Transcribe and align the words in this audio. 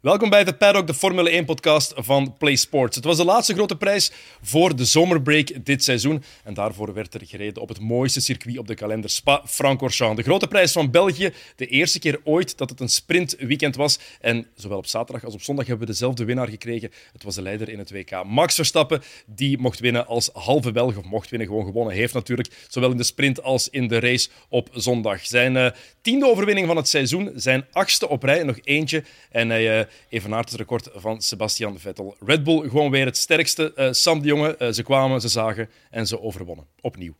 Welkom 0.00 0.30
bij 0.30 0.44
de 0.44 0.52
Paddock, 0.52 0.86
de 0.86 0.94
Formule 0.94 1.42
1-podcast 1.42 1.92
van 1.96 2.36
Play 2.38 2.56
Sports. 2.56 2.96
Het 2.96 3.04
was 3.04 3.16
de 3.16 3.24
laatste 3.24 3.54
grote 3.54 3.76
prijs 3.76 4.12
voor 4.42 4.76
de 4.76 4.84
zomerbreak 4.84 5.64
dit 5.64 5.84
seizoen. 5.84 6.22
En 6.44 6.54
daarvoor 6.54 6.94
werd 6.94 7.14
er 7.14 7.20
gereden 7.24 7.62
op 7.62 7.68
het 7.68 7.80
mooiste 7.80 8.20
circuit 8.20 8.58
op 8.58 8.66
de 8.66 8.74
kalender, 8.74 9.10
Spa-Francorchamps. 9.10 10.16
De 10.16 10.22
grote 10.22 10.46
prijs 10.46 10.72
van 10.72 10.90
België, 10.90 11.32
de 11.56 11.66
eerste 11.66 11.98
keer 11.98 12.20
ooit 12.24 12.58
dat 12.58 12.70
het 12.70 12.80
een 12.80 12.88
sprintweekend 12.88 13.76
was. 13.76 13.98
En 14.20 14.46
zowel 14.54 14.78
op 14.78 14.86
zaterdag 14.86 15.24
als 15.24 15.34
op 15.34 15.42
zondag 15.42 15.66
hebben 15.66 15.86
we 15.86 15.92
dezelfde 15.92 16.24
winnaar 16.24 16.48
gekregen. 16.48 16.90
Het 17.12 17.22
was 17.22 17.34
de 17.34 17.42
leider 17.42 17.68
in 17.68 17.78
het 17.78 17.90
WK, 17.90 18.24
Max 18.24 18.54
Verstappen. 18.54 19.02
Die 19.26 19.58
mocht 19.58 19.80
winnen 19.80 20.06
als 20.06 20.30
halve 20.32 20.72
Belg, 20.72 20.96
of 20.96 21.04
mocht 21.04 21.30
winnen, 21.30 21.48
gewoon 21.48 21.64
gewonnen 21.64 21.94
heeft 21.94 22.14
natuurlijk. 22.14 22.50
Zowel 22.68 22.90
in 22.90 22.96
de 22.96 23.02
sprint 23.02 23.42
als 23.42 23.68
in 23.68 23.88
de 23.88 24.00
race 24.00 24.28
op 24.48 24.68
zondag. 24.72 25.26
Zijn 25.26 25.54
uh, 25.54 25.70
tiende 26.02 26.26
overwinning 26.26 26.66
van 26.66 26.76
het 26.76 26.88
seizoen, 26.88 27.32
zijn 27.34 27.64
achtste 27.72 28.08
op 28.08 28.22
rij, 28.22 28.42
nog 28.42 28.58
eentje. 28.64 29.04
En 29.30 29.48
hij... 29.48 29.78
Uh, 29.80 29.88
evenaart 30.08 30.50
het 30.50 30.58
record 30.58 30.88
van 30.94 31.20
Sebastian 31.20 31.78
Vettel. 31.78 32.16
Red 32.20 32.44
Bull 32.44 32.68
gewoon 32.68 32.90
weer 32.90 33.04
het 33.04 33.16
sterkste. 33.16 33.72
Uh, 33.76 33.92
Sam 33.92 34.22
de 34.22 34.56
uh, 34.58 34.72
ze 34.72 34.82
kwamen, 34.82 35.20
ze 35.20 35.28
zagen 35.28 35.68
en 35.90 36.06
ze 36.06 36.20
overwonnen. 36.20 36.66
Opnieuw. 36.80 37.14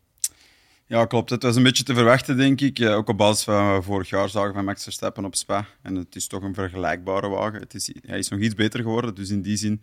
Ja, 0.87 1.07
klopt. 1.07 1.31
Het 1.31 1.43
was 1.43 1.57
een 1.57 1.63
beetje 1.63 1.83
te 1.83 1.95
verwachten, 1.95 2.37
denk 2.37 2.61
ik. 2.61 2.79
Uh, 2.79 2.97
ook 2.97 3.09
op 3.09 3.17
basis 3.17 3.45
van 3.45 3.83
vorig 3.83 4.09
jaar 4.09 4.29
zagen 4.29 4.55
van 4.55 4.65
Max 4.65 4.83
Verstappen 4.83 5.25
op 5.25 5.35
Spa. 5.35 5.67
En 5.83 5.95
het 5.95 6.17
is 6.17 6.27
toch 6.27 6.43
een 6.43 6.55
vergelijkbare 6.55 7.29
wagen. 7.29 7.61
Het 7.61 7.75
is, 7.75 7.93
hij 8.07 8.19
is 8.19 8.29
nog 8.29 8.41
iets 8.41 8.55
beter 8.55 8.81
geworden, 8.81 9.15
dus 9.15 9.31
in 9.31 9.43
die 9.43 9.57
zin 9.57 9.83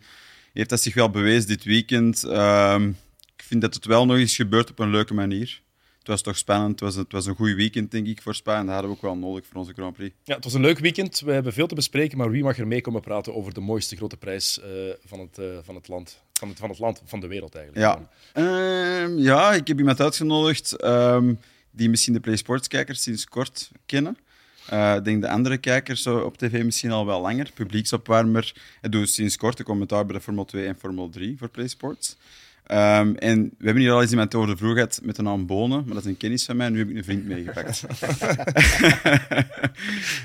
heeft 0.52 0.70
hij 0.70 0.78
zich 0.78 0.94
wel 0.94 1.10
bewezen 1.10 1.48
dit 1.48 1.64
weekend. 1.64 2.24
Ehm, 2.24 2.88
ik 3.36 3.42
vind 3.44 3.60
dat 3.60 3.74
het 3.74 3.84
wel 3.84 4.06
nog 4.06 4.16
eens 4.16 4.36
gebeurt 4.36 4.70
op 4.70 4.78
een 4.78 4.90
leuke 4.90 5.14
manier 5.14 5.62
was 6.08 6.22
toch 6.22 6.38
spannend. 6.38 6.70
Het 6.70 6.80
was, 6.80 6.94
het 6.94 7.12
was 7.12 7.26
een 7.26 7.34
goed 7.34 7.54
weekend, 7.54 7.90
denk 7.90 8.06
ik, 8.06 8.22
voor 8.22 8.34
Spa. 8.34 8.58
En 8.58 8.64
dat 8.64 8.72
hadden 8.74 8.90
we 8.90 8.96
ook 8.96 9.02
wel 9.02 9.16
nodig 9.16 9.46
voor 9.46 9.56
onze 9.56 9.72
Grand 9.72 9.94
Prix. 9.94 10.14
Ja, 10.24 10.34
het 10.34 10.44
was 10.44 10.54
een 10.54 10.60
leuk 10.60 10.78
weekend. 10.78 11.20
We 11.20 11.32
hebben 11.32 11.52
veel 11.52 11.66
te 11.66 11.74
bespreken. 11.74 12.18
Maar 12.18 12.30
wie 12.30 12.42
mag 12.42 12.58
er 12.58 12.66
mee 12.66 12.80
komen 12.80 13.00
praten 13.00 13.34
over 13.34 13.54
de 13.54 13.60
mooiste 13.60 13.96
grote 13.96 14.16
prijs 14.16 14.58
uh, 14.58 14.64
van, 15.04 15.20
het, 15.20 15.38
uh, 15.38 15.46
van 15.62 15.74
het 15.74 15.88
land? 15.88 16.20
Van 16.32 16.48
het, 16.48 16.58
van 16.58 16.68
het 16.68 16.78
land, 16.78 17.02
van 17.04 17.20
de 17.20 17.26
wereld 17.26 17.54
eigenlijk. 17.54 18.08
Ja, 18.34 18.42
uh, 18.42 19.24
ja 19.24 19.52
ik 19.52 19.68
heb 19.68 19.78
iemand 19.78 20.00
uitgenodigd 20.00 20.84
um, 20.84 21.38
die 21.70 21.90
misschien 21.90 22.12
de 22.12 22.20
Play 22.20 22.36
Sports 22.36 22.68
kijkers 22.68 23.02
sinds 23.02 23.24
kort 23.24 23.70
kennen. 23.86 24.18
Uh, 24.72 24.94
ik 24.94 25.04
denk 25.04 25.22
de 25.22 25.28
andere 25.28 25.58
kijkers 25.58 26.06
op 26.06 26.36
tv 26.36 26.64
misschien 26.64 26.90
al 26.90 27.06
wel 27.06 27.20
langer. 27.20 27.50
Publieksopwarmer. 27.54 28.52
Hij 28.80 28.90
doet 28.90 29.08
sinds 29.08 29.36
kort 29.36 29.56
de 29.56 29.64
commentaar 29.64 30.06
bij 30.06 30.16
de 30.16 30.22
Formule 30.22 30.46
2 30.46 30.66
en 30.66 30.78
Formule 30.78 31.08
3 31.08 31.38
voor 31.38 31.48
Play 31.48 31.68
Sports. 31.68 32.16
Um, 32.70 33.16
en 33.16 33.42
we 33.58 33.64
hebben 33.64 33.82
hier 33.82 33.92
al 33.92 34.00
eens 34.00 34.10
iemand 34.10 34.34
over 34.34 34.48
de 34.48 34.56
vloer 34.56 34.74
gehad 34.74 35.00
met 35.02 35.16
de 35.16 35.22
naam 35.22 35.46
Bonen, 35.46 35.82
maar 35.84 35.94
dat 35.94 36.04
is 36.04 36.10
een 36.10 36.16
kennis 36.16 36.44
van 36.44 36.56
mij. 36.56 36.68
Nu 36.68 36.78
heb 36.78 36.88
ik 36.88 36.96
een 36.96 37.04
vriend 37.04 37.26
meegepakt. 37.26 37.84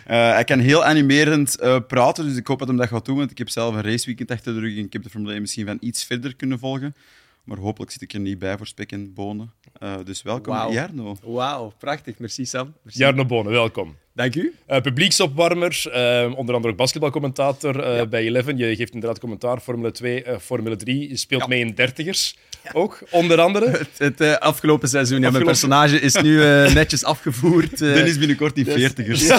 uh, 0.08 0.32
hij 0.38 0.44
kan 0.44 0.60
heel 0.60 0.86
animerend 0.86 1.62
uh, 1.62 1.80
praten, 1.88 2.26
dus 2.26 2.36
ik 2.36 2.48
hoop 2.48 2.60
dat 2.60 2.68
hij 2.68 2.78
dat 2.78 2.88
gaat 2.88 3.06
doen, 3.06 3.18
want 3.18 3.32
ik 3.32 3.38
heb 3.38 3.50
zelf 3.50 3.76
een 3.76 3.82
raceweekend 3.82 4.32
achter 4.32 4.54
de 4.54 4.60
rug 4.60 4.78
en 4.78 4.86
ik 4.86 4.94
heb 4.94 5.04
de 5.04 5.10
Formule 5.10 5.32
1 5.32 5.42
misschien 5.42 5.66
van 5.66 5.78
iets 5.80 6.04
verder 6.04 6.36
kunnen 6.36 6.60
volgen. 6.60 6.96
Maar 7.44 7.58
hopelijk 7.58 7.92
zit 7.92 8.02
ik 8.02 8.14
er 8.14 8.20
niet 8.20 8.40
bij 8.40 8.58
voor 8.58 8.68
spek 8.68 8.92
en 8.92 9.14
bonen. 9.14 9.52
Uh, 9.84 9.96
dus 10.04 10.22
welkom, 10.22 10.56
wow. 10.56 10.74
Jarno. 10.74 11.18
Wauw, 11.24 11.74
prachtig. 11.78 12.18
Merci, 12.18 12.46
Sam. 12.46 12.74
Merci. 12.82 13.00
Jarno 13.00 13.26
Bonen, 13.26 13.52
welkom. 13.52 13.96
Dank 14.14 14.36
u. 14.36 14.54
Uh, 14.70 14.82
publieksopwarmer, 14.82 15.84
uh, 15.88 16.38
onder 16.38 16.56
andere 16.56 16.74
ook 16.74 16.78
basketbalcommentator 16.78 17.88
uh, 17.88 17.96
ja. 17.96 18.06
bij 18.06 18.24
Eleven. 18.24 18.58
Je 18.58 18.76
geeft 18.76 18.94
inderdaad 18.94 19.20
commentaar, 19.20 19.60
Formule 19.60 19.92
2, 19.92 20.24
Formule 20.40 20.76
3. 20.76 21.10
Je 21.10 21.18
speelt 21.18 21.42
ja. 21.42 21.48
mee 21.48 21.60
in 21.60 21.76
dertigers. 21.76 22.38
Ja. 22.64 22.70
Ook, 22.82 23.00
onder 23.10 23.42
andere. 23.42 23.70
Het, 23.98 24.18
het 24.18 24.40
afgelopen 24.40 24.90
seizoen. 24.90 25.22
Ja, 25.22 25.32
mijn 25.32 25.44
personage 25.44 26.00
is 26.00 26.16
nu 26.16 26.38
netjes 26.74 27.04
afgevoerd. 27.04 27.78
Dennis 27.78 28.18
binnenkort 28.18 28.58
in 28.58 28.64
dus... 28.64 28.74
veertigers. 28.74 29.30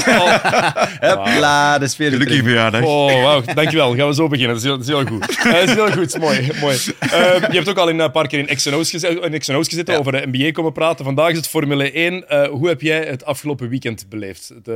Hopla, 1.01 1.79
dat 1.79 1.89
is 1.89 1.95
Gelukkig 1.95 2.43
verjaardag. 2.43 2.83
Oh, 2.83 3.23
wauw. 3.23 3.43
Dankjewel. 3.55 3.95
Gaan 3.95 4.09
we 4.09 4.15
zo 4.15 4.29
beginnen. 4.29 4.57
Dat 4.57 4.65
is 4.65 4.69
heel, 4.69 4.79
dat 4.79 4.89
is 4.89 4.93
heel 4.93 5.07
goed. 5.07 5.45
dat 5.45 5.69
is 5.69 5.75
heel 5.75 5.93
goed. 5.93 6.19
Mooi. 6.19 6.51
mooi. 6.61 6.77
je 7.01 7.49
hebt 7.51 7.69
ook 7.69 7.79
al 7.79 7.89
in, 7.89 7.99
een 7.99 8.11
paar 8.11 8.27
keer 8.27 8.39
in 8.39 8.57
XNO's 8.57 8.91
gezeten, 8.91 9.43
gezeten 9.43 9.99
over 9.99 10.13
de 10.13 10.27
NBA 10.33 10.51
komen 10.51 10.73
praten. 10.73 11.05
Vandaag 11.05 11.31
is 11.31 11.37
het 11.37 11.49
Formule 11.49 11.91
1. 11.91 12.25
hoe 12.51 12.69
heb 12.69 12.81
jij 12.81 13.05
het 13.05 13.25
afgelopen 13.25 13.69
weekend 13.69 14.07
beleefd? 14.09 14.53
het 14.65 14.69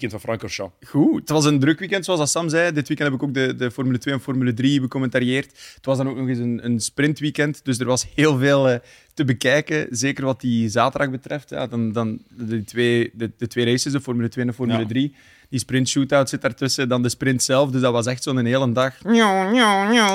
weekend 0.00 0.12
van 0.12 0.20
Francorchamps. 0.20 0.74
Goed, 0.88 1.20
het 1.20 1.30
was 1.30 1.44
een 1.44 1.60
druk 1.60 1.78
weekend, 1.78 2.04
zoals 2.04 2.30
Sam 2.30 2.48
zei. 2.48 2.72
Dit 2.72 2.88
weekend 2.88 3.10
heb 3.10 3.20
ik 3.20 3.22
ook 3.22 3.34
de, 3.34 3.54
de 3.56 3.70
Formule 3.70 3.98
2 3.98 4.14
en 4.14 4.20
Formule 4.20 4.54
3 4.54 4.80
becommentarieerd. 4.80 5.50
Het 5.74 5.86
was 5.86 5.96
dan 5.96 6.08
ook 6.08 6.16
nog 6.16 6.28
eens 6.28 6.38
een, 6.38 6.60
een 6.64 6.80
sprintweekend, 6.80 7.64
dus 7.64 7.78
er 7.78 7.86
was 7.86 8.06
heel 8.14 8.38
veel 8.38 8.70
uh, 8.70 8.76
te 9.14 9.24
bekijken. 9.24 9.86
Zeker 9.90 10.24
wat 10.24 10.40
die 10.40 10.68
zaterdag 10.68 11.10
betreft. 11.10 11.50
Ja, 11.50 11.66
dan, 11.66 11.92
dan 11.92 12.22
de, 12.28 12.64
twee, 12.64 13.10
de, 13.14 13.30
de 13.38 13.46
twee 13.46 13.64
races, 13.64 13.92
de 13.92 14.00
Formule 14.00 14.28
2 14.28 14.44
en 14.44 14.50
de 14.50 14.56
Formule 14.56 14.78
ja. 14.78 14.86
3 14.86 15.14
die 15.48 15.62
sprint 15.62 15.88
shootout 15.88 16.28
zit 16.28 16.42
daartussen, 16.42 16.88
dan 16.88 17.02
de 17.02 17.08
sprint 17.08 17.42
zelf. 17.42 17.70
Dus 17.70 17.80
dat 17.80 17.92
was 17.92 18.06
echt 18.06 18.22
zo'n 18.22 18.44
hele 18.44 18.72
dag. 18.72 18.94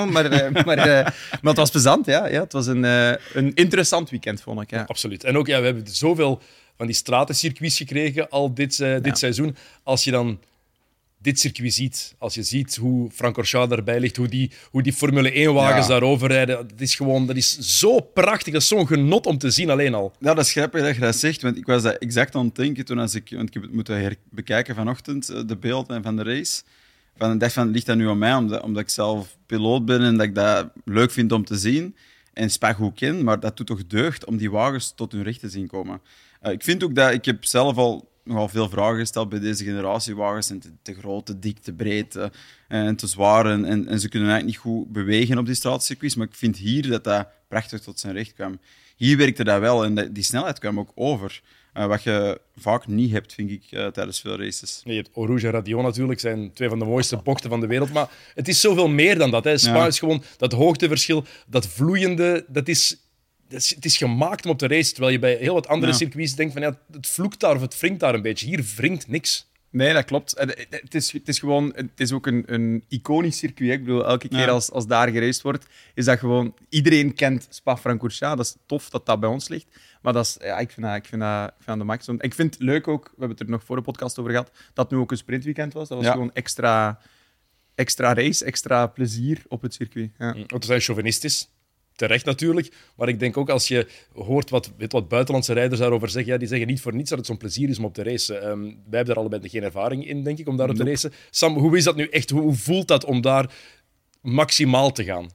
Maar, 0.09 0.31
uh, 0.31 0.63
maar, 0.65 0.77
uh, 0.77 0.85
maar 0.85 1.39
het 1.41 1.57
was 1.57 1.69
plezant, 1.69 2.05
ja. 2.05 2.27
ja 2.27 2.41
het 2.41 2.53
was 2.53 2.67
een, 2.67 2.83
een 2.83 3.53
interessant 3.53 4.09
weekend, 4.09 4.41
vond 4.41 4.61
ik. 4.61 4.71
Ja. 4.71 4.83
Absoluut. 4.87 5.23
En 5.23 5.37
ook, 5.37 5.47
ja, 5.47 5.59
we 5.59 5.65
hebben 5.65 5.87
zoveel 5.87 6.41
van 6.79 6.87
die 6.87 6.95
stratencircuits 6.95 7.77
gekregen 7.77 8.29
al 8.29 8.53
dit, 8.53 8.79
uh, 8.79 8.93
dit 8.93 9.05
ja. 9.05 9.15
seizoen. 9.15 9.55
Als 9.83 10.03
je 10.03 10.11
dan 10.11 10.39
dit 11.17 11.39
circuit 11.39 11.73
ziet, 11.73 12.15
als 12.17 12.33
je 12.33 12.43
ziet 12.43 12.75
hoe 12.75 13.09
Francorchamps 13.11 13.69
daarbij 13.69 13.99
ligt, 13.99 14.15
hoe 14.15 14.27
die, 14.27 14.51
hoe 14.71 14.81
die 14.81 14.93
Formule 14.93 15.31
1-wagens 15.31 15.87
ja. 15.87 15.91
daarover 15.91 16.27
rijden, 16.27 16.67
dat 16.67 16.79
is 16.79 16.95
gewoon 16.95 17.27
dat 17.27 17.35
is 17.35 17.57
zo 17.57 17.99
prachtig, 17.99 18.53
dat 18.53 18.61
is 18.61 18.67
zo'n 18.67 18.87
genot 18.87 19.25
om 19.25 19.37
te 19.37 19.49
zien 19.49 19.69
alleen 19.69 19.93
al. 19.93 20.13
Ja, 20.19 20.33
dat 20.33 20.45
is 20.45 20.51
grappig 20.51 20.81
dat 20.81 20.95
je 20.95 21.01
dat 21.01 21.15
zegt, 21.15 21.41
want 21.41 21.57
ik 21.57 21.65
was 21.65 21.83
dat 21.83 21.97
exact 21.97 22.35
aan 22.35 22.45
het 22.45 22.55
denken 22.55 22.85
toen 22.85 22.99
als 22.99 23.15
ik, 23.15 23.29
want 23.29 23.47
ik 23.47 23.53
heb 23.53 23.63
het 23.63 23.73
moeten 23.73 24.17
bekijken 24.29 24.75
vanochtend, 24.75 25.29
eh, 25.29 25.41
de 25.45 25.57
beelden 25.57 26.03
van 26.03 26.15
de 26.15 26.23
race. 26.23 26.61
Van, 27.17 27.33
ik 27.33 27.39
dacht 27.39 27.53
van, 27.53 27.71
ligt 27.71 27.85
dat 27.85 27.97
nu 27.97 28.09
aan 28.09 28.17
mij, 28.17 28.33
omdat, 28.33 28.61
omdat 28.61 28.81
ik 28.81 28.89
zelf 28.89 29.37
piloot 29.45 29.85
ben 29.85 30.01
en 30.01 30.17
dat 30.17 30.25
ik 30.25 30.35
dat 30.35 30.69
leuk 30.85 31.11
vind 31.11 31.31
om 31.31 31.45
te 31.45 31.57
zien 31.57 31.95
en 32.33 32.49
Spa 32.49 32.73
goed 32.73 32.95
ken, 32.95 33.23
maar 33.23 33.39
dat 33.39 33.57
doet 33.57 33.67
toch 33.67 33.87
deugd 33.87 34.25
om 34.25 34.37
die 34.37 34.51
wagens 34.51 34.93
tot 34.95 35.11
hun 35.11 35.23
recht 35.23 35.39
te 35.39 35.49
zien 35.49 35.67
komen. 35.67 36.01
Uh, 36.43 36.51
ik 36.51 36.63
vind 36.63 36.83
ook 36.83 36.95
dat 36.95 37.13
ik 37.13 37.25
heb 37.25 37.45
zelf 37.45 37.77
al 37.77 38.09
nogal 38.23 38.47
veel 38.47 38.69
vragen 38.69 38.99
gesteld 38.99 39.29
bij 39.29 39.39
deze 39.39 39.63
generatie 39.63 40.15
wagens. 40.15 40.49
En 40.49 40.59
te, 40.59 40.69
te 40.81 40.93
groot, 40.93 41.25
te 41.25 41.39
dik, 41.39 41.59
te 41.59 41.73
breed 41.73 42.15
uh, 42.15 42.25
en 42.67 42.95
te 42.95 43.07
zwaar. 43.07 43.45
En, 43.45 43.65
en, 43.65 43.87
en, 43.87 43.99
ze 43.99 44.09
kunnen 44.09 44.29
eigenlijk 44.29 44.63
niet 44.63 44.73
goed 44.73 44.91
bewegen 44.91 45.37
op 45.37 45.45
die 45.45 45.55
straatcircuits. 45.55 46.15
Maar 46.15 46.27
ik 46.27 46.35
vind 46.35 46.57
hier 46.57 46.89
dat 46.89 47.03
dat 47.03 47.27
prachtig 47.47 47.81
tot 47.81 47.99
zijn 47.99 48.13
recht 48.13 48.33
kwam. 48.33 48.59
Hier 48.95 49.17
werkte 49.17 49.43
dat 49.43 49.59
wel 49.59 49.85
en 49.85 50.13
die 50.13 50.23
snelheid 50.23 50.59
kwam 50.59 50.79
ook 50.79 50.91
over. 50.95 51.41
Uh, 51.73 51.85
wat 51.85 52.03
je 52.03 52.41
vaak 52.55 52.87
niet 52.87 53.11
hebt, 53.11 53.33
vind 53.33 53.51
ik, 53.51 53.63
uh, 53.71 53.87
tijdens 53.87 54.19
veel 54.21 54.37
races. 54.37 54.81
Je 54.85 54.93
hebt 54.93 55.09
Rouge 55.13 55.47
en 55.47 55.53
Radio 55.53 55.81
natuurlijk, 55.81 56.19
zijn 56.19 56.53
twee 56.53 56.69
van 56.69 56.79
de 56.79 56.85
mooiste 56.85 57.17
bochten 57.17 57.49
van 57.49 57.59
de 57.59 57.67
wereld. 57.67 57.93
Maar 57.93 58.09
het 58.35 58.47
is 58.47 58.61
zoveel 58.61 58.87
meer 58.87 59.17
dan 59.17 59.31
dat. 59.31 59.43
Hè. 59.43 59.57
Spa 59.57 59.75
ja. 59.75 59.87
is 59.87 59.99
gewoon 59.99 60.23
dat 60.37 60.51
hoogteverschil, 60.51 61.23
dat 61.47 61.67
vloeiende, 61.67 62.45
dat 62.47 62.67
is 62.67 62.97
het 63.49 63.85
is 63.85 63.97
gemaakt 63.97 64.45
om 64.45 64.51
op 64.51 64.57
te 64.57 64.67
race. 64.67 64.91
Terwijl 64.91 65.11
je 65.11 65.19
bij 65.19 65.35
heel 65.35 65.53
wat 65.53 65.67
andere 65.67 65.91
ja. 65.91 65.97
circuits 65.97 66.35
denkt 66.35 66.53
van 66.53 66.61
ja, 66.61 66.79
het 66.91 67.07
vloekt 67.07 67.39
daar 67.39 67.55
of 67.55 67.61
het 67.61 67.79
wringt 67.79 67.99
daar 67.99 68.13
een 68.13 68.21
beetje. 68.21 68.45
Hier 68.45 68.65
wringt 68.75 69.07
niks. 69.07 69.47
Nee, 69.71 69.93
dat 69.93 70.05
klopt. 70.05 70.33
Het 70.69 70.95
is, 70.95 71.11
het 71.11 71.27
is 71.27 71.39
gewoon, 71.39 71.71
het 71.75 71.99
is 71.99 72.11
ook 72.11 72.27
een, 72.27 72.43
een 72.45 72.83
iconisch 72.87 73.37
circuit. 73.37 73.71
Ik 73.71 73.79
bedoel, 73.83 74.05
elke 74.05 74.27
keer 74.27 74.39
ja. 74.39 74.47
als, 74.47 74.71
als 74.71 74.87
daar 74.87 75.09
geraced 75.09 75.41
wordt, 75.41 75.65
is 75.93 76.05
dat 76.05 76.19
gewoon... 76.19 76.53
Iedereen 76.69 77.13
kent 77.13 77.47
Spa-Francorchamps. 77.49 78.37
Dat 78.37 78.45
is 78.45 78.55
tof 78.65 78.89
dat 78.89 79.05
dat 79.05 79.19
bij 79.19 79.29
ons 79.29 79.47
ligt. 79.47 79.67
Maar 80.01 80.13
dat 80.13 80.25
is, 80.25 80.37
ja, 80.41 80.59
ik, 80.59 80.71
vind 80.71 80.85
dat, 80.85 80.95
ik, 80.95 81.05
vind 81.05 81.21
dat, 81.21 81.47
ik 81.47 81.53
vind 81.55 81.65
dat 81.65 81.77
de 81.77 81.83
max. 81.83 82.07
Ik 82.07 82.33
vind 82.33 82.53
het 82.53 82.63
leuk 82.63 82.87
ook, 82.87 83.03
we 83.03 83.09
hebben 83.09 83.37
het 83.37 83.39
er 83.39 83.49
nog 83.49 83.63
voor 83.63 83.75
de 83.75 83.81
podcast 83.81 84.19
over 84.19 84.31
gehad, 84.31 84.51
dat 84.73 84.85
het 84.85 84.93
nu 84.93 85.01
ook 85.01 85.11
een 85.11 85.17
sprintweekend 85.17 85.73
was. 85.73 85.87
Dat 85.87 85.97
was 85.97 86.07
ja. 86.07 86.13
gewoon 86.13 86.33
extra, 86.33 86.99
extra 87.75 88.13
race, 88.13 88.45
extra 88.45 88.87
plezier 88.87 89.43
op 89.47 89.61
het 89.61 89.73
circuit. 89.73 90.11
Ja. 90.17 90.33
Want 90.33 90.49
we 90.49 90.65
zijn 90.65 90.81
chauvinistisch 90.81 91.49
terecht 91.99 92.25
natuurlijk. 92.25 92.71
Maar 92.95 93.07
ik 93.07 93.19
denk 93.19 93.37
ook 93.37 93.49
als 93.49 93.67
je 93.67 93.87
hoort 94.13 94.49
wat, 94.49 94.71
weet 94.77 94.91
wat 94.91 95.07
buitenlandse 95.07 95.53
rijders 95.53 95.79
daarover 95.79 96.09
zeggen, 96.09 96.31
ja, 96.31 96.37
die 96.39 96.47
zeggen 96.47 96.67
niet 96.67 96.81
voor 96.81 96.95
niets 96.95 97.09
dat 97.09 97.17
het 97.17 97.27
zo'n 97.27 97.37
plezier 97.37 97.69
is 97.69 97.77
om 97.77 97.85
op 97.85 97.93
te 97.93 98.03
racen. 98.03 98.49
Um, 98.49 98.61
wij 98.63 98.73
hebben 98.89 99.05
daar 99.05 99.15
allebei 99.15 99.49
geen 99.49 99.63
ervaring 99.63 100.07
in, 100.07 100.23
denk 100.23 100.37
ik, 100.37 100.47
om 100.47 100.57
daar 100.57 100.69
op 100.69 100.75
te 100.75 100.83
racen. 100.83 101.11
Sam, 101.29 101.57
hoe 101.57 101.77
is 101.77 101.83
dat 101.83 101.95
nu 101.95 102.07
echt? 102.07 102.29
Hoe 102.29 102.53
voelt 102.53 102.87
dat 102.87 103.05
om 103.05 103.21
daar 103.21 103.53
maximaal 104.21 104.91
te 104.91 105.03
gaan? 105.03 105.29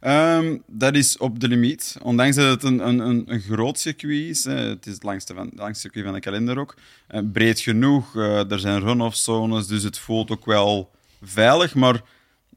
Um, 0.00 0.62
dat 0.66 0.94
is 0.94 1.18
op 1.18 1.40
de 1.40 1.48
limiet. 1.48 1.96
Ondanks 2.02 2.36
dat 2.36 2.50
het 2.50 2.62
een, 2.62 2.88
een, 2.88 3.24
een, 3.26 3.40
groot 3.40 3.78
circuit 3.78 4.28
is, 4.28 4.44
het 4.44 4.86
is 4.86 4.92
het 4.92 5.02
langste, 5.02 5.34
van, 5.34 5.46
het 5.46 5.58
langste 5.58 5.80
circuit 5.80 6.04
van 6.04 6.14
de 6.14 6.20
kalender 6.20 6.58
ook, 6.58 6.74
uh, 7.10 7.20
breed 7.32 7.60
genoeg, 7.60 8.14
uh, 8.14 8.50
er 8.50 8.58
zijn 8.58 8.80
run-off 8.80 9.16
zones, 9.16 9.66
dus 9.66 9.82
het 9.82 9.98
voelt 9.98 10.30
ook 10.30 10.44
wel 10.44 10.90
veilig. 11.22 11.74
Maar 11.74 12.02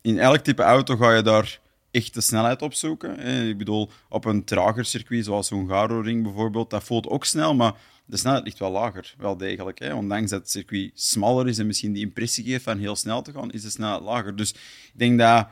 in 0.01 0.19
elk 0.19 0.37
type 0.37 0.63
auto 0.63 0.95
ga 0.95 1.15
je 1.15 1.21
daar 1.21 1.59
echt 1.91 2.13
de 2.13 2.21
snelheid 2.21 2.61
opzoeken. 2.61 3.19
Ik 3.49 3.57
bedoel, 3.57 3.89
op 4.09 4.25
een 4.25 4.43
trager 4.43 4.85
circuit, 4.85 5.25
zoals 5.25 5.49
Hungaro-ring 5.49 6.23
bijvoorbeeld, 6.23 6.69
dat 6.69 6.83
voelt 6.83 7.07
ook 7.07 7.25
snel, 7.25 7.55
maar 7.55 7.73
de 8.05 8.17
snelheid 8.17 8.43
ligt 8.43 8.59
wel 8.59 8.71
lager, 8.71 9.15
wel 9.17 9.37
degelijk. 9.37 9.79
Hè? 9.79 9.93
Ondanks 9.93 10.31
dat 10.31 10.39
het 10.39 10.49
circuit 10.49 10.91
smaller 10.93 11.47
is 11.47 11.57
en 11.57 11.67
misschien 11.67 11.93
die 11.93 12.05
impressie 12.05 12.43
geeft 12.43 12.63
van 12.63 12.77
heel 12.77 12.95
snel 12.95 13.21
te 13.21 13.31
gaan, 13.31 13.51
is 13.51 13.61
de 13.61 13.69
snelheid 13.69 14.01
lager. 14.01 14.35
Dus 14.35 14.51
ik 14.51 14.91
denk 14.93 15.19
dat 15.19 15.47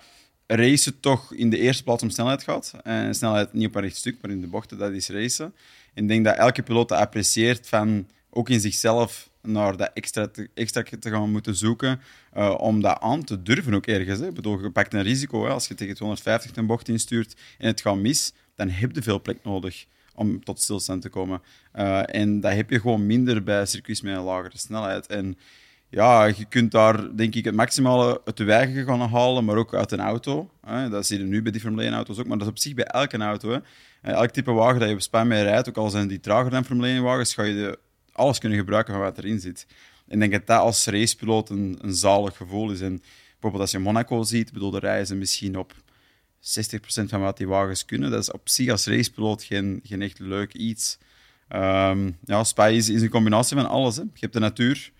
racen 0.48 1.00
toch 1.00 1.34
in 1.34 1.50
de 1.50 1.58
eerste 1.58 1.84
plaats 1.84 2.04
om 2.04 2.10
snelheid 2.10 2.44
gaat. 2.44 2.74
En 2.84 3.16
snelheid 3.16 3.54
niet 3.54 3.68
op 3.68 3.76
een 3.76 3.82
recht 3.82 3.96
stuk, 3.96 4.18
maar 4.22 4.32
in 4.32 4.42
de 4.42 4.48
bochten, 4.48 4.78
dat 4.78 4.92
is 4.92 5.10
racen. 5.10 5.54
En 5.94 6.04
ik 6.04 6.10
denk 6.10 6.26
dat 6.26 6.36
elke 6.38 6.64
piloot 6.64 6.90
dat 6.90 7.00
apprecieert 7.00 7.68
van 7.68 8.08
ook 8.30 8.50
in 8.50 8.60
zichzelf 8.60 9.30
naar 9.42 9.78
dat 9.78 9.92
extra 9.94 10.28
te, 10.28 10.50
extra 10.54 10.84
gaan 11.00 11.32
moeten 11.32 11.56
zoeken 11.56 12.00
uh, 12.38 12.56
om 12.58 12.82
dat 12.82 13.00
aan 13.00 13.24
te 13.24 13.42
durven 13.42 13.74
ook 13.74 13.86
ergens. 13.86 14.20
Hè. 14.20 14.32
Bedoel, 14.32 14.62
je 14.62 14.72
pakt 14.72 14.94
een 14.94 15.04
risico. 15.04 15.44
Hè. 15.44 15.50
Als 15.50 15.68
je 15.68 15.76
tegen 15.76 15.96
250 15.96 16.56
een 16.56 16.66
bocht 16.66 16.88
instuurt 16.88 17.36
en 17.58 17.68
het 17.68 17.82
gaat 17.82 17.96
mis, 17.96 18.34
dan 18.56 18.70
heb 18.70 18.96
je 18.96 19.02
veel 19.02 19.22
plek 19.22 19.38
nodig 19.44 19.86
om 20.16 20.44
tot 20.44 20.62
stilstand 20.62 21.02
te 21.02 21.10
komen. 21.10 21.42
Uh, 21.76 22.16
en 22.16 22.40
dat 22.40 22.54
heb 22.54 22.70
je 22.70 22.80
gewoon 22.80 23.06
minder 23.06 23.44
bij 23.44 23.66
circuits 23.66 24.02
met 24.02 24.16
een 24.16 24.24
lagere 24.24 24.58
snelheid. 24.58 25.08
En 25.08 25.38
ja, 25.90 26.26
je 26.26 26.46
kunt 26.46 26.72
daar 26.72 27.16
denk 27.16 27.36
ik 27.36 27.46
het 27.46 27.56
maximale 27.56 28.22
uit 28.26 28.38
de 28.38 28.84
gaan 28.86 29.00
halen, 29.00 29.46
maar 29.46 29.56
ook 29.56 29.74
uit 29.74 29.92
een 29.92 30.00
auto. 30.00 30.50
Hè. 30.66 30.90
Dat 30.90 31.06
zie 31.06 31.20
je 31.20 31.24
nu 31.24 31.42
bij 31.42 31.52
die 31.52 31.62
Formule 31.62 31.90
1-auto's 31.90 32.20
ook, 32.20 32.28
maar 32.28 32.38
dat 32.38 32.48
is 32.48 32.54
op 32.54 32.60
zich 32.60 32.74
bij 32.74 32.86
elke 32.86 33.18
auto. 33.18 33.52
Hè. 33.52 33.60
Elk 34.12 34.30
type 34.30 34.52
wagen 34.52 34.80
dat 34.80 34.90
je 34.90 34.96
op 34.96 35.02
Spa 35.02 35.24
mee 35.24 35.44
rijdt, 35.44 35.70
ook 35.70 35.78
al 35.78 35.90
zijn 35.90 36.08
die 36.08 36.20
trager 36.20 36.52
dan 36.52 36.66
Formule 36.66 37.00
1-wagens, 37.00 37.34
ga 37.34 37.44
je 37.44 37.80
alles 38.18 38.40
kunnen 38.40 38.58
gebruiken 38.58 38.94
van 38.94 39.04
wat 39.04 39.18
erin 39.18 39.40
zit. 39.40 39.66
En 40.08 40.14
ik 40.14 40.20
denk 40.20 40.32
dat 40.32 40.48
dat 40.48 40.66
als 40.66 40.86
racepiloot 40.86 41.50
een, 41.50 41.78
een 41.82 41.94
zalig 41.94 42.38
gevoel 42.38 42.72
is. 42.72 42.82
En 42.82 43.02
bijvoorbeeld 43.32 43.62
als 43.62 43.72
je 43.72 43.80
Monaco 43.80 44.24
ziet, 44.24 44.54
bedoel, 44.54 44.72
de 44.72 44.80
rijden 44.80 45.18
misschien 45.18 45.58
op 45.58 45.74
60% 45.74 45.80
van 47.04 47.22
wat 47.22 47.38
die 47.38 47.48
wagens 47.48 47.86
kunnen. 47.86 48.12
Dat 48.12 48.22
is 48.22 48.32
op 48.32 48.50
zich 48.50 48.70
als 48.70 48.86
racepiloot 48.86 49.44
geen, 49.44 49.80
geen 49.84 50.02
echt 50.02 50.20
leuk 50.20 50.54
iets. 50.54 50.98
Um, 51.56 52.18
ja, 52.26 52.44
Spa 52.44 52.68
is, 52.68 52.90
is, 52.90 53.02
een 53.02 53.10
combinatie 53.10 53.58
van 53.58 53.70
alles. 53.70 53.96
Hè. 53.96 54.02
Je 54.02 54.10
hebt 54.20 54.34
de 54.34 54.40
natuur, 54.40 54.92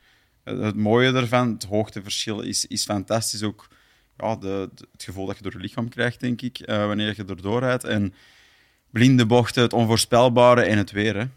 het 0.44 0.76
mooie 0.76 1.14
ervan, 1.14 1.54
het 1.54 1.64
hoogteverschil 1.64 2.42
is, 2.42 2.66
is 2.66 2.84
fantastisch. 2.84 3.44
Ook 3.44 3.68
ja, 4.18 4.36
de, 4.36 4.70
het 4.92 5.04
gevoel 5.04 5.26
dat 5.26 5.38
je 5.38 5.44
door 5.44 5.52
je 5.52 5.60
lichaam 5.60 5.90
krijgt, 5.90 6.20
denk 6.20 6.42
ik, 6.42 6.60
uh, 6.60 6.86
wanneer 6.86 7.14
je 7.16 7.26
erdoor 7.26 7.60
rijdt. 7.60 7.84
En 7.84 8.14
blinde 8.92 9.26
bochten, 9.26 9.62
het 9.62 9.74
onvoorspelbare 9.74 10.62
en 10.62 10.78
het 10.78 10.92
weer. 10.92 11.30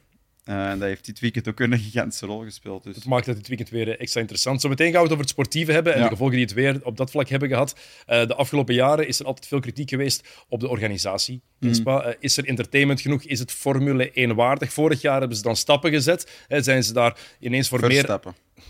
Uh, 0.50 0.70
en 0.70 0.78
dat 0.78 0.88
heeft 0.88 1.04
dit 1.04 1.20
weekend 1.20 1.48
ook 1.48 1.60
een 1.60 1.78
gigantische 1.78 2.26
rol 2.26 2.42
gespeeld. 2.42 2.84
Dus. 2.84 2.94
Het 2.94 3.04
maakt 3.04 3.26
het 3.26 3.36
dit 3.36 3.48
weekend 3.48 3.70
weer 3.70 3.98
extra 3.98 4.20
interessant. 4.20 4.60
Zometeen 4.60 4.92
gaan 4.92 4.96
we 4.96 5.02
het 5.02 5.10
over 5.10 5.24
het 5.24 5.32
sportieve 5.32 5.72
hebben 5.72 5.94
en 5.94 6.02
de 6.02 6.08
gevolgen 6.08 6.36
die 6.36 6.44
het 6.44 6.54
weer 6.54 6.80
op 6.82 6.96
dat 6.96 7.10
vlak 7.10 7.28
hebben 7.28 7.48
gehad. 7.48 7.74
Uh, 8.08 8.26
de 8.26 8.34
afgelopen 8.34 8.74
jaren 8.74 9.06
is 9.06 9.20
er 9.20 9.26
altijd 9.26 9.46
veel 9.46 9.60
kritiek 9.60 9.88
geweest 9.88 10.28
op 10.48 10.60
de 10.60 10.68
organisatie 10.68 11.40
in 11.60 11.68
mm. 11.68 11.74
Spa. 11.74 12.06
Uh, 12.06 12.14
is 12.18 12.36
er 12.36 12.44
entertainment 12.44 13.00
genoeg? 13.00 13.22
Is 13.22 13.38
het 13.38 13.52
Formule 13.52 14.10
1 14.12 14.34
waardig? 14.34 14.72
Vorig 14.72 15.00
jaar 15.00 15.18
hebben 15.18 15.36
ze 15.36 15.42
dan 15.42 15.56
stappen 15.56 15.90
gezet. 15.90 16.46
zijn 16.48 16.84
ze 16.84 16.92
daar 16.92 17.18
ineens 17.40 17.68
voor 17.68 17.78
Verstappen. 17.78 18.34
meer... 18.54 18.64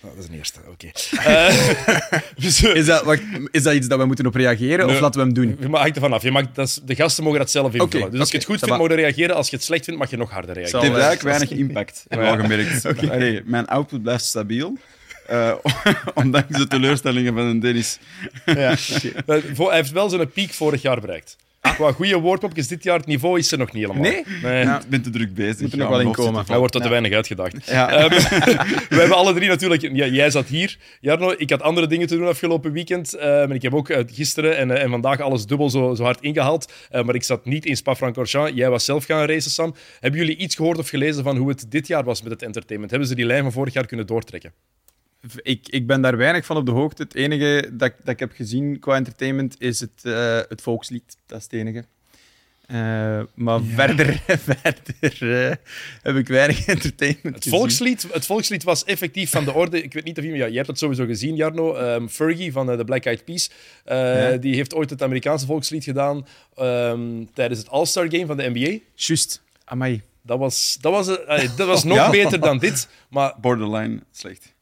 Oh, 0.00 0.10
dat 0.14 0.24
is 0.24 0.28
een 0.30 0.36
eerste, 0.36 0.60
oké. 0.60 0.70
Okay. 0.70 0.92
Uh, 2.38 2.76
is, 2.76 2.86
dat, 2.86 3.02
wacht, 3.02 3.22
is 3.50 3.62
dat 3.62 3.74
iets 3.74 3.88
dat 3.88 3.98
we 3.98 4.04
moeten 4.04 4.26
op 4.26 4.34
reageren 4.34 4.86
nee, 4.86 4.94
of 4.94 5.00
laten 5.00 5.20
we 5.20 5.26
hem 5.26 5.34
doen? 5.34 5.56
Je 5.60 5.76
hangt 5.76 5.94
ervan 5.94 6.12
af. 6.12 6.22
Je 6.22 6.30
mag, 6.30 6.52
dat 6.52 6.66
is, 6.66 6.80
de 6.84 6.94
gasten 6.94 7.24
mogen 7.24 7.38
dat 7.38 7.50
zelf 7.50 7.74
invullen. 7.74 7.86
Okay, 7.86 8.10
dus 8.10 8.20
als 8.20 8.28
okay, 8.28 8.40
je 8.40 8.46
het 8.46 8.46
goed 8.46 8.58
vindt, 8.58 8.76
mogen 8.82 8.96
je 8.96 9.02
reageren. 9.02 9.36
Als 9.36 9.50
je 9.50 9.56
het 9.56 9.64
slecht 9.64 9.84
vindt, 9.84 10.00
mag 10.00 10.10
je 10.10 10.16
nog 10.16 10.30
harder 10.30 10.54
reageren. 10.54 10.80
Het 10.80 10.92
heeft 10.92 11.06
eigenlijk 11.06 11.38
weinig 11.38 11.58
impact, 11.68 12.04
heb 12.08 12.20
ik 12.20 12.26
al 12.26 12.36
gemerkt. 12.36 13.10
Allee, 13.10 13.42
mijn 13.44 13.66
output 13.66 14.02
blijft 14.02 14.24
stabiel. 14.24 14.76
Uh, 15.30 15.52
ondanks 16.14 16.58
de 16.58 16.66
teleurstellingen 16.66 17.34
van 17.34 17.42
een 17.42 17.60
Dennis. 17.60 17.98
Ja, 18.44 18.52
okay. 19.22 19.42
Hij 19.56 19.76
heeft 19.76 19.90
wel 19.90 20.08
zijn 20.08 20.30
piek 20.30 20.52
vorig 20.52 20.82
jaar 20.82 21.00
bereikt. 21.00 21.36
Qua 21.60 21.92
goede 21.92 22.18
woordpopjes 22.18 22.68
dit 22.68 22.82
jaar, 22.82 22.98
het 22.98 23.06
niveau 23.06 23.38
is 23.38 23.52
er 23.52 23.58
nog 23.58 23.72
niet 23.72 23.82
helemaal. 23.82 24.02
Nee? 24.02 24.24
nee. 24.42 24.64
Ja, 24.64 24.80
ik 24.80 24.88
ben 24.88 25.02
te 25.02 25.10
druk 25.10 25.34
bezig. 25.34 25.60
Moet 25.60 25.72
er 25.72 25.78
nog 25.78 25.88
wel 25.88 26.00
in 26.00 26.12
komen. 26.12 26.44
Hij 26.46 26.58
wordt 26.58 26.74
er 26.74 26.80
te 26.80 26.88
weinig 26.88 27.12
uitgedacht. 27.12 27.66
Ja. 27.66 28.02
Um, 28.02 28.08
we 28.88 28.96
hebben 28.96 29.16
alle 29.16 29.34
drie 29.34 29.48
natuurlijk... 29.48 29.82
Ja, 29.82 30.06
jij 30.06 30.30
zat 30.30 30.46
hier, 30.46 30.78
Jarno. 31.00 31.34
Ik 31.36 31.50
had 31.50 31.62
andere 31.62 31.86
dingen 31.86 32.06
te 32.06 32.16
doen 32.16 32.26
afgelopen 32.26 32.72
weekend. 32.72 33.14
Um, 33.14 33.22
en 33.22 33.50
ik 33.50 33.62
heb 33.62 33.74
ook 33.74 33.88
uh, 33.88 33.98
gisteren 34.06 34.56
en, 34.56 34.68
uh, 34.68 34.82
en 34.82 34.90
vandaag 34.90 35.20
alles 35.20 35.46
dubbel 35.46 35.70
zo, 35.70 35.94
zo 35.94 36.02
hard 36.02 36.20
ingehaald. 36.20 36.72
Uh, 36.92 37.02
maar 37.02 37.14
ik 37.14 37.22
zat 37.22 37.44
niet 37.44 37.66
in 37.66 37.76
Spa-Francorchamps. 37.76 38.52
Jij 38.54 38.70
was 38.70 38.84
zelf 38.84 39.04
gaan 39.04 39.26
racen, 39.26 39.50
Sam. 39.50 39.74
Hebben 40.00 40.20
jullie 40.20 40.36
iets 40.36 40.54
gehoord 40.54 40.78
of 40.78 40.88
gelezen 40.88 41.22
van 41.24 41.36
hoe 41.36 41.48
het 41.48 41.66
dit 41.68 41.86
jaar 41.86 42.04
was 42.04 42.22
met 42.22 42.32
het 42.32 42.42
entertainment? 42.42 42.90
Hebben 42.90 43.08
ze 43.08 43.14
die 43.14 43.26
lijn 43.26 43.42
van 43.42 43.52
vorig 43.52 43.72
jaar 43.72 43.86
kunnen 43.86 44.06
doortrekken? 44.06 44.52
Ik, 45.42 45.68
ik 45.68 45.86
ben 45.86 46.00
daar 46.00 46.16
weinig 46.16 46.46
van 46.46 46.56
op 46.56 46.66
de 46.66 46.72
hoogte. 46.72 47.02
Het 47.02 47.14
enige 47.14 47.70
dat, 47.72 47.92
dat 47.98 48.08
ik 48.08 48.18
heb 48.18 48.32
gezien 48.32 48.78
qua 48.78 48.94
entertainment 48.94 49.60
is 49.60 49.80
het, 49.80 50.02
uh, 50.02 50.40
het 50.48 50.62
volkslied. 50.62 51.16
Dat 51.26 51.38
is 51.38 51.44
het 51.44 51.52
enige. 51.52 51.84
Uh, 52.70 53.20
maar 53.34 53.60
ja. 53.62 53.74
verder, 53.74 54.22
verder 54.48 55.48
uh, 55.48 55.54
heb 56.02 56.16
ik 56.16 56.28
weinig 56.28 56.66
entertainment 56.66 57.34
het 57.34 57.48
volkslied, 57.48 58.06
het 58.12 58.26
volkslied 58.26 58.62
was 58.62 58.84
effectief 58.84 59.30
van 59.30 59.44
de 59.44 59.52
orde. 59.52 59.82
Ik 59.82 59.92
weet 59.92 60.04
niet 60.04 60.18
of 60.18 60.24
je... 60.24 60.30
Ja, 60.30 60.36
jij 60.36 60.56
hebt 60.56 60.66
het 60.66 60.78
sowieso 60.78 61.04
gezien, 61.04 61.36
Jarno. 61.36 61.76
Um, 61.76 62.08
Fergie 62.08 62.52
van 62.52 62.66
de 62.66 62.84
Black 62.84 63.04
Eyed 63.04 63.24
Peas. 63.24 63.50
Ja. 63.84 64.36
Die 64.36 64.54
heeft 64.54 64.74
ooit 64.74 64.90
het 64.90 65.02
Amerikaanse 65.02 65.46
volkslied 65.46 65.84
gedaan 65.84 66.26
um, 66.58 67.28
tijdens 67.34 67.58
het 67.58 67.68
All-Star 67.68 68.06
Game 68.10 68.26
van 68.26 68.36
de 68.36 68.50
NBA. 68.50 68.78
Juist. 68.94 69.42
Amai. 69.64 70.02
Dat 70.22 70.38
was, 70.38 70.78
dat 70.80 70.92
was, 70.92 71.06
dat 71.56 71.66
was 71.66 71.84
nog 71.94 72.10
beter 72.10 72.40
dan 72.40 72.58
dit. 72.58 72.88
Maar... 73.08 73.34
Borderline 73.40 74.00
slecht. 74.12 74.56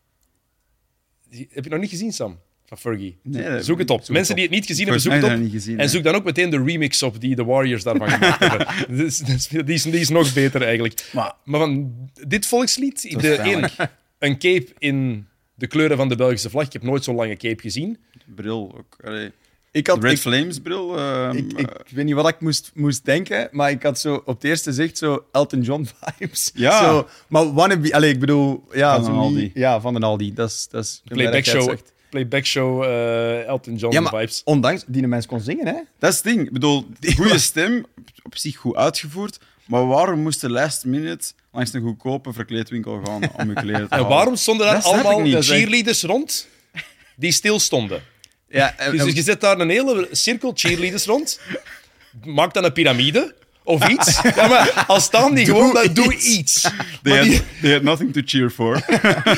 Heb 1.31 1.65
je 1.65 1.71
nog 1.71 1.81
niet 1.81 1.91
gezien, 1.91 2.13
Sam? 2.13 2.39
Van 2.67 2.79
Fergie. 2.79 3.19
Nee, 3.23 3.63
zoek 3.63 3.79
het 3.79 3.91
op. 3.91 4.05
Zoek 4.05 4.15
Mensen 4.15 4.35
die 4.35 4.45
het 4.45 4.53
niet 4.53 4.67
gezien 4.67 4.85
hebben, 4.85 5.03
zoek 5.03 5.13
het 5.13 5.25
op. 5.25 5.51
Gezien, 5.51 5.79
en 5.79 5.89
zoek 5.89 6.03
dan 6.03 6.15
ook 6.15 6.25
meteen 6.25 6.51
de 6.51 6.63
remix 6.63 7.03
op 7.03 7.21
die 7.21 7.35
de 7.35 7.45
Warriors 7.45 7.83
daarvan 7.83 8.11
gemaakt 8.11 8.39
hebben. 8.39 8.97
Dus, 8.97 9.19
die, 9.19 9.65
is, 9.65 9.83
die, 9.83 10.01
is, 10.01 10.09
nog 10.09 10.35
beter 10.35 10.63
eigenlijk. 10.63 11.11
Maar, 11.13 11.35
maar 11.45 11.61
van 11.61 11.95
dit 12.27 12.47
volkslied, 12.47 13.21
de, 13.21 13.39
een, 13.39 13.89
een 14.19 14.39
cape 14.39 14.67
in 14.79 15.27
de 15.55 15.67
kleuren 15.67 15.97
van 15.97 16.09
de 16.09 16.17
Belgische 16.17 16.51
vlag. 16.51 16.67
Ik 16.67 16.73
heb 16.73 16.83
nooit 16.83 17.05
zo'n 17.05 17.15
lange 17.15 17.37
cape 17.37 17.63
gezien. 17.63 17.99
Bril 18.35 18.75
ook. 18.79 18.97
Allee. 19.05 19.33
Ik 19.77 19.87
had, 19.87 20.03
Red 20.03 20.13
ik, 20.13 20.19
Flames 20.19 20.59
bril. 20.59 20.99
Uh, 20.99 21.31
ik, 21.33 21.53
ik, 21.53 21.69
weet 21.89 22.05
niet 22.05 22.15
wat 22.15 22.29
ik 22.29 22.41
moest, 22.41 22.71
moest 22.75 23.05
denken, 23.05 23.49
maar 23.51 23.71
ik 23.71 23.83
had 23.83 24.01
zo 24.01 24.15
op 24.15 24.35
het 24.35 24.45
eerste 24.45 24.73
zicht 24.73 24.99
zo 24.99 25.25
Elton 25.33 25.61
John 25.61 25.89
vibes. 26.01 26.51
Ja. 26.55 26.83
Zo, 26.83 27.09
maar 27.29 27.53
wannabe, 27.53 27.95
allez, 27.95 28.11
ik 28.11 28.21
bedoel, 28.21 28.65
ja, 28.73 29.03
van 29.03 29.13
een 29.13 29.19
Aldi. 29.19 29.51
Ja, 29.55 29.81
van 29.81 29.95
een 29.95 30.03
Aldi. 30.03 30.35
Dat 30.35 30.51
is, 30.51 30.69
dat 30.71 30.85
is 30.85 31.03
playback 31.05 31.45
show. 31.45 31.77
Playback 32.11 32.45
show 32.45 32.85
uh, 32.85 33.47
Elton 33.47 33.77
John 33.77 33.95
ja, 33.95 34.01
maar 34.01 34.13
vibes. 34.13 34.43
Ondanks 34.45 34.85
die 34.87 35.01
de 35.01 35.09
mens 35.09 35.27
kon 35.27 35.41
zingen, 35.41 35.67
hè? 35.67 35.81
Dat 35.99 36.11
is 36.11 36.17
het 36.17 36.25
ding. 36.25 36.47
Ik 36.47 36.53
bedoel, 36.53 36.87
goede 37.17 37.39
stem, 37.39 37.87
op 38.23 38.37
zich 38.37 38.57
goed 38.57 38.77
uitgevoerd. 38.77 39.39
Maar 39.65 39.87
waarom 39.87 40.21
moest 40.21 40.41
de 40.41 40.51
last 40.51 40.85
minute 40.85 41.33
langs 41.53 41.73
een 41.73 41.83
goedkope 41.83 42.33
verkleedwinkel 42.33 43.01
gaan 43.05 43.23
om 43.37 43.49
je 43.49 43.55
kleren 43.55 43.89
te 43.89 43.95
halen? 43.95 44.07
En 44.07 44.15
waarom 44.15 44.37
stonden 44.37 44.67
daar 44.67 44.83
allemaal 44.83 45.43
cheerleaders 45.43 46.03
rond 46.03 46.49
die 47.17 47.33
stilstonden? 47.33 48.03
Ja, 48.49 48.75
dus 48.91 49.13
je 49.13 49.23
zet 49.23 49.41
daar 49.41 49.61
een 49.61 49.69
hele 49.69 50.09
cirkel 50.11 50.53
cheerleaders 50.55 51.05
rond. 51.05 51.41
Maak 52.25 52.55
dan 52.55 52.65
een 52.65 52.73
piramide 52.73 53.35
of 53.65 53.89
iets. 53.89 54.21
Ja, 54.37 54.47
maar 54.49 54.85
als 54.87 55.05
staan 55.05 55.35
die 55.35 55.45
gewoon, 55.45 55.75
dan 55.75 55.93
doe 55.93 56.17
iets. 56.17 56.71
They 57.03 57.19
had, 57.19 57.43
they 57.61 57.73
had, 57.73 57.83
nothing 57.83 58.13
to 58.13 58.21
cheer 58.25 58.51
for. 58.51 58.83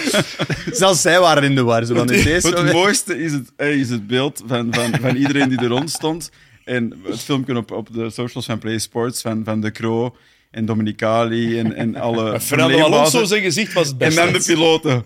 Zelfs 0.72 1.00
zij 1.00 1.20
waren 1.20 1.42
in 1.42 1.54
de 1.54 1.62
war. 1.62 1.84
Zo 1.84 1.94
dan 1.94 2.10
het 2.10 2.72
mooiste 2.72 3.18
is 3.18 3.32
het, 3.32 3.52
is 3.56 3.90
het 3.90 4.06
beeld 4.06 4.42
van, 4.46 4.74
van, 4.74 4.94
van 5.00 5.16
iedereen 5.16 5.48
die 5.48 5.58
er 5.58 5.66
rond 5.66 5.90
stond. 5.90 6.30
En 6.64 7.00
het 7.04 7.20
filmpje 7.20 7.56
op, 7.56 7.70
op 7.70 7.92
de 7.92 8.10
socials 8.10 8.46
van 8.46 8.58
Play 8.58 8.78
Sports 8.78 9.20
van, 9.20 9.44
van 9.44 9.60
De 9.60 9.72
Croo 9.72 10.16
en 10.50 10.64
Dominicali 10.64 11.58
en, 11.58 11.74
en 11.74 11.96
alle... 11.96 12.40
Fernando 12.40 12.82
Alonso 12.82 13.24
zijn 13.24 13.42
gezicht 13.42 13.72
was 13.72 13.88
het 13.88 13.98
beste. 13.98 14.20
En 14.20 14.32
dan 14.32 14.40
de 14.40 14.46
piloten. 14.46 15.04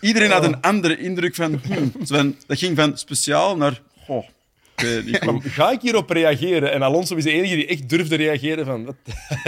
Iedereen 0.00 0.30
had 0.30 0.44
een 0.44 0.60
andere 0.60 0.98
indruk 0.98 1.34
van, 1.34 1.60
hmm, 1.66 1.92
dat 2.46 2.58
ging 2.58 2.76
van 2.76 2.98
speciaal 2.98 3.56
naar. 3.56 3.80
Goh, 4.04 4.24
Ga 5.42 5.70
ik 5.70 5.80
hierop 5.80 6.10
reageren? 6.10 6.72
En 6.72 6.82
Alonso 6.82 7.16
is 7.16 7.24
de 7.24 7.30
enige 7.30 7.54
die 7.54 7.66
echt 7.66 7.88
durfde 7.88 8.16
reageren 8.16 8.66
van... 8.66 8.96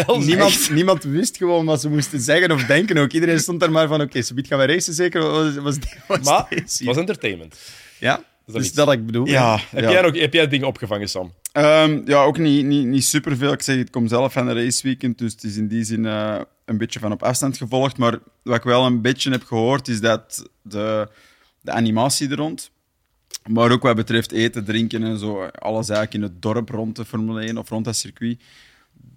Wat 0.06 0.24
niemand, 0.24 0.70
niemand 0.70 1.04
wist 1.04 1.36
gewoon 1.36 1.64
wat 1.64 1.80
ze 1.80 1.88
moesten 1.88 2.20
zeggen 2.20 2.50
of 2.50 2.64
denken 2.64 2.98
ook. 2.98 3.12
Iedereen 3.12 3.40
stond 3.40 3.60
daar 3.60 3.70
maar 3.70 3.88
van, 3.88 4.00
oké, 4.00 4.18
okay, 4.18 4.44
gaan 4.48 4.58
we 4.58 4.66
racen 4.66 4.94
zeker? 4.94 5.20
Was, 5.20 5.54
was, 5.54 5.76
was 6.06 6.20
maar 6.20 6.46
het 6.48 6.80
was 6.84 6.96
entertainment. 6.96 7.56
Ja, 7.98 8.22
dat 8.46 8.54
dus 8.54 8.72
dat 8.72 8.92
ik 8.92 9.06
bedoel. 9.06 9.26
Ja, 9.26 9.60
heb, 9.70 9.90
Jij 9.90 10.00
nog, 10.00 10.18
heb 10.18 10.32
jij 10.32 10.48
dingen 10.48 10.66
opgevangen, 10.66 11.08
Sam? 11.08 11.32
Um, 11.56 12.02
ja, 12.06 12.22
ook 12.22 12.38
niet, 12.38 12.64
niet, 12.64 12.86
niet 12.86 13.04
superveel. 13.04 13.52
Ik 13.52 13.62
zeg, 13.62 13.76
ik 13.76 13.90
kom 13.90 14.08
zelf 14.08 14.32
van 14.32 14.48
een 14.48 14.54
raceweekend, 14.54 15.18
dus 15.18 15.32
het 15.32 15.44
is 15.44 15.56
in 15.56 15.68
die 15.68 15.84
zin 15.84 16.04
uh, 16.04 16.40
een 16.64 16.78
beetje 16.78 16.98
van 16.98 17.12
op 17.12 17.22
afstand 17.22 17.56
gevolgd. 17.56 17.98
Maar 17.98 18.18
wat 18.42 18.56
ik 18.56 18.62
wel 18.62 18.86
een 18.86 19.00
beetje 19.00 19.30
heb 19.30 19.44
gehoord, 19.44 19.88
is 19.88 20.00
dat 20.00 20.48
de, 20.62 21.08
de 21.60 21.70
animatie 21.70 22.30
er 22.30 22.36
rond, 22.36 22.70
maar 23.46 23.70
ook 23.70 23.82
wat 23.82 23.96
betreft 23.96 24.32
eten, 24.32 24.64
drinken 24.64 25.02
en 25.02 25.18
zo, 25.18 25.44
alles 25.44 25.88
eigenlijk 25.88 26.14
in 26.14 26.22
het 26.22 26.42
dorp 26.42 26.68
rond 26.68 26.96
de 26.96 27.04
Formule 27.04 27.40
1 27.40 27.58
of 27.58 27.68
rond 27.68 27.84
dat 27.84 27.96
circuit, 27.96 28.40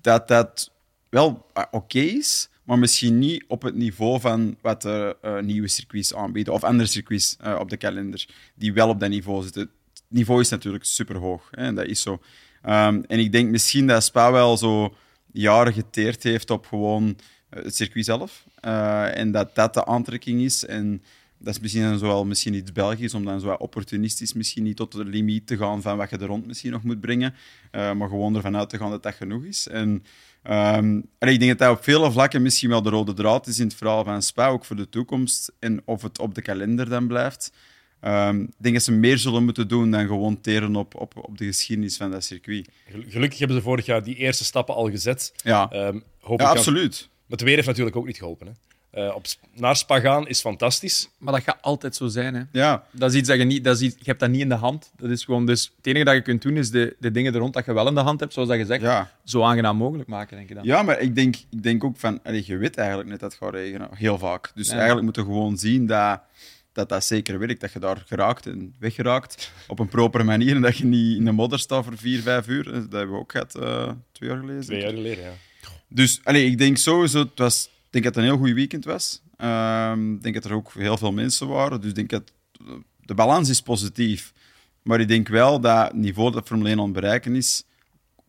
dat 0.01 0.27
dat 0.27 0.71
wel 1.09 1.45
uh, 1.57 1.63
oké 1.71 1.99
is, 1.99 2.49
maar 2.63 2.79
misschien 2.79 3.19
niet 3.19 3.43
op 3.47 3.61
het 3.61 3.75
niveau 3.75 4.19
van 4.19 4.57
wat 4.61 4.81
de 4.81 5.17
uh, 5.25 5.39
nieuwe 5.39 5.67
circuits 5.67 6.15
aanbieden 6.15 6.53
of 6.53 6.63
andere 6.63 6.89
circuits 6.89 7.37
op 7.59 7.69
de 7.69 7.77
kalender, 7.77 8.27
die 8.55 8.73
wel 8.73 8.89
op 8.89 8.99
dat 8.99 9.09
niveau 9.09 9.43
zitten. 9.43 9.69
Niveau 10.09 10.41
is 10.41 10.49
natuurlijk 10.49 10.83
superhoog, 10.85 11.47
hè, 11.51 11.63
en 11.63 11.75
dat 11.75 11.85
is 11.85 12.01
zo. 12.01 12.11
Um, 12.11 13.03
en 13.03 13.19
ik 13.19 13.31
denk 13.31 13.49
misschien 13.49 13.87
dat 13.87 14.03
Spa 14.03 14.31
wel 14.31 14.57
zo 14.57 14.95
jaren 15.31 15.73
geteerd 15.73 16.23
heeft 16.23 16.49
op 16.49 16.65
gewoon 16.65 17.17
het 17.49 17.75
circuit 17.75 18.05
zelf. 18.05 18.43
Uh, 18.65 19.17
en 19.17 19.31
dat 19.31 19.55
dat 19.55 19.73
de 19.73 19.85
aantrekking 19.85 20.41
is. 20.41 20.65
En 20.65 21.03
dat 21.37 21.53
is 21.53 21.59
misschien 21.59 21.83
dan 21.83 21.97
zowel 21.97 22.25
misschien 22.25 22.53
iets 22.53 22.71
Belgisch, 22.71 23.13
om 23.13 23.25
dan 23.25 23.39
zo 23.39 23.51
opportunistisch 23.51 24.33
misschien 24.33 24.63
niet 24.63 24.75
tot 24.75 24.91
de 24.91 25.05
limiet 25.05 25.47
te 25.47 25.57
gaan 25.57 25.81
van 25.81 25.97
wat 25.97 26.09
je 26.09 26.17
er 26.17 26.25
rond 26.25 26.47
misschien 26.47 26.71
nog 26.71 26.83
moet 26.83 27.01
brengen. 27.01 27.33
Uh, 27.71 27.93
maar 27.93 28.09
gewoon 28.09 28.35
ervan 28.35 28.57
uit 28.57 28.69
te 28.69 28.77
gaan 28.77 28.89
dat 28.89 29.03
dat 29.03 29.15
genoeg 29.15 29.43
is. 29.43 29.67
En 29.67 30.03
Ehm, 30.43 30.97
ik 31.19 31.39
denk 31.39 31.47
dat 31.47 31.57
dat 31.57 31.77
op 31.77 31.83
vele 31.83 32.11
vlakken 32.11 32.41
misschien 32.41 32.69
wel 32.69 32.81
de 32.81 32.89
rode 32.89 33.13
draad 33.13 33.47
is 33.47 33.59
in 33.59 33.67
het 33.67 33.75
verhaal 33.75 34.03
van 34.03 34.21
Spa, 34.21 34.47
ook 34.47 34.65
voor 34.65 34.75
de 34.75 34.89
toekomst. 34.89 35.51
En 35.59 35.81
of 35.85 36.01
het 36.01 36.19
op 36.19 36.35
de 36.35 36.41
kalender 36.41 36.89
dan 36.89 37.07
blijft. 37.07 37.51
Ehm, 37.99 38.39
ik 38.41 38.49
denk 38.57 38.75
dat 38.75 38.83
ze 38.83 38.91
meer 38.91 39.17
zullen 39.17 39.43
moeten 39.43 39.67
doen 39.67 39.91
dan 39.91 40.07
gewoon 40.07 40.41
teren 40.41 40.75
op, 40.75 40.95
op, 40.95 41.13
op 41.17 41.37
de 41.37 41.45
geschiedenis 41.45 41.97
van 41.97 42.11
dat 42.11 42.23
circuit. 42.23 42.69
Gel- 42.89 43.03
Gelukkig 43.07 43.39
hebben 43.39 43.57
ze 43.57 43.63
vorig 43.63 43.85
jaar 43.85 44.03
die 44.03 44.15
eerste 44.15 44.43
stappen 44.45 44.75
al 44.75 44.89
gezet. 44.89 45.33
Ja, 45.43 45.69
Ehm, 45.71 45.99
hoop 46.19 46.39
ja 46.39 46.45
ik 46.45 46.49
kan- 46.51 46.57
absoluut. 46.57 46.99
Maar 47.09 47.37
het 47.37 47.41
weer 47.41 47.55
heeft 47.55 47.67
natuurlijk 47.67 47.95
ook 47.95 48.05
niet 48.05 48.17
geholpen. 48.17 48.47
Hè. 48.47 48.53
Eh, 48.91 49.15
op, 49.15 49.25
naar 49.53 49.75
Spa 49.75 49.99
gaan 49.99 50.27
is 50.27 50.39
fantastisch. 50.41 51.09
Maar 51.17 51.33
dat 51.33 51.43
gaat 51.43 51.61
altijd 51.61 51.95
zo 51.95 52.07
zijn. 52.07 52.33
Hè. 52.35 52.41
Ja, 52.51 52.83
Dat 52.91 53.11
is 53.11 53.17
iets 53.17 53.27
dat 53.27 53.37
je 53.37 53.43
niet... 53.43 53.63
Dat 53.63 53.75
is 53.75 53.81
iets, 53.81 53.95
je 53.97 54.03
hebt 54.05 54.19
dat 54.19 54.29
niet 54.29 54.41
in 54.41 54.49
de 54.49 54.55
hand. 54.55 54.91
Dat 54.97 55.09
is 55.09 55.23
gewoon... 55.23 55.45
Dus 55.45 55.73
het 55.77 55.87
enige 55.87 56.05
dat 56.05 56.13
je 56.13 56.21
kunt 56.21 56.41
doen, 56.41 56.57
is 56.57 56.71
de, 56.71 56.95
de 56.99 57.11
dingen 57.11 57.33
er 57.33 57.39
rond 57.39 57.53
dat 57.53 57.65
je 57.65 57.73
wel 57.73 57.87
in 57.87 57.93
de 57.95 57.99
hand 58.01 58.19
hebt, 58.19 58.33
zoals 58.33 58.49
dat 58.49 58.57
je 58.57 58.65
zegt, 58.65 58.81
ja. 58.81 59.11
zo 59.23 59.41
aangenaam 59.43 59.77
mogelijk 59.77 60.09
maken, 60.09 60.37
denk 60.37 60.49
ik 60.49 60.55
dan. 60.55 60.65
ja, 60.65 60.81
maar 60.83 60.99
ik 60.99 61.15
denk, 61.15 61.35
ik 61.49 61.63
denk 61.63 61.83
ook 61.83 61.97
van... 61.97 62.19
Allee, 62.23 62.43
je 62.45 62.57
weet 62.57 62.77
eigenlijk 62.77 63.09
net 63.09 63.19
dat 63.19 63.31
het 63.31 63.39
gaat 63.41 63.53
regenen, 63.53 63.89
heel 63.93 64.17
vaak. 64.17 64.51
Dus 64.55 64.67
Ja. 64.67 64.73
eigenlijk 64.73 65.03
moeten 65.03 65.25
we 65.25 65.29
gewoon 65.31 65.57
zien 65.57 65.85
dat, 65.85 66.21
dat 66.79 66.89
dat 66.89 67.03
zeker 67.05 67.39
werkt. 67.39 67.61
Dat 67.61 67.73
je 67.73 67.79
daar 67.79 68.03
geraakt 68.05 68.45
en 68.45 68.75
weggeraakt 68.79 69.51
op 69.67 69.79
een 69.79 69.87
propere 69.87 70.23
manier. 70.23 70.55
En 70.55 70.61
dat 70.61 70.77
je 70.77 70.85
niet 70.85 71.17
in 71.17 71.25
de 71.25 71.31
modder 71.31 71.59
staat 71.59 71.83
voor 71.83 71.97
vier, 71.97 72.21
vijf 72.21 72.47
uur. 72.47 72.63
Dat 72.63 72.73
hebben 72.73 73.11
we 73.11 73.17
ook 73.17 73.31
gehad 73.31 73.55
eh, 73.55 73.91
twee 74.11 74.29
jaar 74.29 74.39
geleden. 74.39 74.61
Twee 74.61 74.81
jaar 74.81 74.93
geleden, 74.93 75.23
ja. 75.23 75.31
Dus 75.87 76.19
allee, 76.23 76.45
ik 76.45 76.57
denk 76.57 76.77
sowieso, 76.77 77.19
het 77.19 77.29
was, 77.35 77.63
ik 77.65 77.87
denk 77.89 78.03
dat 78.03 78.15
het 78.15 78.23
een 78.23 78.29
heel 78.29 78.39
goed 78.39 78.53
weekend 78.53 78.85
was. 78.85 79.21
Ehm, 79.37 80.13
ik 80.13 80.21
denk 80.23 80.35
dat 80.35 80.45
er 80.45 80.53
ook 80.53 80.73
heel 80.73 80.97
veel 80.97 81.11
mensen 81.11 81.47
waren. 81.47 81.81
Dus 81.81 81.89
ik 81.89 81.95
denk 81.95 82.09
dat 82.09 82.31
de 83.05 83.13
balans 83.13 83.49
is 83.49 83.61
positief. 83.61 84.33
Maar 84.81 84.99
ik 84.99 85.07
denk 85.07 85.27
wel 85.27 85.59
dat 85.59 85.87
het 85.87 85.93
niveau 85.93 86.31
dat 86.31 86.47
Formule 86.47 86.69
1 86.69 86.77
aan 86.77 86.83
het 86.83 86.93
bereiken 86.93 87.35
is, 87.35 87.63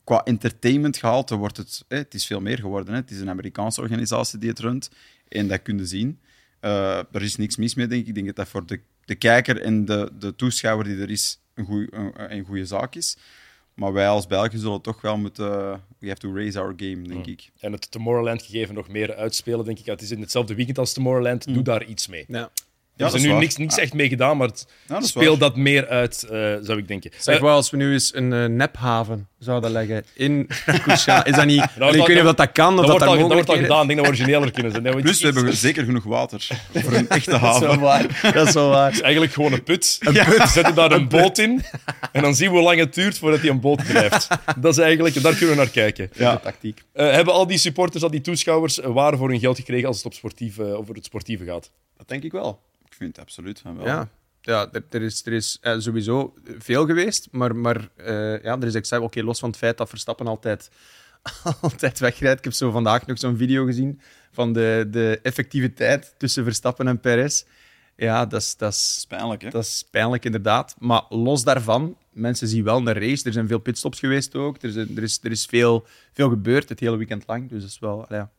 qua 0.05 0.23
entertainment 0.25 0.97
gehalte 0.97 1.37
wordt 1.37 1.57
het... 1.57 1.85
eh, 1.89 1.99
het 1.99 2.15
is 2.15 2.27
veel 2.27 2.41
meer 2.41 2.59
geworden. 2.59 2.95
Hè. 2.95 3.01
Het 3.01 3.11
is 3.11 3.21
een 3.21 3.31
Amerikaanse 3.31 3.81
organisatie 3.81 4.39
die 4.39 4.49
het 4.49 4.59
runt. 4.59 4.91
En 5.29 5.49
dat 5.49 5.63
kun 5.63 5.79
je 5.79 5.87
zien. 5.87 6.19
Eh, 6.61 6.99
er 6.99 7.23
is 7.23 7.37
niks 7.37 7.57
mis 7.57 7.75
mee, 7.75 7.87
denk 7.87 8.01
ik. 8.03 8.09
Ik 8.09 8.15
denk 8.15 8.27
dat 8.27 8.37
dat 8.37 8.49
voor 8.49 8.67
de, 8.67 8.81
de 9.05 9.15
kijker 9.15 9.61
en 9.61 9.85
de, 9.85 10.11
de 10.19 10.37
toeschouwer 10.37 10.85
die 10.85 11.01
er 11.01 11.11
is 11.11 11.41
een, 11.55 11.65
goeie, 11.65 11.89
een, 11.91 12.33
een 12.37 12.45
goede 12.45 12.67
zaak 12.67 12.95
is. 12.95 13.17
Maar 13.75 13.93
wij 13.93 14.09
als 14.09 14.27
Belgen 14.27 14.59
zullen 14.59 14.81
toch 14.81 15.01
wel 15.01 15.17
moeten... 15.17 15.49
We 15.99 16.07
have 16.09 16.21
to 16.21 16.35
raise 16.35 16.59
our 16.59 16.75
game, 16.77 17.03
denk 17.03 17.27
ik. 17.27 17.51
En 17.61 17.73
het 17.73 17.91
Tomorrowland 17.91 18.43
gegeven 18.43 18.75
nog 18.75 18.89
meer 18.89 19.15
uitspelen, 19.15 19.65
denk 19.65 19.79
ik. 19.79 19.87
Het 19.87 20.03
is 20.03 20.11
in 20.11 20.21
hetzelfde 20.21 20.55
weekend 20.55 20.79
als 20.79 20.93
Tomorrowland. 20.93 21.55
Doe 21.55 21.63
daar 21.63 21.85
iets 21.85 22.07
mee. 22.07 22.25
Ja. 22.29 22.51
Er 23.01 23.07
is 23.07 23.13
dat 23.13 23.21
er 23.21 23.27
nu 23.27 23.33
waar. 23.33 23.43
niks, 23.43 23.57
niks 23.57 23.79
echt 23.79 23.95
mee 23.95 24.09
gedaan, 24.09 24.37
maar 24.37 24.49
het 24.49 24.67
Ja, 24.87 24.95
dat 24.95 25.03
is 25.03 25.09
speel 25.09 25.31
waar. 25.31 25.39
dat 25.39 25.57
meer 25.57 25.89
uit, 25.89 26.23
eh, 26.23 26.31
zou 26.63 26.79
ik 26.79 26.89
denken. 26.89 27.11
Zeg 27.19 27.37
Eh, 27.37 27.43
wel, 27.43 27.55
als 27.55 27.71
we 27.71 27.77
nu 27.77 27.93
eens 27.93 28.15
een 28.15 28.33
eh, 28.33 28.45
nephaven 28.45 29.29
zouden 29.39 29.71
leggen 29.71 30.05
in 30.15 30.49
Kusha, 30.85 31.25
is 31.25 31.35
dat 31.35 31.47
niet... 31.47 31.61
Allee, 31.79 32.01
ik 32.01 32.07
weet 32.07 32.17
niet 32.17 32.27
of 32.27 32.35
dat 32.35 32.53
kan, 32.53 32.79
of 32.79 32.87
dat, 32.87 32.87
dat, 32.87 32.87
wordt 32.87 33.05
al, 33.05 33.17
dat 33.29 33.33
wordt 33.33 33.49
al 33.49 33.57
gedaan. 33.57 33.81
Ik 33.83 33.87
denk 33.89 33.99
dat 33.99 34.09
we 34.09 34.13
origineler 34.15 34.51
kunnen 34.51 34.71
zijn. 34.73 34.85
Dat 34.85 34.95
we 34.95 35.01
Plus, 35.01 35.13
iets- 35.13 35.23
we 35.23 35.33
hebben 35.35 35.57
zeker 35.57 35.85
genoeg 35.85 36.05
water 36.05 36.47
voor 36.75 36.93
een 36.93 37.09
echte 37.09 37.31
Dat 37.31 37.41
is 37.55 37.59
wel 37.59 37.69
haven. 37.69 37.81
waar. 37.81 38.33
Dat 38.33 38.49
is 38.49 38.55
wel 38.55 38.69
waar. 38.69 38.85
Het 38.87 38.95
is 38.95 39.01
eigenlijk 39.01 39.33
gewoon 39.33 39.53
een 39.53 39.63
put. 39.63 39.99
We 40.01 40.45
zetten 40.53 40.75
daar 40.75 40.93
een 40.93 41.09
boot 41.09 41.39
in 41.39 41.63
en 42.13 42.23
dan 42.23 42.35
zien 42.35 42.51
we 42.51 42.55
hoe 42.57 42.65
lang 42.65 42.79
het 42.79 42.95
duurt 42.95 43.19
voordat 43.19 43.41
hij 43.41 43.49
een 43.51 43.61
boot 43.61 43.87
drijft. 43.87 44.29
Dat 44.61 44.73
is 44.73 44.79
eigenlijk, 44.79 45.23
daar 45.23 45.35
kunnen 45.35 45.57
we 45.57 45.63
naar 45.63 45.71
kijken. 45.71 46.11
Ja. 46.15 46.33
De 46.35 46.41
tactiek. 46.41 46.83
Eh, 46.93 47.11
hebben 47.11 47.35
al 47.35 47.47
die 47.47 47.59
supporters, 47.59 48.03
al 48.03 48.11
die 48.11 48.21
toeschouwers, 48.21 48.81
eh, 48.81 48.91
waar 48.93 49.17
voor 49.17 49.29
hun 49.31 49.41
geld 49.41 49.57
gekregen 49.57 49.89
als 49.89 49.97
het 49.97 50.07
op 50.07 50.15
sportief, 50.15 50.59
eh, 50.59 50.75
over 50.79 50.95
het 50.95 51.05
sportieve 51.05 51.45
gaat? 51.45 51.71
Dat 51.97 52.09
denk 52.09 52.23
ik 52.23 52.33
wel. 52.33 52.61
Ik 53.01 53.07
vind 53.07 53.17
het 53.17 53.27
absoluut 53.27 53.61
van 53.61 53.77
wel. 53.77 53.87
Ja, 53.87 54.09
ja 54.41 54.69
er, 54.73 54.85
er 54.91 55.03
is, 55.03 55.27
er 55.27 55.33
is 55.33 55.59
eh, 55.61 55.79
sowieso 55.79 56.35
veel 56.59 56.87
geweest, 56.87 57.29
maar, 57.31 57.57
maar 57.57 57.89
eh, 57.97 58.43
ja, 58.43 58.59
er 58.61 58.65
is 58.65 58.75
exact, 58.75 59.03
oké, 59.03 59.23
los 59.23 59.39
van 59.39 59.49
het 59.49 59.59
feit 59.59 59.79
dat 59.79 59.89
Verstappen 59.89 60.27
altijd, 60.27 60.71
altijd 61.61 61.99
wegrijdt. 61.99 62.39
Ik 62.39 62.45
heb 62.45 62.53
zo 62.53 62.71
vandaag 62.71 63.07
nog 63.07 63.19
zo'n 63.19 63.37
video 63.37 63.65
gezien 63.65 64.01
van 64.31 64.53
de, 64.53 64.87
de 64.91 65.19
effectiviteit 65.23 66.15
tussen 66.17 66.45
Verstappen 66.45 66.89
en 66.89 67.01
Perez. 67.01 67.45
Ja, 67.97 68.27
dat 68.27 68.41
is, 68.41 68.57
dat 68.57 68.73
is 68.73 69.05
pijnlijk, 69.09 69.43
hè? 69.43 69.51
dat 69.51 69.65
is 69.65 69.85
pijnlijk 69.91 70.25
inderdaad. 70.25 70.77
Maar 70.79 71.03
los 71.09 71.45
daarvan, 71.45 71.97
mensen 72.11 72.49
zien 72.49 72.65
wel 72.65 72.77
een 72.77 72.93
race. 72.93 73.25
Er 73.25 73.33
zijn 73.33 73.49
veel 73.49 73.59
pitstops 73.59 73.99
geweest 73.99 74.35
ook. 74.35 74.63
Er 74.63 74.69
is, 74.69 74.77
er 74.77 75.03
is, 75.03 75.19
er 75.23 75.31
is 75.31 75.47
veel, 75.47 75.87
veel 76.13 76.29
gebeurd 76.29 76.69
het 76.69 76.81
hele 76.81 76.97
weekend 76.97 77.25
lang. 77.27 77.49
Dus 77.49 77.61
dat 77.61 77.71
is 77.71 77.79
wel... 77.79 78.07
Ja. 78.09 78.31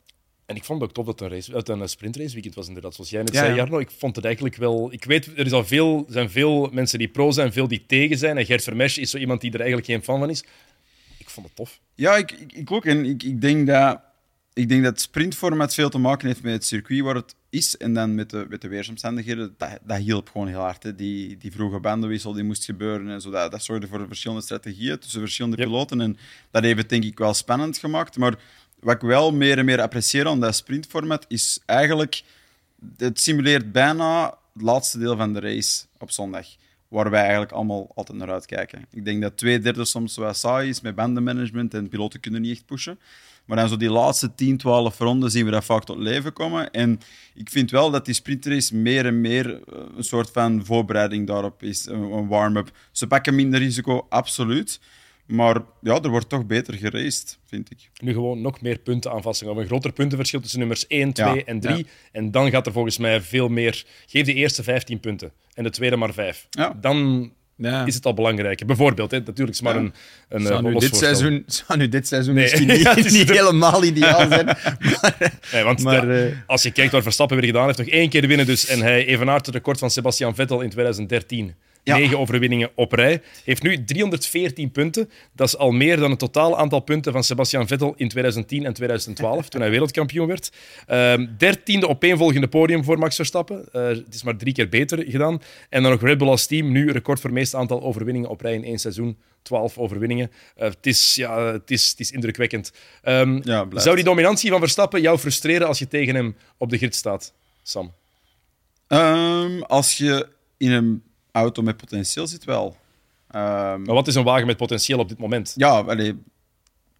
En 0.46 0.56
ik 0.56 0.64
vond 0.64 0.80
het 0.80 0.88
ook 0.88 0.94
tof 0.94 1.06
dat 1.06 1.20
het 1.20 1.30
een, 1.30 1.36
race, 1.36 1.50
dat 1.50 1.68
een 1.68 1.88
sprintrace 1.88 2.32
weekend 2.32 2.54
was, 2.54 2.66
inderdaad. 2.68 2.94
Zoals 2.94 3.10
jij 3.10 3.22
net 3.22 3.32
Ja, 3.32 3.38
zei, 3.38 3.50
ja. 3.50 3.56
Jarno. 3.56 3.78
Ik 3.78 3.90
vond 3.90 4.16
het 4.16 4.24
eigenlijk 4.24 4.56
wel... 4.56 4.92
Ik 4.92 5.04
weet, 5.04 5.26
er 5.26 5.46
is 5.46 5.52
al 5.52 5.64
veel, 5.64 6.06
zijn 6.08 6.30
veel 6.30 6.68
mensen 6.72 6.98
die 6.98 7.08
pro 7.08 7.30
zijn, 7.30 7.52
veel 7.52 7.68
die 7.68 7.84
tegen 7.86 8.18
zijn. 8.18 8.38
En 8.38 8.46
Gert 8.46 8.62
Vermesch 8.62 8.96
is 8.98 9.10
zo 9.10 9.18
iemand 9.18 9.40
die 9.40 9.50
er 9.52 9.58
eigenlijk 9.60 9.88
geen 9.88 10.02
fan 10.02 10.18
van 10.18 10.30
is. 10.30 10.44
Ik 11.18 11.30
vond 11.30 11.46
het 11.46 11.56
tof. 11.56 11.80
Ja, 11.94 12.16
ik, 12.16 12.30
ik, 12.32 12.52
ik 12.52 12.70
ook. 12.70 12.84
En 12.84 13.04
ik, 13.04 13.22
ik, 13.22 13.40
denk 13.40 13.66
dat, 13.66 14.00
ik 14.52 14.68
denk 14.68 14.82
dat 14.82 14.92
het 14.92 15.00
sprintformat 15.00 15.74
veel 15.74 15.88
te 15.88 15.98
maken 15.98 16.26
heeft 16.26 16.42
met 16.42 16.52
het 16.52 16.64
circuit 16.66 17.00
waar 17.00 17.14
het 17.14 17.34
is. 17.50 17.76
En 17.76 17.94
dan 17.94 18.14
met 18.14 18.30
de, 18.30 18.46
met 18.48 18.60
de 18.60 18.68
weersomstandigheden. 18.68 19.54
Dat, 19.58 19.78
dat 19.82 19.98
hielp 19.98 20.28
gewoon 20.28 20.48
heel 20.48 20.58
hard. 20.60 20.82
Hè. 20.82 20.94
Die, 20.94 21.36
die 21.36 21.52
vroege 21.52 21.80
bandenwissel 21.80 22.32
die 22.32 22.44
moest 22.44 22.64
gebeuren. 22.64 23.08
En 23.08 23.20
zo, 23.20 23.30
dat, 23.30 23.50
dat 23.50 23.62
zorgde 23.62 23.86
voor 23.86 24.06
verschillende 24.06 24.42
strategieën 24.42 24.98
tussen 24.98 25.20
verschillende 25.20 25.56
Yep. 25.56 25.66
piloten. 25.66 26.00
En 26.00 26.16
dat 26.50 26.62
heeft 26.62 26.78
het 26.78 26.88
denk 26.88 27.04
ik 27.04 27.18
wel 27.18 27.34
spannend 27.34 27.78
gemaakt. 27.78 28.16
Maar 28.16 28.38
wat 28.82 28.94
ik 28.94 29.00
wel 29.00 29.32
meer 29.32 29.58
en 29.58 29.64
meer 29.64 29.80
apprecieer 29.80 30.28
aan 30.28 30.40
dat 30.40 30.54
sprintformat 30.54 31.24
is 31.28 31.60
eigenlijk... 31.66 32.22
Het 32.96 33.20
simuleert 33.20 33.72
bijna 33.72 34.38
het 34.52 34.62
laatste 34.62 34.98
deel 34.98 35.16
van 35.16 35.32
de 35.32 35.40
race 35.40 35.84
op 35.98 36.10
zondag. 36.10 36.46
Waar 36.88 37.10
wij 37.10 37.20
eigenlijk 37.20 37.52
allemaal 37.52 37.90
altijd 37.94 38.18
naar 38.18 38.32
uitkijken. 38.32 38.86
Ik 38.90 39.04
denk 39.04 39.22
dat 39.22 39.36
twee 39.36 39.58
derde 39.58 39.84
soms 39.84 40.16
wat 40.16 40.36
saai 40.36 40.68
is 40.68 40.80
met 40.80 40.94
bandenmanagement 40.94 41.74
en 41.74 41.88
piloten 41.88 42.20
kunnen 42.20 42.40
niet 42.40 42.52
echt 42.52 42.66
pushen. 42.66 42.98
Maar 43.44 43.56
dan 43.56 43.68
zo 43.68 43.76
die 43.76 43.90
laatste 43.90 44.34
10, 44.34 44.56
12 44.56 44.98
ronden 44.98 45.30
zien 45.30 45.44
we 45.44 45.50
dat 45.50 45.64
vaak 45.64 45.84
tot 45.84 45.96
leven 45.96 46.32
komen. 46.32 46.70
En 46.70 47.00
ik 47.34 47.50
vind 47.50 47.70
wel 47.70 47.90
dat 47.90 48.04
die 48.04 48.14
sprintrace 48.14 48.76
meer 48.76 49.06
en 49.06 49.20
meer 49.20 49.50
eh, 49.50 49.78
een 49.96 50.04
soort 50.04 50.30
van 50.30 50.64
voorbereiding 50.64 51.26
daarop 51.26 51.62
is. 51.62 51.86
Een 51.86 52.28
warm-up. 52.28 52.70
Ze 52.92 53.06
pakken 53.06 53.34
minder 53.34 53.60
risico, 53.60 54.06
absoluut. 54.08 54.80
Maar 55.32 55.60
ja, 55.82 56.00
er 56.02 56.08
wordt 56.08 56.28
toch 56.28 56.46
beter 56.46 56.74
geraced, 56.74 57.38
vind 57.46 57.70
ik. 57.70 57.90
Nu 58.02 58.12
gewoon 58.12 58.40
nog 58.40 58.60
meer 58.60 58.78
punten 58.78 59.10
aanvassen. 59.12 59.50
Of 59.50 59.56
een 59.56 59.66
groter 59.66 59.92
puntenverschil 59.92 60.40
tussen 60.40 60.58
nummers 60.58 60.86
1, 60.86 61.12
2 61.12 61.26
Ja, 61.34 61.42
en 61.44 61.60
3. 61.60 61.76
ja. 61.76 61.82
En 62.12 62.30
dan 62.30 62.50
gaat 62.50 62.66
er 62.66 62.72
volgens 62.72 62.98
mij 62.98 63.20
veel 63.20 63.48
meer... 63.48 63.84
Geef 64.06 64.24
de 64.26 64.34
eerste 64.34 64.62
15 64.62 65.00
punten 65.00 65.32
en 65.54 65.64
de 65.64 65.70
tweede 65.70 65.96
maar 65.96 66.12
5. 66.12 66.46
Ja. 66.50 66.76
Dan 66.80 67.30
Ja. 67.56 67.86
is 67.86 67.94
het 67.94 68.06
al 68.06 68.14
belangrijker. 68.14 68.66
Bijvoorbeeld, 68.66 69.10
hè, 69.10 69.18
natuurlijk 69.18 69.48
is 69.50 69.56
het 69.56 69.64
maar 69.64 69.74
Ja. 69.74 69.80
een, 69.80 69.92
een 70.28 70.46
zou, 70.46 70.66
eh, 70.66 70.72
nu 70.72 70.78
dit 70.78 70.96
seizoen, 70.96 71.42
zou 71.46 71.78
nu 71.78 71.88
dit 71.88 72.06
seizoen 72.08 72.34
Nee. 72.34 72.42
misschien 72.42 72.66
niet, 72.72 72.82
Ja, 72.82 72.94
het 72.94 73.04
is 73.04 73.12
niet 73.12 73.30
helemaal 73.30 73.84
ideaal 73.84 74.28
zijn. 74.28 74.44
Maar, 75.00 75.32
Nee, 75.52 75.62
want 75.64 75.82
Maar, 75.82 76.10
eh, 76.10 76.32
als 76.46 76.62
je 76.62 76.70
kijkt 76.70 76.92
wat 76.92 77.02
Verstappen 77.02 77.36
weer 77.36 77.46
gedaan 77.46 77.66
heeft, 77.66 77.78
nog 77.78 77.86
één 77.88 78.08
keer 78.08 78.26
winnen 78.26 78.46
dus. 78.46 78.66
En 78.66 78.80
hij 78.80 79.06
evenaart 79.06 79.46
het 79.46 79.54
record 79.54 79.78
van 79.78 79.90
Sebastian 79.90 80.34
Vettel 80.34 80.60
in 80.60 80.70
2013. 80.70 81.54
Ja. 81.84 81.96
Negen 81.96 82.18
overwinningen 82.18 82.70
op 82.74 82.92
rij. 82.92 83.22
Heeft 83.44 83.62
nu 83.62 83.84
314 83.84 84.70
punten. 84.70 85.10
Dat 85.32 85.46
is 85.46 85.56
al 85.56 85.70
meer 85.70 85.96
dan 85.96 86.10
het 86.10 86.18
totaal 86.18 86.58
aantal 86.58 86.80
punten 86.80 87.12
van 87.12 87.24
Sebastian 87.24 87.66
Vettel 87.66 87.94
in 87.96 88.08
2010 88.08 88.64
en 88.64 88.72
2012, 88.72 89.48
toen 89.48 89.60
hij 89.60 89.70
wereldkampioen 89.70 90.26
werd. 90.26 90.52
Ehm, 90.86 91.26
dertiende 91.38 91.88
opeenvolgende 91.88 92.48
podium 92.48 92.84
voor 92.84 92.98
Max 92.98 93.16
Verstappen. 93.16 93.68
Eh, 93.72 93.86
het 93.86 94.14
is 94.14 94.22
maar 94.22 94.36
drie 94.36 94.52
keer 94.52 94.68
beter 94.68 95.04
gedaan. 95.08 95.42
En 95.68 95.82
dan 95.82 95.90
nog 95.90 96.02
Red 96.02 96.18
Bull 96.18 96.28
als 96.28 96.46
team. 96.46 96.72
Nu 96.72 96.90
record 96.90 97.20
voor 97.20 97.30
het 97.30 97.38
meeste 97.38 97.56
aantal 97.56 97.82
overwinningen 97.82 98.28
op 98.28 98.40
rij 98.40 98.54
in 98.54 98.64
één 98.64 98.78
seizoen. 98.78 99.18
12 99.42 99.78
overwinningen. 99.78 100.30
Eh, 100.56 100.68
het, 100.68 100.86
is, 100.86 101.14
ja, 101.14 101.52
het, 101.52 101.70
is, 101.70 101.90
het 101.90 102.00
is 102.00 102.10
indrukwekkend. 102.10 102.72
Ehm, 103.02 103.40
Ja, 103.44 103.66
zou 103.74 103.94
die 103.96 104.04
dominantie 104.04 104.50
van 104.50 104.60
Verstappen 104.60 105.00
jou 105.00 105.18
frustreren 105.18 105.66
als 105.66 105.78
je 105.78 105.88
tegen 105.88 106.14
hem 106.14 106.36
op 106.56 106.70
de 106.70 106.76
grid 106.76 106.94
staat, 106.94 107.32
Sam? 107.62 107.92
Ehm, 108.86 109.60
als 109.60 109.96
je 109.96 110.28
in 110.56 110.70
een 110.70 111.02
auto 111.32 111.62
met 111.62 111.76
potentieel 111.76 112.26
zit, 112.26 112.44
wel. 112.44 112.76
Ehm, 113.30 113.82
Maar 113.82 113.94
wat 113.94 114.08
is 114.08 114.14
een 114.14 114.24
wagen 114.24 114.46
met 114.46 114.56
potentieel 114.56 114.98
op 114.98 115.08
dit 115.08 115.18
moment? 115.18 115.52
Ja, 115.56 115.80
allee, 115.80 116.08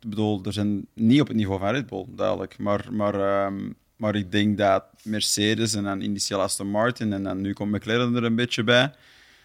ik 0.01 0.09
bedoel, 0.09 0.41
er 0.45 0.53
zijn 0.53 0.87
niet 0.95 1.21
op 1.21 1.27
het 1.29 1.37
niveau 1.37 1.59
van 1.59 1.71
Red 1.71 1.87
Bull, 1.87 2.05
duidelijk. 2.09 2.59
Maar, 2.59 2.87
maar, 2.91 3.15
ehm, 3.15 3.71
maar 3.97 4.15
ik 4.15 4.33
denk 4.33 4.59
dat 4.59 4.85
Mercedes 5.03 5.75
en 5.75 5.85
dan 5.85 6.01
initieel 6.01 6.41
Aston 6.41 6.71
Martin 6.71 7.13
en 7.13 7.23
dan 7.23 7.41
nu 7.41 7.53
komt 7.53 7.73
McLaren 7.73 8.15
er 8.15 8.25
een 8.25 8.35
beetje 8.35 8.65
bij, 8.65 8.93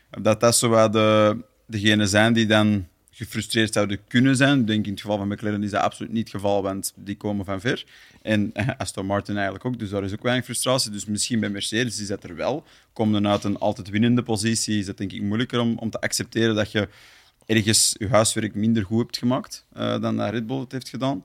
dat 0.09 0.39
dat 0.39 0.55
zo 0.55 0.89
de, 0.89 1.37
degenen 1.65 2.07
zijn 2.07 2.33
die 2.33 2.45
dan 2.45 2.87
gefrustreerd 3.17 3.73
zouden 3.73 3.99
kunnen 4.07 4.35
zijn. 4.35 4.59
Ik 4.59 4.67
denk 4.67 4.85
in 4.85 4.91
het 4.91 5.01
geval 5.01 5.17
van 5.17 5.27
McLaren 5.27 5.63
is 5.63 5.71
dat 5.71 5.81
absoluut 5.81 6.11
niet 6.11 6.31
het 6.31 6.35
geval, 6.35 6.63
want 6.63 6.93
die 6.95 7.17
komen 7.17 7.45
van 7.45 7.59
ver. 7.59 7.85
En 8.21 8.49
eh, 8.53 8.69
Aston 8.77 9.05
Martin 9.05 9.35
eigenlijk 9.35 9.65
ook, 9.65 9.79
dus 9.79 9.89
daar 9.89 10.03
is 10.03 10.13
ook 10.13 10.23
weinig 10.23 10.45
frustratie. 10.45 10.91
Dus 10.91 11.05
misschien 11.05 11.39
bij 11.39 11.49
Mercedes 11.49 11.99
is 11.99 12.07
dat 12.07 12.23
er 12.23 12.35
wel. 12.35 12.63
Komen 12.93 13.21
dan 13.21 13.31
uit 13.31 13.43
een 13.43 13.57
altijd 13.57 13.89
winnende 13.89 14.23
positie, 14.23 14.79
is 14.79 14.85
dat 14.85 14.97
denk 14.97 15.11
ik 15.11 15.21
moeilijker 15.21 15.59
om, 15.59 15.77
om 15.77 15.89
te 15.89 16.01
accepteren 16.01 16.55
dat 16.55 16.71
je 16.71 16.87
ergens 17.45 17.95
je 17.97 18.07
huiswerk 18.07 18.55
minder 18.55 18.85
goed 18.85 18.99
hebt 18.99 19.17
gemaakt 19.17 19.65
eh, 19.73 20.01
dan 20.01 20.17
dat 20.17 20.29
Red 20.29 20.47
Bull 20.47 20.59
het 20.59 20.71
heeft 20.71 20.89
gedaan. 20.89 21.23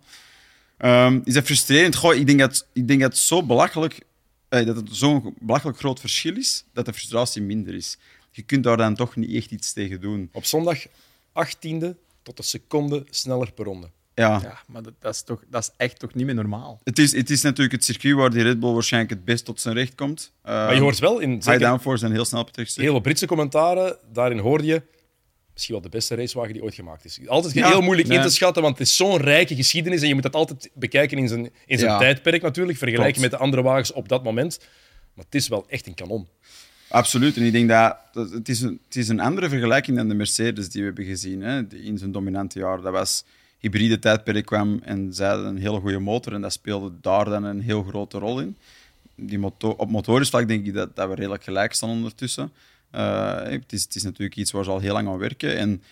Ehm, 0.76 1.20
is 1.24 1.34
dat 1.34 1.44
frustrerend? 1.44 1.96
Goh, 1.96 2.14
ik, 2.14 2.26
denk 2.26 2.38
dat, 2.38 2.66
ik 2.72 2.88
denk 2.88 3.00
dat 3.00 3.16
zo 3.16 3.42
belachelijk, 3.42 4.00
eh, 4.48 4.66
dat 4.66 4.76
het 4.76 4.88
zo'n 4.90 5.34
belachelijk 5.40 5.78
groot 5.78 6.00
verschil 6.00 6.36
is, 6.36 6.64
dat 6.72 6.86
de 6.86 6.92
frustratie 6.92 7.42
minder 7.42 7.74
is. 7.74 7.98
Je 8.30 8.42
kunt 8.42 8.64
daar 8.64 8.76
dan 8.76 8.94
toch 8.94 9.16
niet 9.16 9.34
echt 9.34 9.50
iets 9.50 9.72
tegen 9.72 10.00
doen. 10.00 10.28
Op 10.32 10.44
zondag 10.44 10.78
18e 11.46 11.86
tot 12.22 12.38
een 12.38 12.44
seconde 12.44 13.04
sneller 13.10 13.52
per 13.52 13.64
ronde. 13.64 13.90
Ja, 14.14 14.40
Ja, 14.42 14.60
maar 14.66 14.82
dat, 14.82 14.92
dat, 14.98 15.14
is 15.14 15.22
toch, 15.22 15.42
dat 15.50 15.62
is 15.62 15.70
echt 15.76 15.98
toch 15.98 16.14
niet 16.14 16.26
meer 16.26 16.34
normaal. 16.34 16.80
Het, 16.84 16.98
is, 16.98 17.12
het 17.12 17.30
is 17.30 17.42
natuurlijk 17.42 17.72
het 17.72 17.84
circuit 17.84 18.14
waar 18.14 18.30
die 18.30 18.42
Red 18.42 18.60
Bull 18.60 18.72
waarschijnlijk 18.72 19.12
het 19.14 19.24
best 19.24 19.44
tot 19.44 19.60
zijn 19.60 19.74
recht 19.74 19.94
komt. 19.94 20.32
Maar 20.42 20.74
je 20.74 20.80
hoort 20.80 20.98
wel 20.98 21.18
in 21.18 21.30
High 21.30 21.58
downforce 21.58 22.04
en 22.06 22.12
heel 22.12 22.24
snel 22.24 22.40
op 22.40 22.46
het 22.46 22.56
rechtstuk. 22.56 22.82
heel 22.82 22.92
veel 22.92 23.00
Britse 23.00 23.26
commentaren, 23.26 23.96
daarin 24.12 24.38
hoorde 24.38 24.64
je 24.64 24.82
misschien 25.52 25.74
wel 25.74 25.82
de 25.84 25.88
beste 25.88 26.14
racewagen 26.14 26.52
die 26.52 26.62
ooit 26.62 26.74
gemaakt 26.74 27.04
is. 27.04 27.20
Altijd 27.28 27.54
Ja, 27.54 27.68
heel 27.68 27.80
moeilijk 27.80 28.08
in 28.08 28.22
te 28.22 28.28
schatten, 28.30 28.62
want 28.62 28.78
het 28.78 28.86
is 28.86 28.96
zo'n 28.96 29.16
rijke 29.16 29.54
geschiedenis 29.54 30.02
en 30.02 30.08
je 30.08 30.14
moet 30.14 30.22
dat 30.22 30.34
altijd 30.34 30.70
bekijken 30.74 31.18
in 31.18 31.28
zijn, 31.28 31.50
in 31.66 31.78
zijn 31.78 31.90
Ja. 31.90 31.98
tijdperk 31.98 32.42
natuurlijk, 32.42 32.78
vergelijken 32.78 33.12
Klopt. 33.12 33.30
met 33.30 33.38
de 33.38 33.44
andere 33.44 33.62
wagens 33.62 33.92
op 33.92 34.08
dat 34.08 34.24
moment. 34.24 34.58
Maar 35.14 35.24
het 35.24 35.34
is 35.34 35.48
wel 35.48 35.64
echt 35.68 35.86
een 35.86 35.94
kanon. 35.94 36.28
Absoluut. 36.92 37.36
En 37.36 37.42
ik 37.42 37.52
denk 37.52 37.68
dat, 37.68 37.96
het, 38.32 38.48
is 38.48 38.60
een, 38.60 38.80
het 38.86 38.96
is 38.96 39.08
een 39.08 39.20
andere 39.20 39.48
vergelijking 39.48 39.96
dan 39.96 40.08
de 40.08 40.14
Mercedes 40.14 40.68
die 40.68 40.80
we 40.80 40.86
hebben 40.86 41.04
gezien 41.04 41.40
hè, 41.40 41.62
in 41.68 41.98
zijn 41.98 42.12
dominante 42.12 42.58
jaar. 42.58 42.80
Dat 42.80 42.92
was 42.92 43.24
hybride 43.58 43.98
tijdperk 43.98 44.46
kwam 44.46 44.80
en 44.84 45.14
zij 45.14 45.28
hadden 45.28 45.46
een 45.46 45.58
hele 45.58 45.80
goede 45.80 45.98
motor 45.98 46.32
en 46.32 46.40
dat 46.40 46.52
speelde 46.52 46.92
daar 47.00 47.24
dan 47.24 47.44
een 47.44 47.60
heel 47.60 47.82
grote 47.82 48.18
rol 48.18 48.40
in. 48.40 48.56
Die 49.14 49.38
moto 49.38 49.68
op 49.68 49.90
motorenvlak 49.90 50.48
denk 50.48 50.66
ik 50.66 50.74
dat, 50.74 50.96
dat 50.96 51.08
we 51.08 51.14
redelijk 51.14 51.44
gelijk 51.44 51.72
staan 51.72 51.88
ondertussen. 51.88 52.52
Eh, 52.90 53.42
het, 53.42 53.72
is, 53.72 53.82
het 53.82 53.94
is 53.94 54.02
natuurlijk 54.02 54.36
iets 54.36 54.50
waar 54.50 54.64
ze 54.64 54.70
al 54.70 54.80
heel 54.80 54.92
lang 54.92 55.08
aan 55.08 55.18
werken. 55.18 55.56
En 55.56 55.82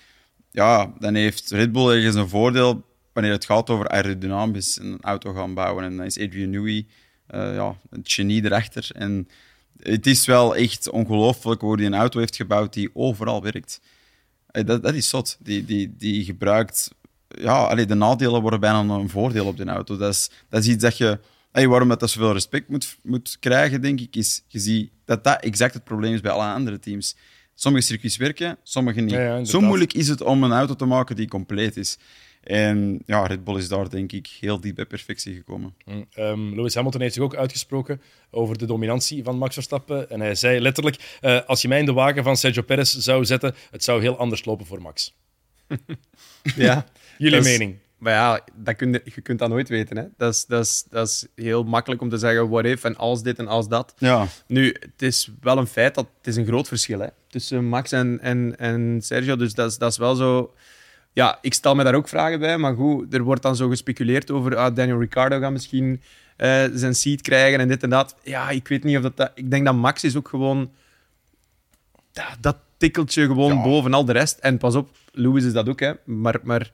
ja, 0.51 0.93
dan 0.99 1.15
heeft 1.15 1.51
Red 1.51 1.73
Bull 1.73 1.97
ergens 1.97 2.15
een 2.15 2.29
voordeel 2.29 2.85
wanneer 3.13 3.33
het 3.33 3.45
gaat 3.45 3.71
over 3.71 3.89
aerodynamisch 3.89 4.79
een 4.79 4.99
auto 5.01 5.33
gaan 5.33 5.55
bouwen. 5.55 5.85
En 5.85 5.97
dan 5.97 6.07
is 6.07 6.19
Adrian 6.19 6.51
Newey 6.51 6.87
eh, 7.27 7.55
ja, 7.55 7.77
een 7.91 8.03
genie 8.05 8.45
erachter. 8.45 8.91
En 8.93 9.29
het 9.83 10.07
is 10.07 10.27
wel 10.27 10.57
echt 10.57 10.91
ongelooflijk 10.91 11.61
hoe 11.61 11.77
hij 11.77 11.87
een 11.87 11.95
auto 11.95 12.19
heeft 12.19 12.37
gebouwd 12.37 12.73
die 12.73 12.91
overal 12.93 13.43
werkt. 13.43 13.81
Eh, 14.47 14.67
Dat, 14.67 14.83
dat 14.83 14.95
is 14.95 15.09
zot. 15.09 15.37
Die, 15.41 15.65
die, 15.65 15.95
die 15.97 16.25
gebruikt... 16.25 16.91
Ja, 17.29 17.67
allee, 17.67 17.87
de 17.87 17.95
nadelen 17.95 18.41
worden 18.41 18.61
bijna 18.61 18.79
een 18.81 19.09
voordeel 19.09 19.47
op 19.47 19.57
die 19.57 19.67
auto. 19.67 19.97
Dat 19.97 20.13
is, 20.13 20.31
dat 20.49 20.63
is 20.63 20.69
iets 20.69 20.83
dat 20.83 20.97
je... 20.97 21.19
Hey, 21.53 21.69
waarom 21.69 21.89
dat, 21.89 22.01
dat 22.01 22.11
zoveel 22.11 22.33
respect 22.33 22.69
moet, 22.69 22.97
moet 23.03 23.37
krijgen, 23.41 23.81
denk 23.81 24.01
ik, 24.01 24.17
is 24.17 24.43
je 24.49 24.59
ziet 24.59 24.91
dat 25.05 25.25
dat 25.25 25.43
exact 25.43 25.75
het 25.75 25.85
probleem 25.85 26.15
is 26.15 26.21
bij 26.21 26.33
alle 26.33 26.53
andere 26.53 26.79
teams. 26.79 27.17
Sommige 27.55 27.85
circuits 27.85 28.17
werken, 28.17 28.59
sommige 28.63 29.01
niet. 29.01 29.11
Ja, 29.11 29.17
ja, 29.17 29.25
inderdaad. 29.25 29.49
Zo 29.49 29.61
moeilijk 29.61 29.93
is 29.93 30.09
het 30.09 30.21
om 30.21 30.43
een 30.43 30.53
auto 30.53 30.75
te 30.75 30.85
maken 30.85 31.17
die 31.17 31.29
compleet 31.29 31.77
is. 31.77 31.99
En 32.41 33.03
ja, 33.07 33.27
Red 33.27 33.45
Bull 33.45 33.57
is 33.57 33.69
daar 33.69 33.89
denk 33.91 34.13
ik 34.13 34.27
heel 34.41 34.61
diep 34.61 34.75
bij 34.75 34.87
perfectie 34.87 35.35
gekomen. 35.35 35.75
Mm. 35.85 36.07
Ehm, 36.13 36.55
Lewis 36.55 36.75
Hamilton 36.75 37.01
heeft 37.01 37.15
zich 37.15 37.23
ook 37.23 37.35
uitgesproken 37.37 38.03
over 38.31 38.59
de 38.59 38.67
dominantie 38.67 39.25
van 39.25 39.39
Max 39.39 39.55
Verstappen. 39.55 40.11
En 40.11 40.21
hij 40.21 40.35
zei 40.35 40.61
letterlijk, 40.61 41.19
eh, 41.21 41.41
als 41.47 41.63
je 41.63 41.69
mij 41.69 41.79
in 41.79 41.85
de 41.87 41.93
wagen 41.93 42.23
van 42.23 42.37
Sergio 42.37 42.63
Perez 42.63 42.95
zou 42.97 43.25
zetten, 43.25 43.55
het 43.71 43.85
zou 43.85 44.01
heel 44.01 44.17
anders 44.17 44.45
lopen 44.45 44.67
voor 44.67 44.83
Max. 44.83 45.15
Ja. 46.57 46.87
Jullie 47.19 47.39
is- 47.39 47.45
mening? 47.45 47.77
Maar 47.99 48.13
ja, 48.13 48.41
dat 48.55 48.77
kun 48.77 48.93
je, 48.93 49.03
je 49.15 49.21
kunt 49.21 49.39
dat 49.39 49.49
nooit 49.49 49.69
weten. 49.69 49.97
Hè. 49.97 50.05
Dat, 50.17 50.35
is, 50.35 50.45
dat, 50.47 50.65
is, 50.67 50.85
dat 50.91 51.09
is 51.09 51.27
heel 51.45 51.63
makkelijk 51.65 52.01
om 52.03 52.09
te 52.09 52.19
zeggen 52.19 52.49
what 52.49 52.65
if 52.65 52.85
en 52.85 52.97
als 52.97 53.23
dit 53.23 53.39
en 53.39 53.47
als 53.49 53.69
dat. 53.69 53.95
Ja, 53.99 54.27
Nu, 54.47 54.77
het 54.81 55.03
is 55.03 55.31
wel 55.41 55.59
een 55.59 55.67
feit 55.67 55.95
dat 55.95 56.07
het 56.19 56.27
is 56.27 56.37
een 56.37 56.47
groot 56.47 56.69
verschil 56.69 57.01
hè, 57.01 57.07
tussen 57.29 57.65
Max 57.65 57.93
en, 57.93 58.19
en, 58.21 58.59
en 58.59 59.01
Sergio. 59.03 59.37
Dus 59.37 59.55
dat 59.55 59.71
is, 59.71 59.79
dat 59.79 59.91
is 59.91 59.99
wel 59.99 60.15
zo. 60.15 60.55
Ja, 61.13 61.39
ik 61.43 61.55
stel 61.55 61.75
me 61.75 61.85
daar 61.85 61.95
ook 61.95 62.09
vragen 62.09 62.39
bij. 62.39 62.59
Maar 62.59 62.75
goed, 62.75 63.15
er 63.15 63.23
wordt 63.23 63.43
dan 63.43 63.57
zo 63.57 63.69
gespeculeerd 63.69 64.31
over. 64.31 64.57
Ah, 64.57 64.75
Daniel 64.75 64.99
Ricciardo 65.01 65.39
gaat 65.41 65.53
misschien 65.53 66.03
eh, 66.37 66.65
zijn 66.75 66.95
seat 66.95 67.21
krijgen 67.21 67.61
en 67.61 67.69
dit 67.69 67.83
en 67.83 67.91
dat. 67.91 68.17
Ja, 68.23 68.51
ik 68.51 68.69
weet 68.69 68.85
niet 68.85 68.97
of 68.97 69.03
dat. 69.03 69.17
dat 69.17 69.31
ik 69.35 69.51
denk 69.51 69.65
dat 69.65 69.75
Max 69.75 70.05
is 70.05 70.17
ook 70.17 70.29
gewoon. 70.29 70.71
Ja, 72.13 72.29
dat 72.41 72.57
tikkeltje 72.77 73.27
gewoon 73.27 73.55
Ja. 73.57 73.63
boven 73.63 73.95
al 73.95 74.05
de 74.05 74.13
rest. 74.13 74.39
En 74.39 74.59
pas 74.59 74.75
op, 74.75 74.91
Lewis 75.13 75.45
is 75.45 75.53
dat 75.53 75.69
ook, 75.69 75.81
hè. 75.81 75.93
Maar, 76.05 76.39
maar 76.43 76.71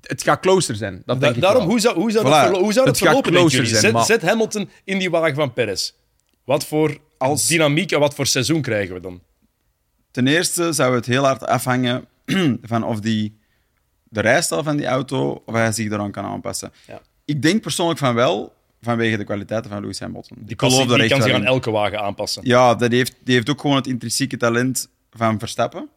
het 0.00 0.22
gaat 0.22 0.40
closer 0.40 0.74
zijn. 0.76 0.94
Dat 0.94 1.04
Da- 1.06 1.14
denk 1.24 1.34
ik 1.34 1.40
daarom, 1.42 1.60
wel. 1.62 1.70
hoe 1.70 1.80
zou, 1.80 1.94
hoe 2.00 2.10
zou 2.10 2.24
Voilà. 2.26 2.28
dat, 2.28 2.40
verlo- 2.40 2.60
hoe 2.60 2.72
zou 2.72 2.86
dat 2.86 2.98
Het 2.98 3.08
verlopen, 3.08 3.32
jullie? 3.32 3.66
zijn, 3.68 3.80
Zet, 3.80 3.92
maar- 3.92 4.04
zet 4.04 4.22
Hamilton 4.22 4.70
in 4.84 4.98
die 4.98 5.10
wagen 5.10 5.34
van 5.34 5.52
Perez. 5.52 5.92
Wat 6.44 6.66
voor 6.66 6.98
Als- 7.18 7.46
dynamiek 7.46 7.92
en 7.92 8.00
wat 8.00 8.14
voor 8.14 8.26
seizoen 8.26 8.62
krijgen 8.62 8.94
we 8.94 9.00
dan? 9.00 9.20
Ten 10.10 10.26
eerste 10.26 10.72
zou 10.72 10.94
het 10.94 11.06
heel 11.06 11.24
hard 11.24 11.46
afhangen 11.46 12.04
van 12.62 12.84
of 12.84 13.00
die, 13.00 13.38
de 14.10 14.20
rijstijl 14.20 14.62
van 14.62 14.76
die 14.76 14.86
auto, 14.86 15.42
of 15.46 15.54
hij 15.54 15.72
zich 15.72 15.88
daaraan 15.88 16.10
kan 16.10 16.24
aanpassen. 16.24 16.72
Ja. 16.86 17.00
Ik 17.24 17.42
denk 17.42 17.62
persoonlijk 17.62 17.98
van 17.98 18.14
wel, 18.14 18.52
vanwege 18.82 19.16
de 19.16 19.24
kwaliteiten 19.24 19.70
van 19.70 19.80
Lewis 19.80 20.00
Hamilton. 20.00 20.36
Die, 20.40 20.50
ik 20.50 20.56
pas, 20.56 20.72
geloof 20.72 20.88
daar 20.88 20.98
die 20.98 21.08
kan 21.08 21.22
zich 21.22 21.32
aan 21.32 21.44
elke 21.44 21.70
wagen 21.70 22.00
aanpassen. 22.00 22.42
Ja, 22.44 22.74
dat 22.74 22.92
heeft, 22.92 23.14
die 23.24 23.34
heeft 23.34 23.50
ook 23.50 23.60
gewoon 23.60 23.76
het 23.76 23.86
intrinsieke 23.86 24.36
talent 24.36 24.88
van 25.10 25.38
Verstappen. 25.38 25.88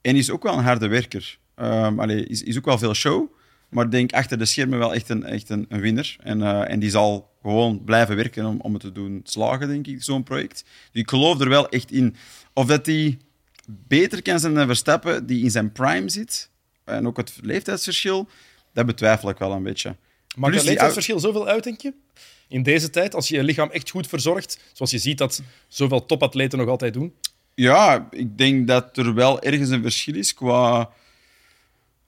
En 0.00 0.16
is 0.16 0.30
ook 0.30 0.42
wel 0.42 0.52
een 0.52 0.64
harde 0.64 0.88
werker. 0.88 1.38
Ehm 1.54 2.00
allee, 2.00 2.26
is, 2.26 2.42
is 2.42 2.58
ook 2.58 2.64
wel 2.64 2.78
veel 2.78 2.94
show. 2.94 3.36
Maar 3.68 3.84
ik 3.84 3.90
denk 3.90 4.12
achter 4.12 4.38
de 4.38 4.44
schermen 4.44 4.78
wel 4.78 4.94
echt 4.94 5.08
een, 5.08 5.24
echt 5.24 5.48
een, 5.48 5.66
een 5.68 5.80
winnaar. 5.80 6.16
En, 6.20 6.42
eh, 6.42 6.70
en 6.70 6.78
die 6.78 6.90
zal 6.90 7.30
gewoon 7.42 7.84
blijven 7.84 8.16
werken 8.16 8.46
om, 8.46 8.60
om 8.60 8.72
het 8.72 8.82
te 8.82 8.92
doen 8.92 9.20
slagen, 9.24 9.68
denk 9.68 9.86
ik, 9.86 10.02
zo'n 10.02 10.22
project. 10.22 10.64
Dus 10.92 11.02
ik 11.02 11.10
geloof 11.10 11.40
er 11.40 11.48
wel 11.48 11.68
echt 11.68 11.90
in. 11.90 12.16
Of 12.52 12.66
dat 12.66 12.86
hij 12.86 13.18
beter 13.66 14.22
kan 14.22 14.40
zijn 14.40 14.54
dan 14.54 14.66
Verstappen, 14.66 15.26
die 15.26 15.44
in 15.44 15.50
zijn 15.50 15.72
prime 15.72 16.08
zit. 16.08 16.50
En 16.88 17.06
ook 17.06 17.16
het 17.16 17.32
leeftijdsverschil, 17.42 18.28
dat 18.72 18.86
betwijfel 18.86 19.28
ik 19.28 19.38
wel 19.38 19.52
een 19.52 19.62
beetje. 19.62 19.96
Maakt 20.36 20.54
die 20.54 20.64
leeftijdsverschil 20.64 21.20
zoveel 21.20 21.48
uit, 21.48 21.64
denk 21.64 21.80
je? 21.80 21.92
In 22.48 22.62
deze 22.62 22.90
tijd, 22.90 23.14
als 23.14 23.28
je 23.28 23.36
je 23.36 23.42
lichaam 23.42 23.70
echt 23.70 23.90
goed 23.90 24.06
verzorgt, 24.06 24.58
zoals 24.72 24.90
je 24.90 24.98
ziet 24.98 25.18
dat 25.18 25.42
zoveel 25.68 26.06
topatleten 26.06 26.58
nog 26.58 26.68
altijd 26.68 26.92
doen. 26.92 27.14
Ja, 27.54 28.08
ik 28.10 28.38
denk 28.38 28.66
dat 28.66 28.96
er 28.96 29.14
wel 29.14 29.42
ergens 29.42 29.70
een 29.70 29.82
verschil 29.82 30.14
is 30.14 30.34
qua... 30.34 30.90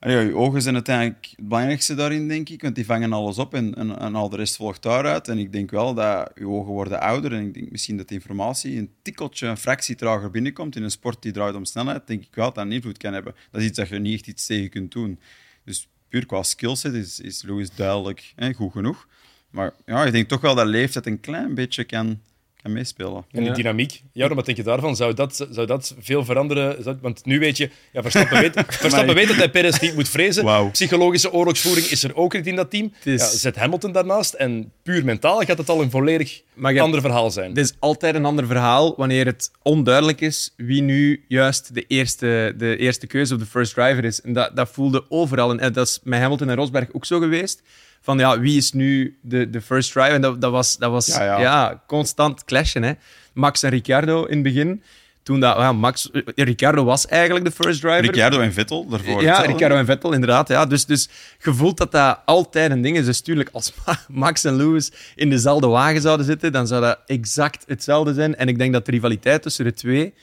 Allee, 0.00 0.16
ja, 0.16 0.22
je 0.22 0.34
ogen 0.34 0.62
zijn 0.62 0.74
uiteindelijk 0.74 1.26
het 1.36 1.48
belangrijkste 1.48 1.94
daarin, 1.94 2.28
denk 2.28 2.48
ik. 2.48 2.62
Want 2.62 2.74
die 2.74 2.86
vangen 2.86 3.12
alles 3.12 3.38
op 3.38 3.54
en, 3.54 3.74
en, 3.74 3.98
en 3.98 4.14
al 4.14 4.28
de 4.28 4.36
rest 4.36 4.56
volgt 4.56 4.82
daaruit. 4.82 5.28
En 5.28 5.38
ik 5.38 5.52
denk 5.52 5.70
wel 5.70 5.94
dat 5.94 6.30
je 6.34 6.48
ogen 6.48 6.72
worden 6.72 7.00
ouder. 7.00 7.32
En 7.32 7.46
ik 7.46 7.54
denk 7.54 7.70
misschien 7.70 7.96
dat 7.96 8.10
informatie 8.10 8.78
een 8.78 8.90
tikkeltje, 9.02 9.46
een 9.46 9.56
fractie 9.56 9.94
trager 9.94 10.30
binnenkomt. 10.30 10.76
In 10.76 10.82
een 10.82 10.90
sport 10.90 11.22
die 11.22 11.32
draait 11.32 11.54
om 11.54 11.64
snelheid, 11.64 12.06
denk 12.06 12.22
ik 12.22 12.34
wel 12.34 12.44
dat 12.44 12.54
dat 12.54 12.72
invloed 12.72 12.98
kan 12.98 13.12
hebben. 13.12 13.34
Dat 13.50 13.60
is 13.60 13.66
iets 13.66 13.76
dat 13.78 13.88
je 13.88 13.98
niet 13.98 14.14
echt 14.14 14.26
iets 14.26 14.46
tegen 14.46 14.70
kunt 14.70 14.92
doen. 14.92 15.18
Dus 15.64 15.88
puur 16.08 16.26
qua 16.26 16.42
skillset 16.42 16.94
is, 16.94 17.20
is 17.20 17.42
Lewis 17.42 17.70
duidelijk 17.74 18.32
hè, 18.36 18.52
goed 18.52 18.72
genoeg. 18.72 19.08
Maar 19.50 19.72
ja, 19.86 20.04
ik 20.04 20.12
denk 20.12 20.28
toch 20.28 20.40
wel 20.40 20.54
dat 20.54 20.66
leeftijd 20.66 21.06
een 21.06 21.20
klein 21.20 21.54
beetje 21.54 21.84
kan, 21.84 22.20
kan 22.62 22.72
meespelen. 22.72 23.14
En 23.30 23.40
die 23.40 23.44
Ja. 23.48 23.52
dynamiek. 23.54 24.02
Ja, 24.12 24.34
wat 24.34 24.44
denk 24.46 24.56
je 24.56 24.62
daarvan? 24.64 24.96
Zou 24.96 25.14
dat, 25.14 25.46
zou 25.50 25.66
dat 25.66 25.94
veel 26.00 26.24
veranderen? 26.24 26.82
Zou- 26.82 26.96
want 27.00 27.24
nu 27.24 27.38
weet 27.38 27.56
je, 27.56 27.70
ja, 27.92 28.02
Verstappen, 28.02 28.40
weet, 28.40 28.52
Verstappen 28.68 29.14
weet 29.14 29.28
dat 29.28 29.36
hij 29.36 29.50
Perez 29.50 29.78
niet 29.80 29.94
moet 29.94 30.08
vrezen. 30.08 30.70
Psychologische 30.72 31.32
oorlogsvoering 31.32 31.86
is 31.86 32.02
er 32.04 32.16
ook 32.16 32.32
niet 32.34 32.46
in 32.46 32.56
dat 32.56 32.70
team. 32.70 32.92
is- 33.04 33.20
Ja, 33.20 33.26
zet 33.26 33.56
Hamilton 33.56 33.92
daarnaast. 33.92 34.34
En 34.34 34.72
puur 34.82 35.04
mentaal 35.04 35.40
gaat 35.40 35.58
het 35.58 35.68
al 35.68 35.82
een 35.82 35.90
volledig 35.90 36.40
Maar 36.54 36.70
je 36.72 36.76
hebt- 36.78 36.88
ander 36.92 37.00
verhaal 37.10 37.30
zijn. 37.30 37.48
Het 37.48 37.58
is 37.58 37.72
altijd 37.78 38.14
een 38.14 38.24
ander 38.24 38.46
verhaal 38.46 38.94
wanneer 38.96 39.26
het 39.26 39.50
onduidelijk 39.62 40.20
is 40.20 40.54
wie 40.56 40.82
nu 40.82 41.24
juist 41.28 41.74
de 41.74 41.84
eerste, 41.86 42.54
de 42.56 42.76
eerste 42.76 43.06
keuze 43.06 43.34
of 43.34 43.40
de 43.40 43.46
first 43.46 43.74
driver 43.74 44.04
is. 44.04 44.20
En 44.20 44.32
dat, 44.32 44.56
dat 44.56 44.68
voelde 44.72 45.04
overal. 45.08 45.58
En 45.58 45.72
dat 45.72 45.86
is 45.86 46.00
met 46.02 46.20
Hamilton 46.20 46.48
en 46.48 46.56
Rosberg 46.56 46.88
ook 46.92 47.04
zo 47.06 47.18
geweest. 47.18 47.62
Van 48.00 48.18
ja, 48.18 48.40
wie 48.40 48.56
is 48.56 48.72
nu 48.72 49.18
de, 49.22 49.50
de 49.50 49.60
first 49.60 49.92
driver? 49.92 50.12
En 50.12 50.20
dat, 50.20 50.40
dat 50.40 50.50
was, 50.52 50.76
dat 50.76 50.90
was 50.90 51.06
Ja, 51.06 51.22
ja, 51.24 51.40
ja. 51.40 51.82
constant 51.86 52.44
clashen. 52.44 52.82
Hè. 52.82 52.92
Max 53.32 53.62
en 53.62 53.70
Ricciardo 53.70 54.24
in 54.24 54.34
het 54.34 54.42
begin. 54.42 54.82
Toen 55.22 55.40
dat, 55.40 55.56
ja, 55.56 55.72
Max, 55.72 56.10
eh, 56.10 56.22
Ricciardo 56.34 56.84
was 56.84 57.06
eigenlijk 57.06 57.44
de 57.44 57.50
first 57.50 57.80
driver. 57.80 58.00
Ricciardo 58.00 58.40
en 58.40 58.52
Vettel, 58.52 58.88
daarvoor 58.88 59.22
Ja. 59.22 59.40
Ricciardo 59.40 59.76
en 59.76 59.84
Vettel, 59.86 60.12
inderdaad. 60.12 60.48
Ja. 60.48 60.66
Dus, 60.66 60.86
dus 60.86 61.08
je 61.42 61.54
voelt 61.54 61.76
dat 61.78 61.92
dat 61.92 62.18
altijd 62.24 62.70
een 62.70 62.82
ding 62.82 62.96
is. 62.96 63.04
Dus 63.04 63.20
tuurlijk, 63.20 63.48
als 63.52 63.72
Ma- 63.86 63.98
Max 64.08 64.44
en 64.44 64.56
Lewis 64.56 64.92
in 65.14 65.30
dezelfde 65.30 65.66
wagen 65.66 66.00
zouden 66.00 66.26
zitten, 66.26 66.52
dan 66.52 66.66
zou 66.66 66.80
dat 66.82 66.98
exact 67.06 67.64
hetzelfde 67.66 68.14
zijn. 68.14 68.36
En 68.36 68.48
ik 68.48 68.58
denk 68.58 68.72
dat 68.72 68.84
de 68.84 68.90
rivaliteit 68.90 69.42
tussen 69.42 69.64
de 69.64 69.72
twee 69.72 70.14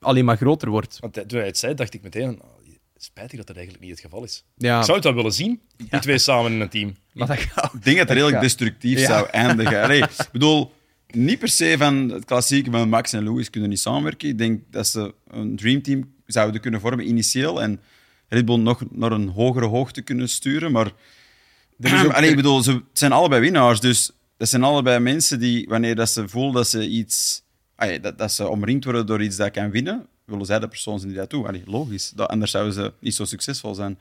alleen 0.00 0.24
maar 0.24 0.36
groter 0.36 0.68
wordt. 0.70 0.96
Want 1.00 1.14
hij- 1.14 1.24
toen 1.24 1.38
hij 1.38 1.46
het 1.46 1.58
zei, 1.58 1.74
dacht 1.74 1.94
ik 1.94 2.02
meteen... 2.02 2.40
Spijtig 3.04 3.36
dat 3.38 3.46
dat 3.46 3.56
eigenlijk 3.56 3.86
niet 3.86 3.94
het 3.94 4.04
geval 4.04 4.24
is. 4.24 4.44
Ja, 4.56 4.78
Ik 4.78 4.84
zou 4.84 4.96
het 4.96 5.04
wel 5.06 5.14
willen 5.14 5.32
zien, 5.32 5.60
die 5.76 6.00
twee 6.00 6.18
samen 6.18 6.52
in 6.52 6.60
een 6.60 6.68
team. 6.68 6.96
maar 7.12 7.26
dat 7.26 7.38
gaat... 7.38 7.74
Ik 7.74 7.84
denk 7.84 7.96
dat 7.98 8.08
het 8.08 8.16
redelijk 8.16 8.40
destructief 8.40 8.98
Ja. 8.98 9.06
zou 9.06 9.28
eindigen. 9.30 9.82
Allee, 9.82 10.02
ik 10.24 10.28
bedoel, 10.32 10.72
niet 11.06 11.38
per 11.38 11.48
se 11.48 11.74
van 11.78 12.08
het 12.08 12.24
klassieke 12.24 12.70
met 12.70 12.88
Max 12.88 13.12
en 13.12 13.22
Lewis 13.24 13.50
kunnen 13.50 13.70
niet 13.70 13.80
samenwerken. 13.80 14.28
Ik 14.28 14.38
denk 14.38 14.62
dat 14.70 14.86
ze 14.86 15.14
een 15.28 15.56
dreamteam 15.56 16.12
zouden 16.26 16.60
kunnen 16.60 16.80
vormen 16.80 17.08
initieel 17.08 17.62
en 17.62 17.80
Red 18.28 18.44
Bull 18.44 18.58
nog 18.58 18.82
naar 18.90 19.12
een 19.12 19.28
hogere 19.28 19.66
hoogte 19.66 20.02
kunnen 20.02 20.28
sturen. 20.28 20.72
Maar 20.72 20.92
is 21.78 22.04
ook- 22.04 22.12
Allee, 22.12 22.30
ik 22.30 22.36
bedoel, 22.36 22.62
ze 22.62 22.72
het 22.72 22.82
zijn 22.92 23.12
allebei 23.12 23.40
winnaars. 23.40 23.80
Dus 23.80 24.10
dat 24.36 24.48
zijn 24.48 24.62
allebei 24.62 24.98
mensen 24.98 25.38
die, 25.40 25.66
wanneer 25.68 25.94
dat 25.94 26.10
ze 26.10 26.28
voelen 26.28 26.52
dat 26.52 26.68
ze 26.68 26.88
iets... 26.88 27.42
allee, 27.76 28.00
dat, 28.00 28.18
dat 28.18 28.32
ze 28.32 28.48
omringd 28.48 28.84
worden 28.84 29.06
door 29.06 29.22
iets 29.22 29.36
dat 29.36 29.50
kan 29.50 29.70
winnen, 29.70 30.06
willen 30.24 30.46
zij 30.46 30.58
de 30.58 30.68
persoon 30.68 30.98
zijn 30.98 31.12
die 31.12 31.20
dat. 31.26 31.46
Allee, 31.46 31.62
logisch. 31.66 32.10
Dat, 32.10 32.28
anders 32.28 32.50
zouden 32.50 32.72
ze 32.74 32.92
niet 32.98 33.14
zo 33.14 33.24
succesvol 33.24 33.74
zijn. 33.74 33.98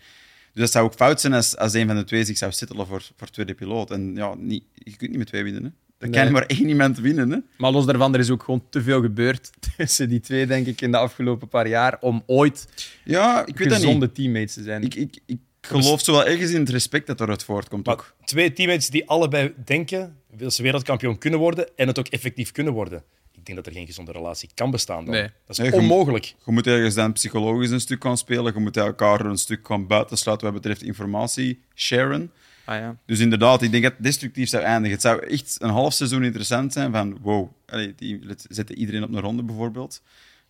Dus 0.54 0.62
dat 0.62 0.72
zou 0.72 0.86
ook 0.86 0.94
fout 0.94 1.22
zijn 1.22 1.34
als, 1.34 1.58
als 1.58 1.74
een 1.74 1.88
van 1.88 1.96
de 1.96 2.04
twee 2.04 2.24
zich 2.24 2.38
zou 2.38 2.52
settelen 2.52 2.88
voor, 2.88 3.04
voor 3.18 3.30
tweede 3.30 3.54
piloot. 3.54 3.92
En 3.92 4.16
ja, 4.16 4.34
niet, 4.38 4.64
je 4.74 4.96
kunt 4.96 5.10
niet 5.10 5.20
met 5.20 5.28
twee 5.28 5.44
winnen. 5.44 5.64
Hè. 5.64 5.70
Er 5.98 6.10
Nee. 6.10 6.24
kan 6.24 6.32
maar 6.32 6.46
één 6.46 6.68
iemand 6.70 7.00
winnen. 7.00 7.30
Hè. 7.32 7.38
Maar 7.58 7.72
los 7.72 7.86
daarvan, 7.86 8.14
er 8.14 8.20
is 8.20 8.30
ook 8.30 8.44
gewoon 8.44 8.64
te 8.70 8.82
veel 8.82 9.02
gebeurd 9.02 9.50
tussen 9.78 10.10
die 10.10 10.20
twee, 10.20 10.46
denk 10.48 10.68
ik, 10.68 10.82
in 10.82 10.92
de 10.92 10.98
afgelopen 10.98 11.48
paar 11.48 11.68
jaar, 11.68 11.98
om 12.02 12.24
ooit 12.26 12.68
Ja, 13.04 13.46
ik 13.46 13.58
weet 13.58 13.70
dat 13.70 13.78
niet. 13.78 13.86
gezonde 13.86 14.12
teammates 14.12 14.54
te 14.54 14.64
zijn. 14.64 14.84
Ik, 14.84 14.96
ik, 14.96 15.20
ik, 15.26 15.38
geloof 15.62 16.02
zo 16.02 16.12
wel 16.12 16.26
ergens 16.26 16.52
in 16.52 16.60
het 16.60 16.70
respect 16.70 17.08
dat 17.08 17.22
eruit 17.22 17.44
voortkomt 17.44 17.86
Maar 17.86 17.96
ook. 17.96 18.16
twee 18.26 18.54
teammates 18.54 18.90
die 18.90 19.10
allebei 19.10 19.54
denken 19.66 20.18
dat 20.38 20.54
ze 20.54 20.64
wereldkampioen 20.64 21.18
kunnen 21.18 21.40
worden 21.40 21.68
en 21.76 21.88
het 21.88 22.00
ook 22.00 22.08
effectief 22.08 22.52
kunnen 22.52 22.74
worden. 22.74 23.04
Ik 23.44 23.50
denk 23.50 23.64
dat 23.64 23.74
er 23.74 23.80
geen 23.80 23.88
gezonde 23.88 24.12
relatie 24.12 24.50
kan 24.54 24.72
bestaan. 24.72 25.06
Dan. 25.06 25.14
Nee. 25.14 25.30
Dat 25.46 25.50
is 25.50 25.58
Nee, 25.58 25.74
onmogelijk. 25.74 26.36
Je 26.46 26.52
moet 26.52 26.68
ergens 26.68 26.96
dan 26.96 27.14
psychologisch 27.14 27.70
een 27.70 27.80
stuk 27.80 28.04
gaan 28.04 28.18
spelen. 28.18 28.54
Je 28.54 28.60
moet 28.60 28.78
elkaar 28.78 29.26
een 29.26 29.38
stuk 29.38 29.68
gaan 29.68 29.88
buitensluiten 29.88 30.52
wat 30.52 30.62
betreft 30.62 30.82
informatie 30.82 31.62
sharen. 31.76 32.32
Ah, 32.66 32.80
ja. 32.80 32.98
Dus 33.06 33.20
inderdaad, 33.20 33.62
ik 33.62 33.72
denk 33.72 33.84
dat 33.84 33.94
het 33.94 34.04
destructief 34.04 34.50
zou 34.50 34.64
eindigen. 34.64 34.92
Het 34.92 35.02
zou 35.02 35.26
echt 35.26 35.62
een 35.62 35.70
half 35.70 35.94
seizoen 35.94 36.24
interessant 36.24 36.74
zijn 36.74 36.92
van 36.92 37.18
wow, 37.22 37.52
allee, 37.66 37.96
die 37.96 38.20
zetten 38.50 38.78
iedereen 38.78 39.04
op 39.04 39.14
een 39.14 39.20
ronde 39.20 39.44
bijvoorbeeld. 39.44 40.02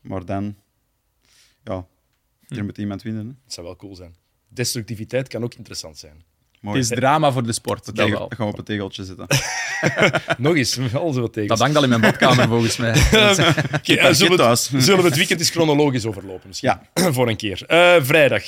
Maar 0.02 0.26
dan, 0.26 0.56
ja, 1.64 1.88
er 2.48 2.64
moet 2.64 2.78
iemand 2.78 3.02
winnen. 3.02 3.26
Hè. 3.26 3.34
Het 3.44 3.54
zou 3.54 3.66
wel 3.66 3.76
cool 3.76 3.96
zijn. 3.96 4.16
Destructiviteit 4.48 5.28
kan 5.28 5.44
ook 5.44 5.54
interessant 5.54 5.98
zijn. 5.98 6.24
Mooi. 6.64 6.78
Het 6.78 6.92
is 6.92 6.98
drama 6.98 7.32
voor 7.32 7.44
de 7.44 7.54
sport, 7.54 7.86
dat 7.86 7.96
Tegel- 7.96 8.12
wel. 8.12 8.30
dat 8.30 8.38
gaan 8.38 8.46
we 8.46 8.52
op 8.52 8.58
het 8.58 8.66
tegeltje 8.66 9.04
zetten. 9.04 9.28
Nog 10.38 10.56
eens, 10.56 10.80
al 10.94 11.14
zo 11.14 11.22
wat 11.22 11.34
Dat 11.34 11.60
hangt 11.60 11.76
al 11.76 11.84
in 11.84 11.90
mijn 11.90 12.02
badkamer, 12.02 12.48
volgens 12.48 12.78
mij. 12.78 12.96
Zullen, 14.16 14.38
we 14.38 14.44
het, 14.44 14.60
zullen 14.60 15.02
we 15.02 15.08
het 15.08 15.16
weekend 15.16 15.40
eens 15.40 15.50
chronologisch 15.50 16.06
overlopen? 16.06 16.48
Misschien 16.48 16.78
voor 17.14 17.30
een 17.30 17.36
keer. 17.36 17.66
Eh, 17.68 17.96
vrijdag. 18.02 18.44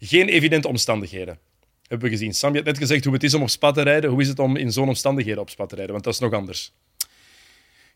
Geen 0.00 0.28
evidente 0.28 0.68
omstandigheden. 0.68 1.38
Hebben 1.86 2.08
we 2.08 2.14
gezien. 2.16 2.34
Sam, 2.34 2.48
je 2.50 2.54
hebt 2.56 2.68
net 2.68 2.78
gezegd 2.78 3.04
hoe 3.04 3.14
het 3.14 3.22
is 3.22 3.34
om 3.34 3.42
op 3.42 3.50
spa 3.50 3.70
te 3.72 3.82
rijden. 3.82 4.10
Hoe 4.10 4.20
is 4.20 4.28
het 4.28 4.38
om 4.38 4.56
in 4.56 4.72
zo'n 4.72 4.88
omstandigheden 4.88 5.40
op 5.40 5.50
spa 5.50 5.66
te 5.66 5.74
rijden? 5.74 5.92
Want 5.92 6.04
dat 6.04 6.14
is 6.14 6.20
nog 6.20 6.32
anders. 6.32 6.72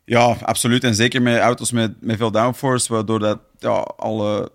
Ja, 0.05 0.37
absoluut. 0.41 0.83
En 0.83 0.95
zeker 0.95 1.21
met 1.21 1.37
auto's 1.39 1.71
met, 1.71 2.01
met 2.01 2.17
veel 2.17 2.31
downforce, 2.31 2.93
waardoor 2.93 3.19
dat, 3.19 3.39
ja, 3.59 3.69
alle 3.97 4.51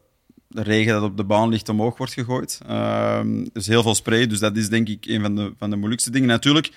de 0.54 0.62
regen 0.62 0.92
dat 0.92 1.02
op 1.02 1.16
de 1.16 1.24
baan 1.24 1.48
ligt 1.48 1.68
omhoog 1.68 1.96
wordt 1.96 2.12
gegooid. 2.12 2.60
Ehm, 2.66 3.44
dus 3.52 3.66
heel 3.66 3.82
veel 3.82 3.94
spray. 3.94 4.26
Dus 4.26 4.38
dat 4.38 4.56
is 4.56 4.68
denk 4.68 4.88
ik 4.88 5.06
een 5.06 5.20
van 5.20 5.36
de, 5.36 5.52
van 5.58 5.70
de 5.70 5.76
moeilijkste 5.76 6.10
dingen. 6.10 6.28
Natuurlijk, 6.28 6.70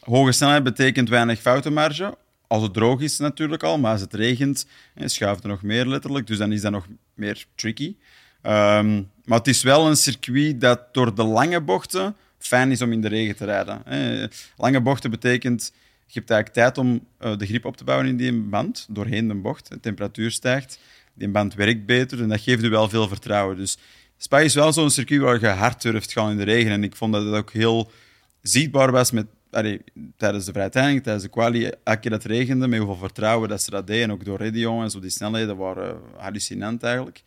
hoge 0.00 0.32
snelheid 0.32 0.62
betekent 0.62 1.08
weinig 1.08 1.40
foutenmarge. 1.40 2.16
Als 2.46 2.62
het 2.62 2.72
droog 2.72 3.00
is 3.00 3.18
natuurlijk 3.18 3.62
al, 3.62 3.78
maar 3.78 3.92
als 3.92 4.00
het 4.00 4.14
regent, 4.14 4.66
schuift 4.96 5.42
er 5.42 5.48
nog 5.48 5.62
meer 5.62 5.86
letterlijk. 5.86 6.26
Dus 6.26 6.38
dan 6.38 6.52
is 6.52 6.60
dat 6.60 6.72
nog 6.72 6.86
meer 7.14 7.44
tricky. 7.54 7.96
Ehm, 8.42 9.02
maar 9.24 9.38
het 9.38 9.48
is 9.48 9.62
wel 9.62 9.86
een 9.86 9.96
circuit 9.96 10.60
dat 10.60 10.94
door 10.94 11.14
de 11.14 11.24
lange 11.24 11.60
bochten 11.60 12.16
fijn 12.38 12.70
is 12.70 12.82
om 12.82 12.92
in 12.92 13.00
de 13.00 13.08
regen 13.08 13.36
te 13.36 13.44
rijden. 13.44 13.82
Lange 14.56 14.80
bochten 14.80 15.10
betekent, 15.10 15.72
je 16.06 16.18
hebt 16.18 16.30
eigenlijk 16.30 16.60
tijd 16.60 16.78
om 16.78 17.06
eh, 17.18 17.36
de 17.36 17.46
grip 17.46 17.64
op 17.64 17.76
te 17.76 17.84
bouwen 17.84 18.08
in 18.08 18.16
die 18.16 18.32
band, 18.32 18.86
doorheen 18.90 19.28
de 19.28 19.34
bocht. 19.34 19.68
De 19.68 19.80
temperatuur 19.80 20.30
stijgt, 20.30 20.78
die 21.14 21.28
band 21.28 21.54
werkt 21.54 21.86
beter 21.86 22.22
en 22.22 22.28
dat 22.28 22.40
geeft 22.40 22.62
u 22.62 22.70
wel 22.70 22.88
veel 22.88 23.08
vertrouwen. 23.08 23.56
Dus 23.56 23.78
Spa 24.16 24.40
is 24.40 24.54
wel 24.54 24.72
zo'n 24.72 24.90
circuit 24.90 25.20
waar 25.20 25.40
je 25.40 25.46
hard 25.46 25.82
durft 25.82 26.12
gaan 26.12 26.30
in 26.30 26.36
de 26.36 26.42
regen. 26.42 26.70
En 26.70 26.84
ik 26.84 26.96
vond 26.96 27.12
dat 27.12 27.24
het 27.24 27.34
ook 27.34 27.52
heel 27.52 27.90
zichtbaar 28.42 28.90
was 28.92 29.10
met, 29.10 29.26
tijdens 30.16 30.44
de 30.44 30.52
vrije 30.52 30.68
training, 30.68 31.02
tijdens 31.02 31.24
de 31.24 31.30
quali, 31.30 31.70
elke 31.84 32.00
keer 32.00 32.10
dat 32.10 32.24
regende, 32.24 32.68
met 32.68 32.78
hoeveel 32.78 32.96
vertrouwen 32.96 33.48
dat 33.48 33.62
ze 33.62 33.70
dat 33.70 33.86
deden. 33.86 34.02
En 34.02 34.12
ook 34.12 34.24
door 34.24 34.38
radio 34.38 34.82
en 34.82 34.90
zo, 34.90 35.00
die 35.00 35.10
snelheden 35.10 35.56
waren 35.56 36.00
hallucinant 36.16 36.82
eigenlijk. 36.82 37.22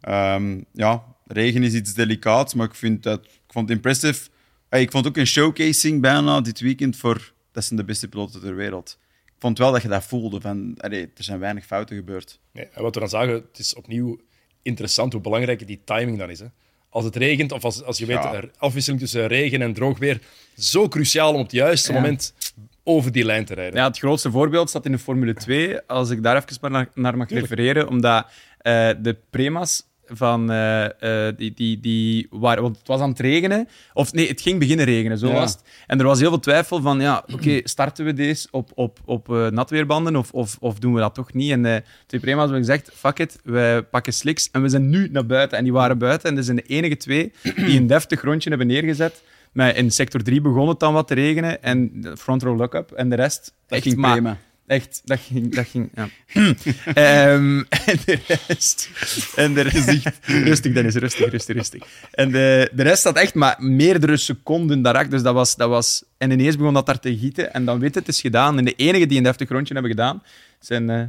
Ehm, 0.00 0.60
ja, 0.72 1.04
regen 1.26 1.62
is 1.62 1.74
iets 1.74 1.94
delicaats, 1.94 2.54
maar 2.54 2.66
ik, 2.66 2.74
vind 2.74 3.02
dat, 3.02 3.24
ik 3.24 3.52
vond 3.52 3.68
het 3.68 3.76
impressive. 3.76 4.28
Hey, 4.68 4.82
ik 4.82 4.90
vond 4.90 5.06
ook 5.06 5.16
een 5.16 5.26
showcasing 5.26 6.00
bijna 6.00 6.40
dit 6.40 6.60
weekend 6.60 6.96
voor... 6.96 7.32
Dat 7.52 7.64
zijn 7.64 7.78
de 7.78 7.84
beste 7.84 8.08
piloten 8.08 8.40
ter 8.40 8.54
wereld. 8.54 8.98
Ik 9.44 9.50
vond 9.50 9.62
wel 9.62 9.72
dat 9.72 9.82
je 9.82 9.88
dat 9.88 10.04
voelde, 10.04 10.40
van 10.40 10.74
allee, 10.78 11.02
er 11.16 11.24
zijn 11.24 11.38
weinig 11.38 11.64
fouten 11.66 11.96
gebeurd. 11.96 12.40
En 12.52 12.68
wat 12.82 12.94
we 12.94 13.00
dan 13.00 13.08
zagen, 13.08 13.32
het 13.34 13.58
is 13.58 13.74
opnieuw 13.74 14.20
interessant 14.62 15.12
hoe 15.12 15.22
belangrijk 15.22 15.66
die 15.66 15.80
timing 15.84 16.18
dan 16.18 16.30
is. 16.30 16.38
Hè. 16.40 16.46
Als 16.88 17.04
het 17.04 17.16
regent, 17.16 17.52
of 17.52 17.64
als, 17.64 17.82
als 17.82 17.98
je 17.98 18.06
weet, 18.06 18.16
Ja. 18.22 18.34
er 18.34 18.50
afwisseling 18.58 19.00
tussen 19.02 19.26
regen 19.26 19.62
en 19.62 19.72
droog 19.74 19.98
weer, 19.98 20.20
zo 20.56 20.88
cruciaal 20.88 21.28
om 21.32 21.36
op 21.38 21.42
het 21.42 21.52
juiste 21.52 21.92
Ja. 21.92 22.00
moment 22.00 22.34
over 22.82 23.12
die 23.12 23.24
lijn 23.24 23.44
te 23.44 23.54
rijden. 23.54 23.78
Ja, 23.80 23.86
het 23.86 23.98
grootste 23.98 24.30
voorbeeld 24.30 24.68
staat 24.68 24.84
in 24.86 24.92
de 24.92 24.98
Formule 24.98 25.34
2, 25.34 25.80
als 25.86 26.10
ik 26.10 26.22
daar 26.22 26.36
even 26.36 26.58
maar 26.60 26.70
naar, 26.70 26.88
naar 26.94 27.16
mag 27.16 27.28
refereren, 27.30 27.88
omdat 27.88 28.26
eh, 28.58 28.90
de 29.00 29.16
Premas 29.30 29.82
van 30.06 30.50
eh, 30.50 31.28
eh, 31.28 31.36
die, 31.36 31.54
die, 31.54 31.80
die 31.80 32.26
waren, 32.30 32.62
want 32.62 32.78
het 32.78 32.86
was 32.86 33.00
aan 33.00 33.08
het 33.08 33.20
regenen, 33.20 33.68
of 33.92 34.12
nee, 34.12 34.28
het 34.28 34.40
ging 34.40 34.58
beginnen 34.58 34.84
regenen, 34.86 35.18
zo 35.18 35.26
Ja. 35.26 35.32
was 35.32 35.52
het. 35.52 35.62
En 35.86 35.98
er 35.98 36.04
was 36.04 36.18
heel 36.20 36.28
veel 36.28 36.40
twijfel 36.40 36.80
van, 36.80 37.00
ja, 37.00 37.24
oké, 37.32 37.60
starten 37.64 38.04
we 38.04 38.12
deze 38.12 38.48
op, 38.50 38.70
op, 38.74 38.98
op 39.04 39.28
eh, 39.30 39.46
natweerbanden 39.48 40.16
of, 40.16 40.30
of, 40.32 40.56
of 40.60 40.78
doen 40.78 40.94
we 40.94 41.00
dat 41.00 41.14
toch 41.14 41.32
niet? 41.32 41.50
En 41.50 41.66
eh 41.66 41.76
twee 42.06 42.20
Premas 42.20 42.42
hebben 42.42 42.60
gezegd, 42.64 42.90
fuck 42.94 43.18
it, 43.18 43.38
wij 43.44 43.82
pakken 43.82 44.12
slicks 44.12 44.48
en 44.52 44.62
we 44.62 44.68
zijn 44.68 44.88
nu 44.90 45.08
naar 45.12 45.26
buiten. 45.26 45.58
En 45.58 45.64
die 45.64 45.72
waren 45.72 45.98
buiten 45.98 46.30
en 46.30 46.36
er 46.36 46.44
zijn 46.44 46.56
de 46.56 46.62
enige 46.62 46.96
twee 46.96 47.32
die 47.56 47.78
een 47.80 47.86
deftig 47.86 48.22
rondje 48.22 48.48
hebben 48.48 48.66
neergezet. 48.66 49.22
Maar 49.52 49.76
in 49.76 49.90
sector 49.90 50.22
3 50.22 50.40
begon 50.40 50.68
het 50.68 50.80
dan 50.80 50.92
wat 50.92 51.06
te 51.08 51.14
regenen 51.14 51.62
en 51.62 51.90
de 52.00 52.16
front 52.16 52.42
row 52.42 52.58
lock-up 52.58 52.90
en 52.90 53.08
de 53.08 53.16
rest 53.16 53.44
Dat 53.44 53.52
echt 53.78 53.82
ging 53.82 53.96
maar- 53.96 54.12
prima. 54.12 54.36
Echt, 54.66 55.00
dat 55.04 55.20
ging... 55.20 55.54
Dat 55.54 55.66
ging 55.66 55.90
ja. 55.94 56.08
Ehm, 56.94 57.58
en 57.68 57.98
de 58.04 58.18
rest... 58.46 58.88
En 59.36 59.54
de 59.54 59.60
rest 59.60 59.88
rustig, 60.26 60.72
Dennis, 60.72 60.94
rustig, 60.94 61.30
rustig, 61.30 61.56
rustig. 61.56 61.82
En 62.10 62.30
de, 62.30 62.70
de 62.72 62.82
rest 62.82 63.04
had 63.04 63.16
echt 63.16 63.34
maar 63.34 63.56
meerdere 63.58 64.16
seconden 64.16 64.82
daarachter. 64.82 65.10
Dus 65.10 65.22
dat 65.22 65.34
was, 65.34 65.56
dat 65.56 65.68
was... 65.68 66.04
En 66.18 66.30
ineens 66.30 66.56
begon 66.56 66.74
dat 66.74 66.86
daar 66.86 67.00
te 67.00 67.18
gieten. 67.18 67.52
En 67.52 67.64
dan 67.64 67.78
weet 67.78 67.94
het, 67.94 68.06
het 68.06 68.14
is 68.14 68.20
gedaan. 68.20 68.58
En 68.58 68.64
de 68.64 68.74
enige 68.74 69.06
die 69.06 69.18
een 69.18 69.24
deftig 69.24 69.48
rondje 69.48 69.72
hebben 69.74 69.90
gedaan, 69.92 70.22
zijn... 70.60 70.90
eh, 70.90 71.02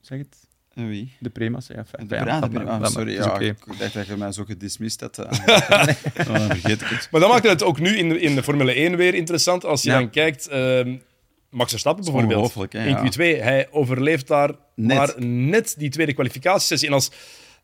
zeg 0.00 0.18
het? 0.18 0.36
En 0.74 0.88
wie? 0.88 1.12
De 1.18 1.30
Premas. 1.30 1.66
Ja, 1.66 1.84
fijn. 1.84 2.08
De 2.08 2.14
Ja, 2.14 2.24
laat 2.24 2.52
maar. 2.80 2.90
sorry, 2.90 3.12
ja, 3.14 3.26
oké. 3.34 3.44
ik 3.44 3.56
dacht 3.78 3.94
dat 3.94 4.06
je 4.06 4.16
mij 4.16 4.32
zo 4.32 4.44
gedismist 4.44 5.00
had. 5.00 5.18
eh. 5.18 5.30
Oh, 6.28 6.38
dan 6.38 6.46
vergeet 6.46 6.80
ik 6.80 6.86
het. 6.86 7.08
Maar 7.10 7.20
dat 7.20 7.30
maakt 7.30 7.46
het 7.48 7.62
ook 7.62 7.78
nu 7.80 7.96
in 7.96 8.08
de, 8.08 8.20
in 8.20 8.34
de 8.34 8.42
Formule 8.42 8.72
1 8.72 8.96
weer 8.96 9.14
interessant. 9.14 9.64
Als 9.64 9.82
je 9.82 9.88
Ja. 9.90 9.98
dan 9.98 10.10
kijkt, 10.10 10.48
ehm, 10.48 10.94
Max 11.52 11.70
Verstappen 11.70 12.04
bijvoorbeeld, 12.04 12.54
hè, 12.72 12.84
in 12.84 12.88
ja. 12.88 13.10
Q2, 13.10 13.42
hij 13.42 13.68
overleeft 13.70 14.26
daar 14.26 14.50
Net. 14.74 14.96
maar 14.96 15.24
net 15.24 15.74
die 15.78 15.90
tweede 15.90 16.12
kwalificatiesessie. 16.12 16.88
En 16.88 16.94
als, 16.94 17.10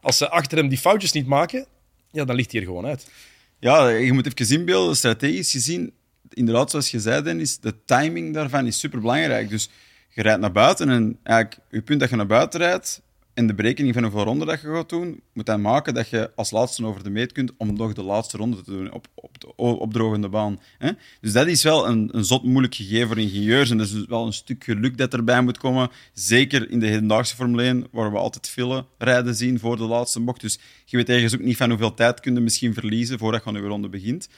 als 0.01 0.16
ze 0.16 0.31
achter 0.31 0.59
hem 0.59 0.68
die 0.68 0.79
foutjes 0.79 1.12
niet 1.12 1.27
maken, 1.27 1.66
ja, 2.11 2.24
dan 2.24 2.37
ligt 2.37 2.53
hij 2.53 2.61
er 2.61 2.66
gewoon 2.66 2.87
uit. 2.87 3.11
Ja, 3.59 3.88
je 3.88 4.12
moet 4.12 4.27
even 4.27 4.59
inbeelden, 4.59 4.96
strategisch 4.96 5.51
gezien, 5.51 5.92
inderdaad, 6.31 6.70
zoals 6.70 6.90
je 6.90 7.01
zei, 7.01 7.22
Dennis, 7.22 7.59
de 7.59 7.74
timing 7.85 8.35
daarvan 8.35 8.66
is 8.66 8.79
superbelangrijk. 8.79 9.48
Dus 9.48 9.68
je 10.09 10.22
rijdt 10.22 10.40
naar 10.40 10.53
buiten 10.53 10.88
en 10.88 11.18
eigenlijk, 11.22 11.61
je 11.70 11.83
punt 11.83 12.01
dat 12.01 12.11
je 12.11 12.16
naar 12.16 12.27
buiten 12.27 12.61
rijdt 12.61 13.03
en 13.38 13.46
de 13.46 13.55
berekening 13.55 13.94
van 13.94 14.03
hoeveel 14.03 14.24
ronden 14.24 14.46
dat 14.46 14.61
je 14.61 14.66
gaat 14.66 14.88
doen, 14.88 15.20
moet 15.33 15.46
dan 15.46 15.61
maken 15.61 15.94
dat 15.94 16.09
je 16.09 16.31
als 16.35 16.51
laatste 16.51 16.85
over 16.85 17.03
de 17.03 17.11
meet 17.11 17.33
kunt 17.33 17.53
om 17.57 17.77
nog 17.77 17.92
de 17.92 18.03
laatste 18.03 18.37
ronde 18.37 18.62
te 18.62 18.70
doen 18.70 18.92
op, 18.92 19.07
op 19.14 19.40
de 19.40 19.57
opdrogende 19.57 20.29
baan. 20.29 20.61
Hè? 20.79 20.90
Dus 21.20 21.33
dat 21.33 21.46
is 21.46 21.62
wel 21.62 21.88
een, 21.88 22.09
een 22.12 22.24
zot 22.24 22.42
moeilijk 22.42 22.74
gegeven 22.74 23.07
voor 23.07 23.18
ingenieurs 23.18 23.70
en 23.70 23.79
dat 23.79 23.87
is 23.87 23.92
dus 23.92 24.07
wel 24.07 24.27
een 24.27 24.33
stuk 24.33 24.64
geluk 24.64 24.98
dat 24.98 25.12
erbij 25.12 25.42
moet 25.42 25.59
komen. 25.59 25.90
Zeker 26.12 26.70
in 26.70 26.81
de 26.81 26.87
hedendaagse 26.87 27.35
Formule 27.35 27.62
1, 27.62 27.87
waar 27.90 28.12
we 28.12 28.18
altijd 28.18 28.48
file 28.48 28.85
rijden 28.98 29.35
zien 29.35 29.59
voor 29.59 29.77
de 29.77 29.87
laatste 29.87 30.20
bocht. 30.20 30.40
Dus 30.40 30.59
je 30.85 30.96
weet 30.96 31.09
ergens 31.09 31.35
ook 31.35 31.40
niet 31.40 31.57
van 31.57 31.68
hoeveel 31.68 31.94
tijd 31.94 32.20
kun 32.20 32.35
je 32.35 32.40
misschien 32.40 32.74
verliezen 32.74 33.18
voordat 33.18 33.44
je 33.44 33.53
je 33.53 33.59
ronde 33.59 33.88
begint. 33.88 34.29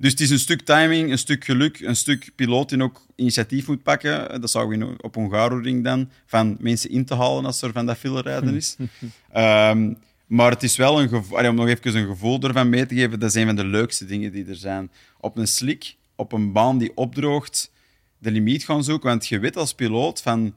Dus 0.00 0.10
het 0.10 0.20
is 0.20 0.30
een 0.30 0.38
stuk 0.38 0.60
timing, 0.60 1.10
een 1.10 1.18
stuk 1.18 1.44
geluk, 1.44 1.80
een 1.80 1.96
stuk 1.96 2.30
piloot 2.34 2.68
die 2.68 2.82
ook 2.82 3.06
initiatief 3.14 3.66
moet 3.66 3.82
pakken. 3.82 4.40
Dat 4.40 4.50
zou 4.50 4.78
we 4.78 4.96
op 5.00 5.14
Hungaroring 5.14 5.84
dan, 5.84 6.10
van 6.26 6.56
mensen 6.60 6.90
in 6.90 7.04
te 7.04 7.14
halen 7.14 7.44
als 7.44 7.62
er 7.62 7.72
van 7.72 7.86
dat 7.86 7.96
file 7.96 8.20
rijden 8.20 8.54
is. 8.54 8.76
Ehm, 9.32 9.92
maar 10.26 10.50
het 10.50 10.62
is 10.62 10.76
wel 10.76 11.00
een 11.00 11.08
gevoel, 11.08 11.48
om 11.48 11.54
nog 11.54 11.68
even 11.68 11.96
een 11.96 12.06
gevoel 12.06 12.40
ervan 12.40 12.68
mee 12.68 12.86
te 12.86 12.94
geven, 12.94 13.20
dat 13.20 13.28
is 13.28 13.34
een 13.34 13.46
van 13.46 13.56
de 13.56 13.64
leukste 13.64 14.04
dingen 14.04 14.32
die 14.32 14.46
er 14.46 14.56
zijn. 14.56 14.90
Op 15.20 15.36
een 15.36 15.48
slick, 15.48 15.96
op 16.16 16.32
een 16.32 16.52
baan 16.52 16.78
die 16.78 16.96
opdroogt, 16.96 17.70
de 18.18 18.30
limiet 18.30 18.64
gaan 18.64 18.84
zoeken. 18.84 19.08
Want 19.08 19.26
je 19.26 19.38
weet 19.38 19.56
als 19.56 19.74
piloot 19.74 20.22
van, 20.22 20.54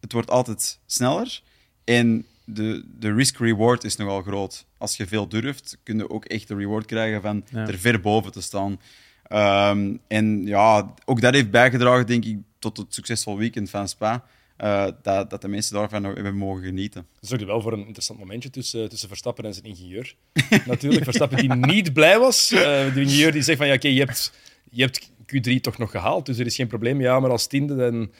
het 0.00 0.12
wordt 0.12 0.30
altijd 0.30 0.78
sneller. 0.86 1.40
En 1.84 2.26
de, 2.54 2.84
de 2.98 3.12
risk-reward 3.14 3.84
is 3.84 3.96
nogal 3.96 4.22
groot. 4.22 4.66
Als 4.78 4.96
je 4.96 5.06
veel 5.06 5.28
durft, 5.28 5.78
kun 5.82 5.96
je 5.96 6.10
ook 6.10 6.24
echt 6.24 6.48
de 6.48 6.54
reward 6.54 6.86
krijgen 6.86 7.22
van 7.22 7.44
Ja. 7.50 7.66
er 7.66 7.78
ver 7.78 8.00
boven 8.00 8.32
te 8.32 8.40
staan. 8.42 8.80
Ehm, 9.26 9.96
en 10.08 10.46
ja, 10.46 10.94
ook 11.04 11.20
dat 11.20 11.34
heeft 11.34 11.50
bijgedragen, 11.50 12.06
denk 12.06 12.24
ik, 12.24 12.36
tot 12.58 12.76
het 12.76 12.94
succesvol 12.94 13.36
weekend 13.36 13.70
van 13.70 13.88
Spa. 13.88 14.24
eh, 14.56 14.86
dat, 15.02 15.30
dat 15.30 15.40
de 15.40 15.48
mensen 15.48 15.74
daarvan 15.74 16.04
hebben 16.04 16.36
mogen 16.36 16.62
genieten. 16.62 17.06
Dat 17.20 17.28
zorgde 17.28 17.46
wel 17.46 17.60
voor 17.60 17.72
een 17.72 17.84
interessant 17.86 18.18
momentje 18.18 18.50
tussen, 18.50 18.88
tussen 18.88 19.08
Verstappen 19.08 19.44
en 19.44 19.54
zijn 19.54 19.66
ingenieur. 19.66 20.14
Natuurlijk, 20.66 21.04
Verstappen 21.04 21.38
die 21.38 21.54
niet 21.54 21.92
blij 21.92 22.18
was. 22.18 22.50
Eh, 22.52 22.94
de 22.94 23.00
ingenieur 23.00 23.32
die 23.32 23.42
zegt 23.42 23.58
van, 23.58 23.66
ja, 23.66 23.74
oké, 23.74 23.88
je, 23.88 23.98
hebt, 23.98 24.32
je 24.70 24.82
hebt 24.82 25.10
Q3 25.26 25.60
toch 25.60 25.78
nog 25.78 25.90
gehaald, 25.90 26.26
dus 26.26 26.38
er 26.38 26.46
is 26.46 26.54
geen 26.56 26.66
probleem. 26.66 27.00
Ja, 27.00 27.20
maar 27.20 27.30
als 27.30 27.46
tiende, 27.46 27.76
dan 27.76 28.10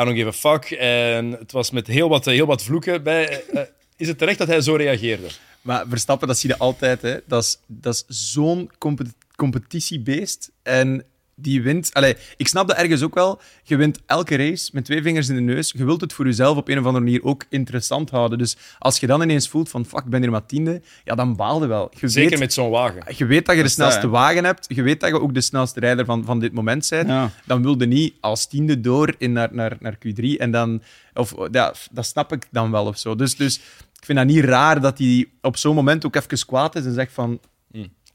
I 0.00 0.04
don't 0.04 0.16
give 0.16 0.28
a 0.28 0.32
fuck. 0.32 0.70
En 0.70 1.30
het 1.30 1.52
was 1.52 1.70
met 1.70 1.86
heel 1.86 2.08
wat, 2.08 2.24
heel 2.24 2.46
wat 2.46 2.62
vloeken 2.62 3.02
bij. 3.02 3.28
Eh, 3.28 3.60
eh, 3.60 3.68
is 3.96 4.08
het 4.08 4.18
terecht 4.18 4.38
dat 4.38 4.48
hij 4.48 4.60
zo 4.60 4.74
reageerde? 4.74 5.26
Maar 5.62 5.84
Verstappen, 5.88 6.28
dat 6.28 6.38
zie 6.38 6.50
je 6.50 6.58
altijd. 6.58 7.02
Hè. 7.02 7.16
Dat 7.26 7.42
is, 7.42 7.58
dat 7.66 7.94
is 7.94 8.32
zo'n 8.32 8.70
compet- 8.78 9.14
competitiebeest. 9.36 10.50
En 10.62 11.04
die 11.42 11.62
wint. 11.62 11.94
Allee, 11.94 12.16
ik 12.36 12.48
snap 12.48 12.68
dat 12.68 12.76
ergens 12.76 13.02
ook 13.02 13.14
wel. 13.14 13.40
Je 13.62 13.76
wint 13.76 14.00
elke 14.06 14.36
race 14.36 14.70
met 14.72 14.84
twee 14.84 15.02
vingers 15.02 15.28
in 15.28 15.34
de 15.34 15.40
neus. 15.40 15.72
Je 15.76 15.84
wilt 15.84 16.00
het 16.00 16.12
voor 16.12 16.24
jezelf 16.24 16.56
op 16.56 16.68
een 16.68 16.78
of 16.78 16.84
andere 16.84 17.04
manier 17.04 17.24
ook 17.24 17.44
interessant 17.48 18.10
houden. 18.10 18.38
Dus 18.38 18.56
als 18.78 19.00
je 19.00 19.06
dan 19.06 19.22
ineens 19.22 19.48
voelt 19.48 19.68
van 19.68 19.86
fuck, 19.86 20.04
ik 20.04 20.10
ben 20.10 20.20
hier 20.20 20.30
maar 20.30 20.46
tiende, 20.46 20.82
ja, 21.04 21.14
dan 21.14 21.36
baalde 21.36 21.66
wel. 21.66 21.90
Je 21.98 22.08
Zeker 22.08 22.30
weet, 22.30 22.38
met 22.38 22.52
zo'n 22.52 22.70
wagen. 22.70 23.02
je 23.16 23.26
weet 23.26 23.46
dat 23.46 23.54
je 23.54 23.62
de 23.62 23.66
dat, 23.68 23.76
snelste 23.76 24.08
wagen 24.08 24.44
hebt. 24.44 24.66
Je 24.68 24.82
weet 24.82 25.00
dat 25.00 25.10
je 25.10 25.20
ook 25.20 25.34
de 25.34 25.40
snelste 25.40 25.80
rijder 25.80 26.04
van, 26.04 26.24
van 26.24 26.40
dit 26.40 26.52
moment 26.52 26.88
bent. 26.90 27.08
Ja. 27.08 27.30
Dan 27.46 27.62
wilde 27.62 27.86
niet 27.86 28.14
als 28.20 28.46
tiende 28.46 28.80
door 28.80 29.14
in 29.18 29.32
naar, 29.32 29.48
naar, 29.52 29.76
naar 29.80 29.94
Q3. 29.94 30.36
En 30.38 30.50
dan, 30.50 30.82
of, 31.14 31.34
ja, 31.50 31.74
dat 31.90 32.06
snap 32.06 32.32
ik 32.32 32.46
dan 32.50 32.70
wel 32.70 32.86
of 32.86 32.98
zo. 32.98 33.14
Dus, 33.14 33.36
dus 33.36 33.56
ik 33.98 34.04
vind 34.04 34.18
dat 34.18 34.26
niet 34.26 34.44
raar 34.44 34.80
dat 34.80 34.98
hij 34.98 35.28
op 35.40 35.56
zo'n 35.56 35.74
moment 35.74 36.06
ook 36.06 36.16
even 36.16 36.46
kwaad 36.46 36.76
is 36.76 36.84
en 36.84 36.94
zegt 36.94 37.12
van... 37.12 37.40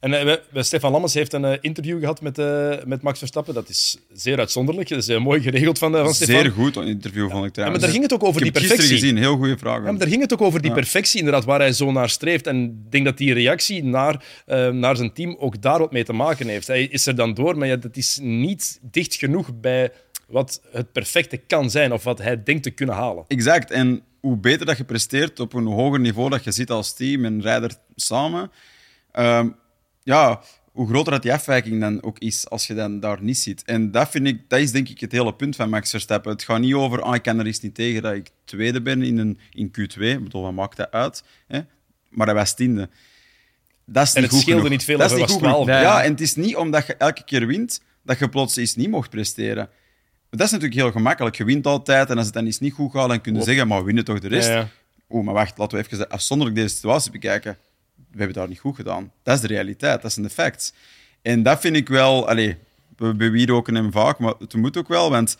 En 0.05 0.27
eh, 0.53 0.63
Stefan 0.63 0.91
Lammers 0.91 1.13
heeft 1.13 1.33
een 1.33 1.45
eh, 1.45 1.57
interview 1.61 1.99
gehad 1.99 2.21
met, 2.21 2.37
eh, 2.37 2.73
met 2.85 3.01
Max 3.01 3.19
Verstappen. 3.19 3.53
Dat 3.53 3.69
is 3.69 3.97
zeer 4.13 4.39
uitzonderlijk. 4.39 4.89
Dat 4.89 5.07
is 5.07 5.17
mooi 5.19 5.41
geregeld 5.41 5.77
van, 5.77 5.91
van 5.91 6.13
Stefan. 6.13 6.41
Zeer 6.41 6.51
goed, 6.51 6.75
interview 6.75 7.29
vond 7.29 7.45
ik 7.45 7.45
Ja, 7.45 7.51
trouwens. 7.51 7.79
maar 7.79 7.79
daar 7.79 7.89
ging 7.89 8.03
het 8.03 8.13
ook 8.13 8.23
over 8.23 8.45
ik 8.45 8.53
die 8.53 8.61
gisteren 8.61 8.77
perfectie. 8.77 9.07
gezien, 9.07 9.17
heel 9.23 9.37
goede 9.37 9.57
vragen. 9.57 9.83
Ja, 9.83 9.89
maar 9.89 9.99
daar 9.99 10.07
ging 10.09 10.21
het 10.21 10.33
ook 10.33 10.41
over 10.41 10.61
die 10.61 10.69
Ja. 10.69 10.75
perfectie, 10.75 11.19
inderdaad, 11.19 11.45
waar 11.45 11.59
hij 11.59 11.73
zo 11.73 11.91
naar 11.91 12.09
streeft. 12.09 12.47
En 12.47 12.63
ik 12.63 12.91
denk 12.91 13.05
dat 13.05 13.17
die 13.17 13.33
reactie 13.33 13.83
naar, 13.83 14.23
naar 14.71 14.95
zijn 14.95 15.13
team 15.13 15.35
ook 15.39 15.61
daar 15.61 15.79
wat 15.79 15.91
mee 15.91 16.03
te 16.03 16.13
maken 16.13 16.47
heeft. 16.47 16.67
Hij 16.67 16.83
is 16.83 17.05
er 17.05 17.15
dan 17.15 17.33
door, 17.33 17.57
maar 17.57 17.67
ja, 17.67 17.75
dat 17.75 17.97
is 17.97 18.19
niet 18.21 18.79
dicht 18.81 19.15
genoeg 19.15 19.59
bij 19.59 19.91
wat 20.27 20.61
het 20.71 20.91
perfecte 20.91 21.37
kan 21.37 21.69
zijn 21.69 21.93
of 21.93 22.03
wat 22.03 22.17
hij 22.17 22.43
denkt 22.43 22.63
te 22.63 22.71
kunnen 22.71 22.95
halen. 22.95 23.23
Exact. 23.27 23.71
En 23.71 24.01
hoe 24.19 24.37
beter 24.37 24.65
dat 24.65 24.77
je 24.77 24.83
presteert 24.83 25.39
op 25.39 25.53
een 25.53 25.65
hoger 25.65 25.99
niveau 25.99 26.29
dat 26.29 26.43
je 26.43 26.51
zit 26.51 26.69
als 26.71 26.93
team 26.93 27.25
en 27.25 27.41
rijder 27.41 27.71
samen, 27.95 28.51
ehm, 29.11 29.47
ja, 30.05 30.41
hoe 30.71 30.87
groter 30.87 31.11
dat 31.11 31.21
die 31.21 31.33
afwijking 31.33 31.81
dan 31.81 32.03
ook 32.03 32.19
is 32.19 32.49
als 32.49 32.67
je 32.67 32.73
dan 32.73 32.99
daar 32.99 33.21
niet 33.21 33.37
zit. 33.37 33.63
En 33.63 33.91
dat, 33.91 34.09
vind 34.09 34.27
ik, 34.27 34.49
dat 34.49 34.59
is 34.59 34.71
denk 34.71 34.89
ik 34.89 34.99
het 34.99 35.11
hele 35.11 35.33
punt 35.33 35.55
van 35.55 35.69
Max 35.69 35.89
Verstappen. 35.89 36.31
Het 36.31 36.43
gaat 36.43 36.59
niet 36.59 36.73
over, 36.73 37.01
ah, 37.01 37.15
ik 37.15 37.21
kan 37.21 37.39
er 37.39 37.45
eens 37.45 37.59
niet 37.59 37.75
tegen 37.75 38.01
dat 38.01 38.13
ik 38.13 38.29
tweede 38.43 38.81
ben 38.81 39.01
in, 39.01 39.17
een, 39.17 39.39
in 39.51 39.67
Q2. 39.67 39.99
Ik 39.99 40.23
bedoel, 40.23 40.41
wat 40.41 40.53
maakt 40.53 40.77
dat 40.77 40.91
uit? 40.91 41.23
Hè? 41.47 41.59
Maar 42.09 42.25
hij 42.25 42.35
was 42.35 42.55
tiende. 42.55 42.89
Dat 43.85 44.07
is 44.07 44.13
En 44.13 44.21
niet 44.21 44.31
het 44.31 44.31
goed 44.31 44.41
scheelde 44.41 44.61
genoeg. 44.61 44.77
niet 44.77 44.83
veel 44.83 44.97
Dat 44.97 45.11
is 45.11 45.17
niet 45.17 45.29
goed 45.29 45.39
genoeg. 45.39 45.65
12. 45.65 45.81
Ja, 45.81 46.03
en 46.03 46.11
het 46.11 46.21
is 46.21 46.35
niet 46.35 46.55
omdat 46.55 46.87
je 46.87 46.95
elke 46.95 47.23
keer 47.23 47.47
wint, 47.47 47.81
dat 48.03 48.19
je 48.19 48.29
plots 48.29 48.55
eens 48.55 48.75
niet 48.75 48.89
mocht 48.89 49.09
presteren. 49.09 49.69
Dat 50.29 50.45
is 50.45 50.51
natuurlijk 50.51 50.79
heel 50.79 50.91
gemakkelijk. 50.91 51.35
Je 51.35 51.43
wint 51.43 51.67
altijd 51.67 52.09
en 52.09 52.17
als 52.17 52.25
het 52.25 52.33
dan 52.35 52.45
eens 52.45 52.59
niet 52.59 52.73
goed 52.73 52.91
gaat, 52.91 53.09
dan 53.09 53.21
kun 53.21 53.35
je 53.35 53.43
zeggen, 53.43 53.67
maar 53.67 53.79
we 53.79 53.85
winnen 53.85 54.05
toch 54.05 54.19
de 54.19 54.27
rest. 54.27 54.47
Ja, 54.47 54.55
ja. 54.55 54.67
Oeh, 55.09 55.25
maar 55.25 55.33
wacht, 55.33 55.57
laten 55.57 55.77
we 55.77 55.83
even 55.83 56.09
afzonderlijk 56.09 56.57
deze 56.57 56.75
situatie 56.75 57.11
bekijken. 57.11 57.57
We 58.15 58.21
hebben 58.21 58.37
daar 58.37 58.47
niet 58.47 58.59
goed 58.59 58.75
gedaan. 58.75 59.11
Dat 59.23 59.35
is 59.35 59.41
de 59.41 59.47
realiteit, 59.47 60.01
dat 60.01 60.13
zijn 60.13 60.25
de 60.25 60.31
facts. 60.31 60.73
En 61.21 61.43
dat 61.43 61.59
vind 61.59 61.75
ik 61.75 61.87
wel... 61.87 62.27
Allee, 62.27 62.57
we 62.97 63.15
bewieroken 63.15 63.75
hem 63.75 63.91
vaak, 63.91 64.19
maar 64.19 64.33
het 64.39 64.53
moet 64.53 64.77
ook 64.77 64.87
wel, 64.87 65.09
want 65.09 65.37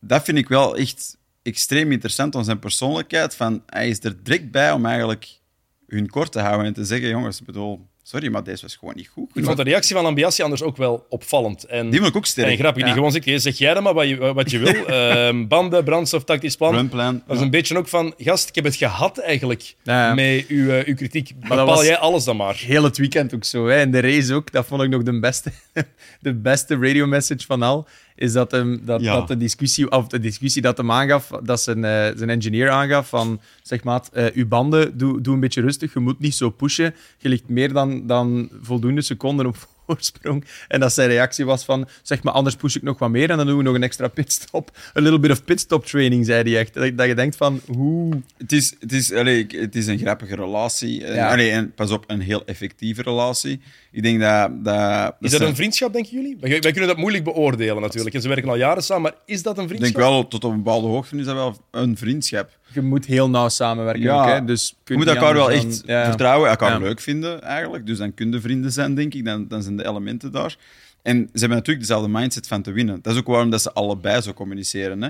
dat 0.00 0.24
vind 0.24 0.38
ik 0.38 0.48
wel 0.48 0.76
echt 0.76 1.16
extreem 1.42 1.92
interessant 1.92 2.36
aan 2.36 2.44
zijn 2.44 2.58
persoonlijkheid. 2.58 3.34
Van, 3.34 3.62
hij 3.66 3.88
is 3.88 4.04
er 4.04 4.22
direct 4.22 4.50
bij 4.50 4.72
om 4.72 4.86
eigenlijk 4.86 5.38
hun 5.86 6.10
kort 6.10 6.32
te 6.32 6.40
houden 6.40 6.66
en 6.66 6.72
te 6.72 6.84
zeggen, 6.84 7.08
jongens, 7.08 7.42
bedoel, 7.42 7.86
sorry, 8.08 8.28
maar 8.28 8.42
deze 8.44 8.62
was 8.62 8.76
gewoon 8.76 8.94
niet 8.96 9.08
goed. 9.08 9.30
Ik 9.34 9.44
vond 9.44 9.56
de 9.56 9.62
reactie 9.62 9.96
van 9.96 10.04
Ambiassi 10.06 10.42
anders 10.42 10.62
ook 10.62 10.76
wel 10.76 11.06
opvallend. 11.08 11.64
En, 11.64 11.90
Die 11.90 11.98
vond 11.98 12.10
ik 12.10 12.16
ook 12.16 12.26
sterk. 12.26 12.50
en 12.50 12.56
grappig, 12.56 12.84
die 12.84 12.92
gewoon 12.92 13.12
zegt, 13.12 13.24
"Hey, 13.24 13.38
zeg 13.38 13.58
jij 13.58 13.74
dan 13.74 13.82
maar 13.82 13.94
wat 13.94 14.08
je, 14.08 14.16
wat 14.34 14.50
je 14.50 14.58
wil. 14.58 14.86
Ehm, 14.98 15.46
banden, 15.46 15.84
brandstof, 15.84 16.24
tactisch 16.24 16.56
plan. 16.56 16.88
Dat 16.90 17.12
is 17.28 17.36
ja. 17.38 17.40
een 17.44 17.50
beetje 17.50 17.76
ook 17.76 17.88
van, 17.88 18.14
gast, 18.18 18.48
ik 18.48 18.54
heb 18.54 18.64
het 18.64 18.76
gehad 18.76 19.18
eigenlijk 19.18 19.74
Ja. 19.82 20.14
met 20.14 20.44
uw, 20.48 20.70
eh, 20.70 20.86
uw 20.86 20.94
kritiek. 20.94 21.28
dat 21.40 21.48
Bepaal 21.48 21.66
was- 21.66 21.84
jij 21.86 21.96
alles 21.98 22.24
dan 22.24 22.36
maar. 22.36 22.54
Heel 22.56 22.84
het 22.84 22.96
weekend 22.96 23.34
ook 23.34 23.44
zo. 23.44 23.66
Hè. 23.66 23.76
En 23.76 23.90
de 23.90 24.00
race 24.00 24.34
ook, 24.34 24.52
dat 24.52 24.66
vond 24.66 24.82
ik 24.82 24.88
nog 24.88 25.02
de 25.02 25.20
beste, 25.20 25.50
de 26.20 26.34
beste 26.34 26.76
radio-message 26.80 27.46
van 27.46 27.62
al. 27.62 27.86
Is 28.18 28.32
dat, 28.32 28.50
hem, 28.50 28.80
dat, 28.84 29.00
Ja. 29.00 29.14
dat 29.14 29.28
de 29.28 29.36
discussie, 29.36 29.90
of 29.90 30.06
de 30.06 30.18
discussie 30.20 30.62
dat 30.62 30.76
hem 30.76 30.90
aangaf, 30.90 31.30
dat 31.42 31.60
zijn, 31.60 31.84
eh, 31.84 32.16
zijn 32.16 32.30
engineer 32.30 32.70
aangaf 32.70 33.08
van, 33.08 33.40
zeg 33.62 33.84
maar, 33.84 34.02
eh, 34.12 34.26
uw 34.34 34.46
banden, 34.48 34.98
doe, 34.98 35.20
doe 35.20 35.34
een 35.34 35.40
beetje 35.40 35.60
rustig, 35.60 35.92
je 35.92 36.00
moet 36.00 36.20
niet 36.20 36.34
zo 36.34 36.50
pushen. 36.50 36.94
Je 37.18 37.28
ligt 37.28 37.48
meer 37.48 37.72
dan, 37.72 38.06
dan 38.06 38.48
voldoende 38.62 39.00
seconden 39.02 39.46
op 39.46 39.56
voorsprong. 39.88 40.44
En 40.68 40.80
dat 40.80 40.92
zijn 40.92 41.08
reactie 41.08 41.44
was 41.44 41.64
van, 41.64 41.88
zeg 42.02 42.22
maar, 42.22 42.32
anders 42.32 42.56
push 42.56 42.74
ik 42.74 42.82
nog 42.82 42.98
wat 42.98 43.10
meer 43.10 43.30
en 43.30 43.36
dan 43.36 43.46
doen 43.46 43.56
we 43.56 43.62
nog 43.62 43.74
een 43.74 43.82
extra 43.82 44.08
pitstop. 44.08 44.70
A 44.96 45.00
little 45.00 45.18
bit 45.18 45.30
of 45.30 45.44
pitstop 45.44 45.86
training, 45.86 46.26
zei 46.26 46.50
hij 46.50 46.60
echt. 46.60 46.74
Dat, 46.74 46.96
dat 46.96 47.06
je 47.06 47.14
denkt 47.14 47.36
van, 47.36 47.60
hoe... 47.66 48.20
Het 48.36 48.52
is, 48.52 48.74
het, 48.80 48.92
is, 48.92 49.12
allee, 49.12 49.38
ik- 49.38 49.52
het 49.52 49.76
is 49.76 49.86
een 49.86 49.98
grappige 49.98 50.34
relatie. 50.34 51.04
En, 51.04 51.14
Ja. 51.14 51.30
allee, 51.30 51.50
en 51.50 51.72
pas 51.74 51.90
op, 51.90 52.04
een 52.06 52.20
heel 52.20 52.44
effectieve 52.44 53.02
relatie. 53.02 53.60
Ik 53.92 54.02
denk 54.02 54.20
dat... 54.20 54.64
dat 54.64 55.14
Is 55.20 55.30
dat 55.30 55.40
een 55.40 55.56
vriendschap, 55.56 55.92
denken 55.92 56.12
jullie? 56.12 56.36
Wij, 56.40 56.50
wij 56.60 56.70
kunnen 56.72 56.88
dat 56.88 56.96
moeilijk 56.96 57.24
beoordelen 57.24 57.80
natuurlijk. 57.82 58.14
En 58.14 58.22
ze 58.22 58.28
werken 58.28 58.48
al 58.48 58.56
jaren 58.56 58.82
samen, 58.82 59.02
maar 59.02 59.14
is 59.26 59.42
dat 59.42 59.56
een 59.58 59.62
Ik 59.62 59.68
vriendschap? 59.68 59.94
denk 59.96 60.10
wel, 60.10 60.28
tot 60.28 60.44
op 60.44 60.50
een 60.50 60.56
bepaalde 60.62 60.86
hoogte 60.86 61.16
is 61.16 61.24
dat 61.24 61.34
wel 61.34 61.56
een 61.70 61.96
vriendschap. 61.96 62.57
Je 62.72 62.82
moet 62.82 63.04
heel 63.04 63.30
nauw 63.30 63.48
samenwerken 63.48 64.02
Ja. 64.02 64.22
ook, 64.22 64.28
hè. 64.28 64.44
Dus 64.44 64.74
Je 64.84 64.94
moet 64.96 65.06
elkaar 65.06 65.34
wel 65.34 65.50
echt 65.50 65.82
ja. 65.86 66.04
vertrouwen, 66.04 66.50
elkaar 66.50 66.70
Ja. 66.70 66.78
leuk 66.78 67.00
vinden 67.00 67.42
eigenlijk. 67.42 67.86
Dus 67.86 67.98
dan 67.98 68.14
kun 68.14 68.32
je 68.32 68.40
vrienden 68.40 68.72
zijn, 68.72 68.94
denk 68.94 69.14
ik. 69.14 69.24
Dan, 69.24 69.48
dan 69.48 69.62
zijn 69.62 69.76
de 69.76 69.86
elementen 69.86 70.32
daar. 70.32 70.56
En 71.02 71.16
ze 71.32 71.38
hebben 71.38 71.56
natuurlijk 71.58 71.86
dezelfde 71.86 72.08
mindset 72.08 72.46
van 72.46 72.62
te 72.62 72.72
winnen. 72.72 72.98
Dat 73.02 73.12
is 73.12 73.18
ook 73.18 73.26
waarom 73.26 73.50
dat 73.50 73.62
ze 73.62 73.72
allebei 73.72 74.20
zo 74.20 74.32
communiceren. 74.32 75.02
Hè. 75.02 75.08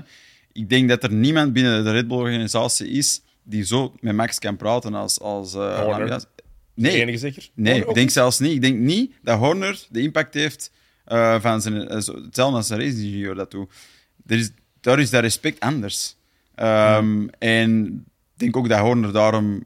Ik 0.51 0.69
denk 0.69 0.89
dat 0.89 1.03
er 1.03 1.13
niemand 1.13 1.53
binnen 1.53 1.83
de 1.83 1.91
Red 1.91 2.07
Bull-organisatie 2.07 2.87
is 2.87 3.21
die 3.43 3.63
zo 3.65 3.93
met 3.99 4.15
Max 4.15 4.39
kan 4.39 4.57
praten 4.57 4.93
als... 4.93 5.19
als 5.19 5.53
eh, 5.53 5.79
Horner. 5.79 5.99
Lamias. 5.99 6.21
De 6.23 6.27
Nee, 6.73 7.01
enige 7.01 7.17
zeker? 7.17 7.49
Nee, 7.53 7.85
ik 7.85 7.93
denk 7.93 8.09
zelfs 8.09 8.39
niet. 8.39 8.51
Ik 8.51 8.61
denk 8.61 8.77
niet 8.77 9.11
dat 9.23 9.37
Horner 9.37 9.79
de 9.89 10.01
impact 10.01 10.33
heeft 10.33 10.71
eh, 11.05 11.41
van 11.41 11.61
zijn... 11.61 12.01
zo- 12.03 12.21
hetzelfde 12.23 12.57
als 12.57 12.69
een 12.69 12.77
race-ingenieur 12.79 13.35
dat 13.35 13.51
doet. 13.51 13.71
Er 14.27 14.37
is, 14.37 14.51
daar 14.81 14.99
is 14.99 15.09
dat 15.09 15.21
respect 15.21 15.59
anders. 15.59 16.15
Ehm, 16.59 17.27
En 17.39 17.85
ik 18.33 18.39
denk 18.39 18.57
ook 18.57 18.69
dat 18.69 18.79
Horner 18.79 19.11
daarom 19.13 19.63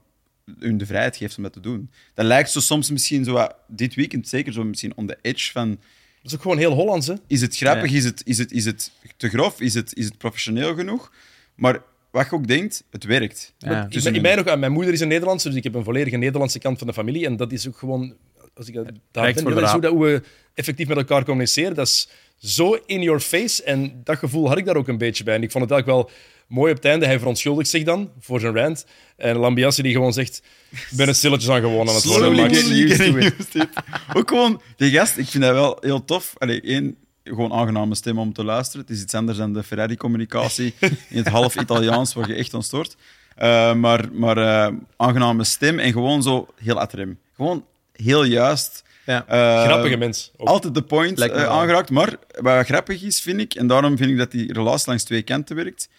hun 0.59 0.77
de 0.77 0.85
vrijheid 0.85 1.15
geeft 1.17 1.37
om 1.37 1.43
dat 1.43 1.53
te 1.53 1.59
doen. 1.59 1.89
Dat 2.13 2.25
lijkt 2.25 2.49
zo 2.51 2.59
soms 2.59 2.91
misschien 2.91 3.23
zo 3.23 3.31
wat, 3.33 3.55
dit 3.67 3.95
weekend 3.95 4.27
zeker 4.27 4.53
zo 4.53 4.63
misschien 4.63 4.95
on 4.95 5.07
the 5.07 5.17
edge 5.21 5.51
van 5.51 5.69
Dat 5.69 6.31
is 6.31 6.33
ook 6.35 6.41
gewoon 6.41 6.57
heel 6.57 6.71
Hollands, 6.73 7.07
hè? 7.07 7.13
is 7.27 7.41
het 7.41 7.57
grappig, 7.57 7.91
Ja. 7.91 7.97
is, 7.97 8.03
het, 8.03 8.21
is, 8.25 8.37
het, 8.37 8.51
is 8.51 8.65
het 8.65 8.91
te 9.17 9.29
grof, 9.29 9.61
is 9.61 9.73
het, 9.73 9.95
is 9.95 10.05
het 10.05 10.17
professioneel 10.17 10.75
genoeg? 10.75 11.11
Maar 11.55 11.81
wat 12.11 12.25
je 12.29 12.31
ook 12.35 12.47
denkt, 12.47 12.83
het 12.91 13.03
werkt. 13.03 13.53
Ja. 13.57 13.83
Ik 13.85 13.91
Tussen 13.91 14.11
ben, 14.11 14.21
ik 14.21 14.27
hun- 14.27 14.43
ben 14.43 14.53
ook, 14.53 14.59
mijn 14.59 14.71
moeder 14.71 14.93
is 14.93 14.99
een 14.99 15.07
Nederlandse, 15.07 15.47
dus 15.47 15.57
ik 15.57 15.63
heb 15.63 15.73
een 15.75 15.83
volledige 15.83 16.17
Nederlandse 16.17 16.59
kant 16.59 16.77
van 16.77 16.87
de 16.87 16.93
familie. 16.93 17.25
En 17.25 17.35
dat 17.37 17.51
is 17.51 17.67
ook 17.67 17.77
gewoon, 17.77 18.13
als 18.55 18.67
ik 18.67 18.73
dat 18.73 18.85
daar 19.11 19.23
Recht 19.23 19.35
ben, 19.35 19.43
voor 19.43 19.53
dat 19.53 19.63
is 19.63 19.71
hoe, 19.71 19.81
dat, 19.81 19.91
hoe 19.91 20.05
we 20.05 20.21
effectief 20.53 20.87
met 20.87 20.97
elkaar 20.97 21.25
communiceren. 21.25 21.75
Dat 21.75 21.87
is 21.87 22.09
zo 22.37 22.77
in 22.85 23.01
your 23.01 23.19
face. 23.19 23.63
En 23.63 24.01
dat 24.03 24.17
gevoel 24.17 24.47
had 24.47 24.57
ik 24.57 24.65
daar 24.65 24.75
ook 24.75 24.87
een 24.87 24.97
beetje 24.97 25.23
bij. 25.23 25.35
En 25.35 25.43
ik 25.43 25.51
vond 25.51 25.63
het 25.63 25.73
eigenlijk 25.73 26.01
wel 26.01 26.15
mooi 26.47 26.71
op 26.71 26.77
het 26.77 26.85
einde. 26.85 27.05
Hij 27.05 27.19
verontschuldigt 27.19 27.69
zich 27.69 27.83
dan 27.83 28.09
voor 28.19 28.39
zijn 28.39 28.55
rant. 28.55 28.85
En 29.15 29.35
Lambiassi 29.37 29.81
die 29.81 29.93
gewoon 29.93 30.13
zegt, 30.13 30.41
ik 30.71 30.87
ben 30.91 31.07
het 31.07 31.15
stilletjes 31.15 31.49
aan 31.49 31.61
gewoon 31.61 31.87
aan 31.89 31.95
het 31.95 32.03
worden, 32.03 32.25
Slowly 32.25 32.41
Max. 32.41 32.57
getting 32.57 32.89
used 32.89 32.97
to 32.97 33.03
getting 33.03 33.25
it. 33.25 33.33
used 33.39 33.51
to 33.51 33.59
it. 33.59 33.69
Ook 34.17 34.29
gewoon, 34.29 34.61
die 34.75 34.91
gast, 34.91 35.17
ik 35.17 35.27
vind 35.27 35.43
dat 35.43 35.53
wel 35.53 35.77
heel 35.81 36.05
tof. 36.05 36.33
Allee, 36.37 36.61
één, 36.61 36.95
gewoon 37.23 37.53
aangename 37.53 37.95
stem 37.95 38.19
om 38.19 38.33
te 38.33 38.43
luisteren. 38.43 38.81
Het 38.81 38.95
is 38.95 39.01
iets 39.01 39.13
anders 39.13 39.37
dan 39.37 39.53
de 39.53 39.63
Ferrari-communicatie 39.63 40.73
in 41.09 41.17
het 41.17 41.27
half 41.27 41.55
Italiaans, 41.55 42.13
waar 42.13 42.27
je 42.27 42.35
echt 42.35 42.53
aan 42.53 42.63
stoort. 42.63 42.95
Eh, 43.35 43.73
maar 43.73 44.09
maar 44.11 44.37
eh, 44.37 44.73
aangename 44.97 45.43
stem 45.43 45.79
en 45.79 45.91
gewoon 45.91 46.23
zo 46.23 46.47
heel 46.55 46.79
atrem. 46.79 47.19
Gewoon 47.35 47.65
heel 47.93 48.23
juist. 48.23 48.83
Ja. 49.05 49.25
Eh, 49.27 49.63
Grappige 49.63 49.97
mens. 49.97 50.31
ook. 50.37 50.47
Altijd 50.47 50.73
de 50.73 50.81
point 50.81 51.19
eh, 51.19 51.45
aangeraakt. 51.45 51.89
Maar 51.89 52.15
wat 52.41 52.65
grappig 52.65 53.01
is, 53.03 53.21
vind 53.21 53.39
ik, 53.39 53.53
en 53.53 53.67
daarom 53.67 53.97
vind 53.97 54.09
ik 54.09 54.17
dat 54.17 54.31
die 54.31 54.53
relatie 54.53 54.87
langs 54.87 55.03
twee 55.03 55.21
kanten 55.21 55.55
werkt. 55.55 55.89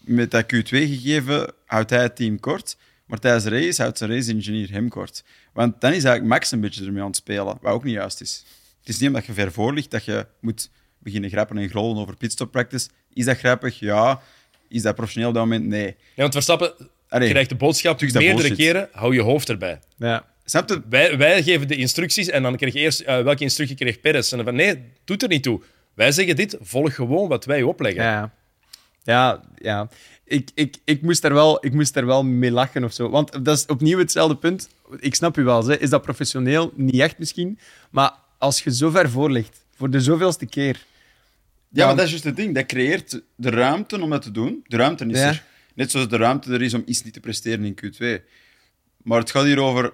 Met 0.00 0.30
dat 0.30 0.44
Q2-gegeven 0.54 1.52
houdt 1.66 1.90
hij 1.90 2.02
het 2.02 2.16
team 2.16 2.40
kort, 2.40 2.76
maar 3.06 3.18
tijdens 3.18 3.44
de 3.44 3.50
race 3.50 3.82
houdt 3.82 3.98
zijn 3.98 4.10
race-engineer 4.10 4.70
hem 4.70 4.88
kort. 4.88 5.24
Want 5.52 5.80
dan 5.80 5.90
is 5.90 6.04
eigenlijk 6.04 6.26
Max 6.34 6.50
een 6.52 6.60
beetje 6.60 6.84
ermee 6.84 7.00
aan 7.00 7.06
het 7.06 7.16
spelen, 7.16 7.58
wat 7.60 7.72
ook 7.72 7.84
niet 7.84 7.94
juist 7.94 8.20
is. 8.20 8.44
Het 8.80 8.88
is 8.88 8.98
niet 8.98 9.08
omdat 9.08 9.26
je 9.26 9.32
ver 9.32 9.52
voor 9.52 9.74
ligt 9.74 9.90
dat 9.90 10.04
je 10.04 10.26
moet 10.40 10.70
beginnen 10.98 11.30
grappen 11.30 11.58
en 11.58 11.68
grollen 11.68 11.96
over 11.96 12.16
pitstop 12.16 12.50
practice. 12.50 12.88
Is 13.12 13.24
dat 13.24 13.38
grappig? 13.38 13.78
Ja. 13.78 14.20
Is 14.68 14.82
dat 14.82 14.94
professioneel 14.94 15.28
op 15.28 15.34
dat 15.34 15.44
moment? 15.44 15.64
Nee. 15.66 15.86
Ja, 15.86 15.94
want 16.22 16.32
Verstappen 16.32 16.72
Allee, 17.08 17.30
krijgt 17.30 17.48
de 17.48 17.54
boodschap 17.54 18.00
meerdere 18.00 18.34
bullshit. 18.34 18.56
keren, 18.56 18.88
hou 18.92 19.14
je 19.14 19.20
hoofd 19.22 19.48
erbij. 19.48 19.80
Ja. 19.96 20.24
Snap 20.48 20.68
je? 20.68 20.82
Wij, 20.88 21.16
wij 21.18 21.42
geven 21.42 21.68
de 21.68 21.76
instructies 21.76 22.28
en 22.28 22.42
dan 22.42 22.56
krijg 22.56 22.72
je 22.72 22.78
eerst 22.78 23.00
eh, 23.00 23.22
welke 23.22 23.42
instructie 23.42 23.76
kreeg 23.76 24.00
Perez. 24.00 24.30
En 24.30 24.36
dan 24.36 24.46
van 24.46 24.54
nee, 24.56 24.82
doet 25.04 25.22
er 25.22 25.28
niet 25.28 25.42
toe. 25.42 25.60
Wij 25.94 26.12
zeggen 26.12 26.36
dit, 26.36 26.56
volg 26.60 26.94
gewoon 26.94 27.28
wat 27.28 27.44
wij 27.44 27.62
opleggen. 27.62 28.02
Ja, 28.02 28.32
ja, 29.02 29.40
ja. 29.58 29.88
Ik, 30.24 30.50
ik, 30.54 30.76
ik, 30.84 31.02
moest 31.02 31.24
er 31.24 31.34
wel, 31.34 31.64
ik 31.64 31.72
moest 31.72 31.96
er 31.96 32.06
wel 32.06 32.24
mee 32.24 32.50
lachen 32.50 32.84
of 32.84 32.92
zo. 32.92 33.10
Want 33.10 33.44
dat 33.44 33.56
is 33.56 33.66
opnieuw 33.66 33.98
hetzelfde 33.98 34.36
punt. 34.36 34.68
Ik 34.98 35.14
snap 35.14 35.36
u 35.38 35.44
wel, 35.44 35.66
hè. 35.66 35.78
is 35.78 35.90
dat 35.90 36.02
professioneel? 36.02 36.72
Niet 36.74 37.00
echt 37.00 37.18
misschien. 37.18 37.58
Maar 37.90 38.12
als 38.38 38.62
je 38.62 38.74
zo 38.74 38.90
ver 38.90 39.10
voor 39.10 39.30
ligt, 39.30 39.64
voor 39.76 39.90
de 39.90 40.00
zoveelste 40.00 40.46
keer. 40.46 40.74
Ja, 40.74 40.82
Ja. 41.82 41.86
maar 41.86 41.94
dat 41.96 42.04
is 42.04 42.10
juist 42.10 42.24
het 42.24 42.36
ding. 42.36 42.54
Dat 42.54 42.66
creëert 42.66 43.20
de 43.36 43.50
ruimte 43.50 44.00
om 44.02 44.10
dat 44.10 44.22
te 44.22 44.30
doen. 44.30 44.64
De 44.66 44.76
ruimte 44.76 45.04
is 45.06 45.18
Ja. 45.18 45.26
er. 45.28 45.42
Net 45.74 45.90
zoals 45.90 46.08
de 46.08 46.16
ruimte 46.16 46.52
er 46.52 46.62
is 46.62 46.74
om 46.74 46.82
iets 46.86 47.02
niet 47.02 47.12
te 47.12 47.20
presteren 47.20 47.64
in 47.64 47.74
Q2. 47.84 48.24
Maar 49.02 49.18
het 49.18 49.30
gaat 49.30 49.44
hier 49.44 49.60
over 49.60 49.92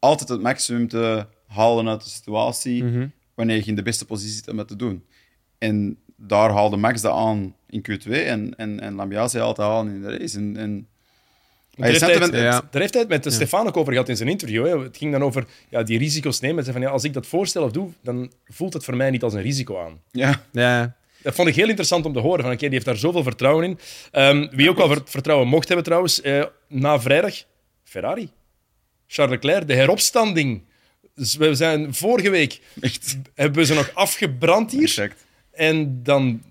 altijd 0.00 0.28
het 0.28 0.40
maximum 0.42 0.88
te 0.88 1.26
halen 1.46 1.88
uit 1.88 2.04
de 2.04 2.10
situatie 2.10 2.84
Mhm. 2.84 3.06
wanneer 3.34 3.56
je 3.56 3.64
in 3.64 3.74
de 3.74 3.82
beste 3.82 4.04
positie 4.04 4.34
zit 4.34 4.48
om 4.48 4.56
dat 4.56 4.68
te 4.68 4.76
doen. 4.76 5.04
En 5.58 5.98
daar 6.16 6.50
haalde 6.50 6.76
Max 6.76 7.00
dat 7.00 7.12
aan 7.14 7.54
in 7.68 7.82
Q2 7.90 8.10
en, 8.10 8.54
en, 8.56 8.80
en 8.80 8.94
Lambiase 8.94 9.38
haalt 9.38 9.56
dat 9.56 9.70
aan 9.70 9.88
in 9.88 10.02
de 10.02 10.16
race. 10.18 10.38
En, 10.38 10.56
en, 10.56 10.88
Daar 11.76 11.88
heeft, 11.88 12.00
hij 12.00 12.10
het, 12.12 12.22
sentiment- 12.22 12.52
ja. 12.52 12.60
daar 12.70 12.80
heeft 12.80 12.92
hij 12.94 13.02
het 13.08 13.24
met 13.24 13.32
Stefan 13.32 13.66
ook 13.66 13.76
over 13.76 13.92
gehad 13.92 14.08
in 14.08 14.16
zijn 14.16 14.28
interview. 14.28 14.66
Hè. 14.66 14.78
Het 14.82 14.96
ging 14.96 15.12
dan 15.12 15.22
over 15.22 15.46
ja, 15.68 15.82
die 15.82 15.98
risico's 15.98 16.40
nemen. 16.40 16.62
Zei 16.64 16.76
van, 16.76 16.86
ja, 16.86 16.90
als 16.92 17.04
ik 17.04 17.12
dat 17.12 17.26
voorstel 17.26 17.62
of 17.64 17.70
doe, 17.70 17.90
dan 18.02 18.32
voelt 18.48 18.72
het 18.72 18.84
voor 18.84 18.96
mij 18.96 19.10
niet 19.10 19.22
als 19.22 19.34
een 19.34 19.42
risico 19.42 19.78
aan. 19.84 20.00
ja, 20.10 20.42
Ja, 20.52 20.96
Dat 21.22 21.34
vond 21.34 21.48
ik 21.48 21.54
heel 21.54 21.68
interessant 21.68 22.04
om 22.06 22.12
te 22.12 22.18
horen. 22.20 22.42
Van, 22.42 22.50
oké, 22.52 22.60
die 22.60 22.70
heeft 22.70 22.84
daar 22.84 22.96
zoveel 22.96 23.22
vertrouwen 23.22 23.64
in. 23.64 23.78
Ehm, 24.10 24.48
wie 24.50 24.70
ook 24.70 24.76
wel 24.76 24.88
ver- 24.88 25.02
vertrouwen 25.04 25.48
mocht 25.48 25.66
hebben 25.66 25.84
trouwens, 25.84 26.20
eh, 26.20 26.44
na 26.68 27.00
vrijdag, 27.00 27.34
Ferrari. 27.84 28.30
Charles 29.12 29.34
Leclerc, 29.34 29.66
de 29.66 29.74
heropstanding. 29.74 30.62
Dus 31.14 31.36
we 31.36 31.54
zijn 31.54 31.94
vorige 31.94 32.30
week 32.30 32.60
echt. 32.80 33.16
hebben 33.34 33.58
we 33.58 33.64
ze 33.64 33.74
nog 33.74 33.94
afgebrand 33.94 34.70
hier. 34.70 34.82
Exact. 34.82 35.26
En 35.52 36.02
dan 36.02 36.42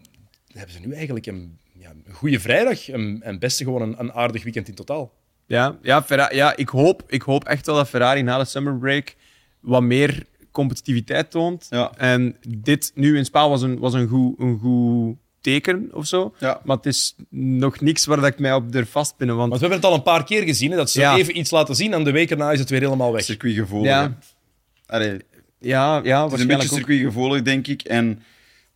hebben 0.53 0.73
ze 0.73 0.79
nu 0.79 0.93
eigenlijk 0.93 1.25
een, 1.25 1.57
ja, 1.73 1.89
een 2.05 2.13
goede 2.13 2.39
vrijdag. 2.39 2.89
En, 2.89 3.19
en 3.23 3.39
beste 3.39 3.63
gewoon 3.63 3.81
een, 3.81 3.95
een 3.99 4.13
aardig 4.13 4.43
weekend 4.43 4.67
in 4.67 4.73
totaal. 4.75 5.13
ja, 5.45 5.77
ja, 5.81 6.03
Ferra- 6.03 6.31
ja 6.33 6.55
ik, 6.55 6.69
hoop, 6.69 7.03
ik 7.07 7.21
hoop 7.21 7.43
echt 7.43 7.65
wel 7.65 7.75
dat 7.75 7.89
Ferrari 7.89 8.21
na 8.21 8.37
de 8.37 8.45
summer 8.45 8.77
break 8.77 9.15
wat 9.59 9.81
meer 9.81 10.25
competitiviteit 10.51 11.31
toont. 11.31 11.67
Ja. 11.69 11.91
En 11.97 12.37
dit 12.47 12.91
nu 12.95 13.17
in 13.17 13.25
Spa 13.25 13.49
was 13.49 13.61
een, 13.61 13.79
was 13.79 13.93
een, 13.93 14.07
goed, 14.07 14.39
een 14.39 14.59
goed 14.59 15.17
teken 15.41 15.89
of 15.93 16.05
zo. 16.05 16.33
Ja. 16.39 16.61
Maar 16.63 16.75
het 16.77 16.85
is 16.85 17.15
nog 17.29 17.79
niks 17.79 18.05
waar 18.05 18.17
dat 18.17 18.25
ik 18.27 18.39
mij 18.39 18.53
op 18.53 18.71
durf 18.71 18.89
vastpinnen. 18.91 19.35
Want 19.35 19.49
Want 19.49 19.61
we 19.61 19.67
hebben 19.67 19.85
het 19.85 19.93
al 19.95 19.97
een 20.05 20.13
paar 20.13 20.23
keer 20.25 20.43
gezien, 20.43 20.71
hè, 20.71 20.77
dat 20.77 20.89
ze 20.91 20.99
Ja. 20.99 21.17
even 21.17 21.37
iets 21.37 21.51
laten 21.51 21.75
zien 21.75 21.93
en 21.93 22.03
de 22.03 22.11
week 22.11 22.31
erna 22.31 22.51
is 22.51 22.59
het 22.59 22.69
weer 22.69 22.81
helemaal 22.81 23.11
weg. 23.13 23.23
Circuitgevoelig. 23.23 23.89
Ja. 23.89 24.17
Allee, 24.85 25.09
het 25.09 25.25
ja, 25.59 26.01
ja 26.03 26.25
is 26.25 26.39
een 26.41 26.47
beetje 26.47 26.67
circuitgevoelig, 26.67 27.41
denk 27.41 27.67
ik. 27.67 27.81
En, 27.81 28.21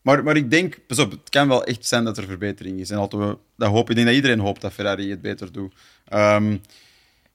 maar, 0.02 0.24
maar 0.24 0.36
ik 0.36 0.52
denk, 0.52 0.78
pas 0.88 1.00
op, 1.00 1.12
het 1.12 1.30
kan 1.30 1.48
wel 1.48 1.64
echt 1.64 1.86
zijn 1.88 2.04
dat 2.04 2.18
er 2.18 2.24
verbetering 2.28 2.80
is. 2.80 2.90
En 2.90 2.98
laten 2.98 3.20
we 3.20 3.38
dat 3.58 3.70
hopen. 3.70 3.90
Ik 3.90 3.96
denk 3.96 4.08
dat 4.08 4.16
iedereen 4.16 4.40
hoopt 4.40 4.62
dat 4.62 4.74
Ferrari 4.74 5.10
het 5.10 5.22
beter 5.22 5.52
doet. 5.52 5.74
Ehm, 6.08 6.58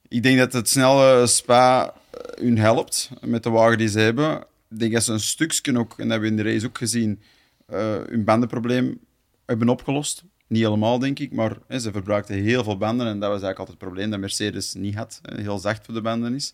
ik 0.07 0.23
denk 0.23 0.37
dat 0.37 0.53
het 0.53 0.69
snelle 0.69 1.27
Spa 1.27 1.83
eh, 2.11 2.43
hun 2.43 2.57
helpt 2.57 3.09
met 3.21 3.43
de 3.43 3.49
wagen 3.49 3.77
die 3.77 3.87
ze 3.87 3.99
hebben. 3.99 4.37
Ik 4.69 4.79
denk 4.79 4.93
dat 4.93 5.03
ze 5.03 5.11
een 5.13 5.19
stukje 5.19 5.77
ook, 5.77 5.91
en 5.97 6.07
dat 6.07 6.11
hebben 6.11 6.21
we 6.21 6.37
in 6.37 6.43
de 6.43 6.51
race 6.51 6.65
ook 6.65 6.77
gezien, 6.77 7.21
eh, 7.65 7.95
hun 8.09 8.23
bandenprobleem 8.23 8.99
hebben 9.49 9.69
opgelost. 9.69 10.23
Niet 10.47 10.63
helemaal, 10.63 10.99
denk 10.99 11.19
ik, 11.19 11.31
maar 11.31 11.57
hè, 11.67 11.79
ze 11.79 11.91
verbruikten 11.91 12.35
heel 12.35 12.63
veel 12.63 12.77
banden 12.77 13.07
en 13.07 13.19
dat 13.19 13.29
was 13.29 13.41
eigenlijk 13.41 13.59
altijd 13.59 13.77
het 13.77 13.87
probleem 13.87 14.09
dat 14.09 14.19
Mercedes 14.19 14.73
niet 14.73 14.95
had. 14.95 15.21
heel 15.35 15.59
zacht 15.59 15.85
voor 15.85 15.93
de 15.93 16.01
banden 16.01 16.35
is. 16.35 16.53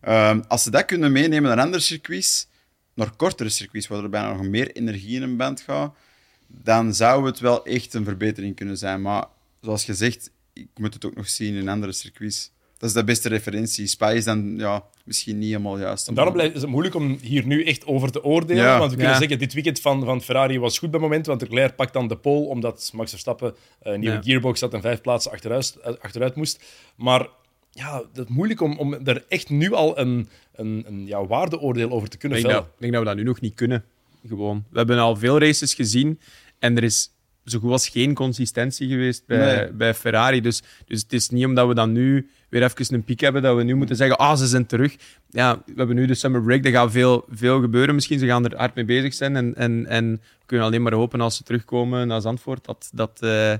Ehm, 0.00 0.42
als 0.48 0.62
ze 0.62 0.70
dat 0.70 0.84
kunnen 0.84 1.12
meenemen 1.12 1.56
naar 1.56 1.64
andere 1.64 1.82
circuits, 1.82 2.48
naar 2.94 3.16
kortere 3.16 3.48
circuits, 3.48 3.86
waar 3.86 4.02
er 4.02 4.08
bijna 4.08 4.32
nog 4.32 4.46
meer 4.46 4.72
energie 4.72 5.16
in 5.16 5.22
een 5.22 5.36
band 5.36 5.60
gaat, 5.60 5.94
dan 6.46 6.94
zou 6.94 7.26
het 7.26 7.38
wel 7.38 7.64
echt 7.64 7.94
een 7.94 8.04
verbetering 8.04 8.56
kunnen 8.56 8.78
zijn. 8.78 9.02
Maar 9.02 9.24
zoals 9.60 9.84
gezegd, 9.84 10.30
ik 10.52 10.68
moet 10.74 10.94
het 10.94 11.04
ook 11.04 11.14
nog 11.14 11.28
zien 11.28 11.54
in 11.54 11.68
andere 11.68 11.92
circuits. 11.92 12.50
Dat 12.84 12.92
is 12.92 12.98
de 13.00 13.04
beste 13.04 13.28
referentie. 13.28 13.86
Spa 13.86 14.10
is 14.10 14.24
dan 14.24 14.54
ja, 14.58 14.84
misschien 15.04 15.38
niet 15.38 15.48
helemaal 15.48 15.78
juist. 15.78 16.14
Daarom 16.14 16.32
blijft- 16.34 16.54
is 16.54 16.60
het 16.60 16.70
moeilijk 16.70 16.94
om 16.94 17.18
hier 17.22 17.46
nu 17.46 17.64
echt 17.64 17.86
over 17.86 18.10
te 18.12 18.24
oordelen. 18.24 18.62
Ja. 18.64 18.78
want 18.78 18.90
we 18.90 18.96
kunnen 18.96 19.12
Ja. 19.14 19.18
zeggen, 19.20 19.38
dit 19.38 19.52
weekend 19.52 19.80
van, 19.80 20.04
van 20.04 20.22
Ferrari 20.22 20.58
was 20.58 20.78
goed 20.78 20.90
bij 20.90 21.00
het 21.00 21.08
moment, 21.08 21.26
want 21.26 21.40
Leclerc 21.40 21.76
pakt 21.76 21.92
dan 21.92 22.08
de 22.08 22.16
pole, 22.16 22.46
omdat 22.46 22.90
Max 22.94 23.10
Verstappen 23.10 23.54
eh, 23.82 23.92
een 23.92 24.00
nieuwe 24.00 24.14
Ja. 24.16 24.22
gearbox 24.22 24.60
had 24.60 24.74
en 24.74 24.80
vijf 24.80 25.00
plaatsen 25.00 25.32
achteruit, 25.32 25.76
eh, 25.82 25.92
achteruit 26.00 26.34
moest. 26.34 26.64
Maar 26.96 27.26
ja, 27.70 28.02
het 28.12 28.26
is 28.28 28.34
moeilijk 28.34 28.60
om, 28.60 28.78
om 28.78 28.94
er 28.94 29.24
echt 29.28 29.50
nu 29.50 29.72
al 29.72 29.98
een, 29.98 30.28
een, 30.54 30.84
een 30.86 31.06
ja, 31.06 31.26
waardeoordeel 31.26 31.90
over 31.90 32.08
te 32.08 32.16
kunnen 32.16 32.38
Ik 32.38 32.44
denk, 32.44 32.54
vellen. 32.56 32.70
dat, 32.70 32.74
ik 32.76 32.80
denk 32.80 32.92
dat 32.92 33.02
we 33.02 33.08
dat 33.08 33.16
nu 33.24 33.30
nog 33.30 33.40
niet 33.40 33.54
kunnen. 33.54 33.84
Gewoon. 34.28 34.64
We 34.70 34.78
hebben 34.78 34.98
al 34.98 35.16
veel 35.16 35.38
races 35.38 35.74
gezien 35.74 36.20
en 36.58 36.76
er 36.76 36.84
is 36.84 37.10
zo 37.44 37.58
goed 37.58 37.70
als 37.70 37.88
geen 37.88 38.14
consistentie 38.14 38.88
geweest 38.88 39.26
bij, 39.26 39.56
Nee. 39.56 39.72
bij 39.72 39.94
Ferrari. 39.94 40.40
Dus, 40.40 40.62
dus 40.86 41.02
het 41.02 41.12
is 41.12 41.28
niet 41.28 41.44
omdat 41.44 41.68
we 41.68 41.74
dan 41.74 41.92
nu 41.92 42.30
weer 42.60 42.62
even 42.62 42.94
een 42.94 43.04
piek 43.04 43.20
hebben 43.20 43.42
dat 43.42 43.56
we 43.56 43.62
nu 43.62 43.74
moeten 43.74 43.96
zeggen: 43.96 44.16
ah, 44.18 44.36
ze 44.36 44.46
zijn 44.46 44.66
terug. 44.66 44.96
Ja, 45.30 45.62
we 45.66 45.72
hebben 45.76 45.96
nu 45.96 46.06
de 46.06 46.14
summer 46.14 46.42
break, 46.42 46.64
er 46.64 46.70
gaat 46.70 46.90
veel, 46.92 47.24
veel 47.30 47.60
gebeuren 47.60 47.94
misschien. 47.94 48.18
Ze 48.18 48.26
gaan 48.26 48.44
er 48.44 48.56
hard 48.56 48.74
mee 48.74 48.84
bezig 48.84 49.14
zijn 49.14 49.36
en, 49.36 49.54
en, 49.54 49.86
en 49.86 50.10
we 50.12 50.46
kunnen 50.46 50.66
alleen 50.66 50.82
maar 50.82 50.92
hopen 50.92 51.20
als 51.20 51.36
ze 51.36 51.42
terugkomen 51.42 52.06
naar 52.08 52.20
Zandvoort. 52.20 52.64
Dat, 52.64 52.90
dat, 52.92 53.18
eh, 53.20 53.54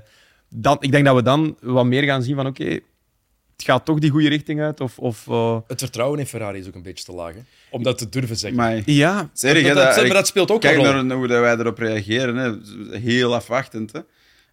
dan, 0.49 0.77
ik 0.79 0.91
denk 0.91 1.05
dat 1.05 1.15
we 1.15 1.21
dan 1.23 1.57
wat 1.61 1.85
meer 1.85 2.03
gaan 2.03 2.23
zien 2.23 2.35
van: 2.35 2.47
oké, 2.47 2.63
het 2.63 3.63
gaat 3.65 3.85
toch 3.85 3.99
die 3.99 4.09
goede 4.09 4.29
richting 4.29 4.61
uit. 4.61 4.81
Of, 4.81 4.99
of, 4.99 5.27
eh, 5.27 5.57
Het 5.67 5.79
vertrouwen 5.81 6.19
in 6.19 6.25
Ferrari 6.25 6.59
is 6.59 6.67
ook 6.67 6.75
een 6.75 6.81
beetje 6.83 7.05
te 7.05 7.11
laag, 7.13 7.33
hè? 7.33 7.39
om 7.69 7.83
dat 7.83 7.97
te 7.97 8.09
durven 8.09 8.35
zeggen. 8.37 8.59
Maar, 8.59 8.81
ja, 8.85 9.15
dat, 9.17 9.53
dat- 9.53 9.75
dat- 9.75 9.95
maar 9.95 10.07
dat 10.13 10.27
speelt 10.27 10.51
ook 10.51 10.61
Kijk 10.61 10.77
een 10.77 10.93
rol. 10.93 11.03
naar 11.03 11.17
hoe 11.17 11.27
dat 11.27 11.39
wij 11.39 11.57
erop 11.57 11.77
reageren. 11.77 12.35
Hè. 12.35 12.97
Heel 12.99 13.35
afwachtend. 13.35 13.91
Hè. 13.91 13.99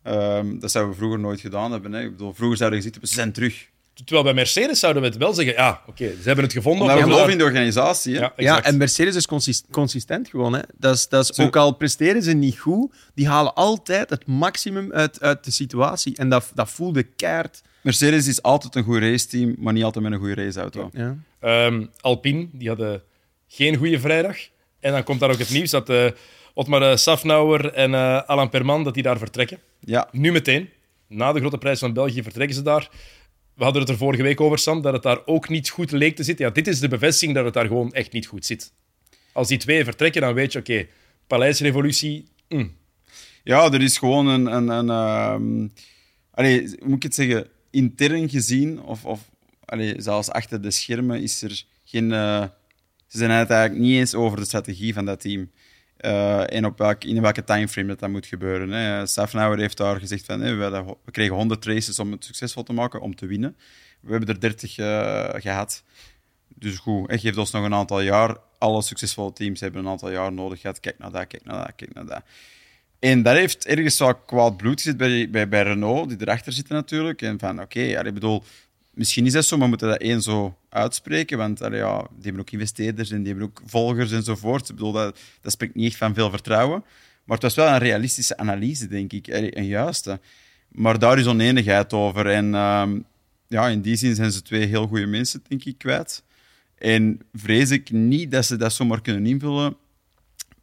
Ehm, 0.03 0.59
dat 0.59 0.71
zouden 0.71 0.93
we 0.93 0.99
vroeger 0.99 1.21
nooit 1.21 1.41
gedaan 1.41 1.73
hebben. 1.73 1.93
Hè. 1.93 2.03
Ik 2.03 2.11
bedoel, 2.11 2.33
vroeger 2.35 2.57
zouden 2.57 2.79
we 2.79 2.85
gezegd 2.85 2.93
hebben, 2.95 3.09
ze 3.09 3.15
zijn 3.15 3.33
terug. 3.33 3.71
Terwijl 3.95 4.23
bij 4.23 4.35
Mercedes 4.35 4.79
zouden 4.81 5.03
we 5.03 5.09
het 5.09 5.17
wel 5.17 5.33
zeggen, 5.33 5.55
ja, 5.55 5.81
oké, 5.87 6.05
ze 6.11 6.23
hebben 6.23 6.45
het 6.45 6.53
gevonden. 6.53 6.83
Omdat 6.83 6.97
we 6.99 7.03
geloven 7.03 7.33
in 7.33 7.39
de 7.39 7.45
organisatie. 7.45 8.19
Hè. 8.19 8.27
Ja, 8.37 8.63
en 8.63 8.77
Mercedes 8.77 9.15
is 9.15 9.27
consist- 9.27 9.67
consistent 9.71 10.29
gewoon. 10.29 10.53
Hè. 10.53 10.61
Dat 10.77 10.95
is, 10.95 11.09
dat 11.09 11.29
is, 11.31 11.37
Zo- 11.37 11.43
ook 11.43 11.57
al 11.57 11.73
presteren 11.73 12.23
ze 12.23 12.33
niet 12.33 12.59
goed, 12.59 12.93
die 13.15 13.29
halen 13.29 13.55
altijd 13.55 14.11
het 14.11 14.27
maximum 14.27 14.93
uit, 14.93 15.21
uit 15.21 15.45
de 15.45 15.51
situatie. 15.51 16.17
En 16.17 16.29
dat, 16.29 16.51
dat 16.55 16.71
voelde 16.71 17.03
keihard. 17.03 17.63
Mercedes 17.81 18.27
is 18.27 18.43
altijd 18.43 18.75
een 18.75 18.83
goed 18.85 18.99
raceteam, 18.99 19.55
maar 19.59 19.73
niet 19.73 19.85
altijd 19.85 20.05
met 20.05 20.13
een 20.13 20.19
goede 20.19 20.35
raceauto. 20.45 20.91
Ja. 20.93 21.17
Ehm, 21.41 21.87
Alpine, 22.01 22.49
die 22.53 22.69
hadden 22.69 23.03
geen 23.49 23.77
goede 23.77 24.01
vrijdag. 24.01 24.37
En 24.81 24.93
dan 24.93 25.03
komt 25.03 25.21
daar 25.21 25.31
ook 25.31 25.39
het 25.39 25.51
nieuws 25.51 25.71
dat 25.71 25.89
eh 25.89 26.07
Otmar 26.55 26.83
eh, 26.91 26.97
Safnauer 26.97 27.73
en 27.73 27.95
eh 27.95 28.23
Alain 28.27 28.49
Perman 28.49 28.85
dat 28.85 28.95
die 28.95 29.03
daar 29.03 29.19
vertrekken. 29.19 29.59
Ja, 29.81 30.09
Nu 30.13 30.33
meteen. 30.33 30.69
Na 31.09 31.33
de 31.33 31.41
grote 31.41 31.59
prijs 31.59 31.79
van 31.79 31.93
België 31.93 32.23
vertrekken 32.23 32.57
ze 32.57 32.63
daar. 32.63 32.89
We 33.63 33.69
hadden 33.69 33.87
het 33.87 33.97
er 33.97 34.05
vorige 34.05 34.23
week 34.23 34.41
over, 34.41 34.59
Sam, 34.59 34.83
dat 34.83 34.93
het 34.93 35.03
daar 35.03 35.27
ook 35.27 35.49
niet 35.49 35.69
goed 35.69 35.91
leek 35.91 36.17
te 36.17 36.23
zitten. 36.23 36.47
Ja, 36.47 36.51
dit 36.51 36.67
is 36.67 36.81
de 36.81 36.89
bevestiging 36.89 37.35
dat 37.35 37.45
het 37.45 37.55
daar 37.55 37.67
gewoon 37.67 37.93
echt 37.93 38.13
niet 38.13 38.27
goed 38.27 38.47
zit. 38.47 38.73
Als 39.33 39.49
die 39.49 39.59
twee 39.59 39.85
vertrekken, 39.85 40.21
dan 40.21 40.35
weet 40.35 40.53
je, 40.53 40.59
oké, 40.59 40.87
Paleisrevolutie, 41.27 42.25
mm, 42.49 42.73
ja 43.45 43.73
er 43.73 43.83
is 43.83 43.99
gewoon 43.99 44.27
een. 44.27 44.71
een, 44.73 44.91
ehm, 44.91 45.61
moet 46.87 46.97
ik 46.97 47.03
het 47.03 47.15
zeggen? 47.15 47.47
Intern 47.71 48.29
gezien, 48.29 48.83
of, 48.83 49.05
of 49.05 49.31
zelfs 49.97 50.31
achter 50.31 50.63
de 50.63 50.71
schermen, 50.71 51.23
is 51.23 51.43
er 51.43 51.65
geen. 51.85 52.13
eh, 52.13 52.45
ze 53.07 53.19
zijn 53.19 53.31
het 53.31 53.51
eigenlijk 53.51 53.83
niet 53.83 53.99
eens 53.99 54.15
over 54.15 54.39
de 54.39 54.45
strategie 54.45 54.95
van 54.95 55.05
dat 55.05 55.21
team. 55.21 55.51
Eh, 56.03 56.55
en 56.55 56.65
op 56.65 56.79
welk, 56.79 57.05
in 57.05 57.23
welke 57.23 57.45
timeframe 57.45 57.89
dat, 57.89 57.99
dat 57.99 58.11
moet 58.11 58.27
gebeuren. 58.27 58.71
Hè. 58.71 59.57
Heeft 59.57 59.77
daar 59.77 60.01
gezegd 60.01 60.25
van 60.25 60.41
we, 60.41 60.97
kregen 61.11 61.35
100 61.35 61.65
races 61.65 61.99
om 61.99 62.13
het 62.13 62.25
succesvol 62.25 62.63
te 62.63 62.73
maken, 62.73 63.01
om 63.01 63.15
te 63.15 63.27
winnen. 63.27 63.57
We 64.01 64.11
hebben 64.11 64.29
er 64.29 64.41
30 64.41 64.79
eh, 64.79 65.29
gehad. 65.35 65.83
Dus 66.49 66.77
goed, 66.79 67.11
het 67.11 67.21
geeft 67.21 67.37
ons 67.37 67.51
nog 67.51 67.65
een 67.65 67.75
aantal 67.75 68.01
jaar. 68.01 68.37
Alle 68.59 68.83
succesvolle 68.83 69.33
teams 69.33 69.61
hebben 69.61 69.81
een 69.81 69.91
aantal 69.91 70.11
jaar 70.11 70.33
nodig 70.33 70.61
gehad. 70.61 70.81
Kijk 70.81 70.99
naar 70.99 71.11
dat, 71.11 71.27
kijk 71.27 71.45
naar 71.45 71.67
dat, 71.67 71.73
kijk 71.77 71.95
naar 71.95 72.07
dat. 72.07 72.23
En 72.99 73.23
dat 73.23 73.35
heeft 73.35 73.67
ergens 73.67 73.99
wel 73.99 74.15
kwaad 74.15 74.57
bloed 74.57 74.81
gezet 74.81 74.97
bij, 74.97 75.31
bij, 75.31 75.49
bij 75.49 75.63
Renault, 75.63 76.09
die 76.09 76.19
erachter 76.21 76.53
zitten 76.53 76.75
natuurlijk. 76.75 77.23
En 77.23 77.39
van, 77.39 77.61
oké, 77.61 77.81
ja, 77.81 78.03
ik 78.03 78.15
bedoel, 78.15 78.43
misschien 78.95 79.27
is 79.27 79.33
dat 79.33 79.45
zo, 79.45 79.57
maar 79.57 79.65
we 79.65 79.71
moeten 79.71 79.89
dat 79.89 80.01
één 80.01 80.23
zo 80.23 80.57
uitspreken. 80.69 81.39
Want 81.39 81.59
ja, 81.59 81.99
die 81.99 82.23
hebben 82.23 82.41
ook 82.41 82.51
investeerders 82.51 83.11
en 83.11 83.23
die 83.23 83.27
hebben 83.27 83.45
ook 83.45 83.63
volgers 83.67 84.13
enzovoort. 84.13 84.69
Ik 84.69 84.75
bedoel, 84.75 84.93
dat, 84.93 85.19
dat 85.41 85.53
spreekt 85.53 85.75
niet 85.75 85.87
echt 85.87 85.97
van 85.97 86.15
veel 86.15 86.31
vertrouwen. 86.31 86.85
Maar 87.25 87.37
het 87.37 87.43
was 87.43 87.55
wel 87.55 87.75
een 87.75 87.79
realistische 87.79 88.37
analyse, 88.37 88.89
denk 88.89 89.13
ik. 89.13 89.27
Een 89.27 89.67
juiste. 89.67 90.21
Maar 90.69 90.99
daar 90.99 91.19
is 91.19 91.27
oneenigheid 91.27 91.93
over. 91.93 92.27
En 92.27 92.55
ehm, 92.55 92.99
ja, 93.49 93.69
in 93.69 93.81
die 93.81 93.97
zin 93.97 94.15
zijn 94.15 94.33
ze 94.33 94.43
twee 94.43 94.67
heel 94.67 94.87
goede 94.87 95.07
mensen, 95.07 95.43
denk 95.49 95.65
ik, 95.65 95.79
kwijt. 95.79 96.23
En 96.79 97.21
vrees 97.33 97.71
ik 97.71 97.91
niet 97.91 98.31
dat 98.31 98.45
ze 98.45 98.57
dat 98.57 98.73
zomaar 98.73 99.03
kunnen 99.03 99.27
invullen 99.27 99.77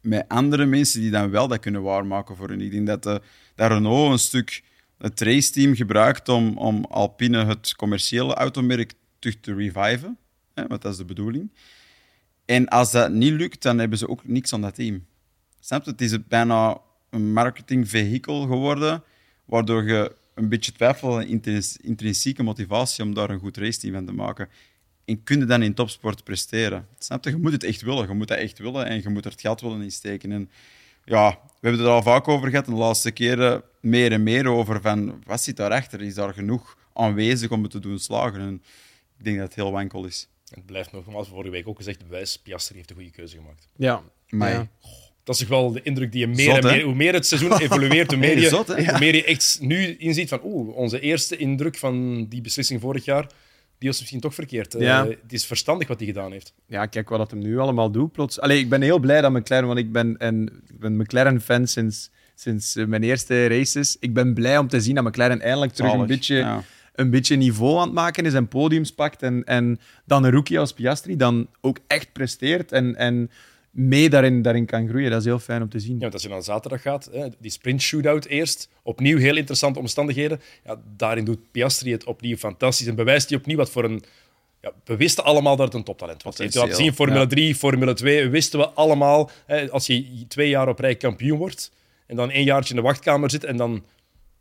met 0.00 0.24
andere 0.28 0.64
mensen 0.64 1.00
die 1.00 1.10
dan 1.10 1.30
wel 1.30 1.48
dat 1.48 1.60
kunnen 1.60 1.82
waarmaken 1.82 2.36
voor 2.36 2.48
hen. 2.48 2.60
Ik 2.60 2.70
denk 2.70 2.86
dat, 2.86 3.02
de, 3.02 3.20
dat 3.54 3.70
Renault 3.70 4.12
een 4.12 4.18
stuk 4.18 4.62
het 5.00 5.20
raceteam 5.20 5.74
gebruikt 5.74 6.28
om, 6.28 6.58
om 6.58 6.84
Alpine 6.84 7.44
het 7.44 7.76
commerciële 7.76 8.34
automerk 8.34 8.92
terug 9.18 9.40
te 9.40 9.54
reviven. 9.54 10.18
Hè, 10.54 10.66
want 10.66 10.82
dat 10.82 10.92
is 10.92 10.98
de 10.98 11.04
bedoeling. 11.04 11.50
En 12.44 12.68
als 12.68 12.92
dat 12.92 13.12
niet 13.12 13.32
lukt, 13.32 13.62
dan 13.62 13.78
hebben 13.78 13.98
ze 13.98 14.08
ook 14.08 14.26
niks 14.26 14.52
aan 14.52 14.60
dat 14.60 14.74
team. 14.74 15.06
Snap? 15.60 15.84
Het 15.84 16.00
is 16.00 16.26
bijna 16.26 16.78
een 17.10 17.32
marketingvehikel 17.32 18.40
geworden, 18.40 19.02
waardoor 19.44 19.84
je 19.84 20.12
een 20.34 20.48
beetje 20.48 20.72
twijfelt 20.72 21.14
aan 21.14 21.26
intrins- 21.26 21.76
intrinsieke 21.76 22.42
motivatie 22.42 23.04
om 23.04 23.14
daar 23.14 23.30
een 23.30 23.38
goed 23.38 23.56
raceteam 23.56 23.94
van 23.94 24.06
te 24.06 24.12
maken. 24.12 24.48
En 25.04 25.22
kun 25.22 25.38
je 25.38 25.44
dan 25.44 25.62
in 25.62 25.74
topsport 25.74 26.24
presteren? 26.24 26.86
Snap 26.98 27.24
je? 27.24 27.30
Je 27.30 27.36
moet 27.36 27.52
het 27.52 27.64
echt 27.64 27.82
willen. 27.82 28.08
Je 28.08 28.14
moet 28.14 28.28
dat 28.28 28.38
echt 28.38 28.58
willen 28.58 28.86
en 28.86 29.02
je 29.02 29.08
moet 29.08 29.24
er 29.24 29.30
het 29.30 29.40
geld 29.40 29.60
willen 29.60 29.82
in 29.82 29.92
steken. 29.92 30.32
En 30.32 30.50
ja, 31.04 31.38
we 31.60 31.68
hebben 31.68 31.86
het 31.86 31.90
er 31.90 31.96
al 31.96 32.12
vaak 32.12 32.28
over 32.28 32.48
gehad 32.48 32.66
en 32.66 32.72
de 32.72 32.78
laatste 32.78 33.10
keren 33.10 33.62
meer 33.80 34.12
en 34.12 34.22
meer 34.22 34.46
over 34.46 34.80
van 34.80 35.22
wat 35.26 35.42
zit 35.42 35.56
daarachter? 35.56 36.02
Is 36.02 36.14
daar 36.14 36.34
genoeg 36.34 36.76
aanwezig 36.92 37.50
om 37.50 37.62
het 37.62 37.70
te 37.70 37.78
doen 37.78 37.98
slagen? 37.98 38.40
En 38.40 38.62
ik 39.18 39.24
denk 39.24 39.36
dat 39.36 39.46
het 39.46 39.54
heel 39.54 39.72
wankel 39.72 40.04
is. 40.04 40.28
het 40.48 40.66
blijft 40.66 40.92
nogmaals, 40.92 41.28
vorige 41.28 41.50
week 41.50 41.68
ook 41.68 41.76
gezegd, 41.76 41.98
bewijs, 41.98 42.38
Piastri 42.38 42.76
heeft 42.76 42.90
een 42.90 42.96
goede 42.96 43.10
keuze 43.10 43.36
gemaakt. 43.36 43.68
Ja. 43.76 44.02
Maar 44.28 44.50
Ja. 44.50 44.68
Dat 45.24 45.34
is 45.34 45.40
toch 45.40 45.50
wel 45.50 45.72
de 45.72 45.82
indruk 45.82 46.12
die 46.12 46.20
je 46.20 46.26
meer 46.26 46.54
Zot, 46.54 46.56
en 46.56 46.68
hè? 46.68 46.76
meer... 46.76 46.84
Hoe 46.84 46.94
meer 46.94 47.12
het 47.12 47.26
seizoen 47.26 47.58
evolueert, 47.66 48.10
hoe 48.10 48.18
meer 48.20 48.38
je, 48.38 48.48
zot, 48.48 48.66
hoe 48.66 48.98
meer 48.98 49.14
je 49.14 49.24
echt 49.24 49.58
nu 49.60 49.96
inziet 49.96 50.28
van... 50.28 50.40
Oeh, 50.44 50.76
onze 50.76 51.00
eerste 51.00 51.36
indruk 51.36 51.76
van 51.76 52.26
die 52.28 52.40
beslissing 52.40 52.80
vorig 52.80 53.04
jaar, 53.04 53.26
die 53.80 53.88
was 53.88 53.98
misschien 53.98 54.20
toch 54.20 54.34
verkeerd. 54.34 54.74
Eh, 54.74 54.80
Ja. 54.80 55.06
het 55.06 55.32
is 55.32 55.46
verstandig 55.46 55.88
wat 55.88 55.98
hij 55.98 56.06
gedaan 56.06 56.32
heeft. 56.32 56.54
Ja, 56.66 56.86
kijk 56.86 57.08
wat 57.08 57.18
dat 57.18 57.30
hem 57.30 57.40
nu 57.40 57.58
allemaal 57.58 57.90
doet. 57.90 58.12
Plots. 58.12 58.40
Allee, 58.40 58.58
ik 58.58 58.68
ben 58.68 58.82
heel 58.82 58.98
blij 58.98 59.20
dat 59.20 59.32
McLaren, 59.32 59.66
want 59.66 59.78
ik 59.78 59.92
ben, 59.92 60.16
en, 60.18 60.62
ik 60.68 60.78
ben 60.80 60.96
McLaren-fan 60.96 61.66
sinds, 61.66 62.10
sinds 62.34 62.76
eh, 62.76 62.86
mijn 62.86 63.02
eerste 63.02 63.46
races. 63.46 63.96
Ik 64.00 64.14
ben 64.14 64.34
blij 64.34 64.58
om 64.58 64.68
te 64.68 64.80
zien 64.80 64.94
dat 64.94 65.04
McLaren 65.04 65.40
eindelijk 65.40 65.72
terug 65.72 65.92
een 65.92 66.06
beetje, 66.06 66.34
ja. 66.36 66.62
een 66.94 67.10
beetje 67.10 67.36
niveau 67.36 67.76
aan 67.78 67.84
het 67.84 67.92
maken 67.92 68.24
is 68.26 68.34
en 68.34 68.48
podiums 68.48 68.92
pakt. 68.92 69.22
En, 69.22 69.44
en 69.44 69.80
dan 70.04 70.24
een 70.24 70.30
rookie 70.30 70.58
als 70.58 70.72
Piastri 70.72 71.16
dan 71.16 71.48
ook 71.60 71.78
echt 71.86 72.12
presteert 72.12 72.72
en, 72.72 72.96
en 72.96 73.30
mee 73.70 74.10
daarin, 74.10 74.42
daarin 74.42 74.66
kan 74.66 74.88
groeien. 74.88 75.10
Dat 75.10 75.20
is 75.20 75.26
heel 75.26 75.38
fijn 75.38 75.62
om 75.62 75.68
te 75.68 75.80
zien. 75.80 75.94
Ja, 75.94 76.00
want 76.00 76.12
als 76.12 76.22
je 76.22 76.28
naar 76.28 76.42
zaterdag 76.42 76.82
gaat, 76.82 77.08
hè, 77.12 77.26
die 77.38 77.50
sprint 77.50 77.82
shootout 77.82 78.24
eerst, 78.26 78.68
opnieuw 78.82 79.18
heel 79.18 79.36
interessante 79.36 79.78
omstandigheden. 79.78 80.40
Ja, 80.64 80.80
daarin 80.96 81.24
doet 81.24 81.50
Piastri 81.50 81.92
het 81.92 82.04
opnieuw 82.04 82.36
fantastisch 82.36 82.86
en 82.86 82.94
bewijst 82.94 83.28
hij 83.28 83.38
opnieuw 83.38 83.56
wat 83.56 83.70
voor 83.70 83.84
een... 83.84 84.02
Ja, 84.62 84.72
we 84.84 84.96
wisten 84.96 85.24
allemaal 85.24 85.56
dat 85.56 85.66
het 85.66 85.74
een 85.74 85.84
toptalent 85.84 86.22
was. 86.22 86.38
Het 86.38 86.54
laten 86.54 86.76
zien, 86.76 86.94
Formule 86.94 87.20
ja. 87.20 87.26
3, 87.26 87.54
Formule 87.54 87.94
2, 87.94 88.28
wisten 88.28 88.58
we 88.58 88.68
allemaal. 88.68 89.30
Hè, 89.46 89.70
als 89.70 89.86
je 89.86 90.24
twee 90.28 90.48
jaar 90.48 90.68
op 90.68 90.78
rij 90.78 90.96
kampioen 90.96 91.38
wordt 91.38 91.72
en 92.06 92.16
dan 92.16 92.30
één 92.30 92.44
jaartje 92.44 92.74
in 92.74 92.80
de 92.80 92.86
wachtkamer 92.86 93.30
zit 93.30 93.44
en 93.44 93.56
dan 93.56 93.84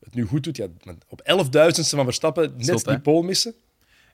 het 0.03 0.13
nu 0.13 0.25
goed 0.25 0.43
doet, 0.43 0.57
ja, 0.57 0.67
op 1.07 1.21
elfduizendste 1.21 1.95
van 1.95 2.05
Verstappen 2.05 2.53
net 2.57 2.85
hè? 2.85 2.91
die 2.91 2.99
pole 2.99 3.25
missen. 3.25 3.53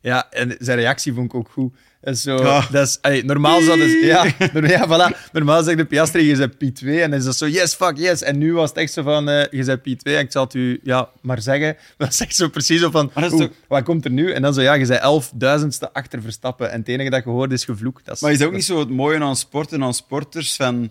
Ja, 0.02 0.32
en 0.32 0.56
zijn 0.60 0.78
reactie 0.78 1.14
vond 1.14 1.26
ik 1.26 1.36
ook 1.36 1.50
goed. 1.50 1.74
Is 2.06 2.22
zo, 2.22 2.36
Ja. 2.38 2.68
dat 2.72 2.88
is, 2.88 2.98
allee, 3.02 3.24
normaal 3.26 3.62
zouden 3.62 3.90
ze... 3.90 3.98
Ja, 3.98 4.24
ja, 4.68 4.88
voilà. 4.88 5.32
Normaal 5.32 5.64
zegt 5.64 5.78
de 5.78 5.86
Piastri, 5.86 6.24
je 6.28 6.36
bent 6.38 6.54
P2. 6.54 6.88
En 6.88 7.10
dan 7.10 7.20
is 7.20 7.26
dat 7.26 7.36
zo, 7.38 7.48
yes, 7.48 7.74
fuck, 7.74 7.98
yes. 7.98 8.22
En 8.22 8.38
nu 8.38 8.54
was 8.54 8.70
het 8.70 8.78
echt 8.78 8.94
zo 8.94 9.02
van, 9.04 9.30
eh, 9.30 9.46
je 9.52 9.64
bent 9.66 9.80
P2. 9.80 10.12
En 10.14 10.20
ik 10.20 10.32
zal 10.32 10.44
het 10.44 10.54
u 10.54 10.80
ja, 10.84 11.10
maar 11.22 11.42
zeggen. 11.42 11.76
Dat 11.98 12.10
is 12.14 12.20
echt 12.20 12.36
zo 12.36 12.48
precies 12.48 12.80
zo 12.82 12.90
van, 12.90 13.12
toch- 13.30 13.50
wat 13.68 13.84
komt 13.84 14.06
er 14.06 14.12
nu? 14.12 14.32
En 14.32 14.42
dan 14.42 14.54
zo, 14.54 14.62
ja, 14.62 14.74
je 14.74 14.86
bent 14.88 15.00
elfduizendste 15.02 15.94
achter 15.94 16.22
Verstappen. 16.22 16.72
En 16.72 16.80
het 16.80 16.88
enige 16.88 17.10
dat 17.10 17.24
je 17.24 17.30
hoort 17.30 17.52
is 17.52 17.66
gevloek. 17.66 18.02
Dat 18.04 18.16
is, 18.16 18.22
Maar 18.22 18.32
is 18.32 18.38
dat 18.38 18.48
ook 18.48 18.54
niet 18.54 18.66
zo 18.66 18.80
het 18.80 18.90
mooie 18.90 19.20
aan 19.20 19.36
sport 19.36 19.72
en 19.72 19.84
aan 19.84 19.94
sporters? 19.94 20.56
Van, 20.56 20.90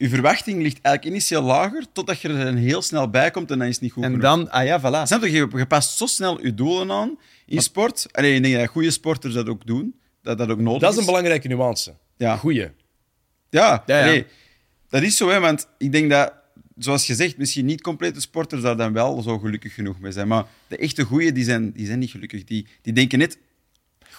je 0.00 0.08
verwachting 0.08 0.62
ligt 0.62 0.78
eigenlijk 0.82 1.14
initieel 1.14 1.42
lager, 1.42 1.84
totdat 1.92 2.20
je 2.20 2.28
er 2.28 2.44
dan 2.44 2.56
heel 2.56 2.82
snel 2.82 3.10
bij 3.10 3.30
komt 3.30 3.50
en 3.50 3.58
dan 3.58 3.66
is 3.66 3.72
het 3.72 3.82
niet 3.82 3.92
goed 3.92 4.02
En 4.02 4.08
genoeg. 4.10 4.24
dan, 4.24 4.50
ah 4.50 4.64
ja, 4.64 4.80
voilà. 4.80 5.06
Snap 5.06 5.22
je? 5.22 5.30
Je 5.30 5.48
je 5.54 5.66
past 5.66 5.96
zo 5.96 6.06
snel 6.06 6.42
je 6.42 6.54
doelen 6.54 6.90
aan 6.90 7.18
in 7.46 7.60
sport. 7.60 8.06
Alleen 8.12 8.34
ik 8.34 8.42
denk 8.42 8.54
dat 8.54 8.68
goede 8.68 8.90
sporters 8.90 9.34
dat 9.34 9.48
ook 9.48 9.66
doen. 9.66 9.94
Dat 10.22 10.38
dat 10.38 10.50
ook 10.50 10.58
nodig 10.58 10.80
Dat 10.80 10.92
is 10.92 10.98
een 10.98 11.04
belangrijke 11.04 11.48
nuance. 11.48 11.94
Ja. 12.16 12.36
Goeie. 12.36 12.70
Ja, 13.50 13.82
Ja, 13.86 13.98
ja. 13.98 14.02
allee, 14.02 14.26
dat 14.88 15.02
is 15.02 15.16
zo, 15.16 15.28
hè, 15.28 15.40
want 15.40 15.68
ik 15.78 15.92
denk 15.92 16.10
dat, 16.10 16.32
zoals 16.76 17.06
je 17.06 17.14
zegt, 17.14 17.36
misschien 17.36 17.64
niet 17.64 17.80
complete 17.80 18.20
sporters 18.20 18.62
daar 18.62 18.76
dan 18.76 18.92
wel 18.92 19.22
zo 19.22 19.38
gelukkig 19.38 19.74
genoeg 19.74 20.00
mee 20.00 20.12
zijn. 20.12 20.28
Maar 20.28 20.44
de 20.66 20.76
echte 20.76 21.02
goeie, 21.02 21.32
die 21.32 21.44
zijn, 21.44 21.72
die 21.72 21.86
zijn 21.86 21.98
niet 21.98 22.10
gelukkig. 22.10 22.44
Die, 22.44 22.66
die 22.82 22.92
denken 22.92 23.18
net, 23.18 23.38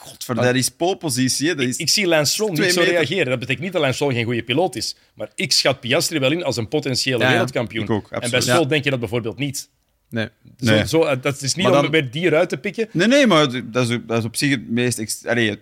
godver, 0.01 0.35
dat 0.35 0.55
is 0.55 0.69
polepositie. 0.69 1.47
hè, 1.47 1.55
Dat 1.55 1.65
is, 1.65 1.77
Ik 1.77 1.89
zie 1.89 2.07
Lance 2.07 2.31
Stroll 2.33 2.49
niet 2.49 2.57
zo 2.73 2.79
meter. 2.79 2.93
reageren. 2.93 3.25
Dat 3.25 3.39
betekent 3.39 3.63
niet 3.63 3.71
dat 3.71 3.81
Lance 3.81 3.95
Stroll 3.97 4.13
geen 4.13 4.25
goede 4.25 4.43
piloot 4.43 4.75
is. 4.75 4.95
Maar 5.15 5.29
ik 5.35 5.51
schat 5.51 5.79
Piastri 5.79 6.19
wel 6.19 6.31
in 6.31 6.43
als 6.43 6.57
een 6.57 6.67
potentiële 6.67 7.17
Ja, 7.17 7.23
ja. 7.25 7.29
wereldkampioen. 7.31 7.83
Ik 7.83 7.89
ook, 7.89 8.11
en 8.11 8.29
bij. 8.29 8.41
Stroll 8.41 8.59
Ja. 8.61 8.65
denk 8.65 8.83
je 8.83 8.89
dat 8.89 8.99
bijvoorbeeld 8.99 9.37
niet. 9.37 9.69
Nee. 10.09 10.27
Zo, 10.57 10.71
Nee. 10.71 10.87
zo, 10.87 11.03
eh, 11.03 11.21
dat 11.21 11.41
is 11.41 11.55
niet 11.55 11.67
om 11.67 11.89
weer 11.89 12.11
die 12.11 12.25
eruit 12.25 12.49
te 12.49 12.57
pikken. 12.57 12.87
Nee, 12.91 13.07
nee, 13.07 13.27
maar 13.27 13.47
dat 13.71 13.89
is, 13.89 13.97
dat 14.07 14.17
is 14.19 14.25
op 14.25 14.35
zich 14.35 14.49
het 14.51 14.69
meest... 14.69 15.27
Allee, 15.27 15.49
het- 15.49 15.59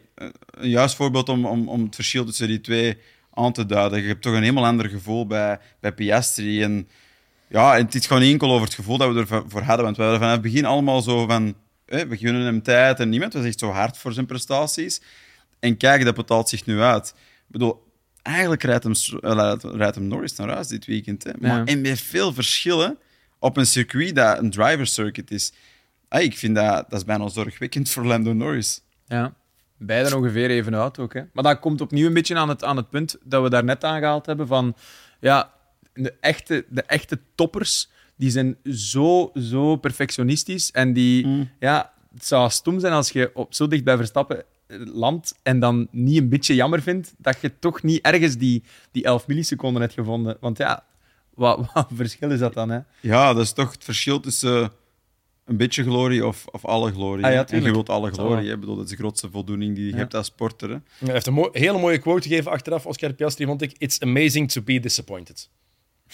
een 0.51 0.69
juist 0.69 0.95
voorbeeld 0.95 1.29
om, 1.29 1.45
om, 1.45 1.69
om 1.69 1.83
het 1.83 1.95
verschil 1.95 2.25
tussen 2.25 2.47
die 2.47 2.61
twee 2.61 2.97
aan 3.33 3.53
te 3.53 3.65
duiden. 3.65 4.01
Je 4.01 4.07
hebt 4.07 4.21
toch 4.21 4.33
een 4.33 4.41
helemaal 4.41 4.65
ander 4.65 4.89
gevoel 4.89 5.27
bij, 5.27 5.59
bij 5.79 5.91
Piastri. 5.93 6.61
En, 6.63 6.87
ja, 7.49 7.77
en 7.77 7.85
het 7.85 7.95
is 7.95 8.05
gewoon 8.05 8.21
enkel 8.23 8.51
over 8.51 8.65
het 8.65 8.75
gevoel 8.75 8.97
dat 8.97 9.13
we 9.13 9.19
ervoor 9.19 9.61
hadden. 9.61 9.85
Want 9.85 9.97
we 9.97 10.01
hadden 10.03 10.19
vanaf 10.19 10.33
het 10.35 10.43
begin 10.43 10.65
allemaal 10.65 11.01
zo 11.01 11.25
van... 11.27 11.55
Hè, 11.89 12.07
we 12.07 12.17
gunnen 12.17 12.41
hem 12.41 12.61
tijd 12.61 12.99
en 12.99 13.09
niemand 13.09 13.33
was 13.33 13.45
echt 13.45 13.59
zo 13.59 13.69
hard 13.69 13.97
voor 13.97 14.13
zijn 14.13 14.25
prestaties. 14.25 15.01
En 15.59 15.77
kijk, 15.77 16.03
dat 16.05 16.15
betaalt 16.15 16.49
zich 16.49 16.65
nu 16.65 16.79
uit. 16.81 17.07
Ik 17.17 17.51
bedoel, 17.51 17.83
eigenlijk 18.21 18.63
rijdt 18.63 18.83
hem, 18.83 18.93
eh, 19.21 19.53
rijdt- 19.75 19.95
hem 19.95 20.07
Norris 20.07 20.35
naar 20.35 20.49
huis 20.49 20.67
dit 20.67 20.85
weekend. 20.85 21.23
Hè. 21.23 21.31
Maar, 21.39 21.57
Ja. 21.57 21.65
En 21.65 21.81
met 21.81 22.01
veel 22.01 22.33
verschillen 22.33 22.97
op 23.39 23.57
een 23.57 23.65
circuit 23.65 24.15
dat 24.15 24.37
een 24.39 24.49
driver 24.49 24.87
circuit 24.87 25.31
is. 25.31 25.53
Ah, 26.07 26.21
ik 26.21 26.37
vind 26.37 26.55
dat, 26.55 26.89
dat 26.89 26.99
is 26.99 27.05
bijna 27.05 27.27
zorgwekkend 27.29 27.89
voor 27.89 28.05
Lando 28.05 28.33
Norris. 28.33 28.81
Ja. 29.05 29.33
Beiden 29.77 30.17
ongeveer 30.17 30.49
even 30.49 30.73
oud 30.73 30.99
ook. 30.99 31.13
Hè. 31.13 31.21
Maar 31.33 31.43
dat 31.43 31.59
komt 31.59 31.81
opnieuw 31.81 32.07
een 32.07 32.13
beetje 32.13 32.35
aan 32.35 32.49
het, 32.49 32.63
aan 32.63 32.77
het 32.77 32.89
punt 32.89 33.17
dat 33.23 33.43
we 33.43 33.49
daar 33.49 33.63
net 33.63 33.83
aangehaald 33.83 34.25
hebben 34.25 34.47
van... 34.47 34.75
Ja, 35.19 35.53
de 35.93 36.13
echte, 36.19 36.65
de 36.69 36.81
echte 36.83 37.19
toppers, 37.35 37.89
die 38.19 38.29
zijn 38.29 38.57
zo, 38.73 39.31
zo 39.35 39.75
perfectionistisch. 39.75 40.71
En 40.71 40.93
die... 40.93 41.47
Ja, 41.59 41.93
het 42.13 42.25
zou 42.25 42.49
stom 42.49 42.79
zijn 42.79 42.93
als 42.93 43.09
je 43.09 43.31
op, 43.33 43.53
zo 43.53 43.67
dicht 43.67 43.83
bij 43.83 43.97
Verstappen 43.97 44.43
eh, 44.67 44.77
landt 44.93 45.35
en 45.43 45.59
dan 45.59 45.87
niet 45.91 46.17
een 46.17 46.29
beetje 46.29 46.55
jammer 46.55 46.81
vindt 46.81 47.13
dat 47.17 47.37
je 47.41 47.59
toch 47.59 47.83
niet 47.83 48.01
ergens 48.01 48.37
die, 48.37 48.63
die 48.91 49.03
11 49.03 49.27
milliseconden 49.27 49.81
hebt 49.81 49.93
gevonden. 49.93 50.37
Want 50.39 50.57
ja, 50.57 50.83
wat, 51.33 51.59
wat 51.73 51.87
verschil 51.93 52.31
is 52.31 52.39
dat 52.39 52.53
dan, 52.53 52.69
hè? 52.69 52.79
Ja, 52.99 53.33
dat 53.33 53.43
is 53.43 53.51
toch 53.53 53.71
het 53.71 53.83
verschil 53.83 54.19
tussen 54.19 54.71
een 55.45 55.57
beetje 55.57 55.83
glorie 55.83 56.27
of, 56.27 56.45
of 56.51 56.65
alle 56.65 56.91
glorie. 56.91 57.25
Ah 57.25 57.31
ja, 57.31 57.47
en 57.47 57.63
je 57.63 57.71
wilt 57.71 57.89
alle 57.89 58.11
glorie. 58.11 58.47
hè. 58.47 58.53
Ik 58.53 58.59
bedoel, 58.59 58.75
dat 58.75 58.83
is 58.85 58.91
de 58.91 58.97
grootste 58.97 59.29
voldoening 59.29 59.75
die 59.75 59.85
je 59.85 59.95
hebt 59.95 60.13
als 60.15 60.25
sporter. 60.25 60.69
Hè. 60.69 60.77
Hij 61.05 61.13
heeft 61.13 61.27
een 61.27 61.33
mo- 61.33 61.49
hele 61.51 61.79
mooie 61.79 61.97
quote 61.97 62.27
gegeven 62.27 62.51
achteraf, 62.51 62.85
Oscar 62.85 63.13
Piastri, 63.13 63.45
vond 63.45 63.61
ik. 63.61 63.75
It's 63.77 63.99
amazing 63.99 64.51
to 64.51 64.61
be 64.61 64.79
disappointed. 64.79 65.49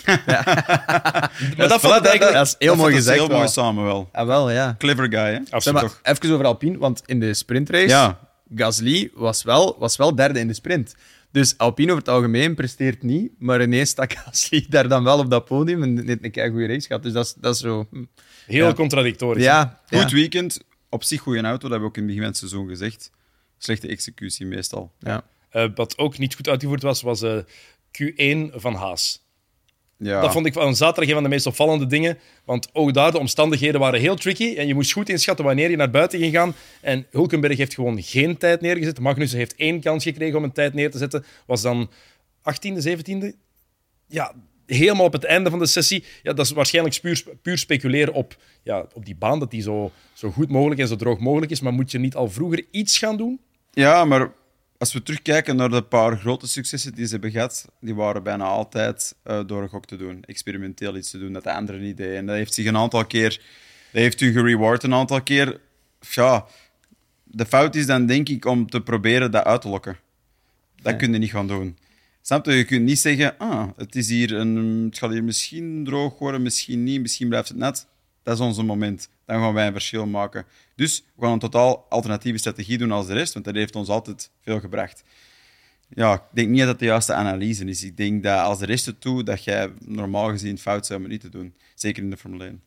Maar 0.06 1.56
dat, 1.68 1.80
vond 1.82 1.96
ik 1.96 2.06
eigenlijk... 2.06 2.34
dat 2.34 2.46
is 2.48 2.56
heel 2.58 2.68
Dat 2.68 2.78
mooi 2.78 2.96
het 2.96 3.04
gezegd 3.04 3.18
heel 3.28 3.38
mooi 3.38 3.48
samen 3.48 3.84
wel. 3.84 4.10
Ah, 4.12 4.26
wel, 4.28 4.52
ja. 4.52 4.76
Clever 4.78 5.06
guy, 5.12 5.20
hè? 5.20 5.34
Zeg 5.36 5.50
Absoluut. 5.52 5.82
maar, 5.82 5.92
even 6.04 6.32
over 6.34 6.46
Alpine, 6.46 6.78
want 6.78 7.02
in 7.06 7.20
de 7.20 7.34
sprintrace, 7.34 7.88
Ja. 7.88 8.20
Gasly 8.56 9.10
was 9.14 9.44
wel, 9.44 9.76
was 9.80 9.96
wel 9.96 10.16
derde 10.16 10.40
in 10.40 10.48
de 10.48 10.54
sprint. 10.54 10.96
Dus 11.32 11.58
Alpine 11.58 11.92
over 11.92 12.04
het 12.04 12.14
algemeen 12.14 12.56
presteert 12.56 13.04
niet, 13.04 13.32
maar 13.40 13.62
ineens 13.62 13.90
stak 13.90 14.12
Gasly 14.26 14.66
daar 14.70 14.88
dan 14.88 15.04
wel 15.04 15.20
op 15.20 15.30
dat 15.30 15.46
podium 15.46 15.84
en 15.84 15.94
net 15.94 16.24
een 16.24 16.32
kei 16.32 16.50
goede 16.50 16.68
race 16.68 16.88
gehad. 16.88 17.04
Dus 17.04 17.14
dat 17.14 17.26
is, 17.26 17.34
dat 17.38 17.54
is 17.56 17.62
zo... 17.62 17.88
hm. 17.92 18.04
Heel 18.46 18.68
Ja. 18.68 18.74
contradictorisch. 18.74 19.44
Ja, 19.44 19.82
Goed 19.88 20.12
weekend, 20.12 20.60
op 20.90 21.04
zich 21.04 21.22
goede 21.22 21.42
auto, 21.42 21.58
dat 21.60 21.70
hebben 21.72 21.80
we 21.80 21.86
ook 21.86 21.96
in 21.98 22.02
het 22.02 22.08
begin 22.12 22.22
van 22.22 22.32
het 22.32 22.38
seizoen 22.38 22.68
gezegd. 22.68 23.12
Slechte 23.58 23.88
executie 23.88 24.46
meestal. 24.46 24.92
ja. 25.00 25.24
Eh, 25.50 25.66
wat 25.76 25.98
ook 25.98 26.18
niet 26.18 26.36
goed 26.36 26.50
uitgevoerd 26.50 26.82
was, 26.82 27.02
was 27.02 27.22
eh, 27.22 27.38
Q1 28.02 28.54
van 28.56 28.74
Haas. 28.76 29.25
Ja. 29.98 30.22
Dat 30.22 30.32
vond 30.32 30.46
ik 30.46 30.54
van 30.54 30.76
zaterdag 30.76 31.08
een 31.08 31.14
van 31.14 31.24
de 31.24 31.30
meest 31.30 31.46
opvallende 31.46 31.86
dingen. 31.86 32.18
Want 32.46 32.70
ook 32.74 32.94
daar, 32.94 33.12
de 33.12 33.20
omstandigheden 33.20 33.80
waren 33.80 34.00
heel 34.00 34.16
tricky. 34.16 34.56
En 34.56 34.68
je 34.68 34.74
moest 34.74 34.92
goed 34.92 35.10
inschatten 35.10 35.46
wanneer 35.46 35.70
je 35.70 35.76
naar 35.76 35.90
buiten 35.90 36.20
ging 36.20 36.34
gaan. 36.34 36.56
En 36.82 37.06
Hulkenberg 37.12 37.58
heeft 37.58 37.74
gewoon 37.74 38.02
geen 38.02 38.38
tijd 38.38 38.62
neergezet. 38.62 39.00
Magnussen 39.00 39.38
heeft 39.38 39.56
één 39.56 39.80
kans 39.80 40.04
gekregen 40.04 40.38
om 40.38 40.44
een 40.44 40.52
tijd 40.52 40.74
neer 40.74 40.92
te 40.92 40.98
zetten. 40.98 41.26
Was 41.46 41.62
dan 41.62 41.90
18e, 42.40 42.88
17e? 42.88 43.28
Ja, 44.08 44.34
helemaal 44.66 45.06
op 45.06 45.14
het 45.14 45.24
einde 45.24 45.50
van 45.50 45.60
de 45.60 45.66
sessie. 45.66 46.04
Ja, 46.24 46.34
dat 46.34 46.46
is 46.46 46.52
waarschijnlijk 46.52 47.02
puur, 47.02 47.24
puur 47.42 47.58
speculeren 47.58 48.14
op, 48.14 48.36
ja, 48.64 48.86
op 48.94 49.06
die 49.06 49.16
baan, 49.16 49.40
dat 49.40 49.52
die 49.52 49.62
zo, 49.62 49.92
zo 50.14 50.32
goed 50.32 50.50
mogelijk 50.50 50.82
en 50.82 50.88
zo 50.88 50.96
droog 50.96 51.20
mogelijk 51.20 51.52
is. 51.52 51.62
Maar 51.62 51.74
moet 51.74 51.92
je 51.92 52.00
niet 52.00 52.16
al 52.16 52.30
vroeger 52.30 52.66
iets 52.72 52.98
gaan 52.98 53.18
doen? 53.18 53.40
Ja, 53.72 54.06
maar 54.06 54.32
als 54.78 54.94
we 54.94 55.04
terugkijken 55.04 55.56
naar 55.56 55.70
de 55.70 55.82
paar 55.82 56.18
grote 56.18 56.48
successen 56.48 56.94
die 56.96 57.06
ze 57.06 57.12
hebben 57.12 57.32
gehad, 57.32 57.68
die 57.80 57.96
waren 57.96 58.24
bijna 58.24 58.44
altijd 58.46 59.16
eh, 59.24 59.42
door 59.46 59.62
een 59.62 59.70
gok 59.70 59.86
te 59.86 59.96
doen, 59.98 60.24
experimenteel 60.24 60.96
iets 60.98 61.10
te 61.12 61.20
doen 61.20 61.34
dat 61.34 61.44
de 61.44 61.54
anderen 61.54 61.82
niet 61.82 61.98
deden. 61.98 62.18
En 62.18 62.26
dat 62.26 62.36
heeft 62.36 62.54
zich 62.54 62.66
een 62.66 62.78
aantal 62.78 63.06
keer, 63.06 63.30
dat 63.92 64.02
heeft 64.02 64.22
u 64.22 64.32
gereward 64.32 64.84
een 64.84 64.94
aantal 64.94 65.22
keer. 65.22 65.60
Ja, 66.10 66.46
de 67.24 67.46
fout 67.46 67.76
is 67.76 67.86
dan 67.86 68.06
denk 68.06 68.30
ik 68.30 68.46
om 68.46 68.70
te 68.70 68.82
proberen 68.82 69.32
dat 69.32 69.44
uit 69.44 69.62
te 69.62 69.70
lokken. 69.70 69.98
Dat 70.82 70.92
Ja. 70.92 70.98
kun 70.98 71.12
je 71.14 71.18
niet 71.20 71.30
gaan 71.30 71.48
doen. 71.48 71.78
Snap 72.22 72.46
je? 72.46 72.52
Je 72.52 72.64
kunt 72.64 72.84
niet 72.84 73.00
zeggen, 73.00 73.38
ah, 73.38 73.68
het, 73.78 73.96
is 73.96 74.10
hier 74.10 74.34
een, 74.34 74.56
het 74.86 74.98
gaat 74.98 75.12
hier 75.12 75.24
misschien 75.24 75.84
droog 75.84 76.20
worden, 76.20 76.42
misschien 76.42 76.84
niet, 76.84 77.02
misschien 77.02 77.28
blijft 77.30 77.48
het 77.48 77.58
net. 77.58 77.88
Dat 78.24 78.34
is 78.36 78.40
onze 78.40 78.64
moment. 78.64 79.10
Dan 79.26 79.40
gaan 79.40 79.54
wij 79.54 79.68
een 79.68 79.72
verschil 79.74 80.06
maken. 80.06 80.46
Dus 80.76 81.04
we 81.16 81.24
gaan 81.24 81.32
een 81.32 81.40
totaal 81.40 81.86
alternatieve 81.90 82.38
strategie 82.38 82.78
doen 82.78 82.92
als 82.92 83.08
de 83.08 83.14
rest, 83.14 83.34
want 83.34 83.46
dat 83.46 83.56
heeft 83.56 83.76
ons 83.76 83.88
altijd 83.88 84.32
veel 84.42 84.60
gebracht. 84.60 85.04
Ja, 85.90 86.14
ik 86.14 86.22
denk 86.32 86.50
niet 86.50 86.60
dat 86.60 86.68
dat 86.68 86.80
de 86.80 86.86
juiste 86.86 87.14
analyse 87.14 87.66
is. 87.66 87.84
Ik 87.84 87.98
denk 87.98 88.24
dat 88.24 88.40
als 88.40 88.60
de 88.60 88.66
rest 88.66 88.86
het 88.86 89.02
doet, 89.02 89.26
dat 89.26 89.44
jij 89.44 89.72
normaal 89.80 90.30
gezien 90.30 90.58
fout 90.58 90.86
zou 90.86 91.00
om 91.00 91.06
het 91.06 91.14
niet 91.14 91.22
te 91.32 91.38
doen. 91.38 91.54
Zeker 91.76 92.04
in 92.04 92.10
de 92.10 92.18
Formule 92.18 92.44
1. 92.44 92.62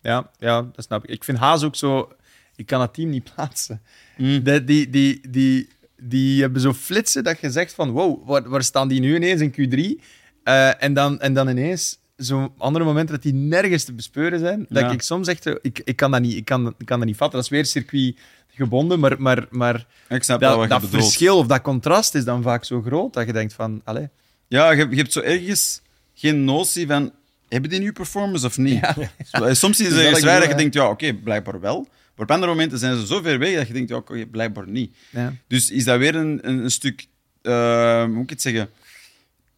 Ja, 0.00 0.30
ja, 0.38 0.62
dat 0.62 0.84
snap 0.84 1.04
ik. 1.04 1.10
Ik 1.10 1.24
vind 1.24 1.38
Haas 1.38 1.62
ook 1.62 1.76
zo... 1.76 2.12
Ik 2.56 2.66
kan 2.66 2.80
het 2.80 2.94
team 2.94 3.10
niet 3.10 3.34
plaatsen. 3.34 3.82
Mm. 4.16 4.42
De- 4.44 4.64
die, 4.64 4.90
die, 4.90 5.30
die, 5.30 5.68
die 5.96 6.40
hebben 6.40 6.60
zo 6.60 6.72
flitsen 6.72 7.24
dat 7.24 7.40
je 7.40 7.50
zegt 7.50 7.72
van... 7.74 7.90
Wow, 7.90 8.28
waar, 8.28 8.48
waar 8.48 8.62
staan 8.62 8.88
die 8.88 9.00
nu 9.00 9.14
ineens 9.14 9.40
in 9.40 9.52
Q3? 9.52 10.02
Eh, 10.42 10.82
en, 10.82 10.94
dan, 10.94 11.20
en 11.20 11.34
dan 11.34 11.48
ineens 11.48 11.98
zo'n 12.16 12.52
andere 12.58 12.84
momenten 12.84 13.14
dat 13.14 13.22
die 13.22 13.34
nergens 13.34 13.84
te 13.84 13.92
bespeuren 13.92 14.38
zijn. 14.38 14.66
Dat 14.68 14.82
Ja. 14.82 14.90
ik 14.90 15.02
soms 15.02 15.28
echt... 15.28 15.42
zo- 15.42 15.58
Ik, 15.62 15.80
ik, 15.84 15.96
kan 15.96 16.10
dat 16.10 16.20
niet, 16.20 16.36
ik, 16.36 16.44
kan, 16.44 16.74
ik 16.78 16.86
kan 16.86 16.98
dat 16.98 17.06
niet 17.08 17.16
vatten. 17.16 17.36
Dat 17.36 17.44
is 17.44 17.50
weer 17.50 17.66
circuit 17.66 18.16
gebonden, 18.48 19.00
maar, 19.00 19.14
maar, 19.18 19.46
maar 19.50 19.86
Ik 20.08 20.22
snap 20.22 20.40
dat, 20.40 20.82
verschil 20.88 21.36
of 21.38 21.46
dat 21.46 21.60
contrast 21.62 22.14
is 22.14 22.24
dan 22.24 22.42
vaak 22.42 22.64
zo 22.64 22.82
groot 22.82 23.12
dat 23.12 23.26
je 23.26 23.32
denkt 23.32 23.52
van... 23.52 23.80
Allee, 23.84 24.08
Ja, 24.48 24.70
je, 24.70 24.86
je 24.90 24.96
hebt 24.96 25.12
zo 25.12 25.20
ergens 25.20 25.80
geen 26.14 26.44
notie 26.44 26.86
van... 26.86 27.12
Hebben 27.48 27.70
die 27.70 27.80
nu 27.80 27.92
performance 27.92 28.46
of 28.46 28.58
niet? 28.58 28.92
Zo, 29.32 29.54
Soms 29.54 29.80
is 29.80 29.94
het 30.06 30.16
zwaar 30.16 30.40
dat 30.40 30.48
je 30.48 30.54
denkt, 30.54 30.74
ja, 30.74 30.88
oké, 30.88 31.12
blijkbaar 31.14 31.60
wel. 31.60 31.80
Maar 32.14 32.24
op 32.24 32.30
andere 32.30 32.52
momenten 32.52 32.78
zijn 32.78 32.98
ze 33.00 33.06
zo 33.06 33.20
ver 33.22 33.38
weg 33.38 33.54
dat 33.56 33.66
je 33.66 33.72
denkt, 33.72 33.88
ja, 33.88 33.96
oké, 33.96 34.26
blijkbaar 34.26 34.68
niet. 34.68 34.96
Ja. 35.10 35.32
Dus 35.46 35.70
is 35.70 35.84
dat 35.84 35.98
weer 35.98 36.14
een, 36.14 36.38
een, 36.42 36.58
een 36.64 36.70
stuk... 36.70 37.06
eh, 37.42 37.98
hoe 38.02 38.06
moet 38.12 38.22
ik 38.22 38.30
het 38.30 38.42
zeggen? 38.42 38.68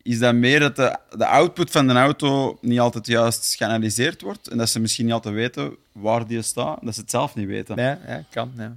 Is 0.09 0.19
dat 0.19 0.35
meer 0.35 0.61
dat 0.61 0.77
de, 0.77 0.99
de 1.17 1.27
output 1.27 1.71
van 1.71 1.87
de 1.87 1.93
auto 1.93 2.59
niet 2.61 2.81
altijd 2.81 3.07
juist 3.07 3.55
geanalyseerd 3.57 4.21
wordt 4.21 4.49
en 4.49 4.59
dat 4.59 4.69
ze 4.69 4.81
misschien 4.81 5.05
niet 5.05 5.15
altijd 5.15 5.35
weten 5.35 5.77
waar 5.93 6.27
die 6.27 6.43
staat, 6.43 6.79
dat 6.83 6.95
ze 6.95 7.01
het 7.01 7.11
zelf 7.11 7.35
niet 7.35 7.47
weten. 7.47 7.77
Ja, 7.77 7.99
ja, 8.07 8.25
kan. 8.31 8.53
Ja. 8.57 8.77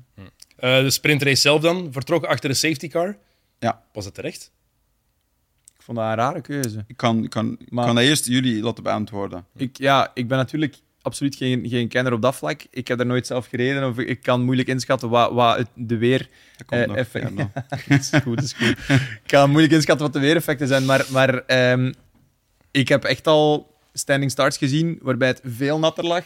Eh, 0.55 0.83
de 0.83 0.89
sprintrace 0.89 1.41
zelf 1.41 1.61
dan, 1.61 1.89
vertrokken 1.91 2.29
achter 2.29 2.49
de 2.49 2.55
safety 2.55 2.87
car. 2.87 3.17
Ja. 3.59 3.81
Was 3.93 4.05
het 4.05 4.13
terecht? 4.13 4.51
Ik 5.77 5.81
vond 5.81 5.97
dat 5.97 6.07
een 6.07 6.15
rare 6.15 6.41
keuze. 6.41 6.83
Ik 6.87 6.97
kan, 6.97 7.23
ik 7.23 7.29
kan, 7.29 7.55
ik 7.59 7.71
Maar- 7.71 7.85
kan 7.85 7.95
dat 7.95 8.03
eerst 8.03 8.25
jullie 8.25 8.61
laten 8.63 8.83
beantwoorden. 8.83 9.45
Ik, 9.55 9.77
ja, 9.77 10.11
ik 10.13 10.27
ben 10.27 10.37
natuurlijk 10.37 10.75
absoluut 11.01 11.35
geen, 11.35 11.69
geen 11.69 11.87
kenner 11.87 12.13
op 12.13 12.21
dat 12.21 12.35
vlak. 12.35 12.61
Ik 12.69 12.87
heb 12.87 12.99
er 12.99 13.05
nooit 13.05 13.27
zelf 13.27 13.47
gereden 13.47 13.87
of 13.87 13.97
ik 13.97 14.21
kan 14.21 14.41
moeilijk 14.41 14.67
inschatten 14.67 15.09
wat, 15.09 15.31
wat 15.31 15.57
het, 15.57 15.67
de 15.73 15.97
weer... 15.97 16.27
Dat 16.57 16.67
komt 16.67 16.81
eh, 16.81 16.87
nog. 16.87 16.95
effect- 16.95 17.31
ja, 17.37 17.51
dat 17.69 17.99
is 17.99 18.11
goed, 18.23 18.41
is 18.43 18.53
goed. 18.53 18.77
Ik 18.89 19.21
kan 19.25 19.49
moeilijk 19.49 19.73
inschatten 19.73 20.05
wat 20.05 20.13
de 20.15 20.19
weereffecten 20.19 20.67
zijn, 20.67 20.85
maar, 20.85 21.05
maar 21.09 21.45
ehm, 21.45 21.93
ik 22.71 22.87
heb 22.87 23.03
echt 23.03 23.27
al 23.27 23.75
standing 23.93 24.31
starts 24.31 24.57
gezien 24.57 24.99
waarbij 25.01 25.27
het 25.27 25.41
veel 25.43 25.79
natter 25.79 26.05
lag 26.05 26.23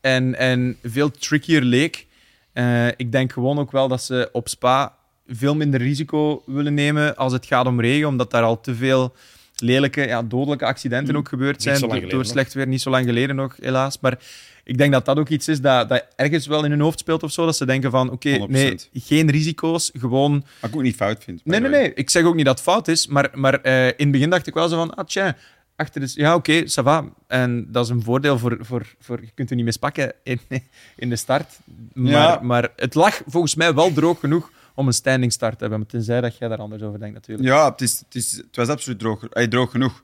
en, 0.00 0.34
en 0.38 0.76
veel 0.82 1.10
trickier 1.10 1.62
leek. 1.62 2.06
Eh, 2.52 2.86
ik 2.86 3.12
denk 3.12 3.32
gewoon 3.32 3.58
ook 3.58 3.70
wel 3.70 3.88
dat 3.88 4.02
ze 4.02 4.28
op 4.32 4.48
Spa 4.48 4.94
veel 5.26 5.54
minder 5.56 5.80
risico 5.80 6.42
willen 6.46 6.74
nemen 6.74 7.16
als 7.16 7.32
het 7.32 7.46
gaat 7.46 7.66
om 7.66 7.80
regen, 7.80 8.08
omdat 8.08 8.30
daar 8.30 8.42
al 8.42 8.60
te 8.60 8.74
veel 8.74 9.14
lelijke, 9.60 10.06
ja, 10.06 10.22
dodelijke 10.22 10.64
accidenten 10.64 11.16
ook 11.16 11.28
gebeurd 11.28 11.62
zijn 11.62 12.08
door, 12.08 12.24
slecht 12.24 12.54
weer. 12.54 12.66
Niet 12.66 12.80
zo 12.80 12.90
lang 12.90 13.06
geleden 13.06 13.36
nog, 13.36 13.56
helaas. 13.60 14.00
Maar 14.00 14.18
ik 14.64 14.78
denk 14.78 14.92
dat 14.92 15.04
dat 15.04 15.18
ook 15.18 15.28
iets 15.28 15.48
is 15.48 15.60
dat, 15.60 15.88
dat 15.88 16.06
ergens 16.16 16.46
wel 16.46 16.64
in 16.64 16.70
hun 16.70 16.80
hoofd 16.80 16.98
speelt 16.98 17.22
of 17.22 17.32
zo. 17.32 17.44
Dat 17.44 17.56
ze 17.56 17.66
denken 17.66 17.90
van, 17.90 18.10
oké, 18.10 18.38
100%. 18.38 18.50
nee, 18.50 18.76
geen 18.92 19.30
risico's, 19.30 19.90
gewoon... 19.98 20.44
Wat 20.60 20.70
ik 20.70 20.76
ook 20.76 20.82
niet 20.82 20.96
fout 20.96 21.24
vind. 21.24 21.40
Nee, 21.44 21.60
nee, 21.60 21.70
nee. 21.70 21.94
Ik 21.94 22.10
zeg 22.10 22.24
ook 22.24 22.34
niet 22.34 22.44
dat 22.44 22.54
het 22.54 22.68
fout 22.68 22.88
is, 22.88 23.06
maar, 23.06 23.30
maar 23.34 23.54
eh, 23.54 23.86
in 23.86 23.94
het 23.96 24.10
begin 24.10 24.30
dacht 24.30 24.46
ik 24.46 24.54
wel 24.54 24.68
zo 24.68 24.76
van, 24.76 24.94
ah, 24.94 25.06
tja, 25.06 25.36
achter 25.76 26.00
de... 26.00 26.10
Ja, 26.14 26.34
oké, 26.34 26.62
ça 26.62 26.82
va. 26.84 27.04
En 27.26 27.66
dat 27.68 27.84
is 27.84 27.90
een 27.90 28.02
voordeel 28.02 28.38
voor, 28.38 28.58
voor, 28.60 28.86
voor... 29.00 29.20
Je 29.20 29.30
kunt 29.34 29.50
er 29.50 29.56
niet 29.56 29.64
mispakken 29.64 30.12
in, 30.22 30.40
in 30.96 31.08
de 31.08 31.16
start. 31.16 31.58
Maar, 31.92 32.12
Ja. 32.12 32.40
maar 32.42 32.68
het 32.76 32.94
lag 32.94 33.22
volgens 33.26 33.54
mij 33.54 33.74
wel 33.74 33.92
droog 33.92 34.20
genoeg 34.20 34.50
om 34.80 34.86
een 34.86 34.92
standing 34.92 35.32
start 35.32 35.58
te 35.58 35.64
hebben. 35.64 35.86
Tenzij 35.86 36.20
dat 36.20 36.38
jij 36.38 36.48
daar 36.48 36.58
anders 36.58 36.82
over 36.82 36.98
denkt, 36.98 37.14
natuurlijk. 37.14 37.48
Ja, 37.48 37.70
het, 37.70 37.80
is, 37.80 37.98
het, 37.98 38.14
is, 38.14 38.32
het 38.32 38.56
was 38.56 38.68
absoluut 38.68 38.98
droog, 38.98 39.24
eh, 39.24 39.48
droog 39.48 39.70
genoeg. 39.70 40.02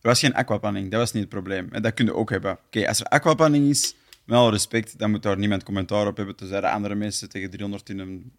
Er 0.00 0.08
was 0.08 0.20
geen 0.20 0.34
aquapanning, 0.34 0.90
dat 0.90 1.00
was 1.00 1.12
niet 1.12 1.22
het 1.22 1.32
probleem. 1.32 1.68
En 1.70 1.82
dat 1.82 1.94
kun 1.94 2.04
je 2.04 2.14
ook 2.14 2.30
hebben. 2.30 2.58
Oké, 2.66 2.88
als 2.88 3.00
er 3.00 3.06
aquapanning 3.06 3.68
is, 3.68 3.94
met 4.24 4.38
alle 4.38 4.50
respect, 4.50 4.98
dan 4.98 5.10
moet 5.10 5.22
daar 5.22 5.38
niemand 5.38 5.62
commentaar 5.62 6.06
op 6.06 6.16
hebben. 6.16 6.36
Tenzij 6.36 6.60
de 6.60 6.70
andere 6.70 6.94
mensen 6.94 7.28
tegen 7.28 7.50
300 7.50 7.88
in 7.88 7.98
een, 7.98 8.32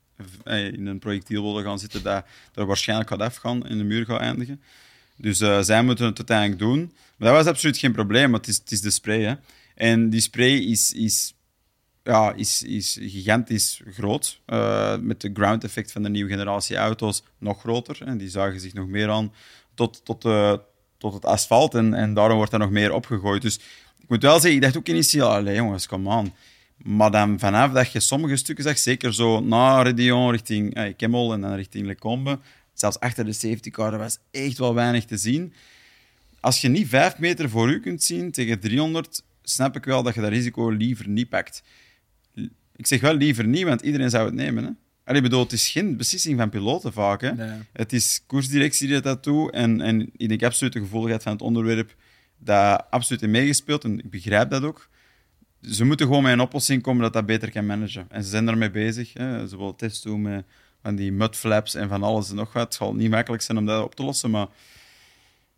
eh, 0.44 0.66
in 0.66 0.86
een 0.86 1.00
projectiel 1.00 1.44
willen 1.44 1.64
gaan 1.64 1.80
zitten, 1.80 2.04
dat 2.04 2.26
er 2.54 2.66
waarschijnlijk 2.66 3.10
gaat 3.10 3.22
afgaan, 3.22 3.68
in 3.68 3.78
de 3.78 3.84
muur 3.84 4.06
gaat 4.06 4.20
eindigen. 4.20 4.62
Dus 5.16 5.40
eh, 5.40 5.60
zij 5.62 5.84
moeten 5.84 6.06
het 6.06 6.18
uiteindelijk 6.18 6.60
doen. 6.60 6.94
Maar 7.18 7.28
dat 7.28 7.38
was 7.38 7.54
absoluut 7.54 7.78
geen 7.78 7.92
probleem, 7.92 8.32
want 8.32 8.46
het 8.46 8.56
is, 8.56 8.62
het 8.62 8.72
is 8.72 8.82
de 8.82 8.92
spray. 8.92 9.22
Hè. 9.22 9.36
En 9.76 10.10
die 10.10 10.22
spray 10.22 10.54
is, 10.54 10.94
is, 10.94 11.34
ja, 12.04 12.34
is, 12.34 12.64
is 12.64 12.98
gigantisch 13.02 13.82
groot. 13.92 14.42
Eh, 14.46 14.98
met 14.98 15.22
de 15.22 15.30
ground 15.34 15.64
effect 15.64 15.92
van 15.92 16.04
de 16.04 16.10
nieuwe 16.10 16.30
generatie 16.30 16.76
auto's 16.76 17.24
nog 17.38 17.60
groter. 17.60 18.02
En 18.06 18.18
die 18.18 18.30
zagen 18.30 18.60
zich 18.60 18.74
nog 18.74 18.88
meer 18.88 19.10
aan 19.10 19.34
tot, 19.74 20.06
tot, 20.06 20.26
eh, 20.26 20.54
tot 20.98 21.14
het 21.14 21.26
asfalt. 21.26 21.74
En, 21.74 21.94
en 21.94 22.14
daarom 22.14 22.38
wordt 22.38 22.54
er 22.54 22.60
nog 22.60 22.70
meer 22.70 22.94
opgegooid. 22.94 23.42
Dus 23.42 23.56
ik 24.00 24.10
moet 24.10 24.22
wel 24.22 24.40
zeggen, 24.40 24.54
ik 24.54 24.62
dacht 24.62 24.78
ook 24.78 24.88
initieel, 24.88 25.28
allee 25.28 25.56
jongens, 25.56 25.88
kom 25.88 26.10
aan. 26.10 26.34
Maar 26.84 27.12
dan 27.12 27.40
vanaf 27.40 27.72
dat 27.72 27.92
je 27.92 28.00
sommige 28.00 28.36
stukken 28.36 28.64
zag, 28.64 28.78
zeker 28.78 29.14
zo 29.14 29.40
na 29.40 29.82
Redion 29.82 30.32
richting 30.32 30.74
eh, 30.74 30.94
Kemmel 30.98 31.34
en 31.34 31.42
dan 31.42 31.56
richting 31.56 31.86
Lecombe, 31.86 32.40
zelfs 32.74 33.00
achter 33.00 33.26
de 33.26 33.34
safety 33.34 33.70
car, 33.70 33.94
er 33.94 34.00
was 34.00 34.18
echt 34.32 34.58
wel 34.58 34.74
weinig 34.74 35.06
te 35.06 35.18
zien. 35.18 35.54
Als 36.40 36.62
je 36.62 36.70
niet 36.70 36.88
vijf 36.88 37.18
meter 37.18 37.50
voor 37.50 37.70
u 37.70 37.80
kunt 37.80 38.04
zien 38.04 38.32
tegen 38.32 38.60
300, 38.60 39.24
snap 39.44 39.76
ik 39.76 39.86
wel 39.86 40.04
dat 40.04 40.14
je 40.14 40.22
dat 40.22 40.30
risico 40.30 40.70
liever 40.70 41.08
niet 41.08 41.30
pakt. 41.30 41.64
Ik 42.76 42.88
zeg 42.88 43.02
wel 43.02 43.14
liever 43.14 43.48
niet, 43.48 43.64
want 43.64 43.82
iedereen 43.82 44.10
zou 44.10 44.26
het 44.26 44.34
nemen. 44.34 44.64
Hè? 44.64 44.70
Allee, 45.04 45.22
ik 45.22 45.30
bedoel, 45.30 45.44
het 45.44 45.52
is 45.52 45.70
geen 45.70 45.98
beslissing 45.98 46.38
van 46.38 46.50
piloten 46.50 46.94
vaak. 46.94 47.22
Hè? 47.22 47.34
Nee. 47.34 47.60
Het 47.74 47.94
is 47.94 48.24
koersdirectie 48.28 48.88
die 48.88 49.00
dat 49.00 49.24
doet. 49.24 49.52
En, 49.52 49.82
en 49.82 50.10
ik 50.16 50.30
denk 50.30 50.44
absoluut 50.44 50.74
de 50.74 50.80
gevoeligheid 50.80 51.24
van 51.24 51.32
het 51.32 51.42
onderwerp 51.42 51.96
dat 52.38 52.86
absoluut 52.90 53.22
in 53.22 53.32
meegespeeld. 53.32 53.84
En 53.84 54.00
ik 54.00 54.10
begrijp 54.10 54.50
dat 54.50 54.64
ook. 54.64 54.90
Ze 55.62 55.86
moeten 55.86 56.06
gewoon 56.06 56.24
met 56.24 56.32
een 56.32 56.40
oplossing 56.40 56.82
komen 56.82 57.02
dat 57.02 57.14
dat 57.14 57.26
beter 57.26 57.52
kan 57.52 57.66
managen. 57.66 58.06
En 58.10 58.24
ze 58.24 58.30
zijn 58.30 58.46
daarmee 58.46 58.72
bezig. 58.72 59.14
Hè. 59.14 59.48
Ze 59.48 59.58
willen 59.58 59.76
tests 59.76 60.02
doen 60.02 60.22
met 60.22 60.46
van 60.82 60.96
die 60.96 61.12
mudflaps 61.12 61.76
en 61.76 61.90
van 61.90 62.04
alles 62.04 62.30
en 62.30 62.36
nog 62.36 62.54
wat. 62.54 62.64
Het 62.64 62.74
zal 62.74 62.96
niet 62.96 63.10
makkelijk 63.10 63.44
zijn 63.44 63.58
om 63.58 63.66
dat 63.66 63.84
op 63.84 63.96
te 63.96 64.04
lossen, 64.04 64.30
maar... 64.30 64.48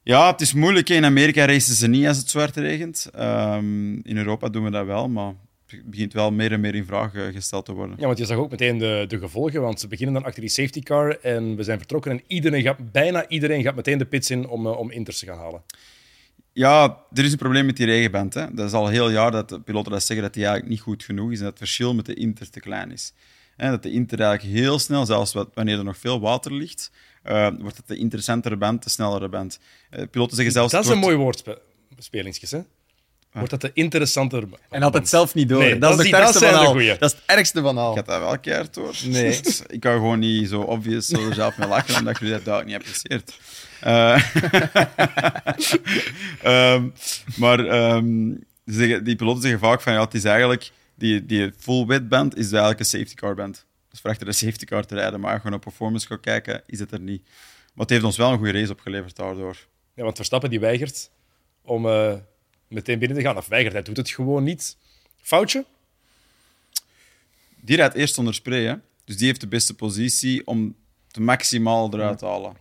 Ja, 0.05 0.31
het 0.31 0.41
is 0.41 0.53
moeilijk. 0.53 0.89
In 0.89 1.05
Amerika 1.05 1.45
racen 1.45 1.75
ze 1.75 1.87
niet 1.87 2.07
als 2.07 2.17
het 2.17 2.29
zwart 2.29 2.55
regent. 2.55 3.09
Ehm, 3.13 3.93
in 3.93 4.17
Europa 4.17 4.49
doen 4.49 4.63
we 4.63 4.71
dat 4.71 4.85
wel, 4.85 5.09
maar 5.09 5.33
begint 5.85 6.13
wel 6.13 6.31
meer 6.31 6.51
en 6.51 6.59
meer 6.59 6.75
in 6.75 6.85
vraag 6.85 7.13
eh, 7.13 7.23
gesteld 7.25 7.65
te 7.65 7.71
worden. 7.71 7.95
Ja, 7.99 8.05
want 8.05 8.17
je 8.17 8.25
zag 8.25 8.37
ook 8.37 8.51
meteen 8.51 8.77
de, 8.77 9.05
de 9.07 9.17
gevolgen, 9.17 9.61
want 9.61 9.79
ze 9.79 9.87
beginnen 9.87 10.13
dan 10.13 10.23
achter 10.23 10.41
die 10.41 10.49
safety 10.49 10.81
car 10.81 11.19
en 11.21 11.55
we 11.55 11.63
zijn 11.63 11.77
vertrokken 11.77 12.11
en 12.11 12.21
iedereen 12.27 12.61
gaat, 12.61 12.91
bijna 12.91 13.27
iedereen 13.27 13.63
gaat 13.63 13.75
meteen 13.75 13.97
de 13.97 14.05
pits 14.05 14.29
in 14.29 14.47
om, 14.47 14.67
eh, 14.67 14.77
om 14.77 14.91
inters 14.91 15.19
te 15.19 15.25
gaan 15.25 15.37
halen. 15.37 15.61
Ja, 16.53 16.97
er 17.13 17.23
is 17.23 17.31
een 17.31 17.37
probleem 17.37 17.65
met 17.65 17.77
die 17.77 17.85
regenband. 17.85 18.33
Hè. 18.33 18.53
Dat 18.53 18.67
is 18.67 18.73
al 18.73 18.87
heel 18.87 19.09
jaar 19.09 19.31
dat 19.31 19.49
de 19.49 19.59
piloten 19.59 19.91
dat 19.91 20.03
zeggen 20.03 20.25
dat 20.25 20.33
die 20.33 20.45
eigenlijk 20.45 20.73
niet 20.73 20.83
goed 20.83 21.03
genoeg 21.03 21.31
is 21.31 21.37
en 21.37 21.43
dat 21.43 21.53
het 21.53 21.61
verschil 21.61 21.93
met 21.93 22.05
de 22.05 22.13
Inter 22.13 22.49
te 22.49 22.59
klein 22.59 22.91
is. 22.91 23.13
Hè, 23.55 23.69
dat 23.69 23.83
de 23.83 23.91
Inter 23.91 24.19
eigenlijk 24.19 24.55
heel 24.55 24.79
snel, 24.79 25.05
zelfs 25.05 25.33
wanneer 25.53 25.77
er 25.77 25.83
nog 25.83 25.97
veel 25.97 26.19
water 26.19 26.53
ligt, 26.53 26.91
eh, 27.23 27.47
wordt 27.59 27.77
het 27.77 27.87
de 27.87 27.95
interessantere 27.95 28.57
band, 28.57 28.83
de 28.83 28.89
snellere 28.89 29.29
band. 29.29 29.59
Eh, 29.89 30.03
piloten 30.11 30.35
zeggen 30.35 30.53
zelfs... 30.53 30.71
dat 30.71 30.83
is 30.83 30.89
een 30.89 30.97
mooi 30.97 31.15
woordspelingsjes, 31.15 32.51
hè? 32.51 32.61
Wordt 33.33 33.49
dat 33.49 33.61
de 33.61 33.71
interessanter... 33.73 34.43
En 34.69 34.81
had 34.81 34.93
het 34.93 35.09
zelf 35.09 35.33
niet 35.33 35.49
door. 35.49 35.59
Nee, 35.59 35.77
dat, 35.77 35.97
dat 35.97 36.05
is 36.05 36.11
ergste 36.11 36.39
dat 36.39 36.63
van 36.63 36.77
de. 36.77 36.95
Dat 36.99 37.11
is 37.11 37.17
het 37.17 37.37
ergste 37.37 37.61
van 37.61 37.77
al. 37.77 37.89
Ik 37.89 37.95
had 37.95 38.05
dat 38.05 38.19
wel 38.19 38.39
keihard 38.39 38.73
door. 38.73 38.95
Nee. 39.05 39.39
ik 39.67 39.79
kan 39.79 39.93
gewoon 39.93 40.19
niet 40.19 40.49
zo 40.49 40.61
obvious 40.61 41.07
zo 41.07 41.31
zelf 41.31 41.57
mee 41.57 41.67
lachen, 41.67 41.99
omdat 41.99 42.19
jullie 42.19 42.33
dat 42.33 42.45
duidelijk 42.45 42.77
niet 42.77 42.87
apprecieert. 42.87 43.39
Eh, 43.79 44.33
ehm, 46.73 46.89
maar 47.35 47.65
ehm, 47.65 48.33
die 49.03 49.15
piloten 49.15 49.41
zeggen 49.41 49.59
vaak 49.59 49.81
van 49.81 49.93
ja, 49.93 50.01
het 50.01 50.13
is 50.13 50.23
eigenlijk 50.23 50.71
die, 50.95 51.25
die 51.25 51.53
full 51.57 51.85
wet 51.85 52.09
band 52.09 52.37
is 52.37 52.51
eigenlijk 52.51 52.79
een 52.79 52.85
safety 52.85 53.13
car 53.13 53.35
band. 53.35 53.65
Dus 53.89 53.99
voor 53.99 54.09
achter 54.09 54.25
de 54.25 54.33
safety 54.33 54.65
car 54.65 54.85
te 54.85 54.95
rijden, 54.95 55.19
maar 55.19 55.37
gewoon 55.37 55.53
op 55.53 55.61
performance 55.61 56.07
gaat 56.07 56.19
kijken, 56.19 56.63
is 56.65 56.79
het 56.79 56.91
er 56.91 56.99
niet. 56.99 57.23
Maar 57.73 57.85
het 57.85 57.89
heeft 57.89 58.03
ons 58.03 58.17
wel 58.17 58.31
een 58.31 58.37
goede 58.37 58.59
race 58.59 58.71
opgeleverd 58.71 59.15
daardoor. 59.15 59.57
Ja, 59.95 60.03
want 60.03 60.15
Verstappen 60.15 60.49
die 60.49 60.59
weigert 60.59 61.11
om 61.61 61.87
eh, 61.87 62.13
meteen 62.67 62.99
binnen 62.99 63.17
te 63.17 63.23
gaan. 63.23 63.37
Of 63.37 63.47
weigert, 63.47 63.73
hij 63.73 63.83
doet 63.83 63.97
het 63.97 64.09
gewoon 64.09 64.43
niet. 64.43 64.77
Foutje? 65.21 65.65
Die 67.59 67.75
rijdt 67.75 67.95
eerst 67.95 68.17
onder 68.17 68.33
spray, 68.33 68.63
hè? 68.63 68.75
dus 69.05 69.17
die 69.17 69.27
heeft 69.27 69.41
de 69.41 69.47
beste 69.47 69.73
positie 69.73 70.47
om 70.47 70.75
het 71.07 71.19
maximaal 71.19 71.93
eruit 71.93 72.17
te 72.17 72.25
halen. 72.25 72.55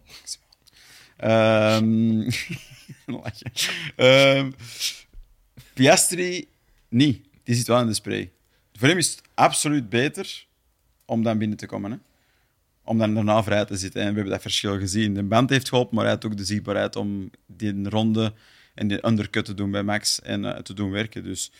Lachje. 3.06 3.44
Ehm, 3.96 4.50
Piastri 5.72 6.48
niet. 6.88 7.26
Die 7.42 7.54
zit 7.54 7.66
wel 7.66 7.80
in 7.80 7.86
de 7.86 7.94
spray. 7.94 8.30
Voor 8.72 8.88
hem 8.88 8.98
is 8.98 9.10
het 9.10 9.22
absoluut 9.34 9.88
beter 9.88 10.46
om 11.04 11.22
dan 11.22 11.38
binnen 11.38 11.56
te 11.56 11.66
komen. 11.66 11.90
Hè? 11.90 11.96
Om 12.84 12.98
dan 12.98 13.14
daarna 13.14 13.42
vrij 13.42 13.64
te 13.64 13.76
zitten. 13.76 14.00
En 14.00 14.08
we 14.08 14.14
hebben 14.14 14.32
dat 14.32 14.42
verschil 14.42 14.78
gezien. 14.78 15.14
De 15.14 15.22
band 15.22 15.50
heeft 15.50 15.68
geholpen, 15.68 15.94
maar 15.94 16.04
hij 16.04 16.14
had 16.14 16.24
ook 16.24 16.36
de 16.36 16.44
zichtbaarheid 16.44 16.96
om 16.96 17.30
die 17.46 17.88
ronde 17.88 18.32
en 18.74 18.88
die 18.88 19.06
undercut 19.06 19.44
te 19.44 19.54
doen 19.54 19.70
bij 19.70 19.82
Max 19.82 20.20
en 20.22 20.44
eh, 20.44 20.60
te 20.62 20.74
doen 20.74 20.90
werken. 20.90 21.24
Dus 21.24 21.52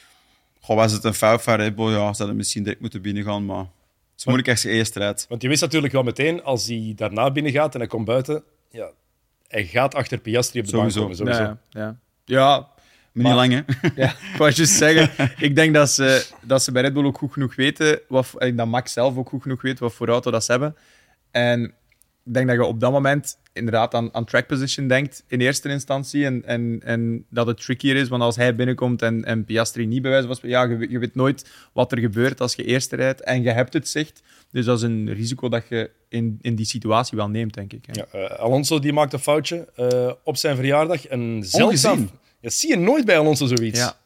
goh, 0.61 0.77
was 0.77 0.93
het 0.93 1.05
een 1.05 1.15
fout 1.15 1.43
van 1.43 1.55
Red 1.55 1.75
Bull? 1.75 1.91
Ja, 1.91 2.13
ze 2.13 2.19
hadden 2.19 2.37
misschien 2.37 2.63
direct 2.63 2.81
moeten 2.81 3.03
binnengaan, 3.03 3.45
maar 3.45 3.59
het 3.59 3.69
is 4.17 4.25
moeilijk 4.25 4.49
als 4.49 4.63
je 4.63 4.69
eerst 4.69 4.97
rijdt. 4.97 5.27
Want 5.29 5.43
je 5.43 5.49
wist 5.49 5.61
natuurlijk 5.61 5.93
wel 5.93 6.03
meteen, 6.03 6.43
als 6.43 6.67
hij 6.67 6.93
daarna 6.97 7.31
binnen 7.31 7.53
gaat 7.53 7.75
en 7.75 7.81
hij 7.81 7.89
komt 7.89 8.05
buiten, 8.05 8.43
ja, 8.71 8.91
hij 9.49 9.65
gaat 9.65 9.95
achter 9.95 10.19
Piastri 10.19 10.59
op 10.59 10.65
de 10.65 10.71
Sowieso. 10.71 11.07
bank 11.07 11.17
komen. 11.17 11.35
Sowieso. 11.35 11.59
Ja, 11.71 11.81
ja. 11.81 11.99
ja, 12.25 12.69
Maar 13.13 13.25
niet 13.25 13.35
lang, 13.35 13.53
hè? 13.53 13.89
Ja, 14.03 14.11
ik 14.11 14.37
wou 14.39 14.51
juist 14.53 14.75
zeggen, 14.75 15.31
ik 15.39 15.55
denk 15.55 15.75
dat 15.75 15.91
ze, 15.91 16.27
dat 16.43 16.63
ze 16.63 16.73
bij 16.73 16.83
Red 16.83 16.93
Bull 16.93 17.05
ook 17.05 17.19
goed 17.19 17.33
genoeg 17.33 17.55
weten, 17.55 18.01
wat, 18.09 18.35
en 18.39 18.57
dat 18.57 18.67
Max 18.67 18.93
zelf 18.93 19.17
ook 19.17 19.29
goed 19.29 19.43
genoeg 19.43 19.63
weet 19.63 19.79
wat 19.79 19.95
voor 19.95 20.09
auto 20.09 20.31
dat 20.31 20.45
ze 20.45 20.51
hebben. 20.51 20.77
En 21.31 21.75
ik 22.25 22.35
denk 22.35 22.47
dat 22.47 22.57
je 22.57 22.65
op 22.65 22.81
dat 22.81 22.93
moment 22.93 23.39
inderdaad 23.53 23.95
aan, 23.95 24.15
aan 24.15 24.25
track 24.25 24.47
position 24.47 24.89
denkt 24.89 25.25
in 25.27 25.41
eerste 25.41 25.69
instantie. 25.69 26.25
En, 26.25 26.43
en, 26.45 26.81
en 26.85 27.25
dat 27.31 27.47
het 27.47 27.61
trickier 27.65 27.97
is, 27.97 28.09
want 28.09 28.23
als 28.23 28.37
hij 28.37 28.55
binnenkomt 28.55 29.03
en, 29.03 29.25
en 29.25 29.45
Piastri 29.45 29.87
niet 29.87 30.03
bij 30.03 30.11
wijze 30.11 30.27
van 30.27 30.37
spreken, 30.37 30.59
ja, 30.59 30.65
je, 30.65 30.77
weet- 30.77 30.91
je 30.91 30.99
weet 30.99 31.15
nooit 31.15 31.51
wat 31.73 31.93
er 31.93 31.99
gebeurt 31.99 32.41
als 32.41 32.55
je 32.55 32.65
eerste 32.65 32.97
rijdt 32.97 33.21
en 33.21 33.43
je 33.43 33.51
hebt 33.51 33.73
het 33.73 33.89
zicht. 33.89 34.23
Dus 34.51 34.65
dat 34.65 34.77
is 34.77 34.83
een 34.83 35.13
risico 35.13 35.49
dat 35.49 35.65
je 35.69 35.91
in, 36.09 36.39
in 36.41 36.55
die 36.55 36.67
situatie 36.67 37.17
wel 37.19 37.29
neemt, 37.29 37.55
denk 37.55 37.73
ik. 37.73 37.85
hè. 37.87 37.93
Ja, 37.93 38.29
eh, 38.29 38.39
Alonso 38.39 38.79
die 38.79 38.93
maakt 38.93 39.13
een 39.13 39.19
foutje 39.19 39.69
eh, 39.77 40.13
op 40.25 40.37
zijn 40.37 40.57
verjaardag. 40.57 41.07
En 41.07 41.43
zeldzaam. 41.45 41.93
Ongezien. 41.99 42.11
Dat 42.41 42.53
zie 42.53 42.69
je 42.69 42.77
nooit 42.77 43.05
bij 43.05 43.19
Alonso 43.19 43.47
zoiets. 43.47 43.79
Ja, 43.79 43.97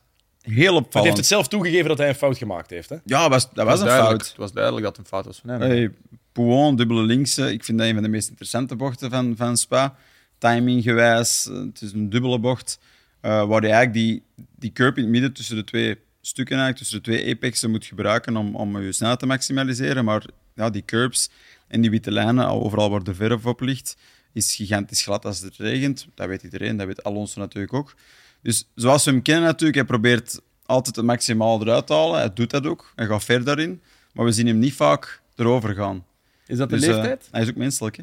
Heel 0.55 0.73
Maar 0.73 0.85
hij 0.91 1.03
heeft 1.03 1.17
het 1.17 1.27
zelf 1.27 1.49
toegegeven 1.49 1.89
dat 1.89 1.99
hij 1.99 2.09
een 2.09 2.15
fout 2.15 2.39
gemaakt 2.39 2.71
heeft. 2.71 2.89
Hè? 2.89 2.97
Ja, 3.05 3.29
was, 3.29 3.53
dat 3.53 3.67
was 3.67 3.81
een 3.81 3.87
duidelijk. 3.87 4.17
fout. 4.23 4.29
Het 4.29 4.37
was 4.37 4.53
duidelijk 4.53 4.85
dat 4.85 4.97
het 4.97 5.05
een 5.05 5.11
fout 5.13 5.25
was 5.25 5.39
van 5.39 5.51
hem. 5.51 5.61
Hey, 5.61 5.91
Pouon, 6.33 6.77
dubbele 6.77 7.03
linkse. 7.03 7.53
Ik 7.53 7.65
vind 7.65 7.79
dat 7.79 7.87
een 7.87 7.95
van 7.95 8.03
de 8.03 8.09
meest 8.09 8.29
interessante 8.29 8.77
bochten 8.77 9.11
van, 9.11 9.35
van 9.37 9.57
Spa. 9.57 9.97
Timing 10.39 10.83
gewijs, 10.83 11.47
eh, 11.49 11.55
het 11.57 11.81
is 11.83 11.93
een 11.93 12.11
dubbele 12.11 12.39
bocht. 12.39 12.79
eh, 13.21 13.47
waar 13.47 13.63
je 13.63 13.69
eigenlijk 13.71 13.93
die, 13.93 14.23
die 14.59 14.73
curb 14.73 14.97
in 14.97 15.03
het 15.03 15.13
midden 15.13 15.33
tussen 15.33 15.57
de 15.57 15.65
twee 15.65 15.99
stukken, 16.21 16.57
eigenlijk, 16.57 16.79
tussen 16.79 17.03
de 17.03 17.19
twee 17.19 17.35
apexen 17.35 17.71
moet 17.71 17.85
gebruiken 17.85 18.37
om, 18.37 18.57
om 18.57 18.83
je 18.83 18.93
snelheid 18.93 19.19
te 19.21 19.27
maximaliseren. 19.27 20.05
Maar 20.05 20.25
ja, 20.55 20.71
die 20.71 20.85
curbs 20.85 21.31
en 21.69 21.81
die 21.81 21.91
witte 21.91 22.11
lijnen, 22.13 22.47
al 22.47 22.63
overal 22.63 22.91
waar 22.91 23.03
de 23.05 23.15
verf 23.15 23.47
op 23.47 23.61
ligt, 23.61 23.97
is 24.33 24.55
gigantisch 24.55 25.03
glad 25.03 25.25
als 25.25 25.41
het 25.41 25.57
regent. 25.57 26.07
Dat 26.15 26.29
weet 26.29 26.43
iedereen, 26.43 26.77
dat 26.77 26.87
weet 26.87 27.03
Alonso 27.05 27.41
natuurlijk 27.41 27.75
ook. 27.75 27.95
Dus 28.43 28.69
zoals 28.75 29.05
we 29.05 29.11
hem 29.11 29.23
kennen 29.23 29.45
natuurlijk, 29.45 29.75
hij 29.77 29.85
probeert 29.87 30.41
altijd 30.67 30.97
het 30.97 31.05
maximaal 31.05 31.61
eruit 31.61 31.87
te 31.87 31.93
halen. 31.93 32.19
Hij 32.19 32.33
doet 32.33 32.51
dat 32.51 32.67
ook, 32.67 32.93
hij 32.97 33.07
gaat 33.07 33.25
ver 33.25 33.45
daarin. 33.45 33.81
Maar 34.13 34.25
we 34.25 34.33
zien 34.33 34.47
hem 34.47 34.59
niet 34.59 34.75
vaak 34.75 35.21
erover 35.35 35.75
gaan. 35.75 36.05
Is 36.47 36.59
dat 36.59 36.71
de 36.71 36.77
Dus, 36.77 36.87
eh, 36.87 36.95
leeftijd? 36.95 37.29
hij 37.31 37.43
is 37.43 37.49
ook 37.49 37.57
menselijk. 37.57 37.97
Hè? 37.97 38.03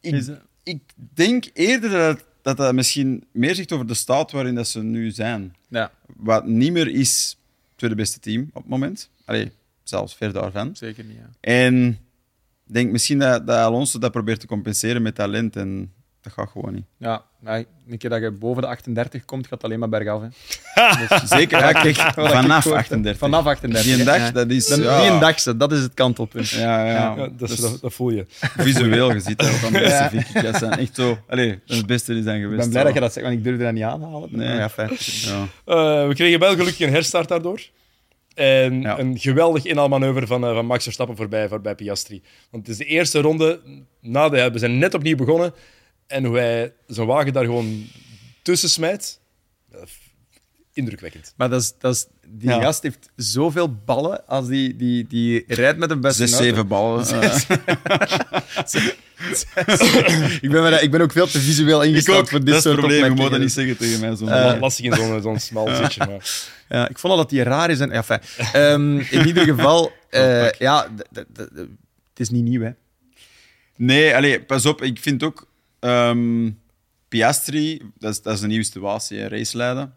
Ik, 0.00 0.14
Is 0.14 0.28
ik 0.62 0.82
denk 0.96 1.44
eerder 1.52 1.90
dat, 1.90 2.24
dat 2.42 2.56
dat 2.56 2.74
misschien 2.74 3.24
meer 3.32 3.54
zegt 3.54 3.72
over 3.72 3.86
de 3.86 3.94
staat 3.94 4.30
waarin 4.30 4.54
dat 4.54 4.68
ze 4.68 4.82
nu 4.82 5.10
zijn. 5.10 5.56
Ja, 5.68 5.92
Wat 6.16 6.46
niet 6.46 6.72
meer 6.72 6.88
is 6.88 7.36
het 7.68 7.76
tweede 7.76 7.96
beste 7.96 8.20
team 8.20 8.42
op 8.52 8.62
het 8.62 8.70
moment. 8.70 9.10
Allee, 9.24 9.50
zelfs 9.82 10.14
ver 10.14 10.32
daarvan. 10.32 10.76
zeker 10.76 11.04
niet. 11.04 11.16
Ja. 11.16 11.30
En 11.40 11.88
ik 12.66 12.74
denk 12.74 12.90
misschien 12.90 13.18
dat, 13.18 13.46
dat 13.46 13.56
Alonso 13.56 13.98
dat 13.98 14.12
probeert 14.12 14.40
te 14.40 14.46
compenseren 14.46 15.02
met 15.02 15.14
talent. 15.14 15.56
En 15.56 15.92
dat 16.22 16.32
gaat 16.32 16.48
gewoon 16.50 16.72
niet. 16.74 16.84
Ja, 16.96 17.24
nee, 17.40 17.66
een 17.88 17.98
keer 17.98 18.10
dat 18.10 18.20
je 18.20 18.30
boven 18.30 18.62
de 18.62 18.68
38 18.68 19.24
komt, 19.24 19.42
gaat 19.42 19.52
het 19.52 19.64
alleen 19.64 19.78
maar 19.78 19.88
bergaf. 19.88 20.22
Hè. 20.22 20.28
Zeker, 21.36 21.58
ja, 21.58 21.72
kijk, 21.72 21.84
ik 21.84 21.96
vanaf 22.14 22.62
gehoord 22.62 22.64
heb. 22.64 22.74
38. 22.74 23.18
Vanaf 23.18 23.46
38. 23.46 23.82
Die 23.82 23.98
een 23.98 24.04
dag, 24.04 24.32
dat 24.32 24.50
is... 24.50 24.66
Dan- 24.68 24.82
ja, 24.82 25.00
Die 25.00 25.10
een 25.10 25.20
dag, 25.20 25.40
ze, 25.40 25.56
dat 25.56 25.72
is 25.72 25.80
het 25.80 25.94
kantelpunt. 25.94 26.48
Ja, 26.48 26.84
ja. 26.84 27.14
Ja, 27.16 27.28
dat, 27.36 27.50
is- 27.50 27.56
dat, 27.56 27.78
dat 27.80 27.92
voel 27.92 28.10
je. 28.10 28.24
Visueel 28.56 29.10
gezien, 29.10 29.34
van 29.38 29.72
de 29.72 29.78
beste 29.78 30.40
Ja. 30.46 30.58
Zijn 30.58 30.72
echt 30.78 30.94
zo... 30.94 31.18
Allee, 31.28 31.60
het 31.66 31.86
beste 31.86 32.12
die 32.14 32.22
zijn 32.22 32.36
Ik 32.36 32.42
geweest. 32.42 32.60
ben 32.60 32.70
blij 32.70 32.84
dat 32.84 32.94
je 32.94 33.00
dat 33.00 33.12
zegt, 33.12 33.26
want 33.26 33.38
ik 33.38 33.44
durfde 33.44 33.64
dat 33.64 33.72
niet 33.72 33.82
aanhalen. 33.82 34.28
Nee. 34.32 34.56
Ja, 34.56 34.68
fijn. 34.68 34.90
Ja. 34.98 35.46
Eh, 35.64 36.06
we 36.08 36.14
kregen 36.14 36.38
wel 36.40 36.50
gelukkig 36.56 36.80
een 36.80 36.92
herstart 36.92 37.28
daardoor. 37.28 37.60
En 38.34 38.80
Ja. 38.80 38.98
een 38.98 39.18
geweldig 39.18 39.64
inhaalmanoeuvre 39.64 40.26
van, 40.26 40.44
eh, 40.44 40.54
van 40.54 40.66
Max 40.66 40.82
Verstappen 40.84 41.16
voorbij, 41.16 41.48
voorbij 41.48 41.74
Piastri. 41.74 42.22
Want 42.50 42.66
het 42.66 42.78
is 42.78 42.86
de 42.86 42.92
eerste 42.92 43.20
ronde, 43.20 43.60
na 44.00 44.28
de, 44.28 44.50
we 44.50 44.58
zijn 44.58 44.78
net 44.78 44.94
opnieuw 44.94 45.16
begonnen. 45.16 45.52
En 46.10 46.24
hoe 46.24 46.36
hij 46.38 46.72
zijn 46.86 47.06
wagen 47.06 47.32
daar 47.32 47.44
gewoon 47.44 47.86
tussen 48.42 48.68
smijt. 48.70 49.18
indrukwekkend. 50.72 51.32
Maar 51.36 51.48
dat 51.50 51.62
is, 51.62 51.72
dat 51.78 51.94
is, 51.94 52.06
die 52.26 52.48
Ja. 52.48 52.60
gast 52.60 52.82
heeft 52.82 53.08
zoveel 53.16 53.74
ballen 53.84 54.26
als 54.26 54.46
die, 54.46 54.76
die, 54.76 55.06
die 55.08 55.44
rijdt 55.46 55.78
met 55.78 55.90
een 55.90 56.00
beste 56.00 56.26
Zes, 56.26 56.30
auto. 56.32 56.46
zeven 56.46 56.66
ballen. 56.68 57.06
ik, 60.40 60.50
ben, 60.50 60.62
maar- 60.62 60.82
ik 60.82 60.90
ben 60.90 61.00
ook 61.00 61.12
veel 61.12 61.26
te 61.26 61.40
visueel 61.40 61.82
ingesteld 61.82 62.28
voor 62.28 62.44
dit 62.44 62.54
dat 62.54 62.62
soort 62.62 62.76
probleem. 62.78 63.04
Je 63.04 63.10
moet 63.10 63.30
dat 63.30 63.40
niet 63.40 63.52
zeggen 63.52 63.76
tegen 63.76 64.00
mij. 64.00 64.16
Zo. 64.16 64.26
Eh, 64.26 64.60
Lastig 64.60 64.84
in 64.84 64.92
zo'n 64.94 65.22
zo'n 65.22 65.38
smal 65.38 65.74
zitje. 65.74 66.06
Maar. 66.06 66.48
Ja, 66.68 66.88
ik 66.88 66.98
vond 66.98 67.12
al 67.12 67.18
dat 67.18 67.30
die 67.30 67.42
raar 67.42 67.70
is. 67.70 67.80
En, 67.80 67.90
ja, 67.90 68.02
fijn. 68.02 68.20
Ehm, 68.52 68.98
in 68.98 69.26
ieder 69.26 69.44
geval, 69.44 69.92
eh, 70.10 70.50
ja, 70.50 70.88
het 71.12 71.68
is 72.16 72.30
niet 72.30 72.44
nieuw, 72.44 72.62
hè. 72.62 72.70
Nee, 73.76 74.16
allee, 74.16 74.40
pas 74.42 74.66
op. 74.66 74.82
Ik 74.82 74.98
vind 75.00 75.22
ook... 75.22 75.48
ehm, 75.80 76.50
Piastri, 77.08 77.82
dat 77.98 78.12
is, 78.12 78.22
dat 78.22 78.34
is 78.34 78.42
een 78.42 78.48
nieuwe 78.48 78.64
situatie, 78.64 79.18
hè, 79.18 79.28
race 79.28 79.56
leiden. 79.56 79.94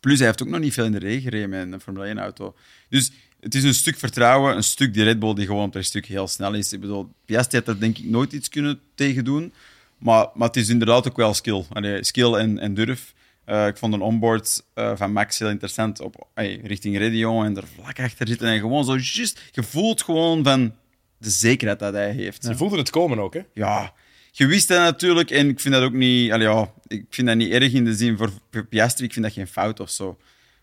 Plus, 0.00 0.18
hij 0.18 0.26
heeft 0.26 0.42
ook 0.42 0.48
nog 0.48 0.60
niet 0.60 0.72
veel 0.72 0.84
in 0.84 0.92
de 0.92 0.98
regen 0.98 1.22
gereden 1.22 1.48
met 1.48 1.72
een 1.72 1.80
Formule 1.80 2.14
1-auto. 2.14 2.54
Dus 2.88 3.12
het 3.40 3.54
is 3.54 3.62
een 3.62 3.74
stuk 3.74 3.98
vertrouwen, 3.98 4.56
een 4.56 4.62
stuk 4.62 4.94
die 4.94 5.02
Red 5.02 5.18
Bull 5.18 5.34
die 5.34 5.46
gewoon 5.46 5.70
per 5.70 5.84
stuk 5.84 6.06
heel 6.06 6.28
snel 6.28 6.54
is. 6.54 6.72
Ik 6.72 6.80
bedoel, 6.80 7.12
Piastri 7.24 7.58
had 7.58 7.68
er 7.68 7.80
denk 7.80 7.98
ik 7.98 8.04
nooit 8.04 8.32
iets 8.32 8.48
kunnen 8.48 8.80
tegen 8.94 9.24
doen. 9.24 9.52
Maar, 9.98 10.26
maar 10.34 10.46
het 10.46 10.56
is 10.56 10.68
inderdaad 10.68 11.08
ook 11.08 11.16
wel 11.16 11.34
skill. 11.34 11.64
Allee, 11.72 12.04
skill 12.04 12.34
en, 12.34 12.58
en 12.58 12.74
durf. 12.74 13.14
Eh, 13.44 13.66
ik 13.66 13.76
vond 13.76 13.92
een 13.94 14.00
onboard 14.00 14.62
eh, 14.74 14.92
van 14.96 15.12
Max 15.12 15.38
heel 15.38 15.48
interessant 15.48 16.00
op, 16.00 16.26
ey, 16.34 16.60
richting 16.64 16.98
Radio 16.98 17.42
en 17.42 17.56
er 17.56 17.66
vlak 17.74 18.00
achter 18.00 18.28
zitten. 18.28 18.48
En 18.48 18.60
gewoon 18.60 18.84
zo 18.84 18.96
just... 18.96 19.40
Je 19.50 19.62
voelt 19.62 20.02
gewoon 20.02 20.44
van 20.44 20.74
de 21.18 21.30
zekerheid 21.30 21.78
dat 21.78 21.92
hij 21.92 22.12
heeft. 22.12 22.46
Je 22.46 22.56
voelde 22.56 22.78
het 22.78 22.90
komen 22.90 23.18
ook, 23.18 23.34
hè? 23.34 23.40
Ja, 23.54 23.92
je 24.32 24.46
wist 24.46 24.68
dat 24.68 24.78
natuurlijk. 24.78 25.30
En 25.30 25.48
ik 25.48 25.60
vind 25.60 25.74
dat 25.74 25.82
ook 25.82 25.92
niet... 25.92 26.32
allee, 26.32 26.48
ja, 26.48 26.72
ik 26.86 27.04
vind 27.10 27.26
dat 27.26 27.36
niet 27.36 27.52
erg 27.52 27.72
in 27.72 27.84
de 27.84 27.94
zin 27.94 28.16
voor 28.16 28.30
Piastri. 28.68 29.04
Ik 29.04 29.12
vind 29.12 29.24
dat 29.24 29.34
geen 29.34 29.46
fout 29.46 29.80
of 29.80 29.90
zo. 29.90 30.18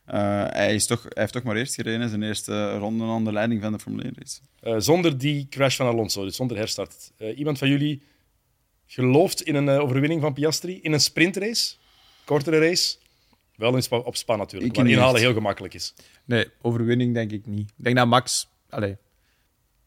Eh, 0.05 0.45
hij, 0.47 0.76
is 0.76 0.86
toch, 0.86 1.01
hij 1.03 1.11
heeft 1.15 1.34
toch 1.34 1.43
maar 1.43 1.55
eerst 1.55 1.74
gereden, 1.74 2.09
zijn 2.09 2.24
eerste 2.24 2.78
ronde 2.78 3.03
aan 3.03 3.24
de 3.26 3.32
leiding 3.32 3.61
van 3.61 3.72
de 3.72 3.80
Formule 3.80 4.03
1 4.03 4.13
race. 4.18 4.39
Eh, 4.59 4.76
zonder 4.78 5.18
die 5.18 5.47
crash 5.49 5.76
van 5.76 5.88
Alonso, 5.88 6.24
dus 6.24 6.36
zonder 6.36 6.57
herstart. 6.57 7.11
Eh, 7.18 7.38
iemand 7.38 7.57
van 7.57 7.70
jullie 7.70 8.01
gelooft 8.86 9.41
in 9.41 9.55
een 9.55 9.70
eh, 9.70 9.80
overwinning 9.80 10.22
van 10.22 10.34
Piastri 10.34 10.80
in 10.82 10.93
een 10.93 10.99
sprintrace? 11.01 11.76
Kortere 12.26 12.59
race? 12.59 12.95
Wel 13.55 13.76
in 13.76 13.84
Spa- 13.84 13.97
op 13.97 14.15
Spa 14.15 14.36
natuurlijk, 14.36 14.70
Ik 14.72 14.76
waar 14.78 14.86
niet 14.86 14.95
inhalen 14.95 15.22
heel 15.22 15.34
gemakkelijk 15.34 15.74
is. 15.74 15.93
Nee, 16.26 16.45
overwinning 16.61 17.13
denk 17.13 17.32
ik 17.32 17.45
niet. 17.45 17.70
Ik 17.78 17.84
denk 17.84 17.95
dat 17.95 18.07
Max... 18.07 18.47
Allee, 18.70 18.97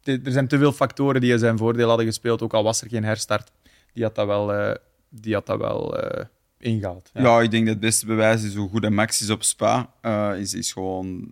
te- 0.02 0.20
er 0.24 0.32
zijn 0.32 0.48
te 0.48 0.58
veel 0.58 0.72
factoren 0.72 1.20
die 1.20 1.38
zijn 1.38 1.58
voordeel 1.58 1.88
hadden 1.88 2.06
gespeeld, 2.06 2.42
ook 2.42 2.54
al 2.54 2.62
was 2.62 2.80
er 2.82 2.88
geen 2.88 3.04
herstart. 3.04 3.50
Die 3.95 4.03
had 4.05 4.14
dat 4.14 4.26
wel, 4.26 4.53
eh, 4.55 4.74
die 5.09 5.34
had 5.34 5.47
dat 5.47 5.59
wel 5.59 5.99
eh, 6.03 6.24
ingehaald. 6.59 7.11
Ja. 7.14 7.41
ik 7.41 7.51
denk 7.51 7.64
dat 7.64 7.74
het 7.74 7.82
beste 7.84 8.07
bewijs 8.07 8.43
is 8.43 8.55
hoe 8.55 8.68
goed 8.68 8.82
dat 8.82 8.91
Max 8.91 9.20
is 9.22 9.30
op 9.30 9.43
Spa. 9.43 9.93
eh, 10.01 10.32
is, 10.38 10.55
is 10.55 10.72
gewoon 10.72 11.30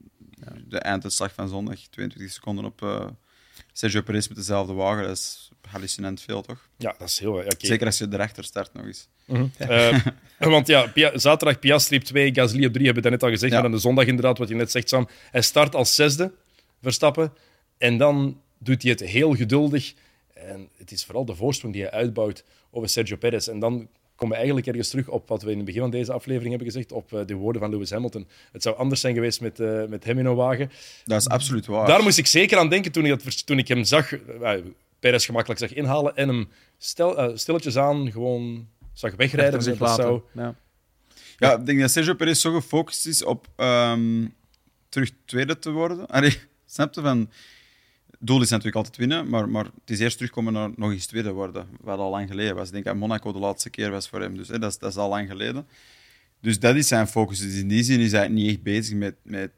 de 0.68 0.78
einduitslag 0.78 1.32
van 1.34 1.48
zondag. 1.48 1.78
22 1.90 2.32
seconden 2.32 2.64
op 2.64 2.82
eh, 2.82 3.06
Sergio 3.72 4.02
Perez 4.02 4.28
met 4.28 4.36
dezelfde 4.36 4.72
wagen. 4.72 5.02
Dat 5.06 5.16
is 5.16 5.50
hallucinant 5.70 6.20
veel, 6.22 6.42
toch? 6.42 6.68
Ja, 6.76 6.94
dat 6.98 7.08
is 7.08 7.18
heel... 7.18 7.32
oké. 7.32 7.66
Zeker 7.66 7.86
als 7.86 7.98
je 7.98 8.06
erachter 8.10 8.44
start 8.44 8.72
nog 8.74 8.84
eens. 8.86 9.08
Eh, 9.58 10.06
want 10.38 10.66
ja, 10.66 10.86
Pia- 10.86 11.18
zaterdag 11.18 11.58
Piastri 11.58 11.96
op 11.96 12.02
2, 12.02 12.34
Gasly 12.34 12.64
op 12.66 12.72
3, 12.72 12.84
hebben 12.84 13.02
we 13.02 13.10
dat 13.10 13.20
net 13.20 13.22
al 13.22 13.34
gezegd. 13.34 13.52
Ja. 13.52 13.60
Maar 13.60 13.68
dan 13.68 13.76
de 13.78 13.82
zondag 13.86 14.06
inderdaad, 14.06 14.38
wat 14.38 14.48
je 14.48 14.54
net 14.54 14.70
zegt, 14.70 14.88
Sam. 14.88 15.08
Hij 15.30 15.42
start 15.42 15.74
als 15.74 15.94
zesde, 15.94 16.32
Verstappen. 16.82 17.32
En 17.78 17.98
dan 17.98 18.40
doet 18.58 18.82
hij 18.82 18.90
het 18.90 19.00
heel 19.00 19.34
geduldig. 19.34 19.94
En 20.48 20.68
het 20.76 20.90
is 20.90 21.04
vooral 21.04 21.24
de 21.24 21.34
voorsprong 21.34 21.72
die 21.74 21.82
hij 21.82 21.92
uitbouwt 21.92 22.44
over 22.70 22.88
Sergio 22.88 23.16
Perez. 23.16 23.48
En 23.48 23.58
dan 23.58 23.88
komen 24.14 24.28
we 24.32 24.36
eigenlijk 24.36 24.66
ergens 24.66 24.88
terug 24.88 25.08
op 25.08 25.28
wat 25.28 25.42
we 25.42 25.50
in 25.50 25.56
het 25.56 25.66
begin 25.66 25.80
van 25.80 25.90
deze 25.90 26.12
aflevering 26.12 26.48
hebben 26.50 26.66
gezegd, 26.72 26.92
op 26.92 27.12
eh, 27.12 27.26
de 27.26 27.34
woorden 27.34 27.60
van 27.62 27.70
Lewis 27.70 27.90
Hamilton. 27.90 28.26
Het 28.52 28.62
zou 28.62 28.76
anders 28.76 29.00
zijn 29.00 29.14
geweest 29.14 29.40
met, 29.40 29.60
eh, 29.60 29.84
met 29.84 30.04
hem 30.04 30.18
in 30.18 30.26
een 30.26 30.34
wagen. 30.34 30.70
Dat 31.04 31.20
is 31.20 31.28
absoluut 31.28 31.66
waar. 31.66 31.86
Daar 31.86 32.02
moest 32.02 32.18
ik 32.18 32.26
zeker 32.26 32.58
aan 32.58 32.68
denken 32.68 32.92
toen 32.92 33.04
ik, 33.06 33.24
dat, 33.24 33.46
toen 33.46 33.58
ik 33.58 33.68
hem 33.68 33.84
zag, 33.84 34.12
uh, 34.12 34.52
Perez 35.00 35.24
gemakkelijk 35.26 35.60
zag 35.60 35.72
inhalen 35.74 36.16
en 36.16 36.28
hem 36.28 36.48
stel, 36.78 37.18
eh, 37.18 37.36
stilletjes 37.36 37.76
aan 37.76 38.12
gewoon 38.12 38.68
zag 38.92 39.14
wegrijden. 39.16 39.62
Zich 39.62 39.78
Dat 39.78 39.88
laten. 39.88 40.04
zou- 40.04 40.20
Ja. 40.34 40.54
Ja, 41.38 41.58
ik 41.58 41.66
denk 41.66 41.80
dat 41.80 41.90
Sergio 41.90 42.14
Perez 42.14 42.40
zo 42.40 42.52
gefocust 42.52 43.06
is 43.06 43.24
op 43.24 43.46
ehm, 43.56 44.26
terug 44.88 45.10
tweede 45.24 45.58
te 45.58 45.70
worden. 45.70 46.06
Allee, 46.06 46.36
snap 46.66 46.94
je? 46.94 47.00
Van, 47.00 47.30
doel 48.18 48.42
is 48.42 48.48
natuurlijk 48.50 48.76
altijd 48.76 48.96
winnen, 48.96 49.28
maar, 49.28 49.48
maar 49.48 49.64
het 49.64 49.90
is 49.90 50.00
eerst 50.00 50.16
terugkomen 50.16 50.52
naar 50.52 50.70
nog 50.76 50.90
eens 50.90 51.06
tweede 51.06 51.32
worden. 51.32 51.66
Wat 51.80 51.98
al 51.98 52.10
lang 52.10 52.28
geleden 52.28 52.54
was. 52.54 52.66
Ik 52.66 52.72
denk 52.72 52.84
dat 52.84 52.96
Monaco 52.96 53.32
de 53.32 53.38
laatste 53.38 53.70
keer 53.70 53.90
was 53.90 54.08
voor 54.08 54.20
hem. 54.20 54.36
Dus 54.36 54.48
hè, 54.48 54.58
dat, 54.58 54.70
is, 54.70 54.78
dat 54.78 54.90
is 54.90 54.96
al 54.96 55.08
lang 55.08 55.28
geleden. 55.28 55.66
Dus 56.40 56.58
dat 56.58 56.76
is 56.76 56.88
zijn 56.88 57.06
focus. 57.06 57.38
Dus 57.38 57.54
in 57.54 57.68
die 57.68 57.82
zin 57.82 58.00
is 58.00 58.12
hij 58.12 58.28
niet 58.28 58.48
echt 58.48 58.62
bezig 58.62 58.96
met, 58.96 59.14
met 59.22 59.50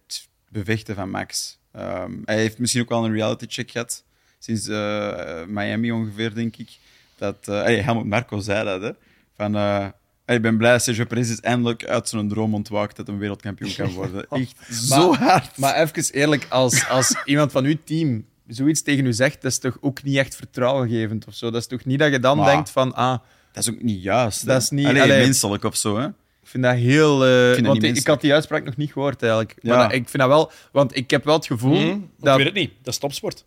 bevechten 0.49 0.95
van 0.95 1.11
Max. 1.11 1.59
Ehm, 1.73 2.13
hij 2.25 2.37
heeft 2.37 2.59
misschien 2.59 2.83
ook 2.83 2.89
wel 2.89 3.05
een 3.05 3.13
reality 3.13 3.47
check 3.49 3.71
gehad. 3.71 4.05
Sinds 4.39 4.69
eh, 4.69 5.45
Miami 5.47 5.93
ongeveer, 5.93 6.35
denk 6.35 6.57
ik. 6.57 6.79
Dat, 7.17 7.47
hey, 7.47 7.81
Helmut 7.81 8.05
Marco 8.05 8.41
zei 8.41 8.65
dat, 8.65 8.83
hè. 8.83 8.91
Van... 9.37 9.57
eh, 9.57 9.87
ik 10.35 10.43
ben 10.43 10.57
blij 10.57 10.73
dat 10.73 10.83
Sergio 10.83 11.05
Perez 11.05 11.31
is 11.31 11.41
eindelijk 11.41 11.85
uit 11.85 12.09
zijn 12.09 12.29
droom 12.29 12.55
ontwaakt 12.55 12.97
dat 12.97 13.09
een 13.09 13.19
wereldkampioen 13.19 13.75
kan 13.75 13.93
worden. 14.01 14.27
Echt 14.29 14.57
zo 14.73 15.15
hard. 15.15 15.57
Maar 15.57 15.75
even 15.75 16.13
eerlijk, 16.13 16.47
als, 16.49 16.89
als 16.89 17.17
iemand 17.25 17.53
van 17.53 17.65
uw 17.65 17.77
team 17.85 18.25
zoiets 18.51 18.83
tegen 18.83 19.07
u 19.07 19.13
zegt, 19.13 19.43
dat 19.43 19.51
is 19.51 19.59
toch 19.59 19.77
ook 19.81 20.03
niet 20.03 20.17
echt 20.17 20.37
vertrouwengevend 20.37 21.27
of 21.27 21.35
zo? 21.35 21.51
Dat 21.51 21.61
is 21.61 21.67
toch 21.67 21.85
niet 21.85 21.99
dat 21.99 22.13
je 22.13 22.19
dan 22.19 22.37
Maar- 22.39 22.47
denkt 22.53 22.71
van, 22.71 22.95
ah, 22.95 23.19
Dat 23.53 23.63
is 23.63 23.71
ook 23.71 23.83
niet 23.83 24.03
juist. 24.03 24.41
hè? 24.41 24.47
Dat 24.47 24.63
is 24.63 24.71
niet- 24.71 24.87
Allee, 24.87 25.03
allee. 25.03 25.19
menselijk 25.25 25.65
of 25.65 25.77
zo. 25.77 25.99
Hè? 25.99 26.07
vind 26.45 26.65
dat 26.65 26.75
heel... 26.75 27.25
eh, 27.27 27.31
dat 27.57 27.61
want 27.61 27.81
niet 27.81 27.91
ik, 27.91 27.97
ik 27.97 28.07
had 28.07 28.21
die 28.21 28.33
uitspraak 28.33 28.65
nog 28.65 28.77
niet 28.77 28.93
gehoord 28.93 29.23
eigenlijk. 29.23 29.55
Ja. 29.63 29.77
Maar 29.77 29.83
dat- 29.89 29.93
ik 29.97 30.09
vind 30.09 30.23
dat 30.23 30.29
wel... 30.29 30.53
Want 30.73 30.97
ik 30.97 31.11
heb 31.11 31.25
wel 31.25 31.35
het 31.35 31.47
gevoel 31.47 31.77
Hm? 31.81 31.89
Ik 31.91 32.01
dat... 32.19 32.37
weet 32.37 32.47
het 32.47 32.55
niet. 32.55 32.71
Dat 32.83 32.93
is 32.93 32.99
topsport. 33.01 33.45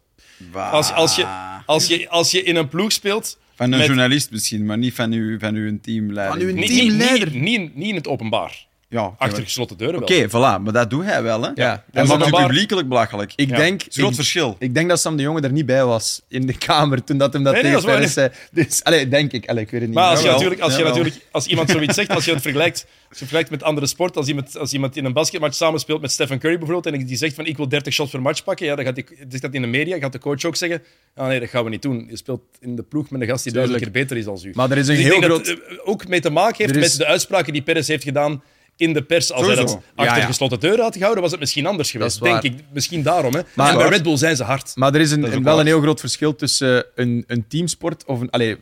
Als, 0.54 0.92
als, 0.94 1.16
je, 1.16 1.26
als, 1.66 1.88
je, 1.88 2.10
als 2.10 2.32
je 2.32 2.44
in 2.44 2.56
een 2.56 2.68
ploeg 2.68 2.92
speelt... 2.92 3.40
Van 3.56 3.72
een 3.72 3.78
met- 3.78 3.88
journalist 3.88 4.32
misschien, 4.32 4.66
maar 4.66 4.78
niet 4.78 4.94
van 4.94 5.12
uw, 5.12 5.40
van 5.40 5.56
uw 5.56 5.80
teamleider. 5.82 6.38
Van 6.40 6.48
uw 6.48 6.54
Niet, 6.56 6.68
Teamleider. 6.68 7.32
niet, 7.32 7.42
niet, 7.42 7.60
niet, 7.60 7.76
niet 7.76 7.90
in 7.90 7.96
het 7.96 8.08
openbaar. 8.08 8.66
Ja, 8.94 9.14
Achter 9.18 9.44
gesloten 9.44 9.78
deuren 9.78 10.00
wel. 10.00 10.08
Oké, 10.18 10.28
voilà, 10.30 10.62
maar 10.64 10.74
dat 10.74 10.90
doet 10.90 11.06
hij 11.06 11.24
wel, 11.24 11.42
hè? 11.42 11.50
Ja, 11.56 11.84
en 11.92 12.08
dat 12.08 12.22
is 12.26 12.30
publiekelijk 12.30 12.88
belachelijk. 12.88 13.34
Ik 13.36 13.50
Ja. 13.50 13.56
denk... 13.56 13.80
Dat 13.80 13.88
is 13.90 13.96
een 13.96 14.02
groot 14.02 14.10
ik- 14.10 14.16
verschil. 14.16 14.56
Ik 14.60 14.74
denk 14.74 14.90
dat 14.90 15.00
Sam 15.00 15.16
de 15.16 15.24
Jonge 15.24 15.42
er 15.42 15.52
niet 15.52 15.66
bij 15.66 15.86
was 15.86 16.22
in 16.28 16.46
de 16.46 16.58
kamer 16.58 17.04
toen 17.04 17.18
dat 17.18 17.34
hem 17.34 17.44
dat 17.44 17.54
Nee, 17.54 17.64
nee, 17.64 17.72
tegen 17.72 17.86
Perez 17.94 18.14
zei. 18.14 18.30
Dus, 18.52 18.84
allee, 18.84 19.08
denk 19.08 19.32
ik. 19.32 19.50
Allee, 19.50 19.64
ik 19.64 19.70
weet 19.72 19.80
het 19.80 19.90
niet. 19.90 20.00
Maar 20.00 20.10
als 20.10 20.22
je, 20.22 20.28
natuurlijk, 20.30 20.62
als, 20.62 20.76
je 20.76 20.84
natuurlijk, 20.84 21.16
als 21.32 21.48
iemand 21.48 21.70
zoiets 21.70 21.96
zegt, 21.96 22.10
als 22.10 22.26
je 22.26 22.32
het 22.32 22.42
vergelijkt, 22.42 22.86
als 23.10 23.20
je 23.20 23.26
vergelijkt 23.26 23.50
met 23.50 23.64
andere 23.64 23.88
sporten, 23.88 24.18
als 24.18 24.28
iemand, 24.28 24.58
als 24.58 24.74
iemand 24.74 24.98
in 24.98 25.06
een 25.06 25.14
basketmatch 25.14 25.56
samenspeelt 25.56 26.02
met 26.02 26.12
Stephen 26.12 26.40
Curry 26.40 26.58
bijvoorbeeld, 26.58 26.96
en 26.96 27.06
die 27.06 27.18
zegt 27.18 27.36
van 27.36 27.46
ik 27.46 27.58
wil 27.58 27.68
30 27.70 27.94
shots 27.94 28.12
per 28.12 28.22
match 28.22 28.44
pakken, 28.44 28.66
ja, 28.66 28.76
dan 28.76 28.86
gaat 28.86 28.96
die, 28.96 29.06
zegt 29.30 29.42
dat 29.42 29.54
in 29.54 29.62
de 29.62 29.68
media, 29.68 29.98
gaat 29.98 30.12
de 30.12 30.20
coach 30.20 30.44
ook 30.46 30.56
zeggen, 30.56 30.82
ah 31.16 31.28
nee, 31.28 31.40
dat 31.40 31.50
gaan 31.50 31.64
we 31.64 31.70
niet 31.70 31.82
doen. 31.82 32.06
Je 32.10 32.18
speelt 32.18 32.42
in 32.60 32.76
de 32.76 32.84
ploeg 32.84 33.10
met 33.10 33.22
een 33.22 33.28
gast 33.28 33.44
die 33.44 33.54
duizend 33.54 33.80
keer 33.80 33.92
beter 33.92 34.18
is 34.18 34.26
dan 34.26 34.40
u. 34.44 34.52
Maar 34.54 34.72
er 34.72 34.78
is 34.78 34.88
een 34.88 34.96
Dus 34.96 35.04
heel 35.04 35.22
groot... 35.22 35.46
dat 35.46 35.58
eh, 35.58 35.78
ook 35.84 36.08
mee 36.08 36.20
te 36.20 36.30
maken 36.30 36.66
heeft 36.66 36.80
met 36.80 36.98
de 36.98 37.06
uitspraken 37.06 37.54
die 37.54 37.62
Perez 37.62 37.88
heeft 37.88 38.04
gedaan 38.04 38.44
in 38.78 38.94
de 38.94 39.02
pers. 39.04 39.32
Als 39.32 39.46
hij 39.48 39.56
dat 39.56 39.80
achter 39.96 40.16
Ja, 40.16 40.18
ja. 40.18 40.26
gesloten 40.26 40.60
deuren 40.60 40.84
had 40.84 40.94
gehouden, 40.96 41.22
was 41.22 41.32
het 41.32 41.40
misschien 41.40 41.66
anders 41.66 41.92
geweest. 41.92 42.22
Denk 42.24 42.42
ik. 42.44 42.54
Misschien 42.74 43.04
daarom. 43.04 43.34
Hè. 43.34 43.42
Maar- 43.56 43.72
en 43.72 43.78
bij 43.78 43.90
Red 43.90 44.04
Bull 44.04 44.18
zijn 44.18 44.36
ze 44.36 44.44
hard. 44.44 44.72
Maar 44.76 44.94
er 44.94 45.02
is, 45.02 45.12
een, 45.12 45.24
is 45.24 45.30
wel 45.30 45.42
waar. 45.42 45.58
een 45.60 45.66
heel 45.66 45.82
groot 45.82 46.00
verschil 46.00 46.36
tussen 46.36 46.86
een, 46.96 47.24
een 47.28 47.48
teamsport 47.48 48.06
of 48.06 48.20
een... 48.20 48.30
Allee, 48.30 48.58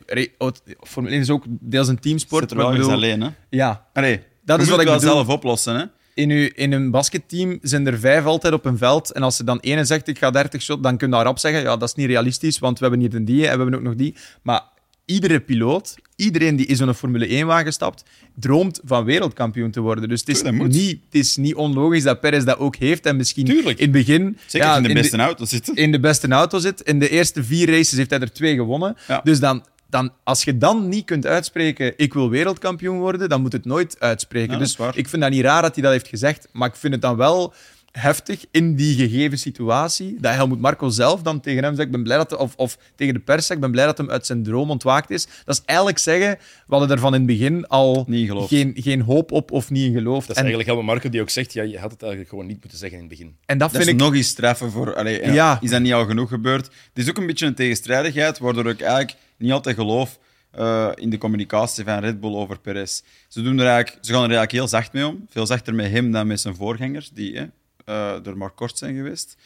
Formule 0.82 1.12
1 1.14 1.22
is 1.22 1.30
ook 1.30 1.44
deels 1.48 1.88
een 1.88 1.98
teamsport. 2.00 2.42
Zit 2.42 2.50
er 2.50 2.56
wel 2.56 2.66
ik 2.68 2.72
eens 2.76 2.84
bedoel- 2.86 2.96
alleen, 2.98 3.20
hè? 3.20 3.28
Ja, 3.50 3.86
Allee, 3.92 4.20
Dat 4.44 4.56
is 4.60 4.64
moet 4.64 4.72
wat 4.74 4.80
ik 4.84 4.88
wel 4.90 4.98
bedoel. 4.98 5.12
zelf 5.14 5.28
oplossen, 5.28 5.76
hè? 5.76 5.84
in, 6.14 6.30
uw, 6.30 6.48
in 6.54 6.72
een 6.72 6.90
basketteam 6.90 7.58
zijn 7.62 7.86
er 7.86 7.98
vijf 7.98 8.24
altijd 8.24 8.52
op 8.54 8.64
een 8.64 8.78
veld. 8.78 9.12
En 9.12 9.22
als 9.22 9.38
er 9.38 9.44
dan 9.44 9.58
ene 9.60 9.84
zegt, 9.84 10.08
ik 10.08 10.18
ga 10.18 10.30
30 10.30 10.62
shot, 10.62 10.82
dan 10.82 10.96
kun 10.96 11.08
je 11.08 11.14
daarop 11.14 11.38
zeggen, 11.38 11.62
ja, 11.62 11.76
dat 11.76 11.88
is 11.88 11.94
niet 11.94 12.06
realistisch, 12.06 12.58
want 12.58 12.78
we 12.78 12.84
hebben 12.86 13.02
hier 13.02 13.14
een 13.14 13.24
die 13.24 13.36
en 13.46 13.52
we 13.52 13.62
hebben 13.62 13.74
ook 13.74 13.82
nog 13.82 13.94
die. 13.94 14.14
Maar 14.42 14.60
iedere 15.04 15.40
piloot, 15.40 15.94
iedereen 16.16 16.56
die 16.56 16.66
in 16.66 16.76
zo'n 16.76 16.94
Formule 16.94 17.42
1-wagen 17.42 17.64
gestapt, 17.64 18.04
droomt 18.34 18.80
van 18.84 19.04
wereldkampioen 19.04 19.70
te 19.70 19.80
worden. 19.80 20.08
Dus 20.08 20.20
het 20.20 20.28
is, 20.28 20.42
niet, 20.42 21.00
het 21.04 21.14
is 21.14 21.36
niet 21.36 21.54
onlogisch 21.54 22.02
dat 22.02 22.20
Perez 22.20 22.44
dat 22.44 22.58
ook 22.58 22.76
heeft. 22.76 23.06
En 23.06 23.16
misschien 23.16 23.44
Tuurlijk. 23.44 23.78
in 23.78 23.84
het 23.84 23.92
begin... 23.92 24.38
Zeker 24.46 24.68
ja, 24.68 24.76
in 24.76 24.82
de 24.82 24.88
in 24.88 24.94
beste 24.94 25.16
auto 25.16 25.44
zitten. 25.44 25.74
in 25.74 25.92
de 25.92 26.00
beste 26.00 26.28
auto 26.28 26.58
zit. 26.58 26.80
In 26.80 26.98
de 26.98 27.08
eerste 27.08 27.44
vier 27.44 27.70
races 27.70 27.98
heeft 27.98 28.10
hij 28.10 28.20
er 28.20 28.32
twee 28.32 28.54
gewonnen. 28.54 28.96
Ja. 29.08 29.20
Dus 29.24 29.40
dan, 29.40 29.64
dan, 29.90 30.12
als 30.24 30.44
je 30.44 30.58
dan 30.58 30.88
niet 30.88 31.04
kunt 31.04 31.26
uitspreken, 31.26 31.92
ik 31.96 32.14
wil 32.14 32.30
wereldkampioen 32.30 32.98
worden, 32.98 33.28
dan 33.28 33.40
moet 33.40 33.52
het 33.52 33.64
nooit 33.64 33.96
uitspreken. 33.98 34.52
Ja, 34.52 34.58
dus 34.58 34.76
ik 34.94 35.08
vind 35.08 35.22
dat 35.22 35.30
niet 35.30 35.44
raar 35.44 35.62
dat 35.62 35.74
hij 35.74 35.82
dat 35.82 35.92
heeft 35.92 36.08
gezegd, 36.08 36.48
maar 36.52 36.68
ik 36.68 36.76
vind 36.76 36.92
het 36.92 37.02
dan 37.02 37.16
wel 37.16 37.54
heftig 37.92 38.44
in 38.50 38.74
die 38.74 38.96
gegeven 38.96 39.38
situatie, 39.38 40.16
dat 40.20 40.34
Helmut 40.34 40.60
Marco 40.60 40.88
zelf 40.88 41.22
dan 41.22 41.40
tegen 41.40 41.64
hem 41.64 41.74
zegt, 41.74 41.86
ik 41.86 41.92
ben 41.92 42.02
blij 42.02 42.16
dat, 42.16 42.36
of, 42.36 42.54
of 42.56 42.78
tegen 42.94 43.14
de 43.14 43.20
pers 43.20 43.46
zegt, 43.46 43.54
ik 43.54 43.60
ben 43.60 43.70
blij 43.70 43.84
dat 43.84 43.98
hem 43.98 44.10
uit 44.10 44.26
zijn 44.26 44.42
droom 44.42 44.70
ontwaakt 44.70 45.10
is. 45.10 45.26
Dat 45.44 45.54
is 45.54 45.62
eigenlijk 45.64 45.98
zeggen, 45.98 46.38
we 46.66 46.74
hadden 46.74 46.90
er 46.90 46.98
van 46.98 47.14
in 47.14 47.20
het 47.20 47.26
begin 47.26 47.66
al 47.66 48.06
geen, 48.48 48.72
geen 48.76 49.00
hoop 49.00 49.32
op 49.32 49.50
of 49.50 49.70
niet 49.70 49.86
in 49.86 49.92
geloofd. 49.92 50.26
Dat 50.26 50.36
is 50.36 50.42
en, 50.42 50.48
eigenlijk 50.48 50.68
Helmut 50.68 50.86
Marco 50.86 51.08
die 51.08 51.20
ook 51.20 51.30
zegt, 51.30 51.52
ja, 51.52 51.62
je 51.62 51.78
had 51.78 51.90
het 51.90 52.00
eigenlijk 52.00 52.30
gewoon 52.30 52.46
niet 52.46 52.60
moeten 52.60 52.78
zeggen 52.78 52.98
in 52.98 53.04
het 53.04 53.12
begin. 53.12 53.36
en 53.46 53.58
dat 53.58 53.72
Dat 53.72 53.82
vind 53.82 53.84
is 53.84 53.92
ik... 53.92 54.08
nog 54.08 54.14
eens 54.14 54.32
treffen 54.32 54.70
voor... 54.70 54.94
Allee, 54.94 55.20
ja, 55.20 55.32
Ja. 55.32 55.58
Is 55.60 55.70
dat 55.70 55.80
niet 55.80 55.92
al 55.92 56.06
genoeg 56.06 56.28
gebeurd? 56.28 56.66
Het 56.66 57.04
is 57.04 57.08
ook 57.08 57.16
een 57.16 57.26
beetje 57.26 57.46
een 57.46 57.54
tegenstrijdigheid, 57.54 58.38
waardoor 58.38 58.68
ik 58.68 58.80
eigenlijk 58.80 59.14
niet 59.36 59.52
altijd 59.52 59.76
geloof 59.76 60.18
eh, 60.50 60.88
in 60.94 61.10
de 61.10 61.18
communicatie 61.18 61.84
van 61.84 61.98
Red 61.98 62.20
Bull 62.20 62.34
over 62.34 62.60
Perez. 62.60 63.00
Ze, 63.28 63.42
doen 63.42 63.58
er 63.58 63.66
eigenlijk, 63.66 64.04
ze 64.04 64.12
gaan 64.12 64.22
er 64.22 64.36
eigenlijk 64.36 64.52
heel 64.52 64.68
zacht 64.68 64.92
mee 64.92 65.06
om. 65.06 65.26
Veel 65.28 65.46
zachter 65.46 65.74
met 65.74 65.90
hem 65.90 66.12
dan 66.12 66.26
met 66.26 66.40
zijn 66.40 66.54
voorgangers, 66.54 67.10
die 67.10 67.38
eh, 67.38 67.44
eh, 67.84 68.26
er 68.26 68.36
maar 68.36 68.50
kort 68.50 68.78
zijn 68.78 68.94
geweest. 68.94 69.36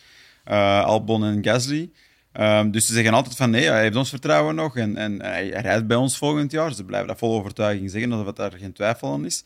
Eh, 0.44 0.84
Albon 0.84 1.24
en 1.24 1.44
Gasly. 1.44 1.90
Ehm, 2.32 2.70
dus 2.70 2.86
ze 2.86 2.92
zeggen 2.92 3.12
altijd 3.12 3.36
van 3.36 3.50
nee, 3.50 3.68
hij 3.68 3.82
heeft 3.82 3.96
ons 3.96 4.08
vertrouwen 4.08 4.54
nog 4.54 4.76
en, 4.76 4.96
en 4.96 5.22
hij, 5.22 5.48
rijdt 5.48 5.86
bij 5.86 5.96
ons 5.96 6.18
volgend 6.18 6.50
jaar. 6.50 6.74
Ze 6.74 6.84
blijven 6.84 7.08
dat 7.08 7.18
vol 7.18 7.38
overtuiging 7.38 7.90
zeggen, 7.90 8.12
alsof 8.12 8.32
daar 8.32 8.52
geen 8.52 8.72
twijfel 8.72 9.12
aan 9.12 9.24
is. 9.24 9.44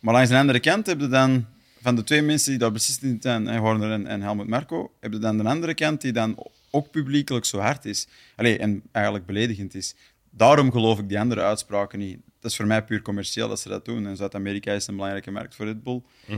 Maar 0.00 0.14
langs 0.14 0.30
de 0.30 0.36
andere 0.36 0.60
kant 0.60 0.86
heb 0.86 1.00
je 1.00 1.08
dan, 1.08 1.46
van 1.82 1.96
de 1.96 2.04
twee 2.04 2.22
mensen 2.22 2.50
die 2.50 2.58
daar 2.58 2.72
beslist 2.72 3.02
in 3.02 3.18
zijn, 3.20 3.46
hè, 3.46 3.58
Horner 3.58 3.92
en, 3.92 4.06
en 4.06 4.22
Helmut 4.22 4.46
Marko, 4.46 4.92
heb 5.00 5.12
je 5.12 5.18
dan 5.18 5.38
de 5.38 5.44
andere 5.44 5.74
kant 5.74 6.00
die 6.00 6.12
dan 6.12 6.46
ook 6.70 6.90
publiekelijk 6.90 7.44
zo 7.44 7.58
hard 7.58 7.84
is. 7.84 8.08
Allee, 8.36 8.58
en 8.58 8.82
eigenlijk 8.92 9.26
beledigend 9.26 9.74
is. 9.74 9.94
Daarom 10.30 10.72
geloof 10.72 10.98
ik 10.98 11.08
die 11.08 11.20
andere 11.20 11.42
uitspraken 11.42 11.98
niet. 11.98 12.18
Dat 12.40 12.50
is 12.50 12.56
voor 12.56 12.66
mij 12.66 12.84
puur 12.84 13.02
commercieel 13.02 13.48
dat 13.48 13.60
ze 13.60 13.68
dat 13.68 13.84
doen. 13.84 14.06
En 14.06 14.16
Zuid-Amerika 14.16 14.72
is 14.72 14.86
een 14.86 14.94
belangrijke 14.94 15.30
markt 15.30 15.54
voor 15.54 15.66
Red 15.66 15.82
Bull. 15.82 16.02
Eh, 16.26 16.36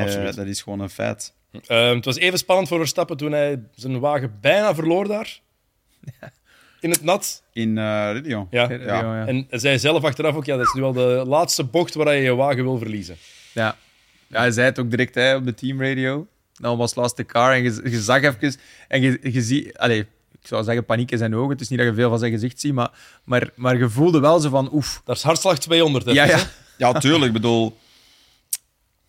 Absoluut. 0.00 0.34
dat 0.34 0.46
is 0.46 0.62
gewoon 0.62 0.80
een 0.80 0.90
feit. 0.90 1.34
Ehm, 1.66 1.94
het 1.94 2.04
was 2.04 2.16
even 2.16 2.38
spannend 2.38 2.68
voor 2.68 2.78
Verstappen 2.78 3.16
toen 3.16 3.32
hij 3.32 3.62
zijn 3.74 4.00
wagen 4.00 4.38
bijna 4.40 4.74
verloor 4.74 5.08
daar. 5.08 5.40
In 6.80 6.90
het 6.90 7.02
nat. 7.02 7.42
In 7.52 7.78
eh 7.78 8.10
Rio. 8.22 8.46
Ja. 8.50 8.70
Ja, 8.70 9.00
ja. 9.00 9.26
En 9.26 9.46
hij 9.48 9.58
zei 9.58 9.78
zelf 9.78 10.04
achteraf 10.04 10.34
ook, 10.34 10.44
ja, 10.44 10.56
dat 10.56 10.66
is 10.66 10.72
nu 10.72 10.82
al 10.82 10.92
de 10.92 11.24
laatste 11.26 11.64
bocht 11.64 11.94
waar 11.94 12.14
je 12.14 12.22
je 12.22 12.34
wagen 12.34 12.62
wil 12.62 12.78
verliezen. 12.78 13.16
Ja. 13.52 13.76
ja, 14.26 14.38
hij 14.38 14.50
zei 14.50 14.66
het 14.66 14.78
ook 14.78 14.90
direct 14.90 15.14
hè, 15.14 15.34
op 15.34 15.44
de 15.44 15.54
teamradio. 15.54 16.26
Dan 16.52 16.76
was 16.76 16.94
last 16.94 17.16
the 17.16 17.24
car 17.24 17.52
en 17.52 17.62
je, 17.62 17.80
je 17.84 18.00
zag 18.00 18.22
even... 18.22 18.54
En 18.88 19.00
je, 19.00 19.18
je 19.22 19.42
ziet... 19.42 19.78
Allee, 19.78 20.00
ik 20.40 20.46
zou 20.46 20.64
zeggen 20.64 20.84
paniek 20.84 21.10
in 21.10 21.18
zijn 21.18 21.34
ogen. 21.34 21.50
Het 21.50 21.60
is 21.60 21.68
niet 21.68 21.78
dat 21.78 21.88
je 21.88 21.94
veel 21.94 22.08
van 22.08 22.18
zijn 22.18 22.32
gezicht 22.32 22.60
ziet, 22.60 22.72
maar, 22.72 22.90
maar, 23.24 23.50
maar 23.54 23.78
je 23.78 23.88
voelde 23.88 24.20
wel 24.20 24.40
zo 24.40 24.48
van... 24.48 24.68
Oef. 24.72 25.02
Dat 25.04 25.16
is 25.16 25.22
hartslag 25.22 25.58
200. 25.58 26.04
hè. 26.04 26.12
Ja, 26.12 26.24
ja. 26.36 26.38
Ja, 26.78 26.92
tuurlijk. 26.92 27.24
Ik 27.24 27.32
bedoel, 27.32 27.78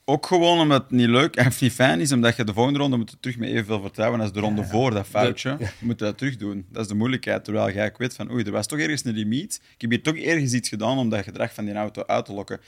ook 0.05 0.25
gewoon 0.25 0.59
omdat 0.59 0.81
het 0.81 0.91
niet 0.91 1.07
leuk 1.07 1.35
en 1.35 1.51
niet 1.59 1.71
fijn 1.71 1.99
is, 1.99 2.11
omdat 2.11 2.35
je 2.35 2.43
de 2.43 2.53
volgende 2.53 2.79
ronde 2.79 2.97
moet 2.97 3.09
je 3.09 3.17
terug 3.19 3.37
met 3.37 3.49
evenveel 3.49 3.81
vertrouwen 3.81 4.19
als 4.19 4.31
de 4.31 4.39
ronde 4.39 4.63
voor, 4.63 4.91
dat 4.91 5.07
foutje. 5.07 5.55
Je 5.59 5.67
moet 5.79 5.99
dat 5.99 6.17
terug 6.17 6.37
doen. 6.37 6.65
Dat 6.69 6.81
is 6.81 6.87
de 6.87 6.95
moeilijkheid. 6.95 7.43
Terwijl 7.43 7.73
jij 7.73 7.93
weet 7.97 8.15
van, 8.15 8.31
oei, 8.31 8.43
er 8.43 8.51
was 8.51 8.67
toch 8.67 8.79
ergens 8.79 9.05
een 9.05 9.13
limiet. 9.13 9.61
Ik 9.73 9.81
heb 9.81 9.89
hier 9.89 10.03
toch 10.03 10.17
ergens 10.17 10.53
iets 10.53 10.69
gedaan 10.69 10.97
om 10.97 11.09
dat 11.09 11.23
gedrag 11.23 11.53
van 11.53 11.65
die 11.65 11.73
auto 11.73 12.03
uit 12.05 12.25
te 12.25 12.33
lokken. 12.33 12.59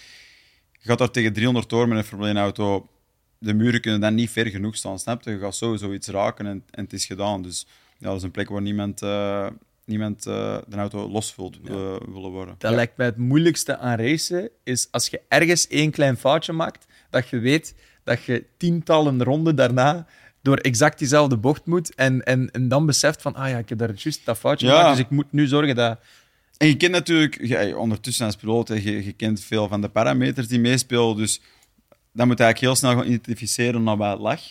Je 0.72 0.90
gaat 0.90 0.98
daar 0.98 1.12
tegen 1.12 1.34
300 1.34 1.70
door 1.70 1.88
met 1.88 1.98
een 1.98 2.04
Formule 2.04 2.30
1 2.30 2.38
auto. 2.38 2.90
De 3.38 3.54
muren 3.54 3.82
kunnen 3.82 4.02
dan 4.02 4.16
niet 4.16 4.30
ver 4.30 4.48
genoeg 4.48 4.76
staan, 4.76 5.00
snap 5.00 5.24
je? 5.24 5.32
Je 5.32 5.40
gaat 5.40 5.56
sowieso 5.56 5.94
iets 5.94 6.08
raken 6.08 6.46
en, 6.46 6.64
en 6.72 6.84
het 6.84 6.94
is 6.94 7.06
gedaan. 7.06 7.42
Dus 7.42 7.68
ja, 7.98 8.08
dat 8.08 8.18
is 8.18 8.24
een 8.24 8.32
plek 8.32 8.50
waar 8.50 8.62
niemand, 8.62 9.02
eh, 9.02 9.48
niemand 9.86 10.26
eh, 10.26 10.58
de 10.68 10.76
auto 10.76 11.10
losvult 11.10 11.58
uh, 11.58 11.96
willen 12.06 12.32
worden. 12.32 12.56
Dat 12.58 12.74
lijkt 12.74 12.98
mij 12.98 13.06
het 13.06 13.18
moeilijkste 13.18 13.78
aan 13.78 13.98
racen, 13.98 14.50
is 14.64 14.88
als 14.92 15.08
je 15.08 15.22
ergens 15.28 15.68
één 15.68 15.92
klein 15.92 16.18
foutje 16.18 16.54
maakt, 16.54 16.86
dat 17.10 17.30
je 17.30 17.40
weet 17.40 17.76
dat 18.04 18.24
je 18.24 18.46
tientallen 18.58 19.24
ronden 19.24 19.56
daarna 19.56 20.08
door 20.42 20.58
exact 20.58 21.00
diezelfde 21.00 21.38
bocht 21.38 21.66
moet 21.66 21.96
en, 21.96 22.24
en, 22.24 22.52
en 22.52 22.68
dan 22.68 22.86
beseft 22.86 23.22
van, 23.22 23.36
ah 23.36 23.50
ja, 23.50 23.58
ik 23.58 23.70
heb 23.70 23.78
daar 23.78 23.94
juist 23.96 24.26
dat 24.26 24.38
foutje 24.38 24.66
Ja. 24.68 24.78
gemaakt, 24.78 24.96
dus 24.96 25.06
ik 25.06 25.12
moet 25.12 25.32
nu 25.32 25.48
zorgen 25.48 25.76
dat... 25.76 26.00
En 26.58 26.68
je 26.68 26.78
kent 26.78 26.92
natuurlijk, 26.92 27.38
ja, 27.42 27.76
ondertussen 27.78 28.26
als 28.26 28.36
piloot, 28.36 28.68
je, 28.68 29.06
je 29.06 29.14
kent 29.14 29.40
veel 29.40 29.68
van 29.68 29.82
de 29.82 29.90
parameters 29.90 30.48
die 30.48 30.60
meespelen. 30.60 31.18
Dus 31.18 31.42
dan 32.14 32.28
moet 32.28 32.38
je 32.38 32.44
eigenlijk 32.44 32.60
heel 32.60 32.76
snel 32.76 32.92
gaan 33.02 33.12
identificeren 33.12 33.84
naar 33.84 33.98
waar 33.98 34.12
het 34.12 34.20
lag. 34.20 34.42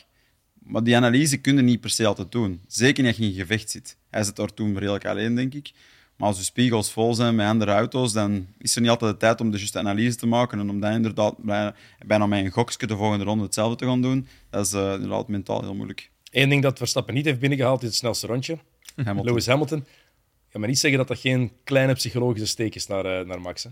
Maar 0.62 0.82
die 0.82 0.96
analyse 0.96 1.36
kun 1.36 1.56
je 1.56 1.62
niet 1.62 1.80
per 1.80 1.90
se 1.90 2.06
altijd 2.06 2.32
doen. 2.32 2.60
Zeker 2.66 3.02
niet 3.02 3.16
als 3.16 3.26
je 3.26 3.30
in 3.30 3.38
gevecht 3.38 3.70
zit. 3.70 3.96
Hij 4.10 4.22
zit 4.24 4.36
daar 4.36 4.54
toen 4.54 4.78
redelijk 4.78 5.06
alleen, 5.06 5.34
denk 5.34 5.54
ik. 5.54 5.72
Maar 6.16 6.28
als 6.28 6.38
je 6.38 6.44
spiegels 6.44 6.92
vol 6.92 7.14
zijn 7.14 7.34
met 7.34 7.46
andere 7.46 7.70
auto's, 7.72 8.12
dan 8.12 8.46
is 8.58 8.74
er 8.74 8.80
niet 8.80 8.90
altijd 8.90 9.12
de 9.12 9.16
tijd 9.16 9.40
om 9.40 9.50
de 9.50 9.56
juiste 9.56 9.78
analyse 9.78 10.16
te 10.16 10.26
maken. 10.26 10.58
En 10.58 10.70
om 10.70 10.80
dan 10.80 10.92
inderdaad 10.92 11.34
bijna, 11.38 11.74
bijna 12.06 12.26
met 12.26 12.44
een 12.44 12.50
gokje 12.50 12.86
de 12.86 12.96
volgende 12.96 13.24
ronde 13.24 13.44
hetzelfde 13.44 13.76
te 13.76 13.84
gaan 13.86 14.02
doen, 14.02 14.28
dat 14.50 14.66
is 14.66 14.72
eh, 14.72 14.92
inderdaad 14.92 15.28
mentaal 15.28 15.60
heel 15.62 15.74
moeilijk. 15.74 16.10
Eén 16.30 16.48
ding 16.48 16.62
dat 16.62 16.78
Verstappen 16.78 17.14
niet 17.14 17.24
heeft 17.24 17.38
binnengehaald 17.38 17.80
is 17.82 17.88
het 17.88 17.96
snelste 17.96 18.26
rondje. 18.26 18.58
Hamilton. 18.96 19.24
Lewis 19.24 19.46
Hamilton. 19.46 19.78
Ik 19.78 20.60
kan 20.60 20.60
maar 20.60 20.68
niet 20.68 20.78
zeggen 20.78 20.98
dat 20.98 21.08
dat 21.08 21.18
geen 21.18 21.52
kleine 21.64 21.92
psychologische 21.94 22.46
steek 22.48 22.74
is 22.74 22.86
naar, 22.86 23.04
eh, 23.04 23.26
naar 23.26 23.40
Max. 23.40 23.62
Hè. 23.64 23.70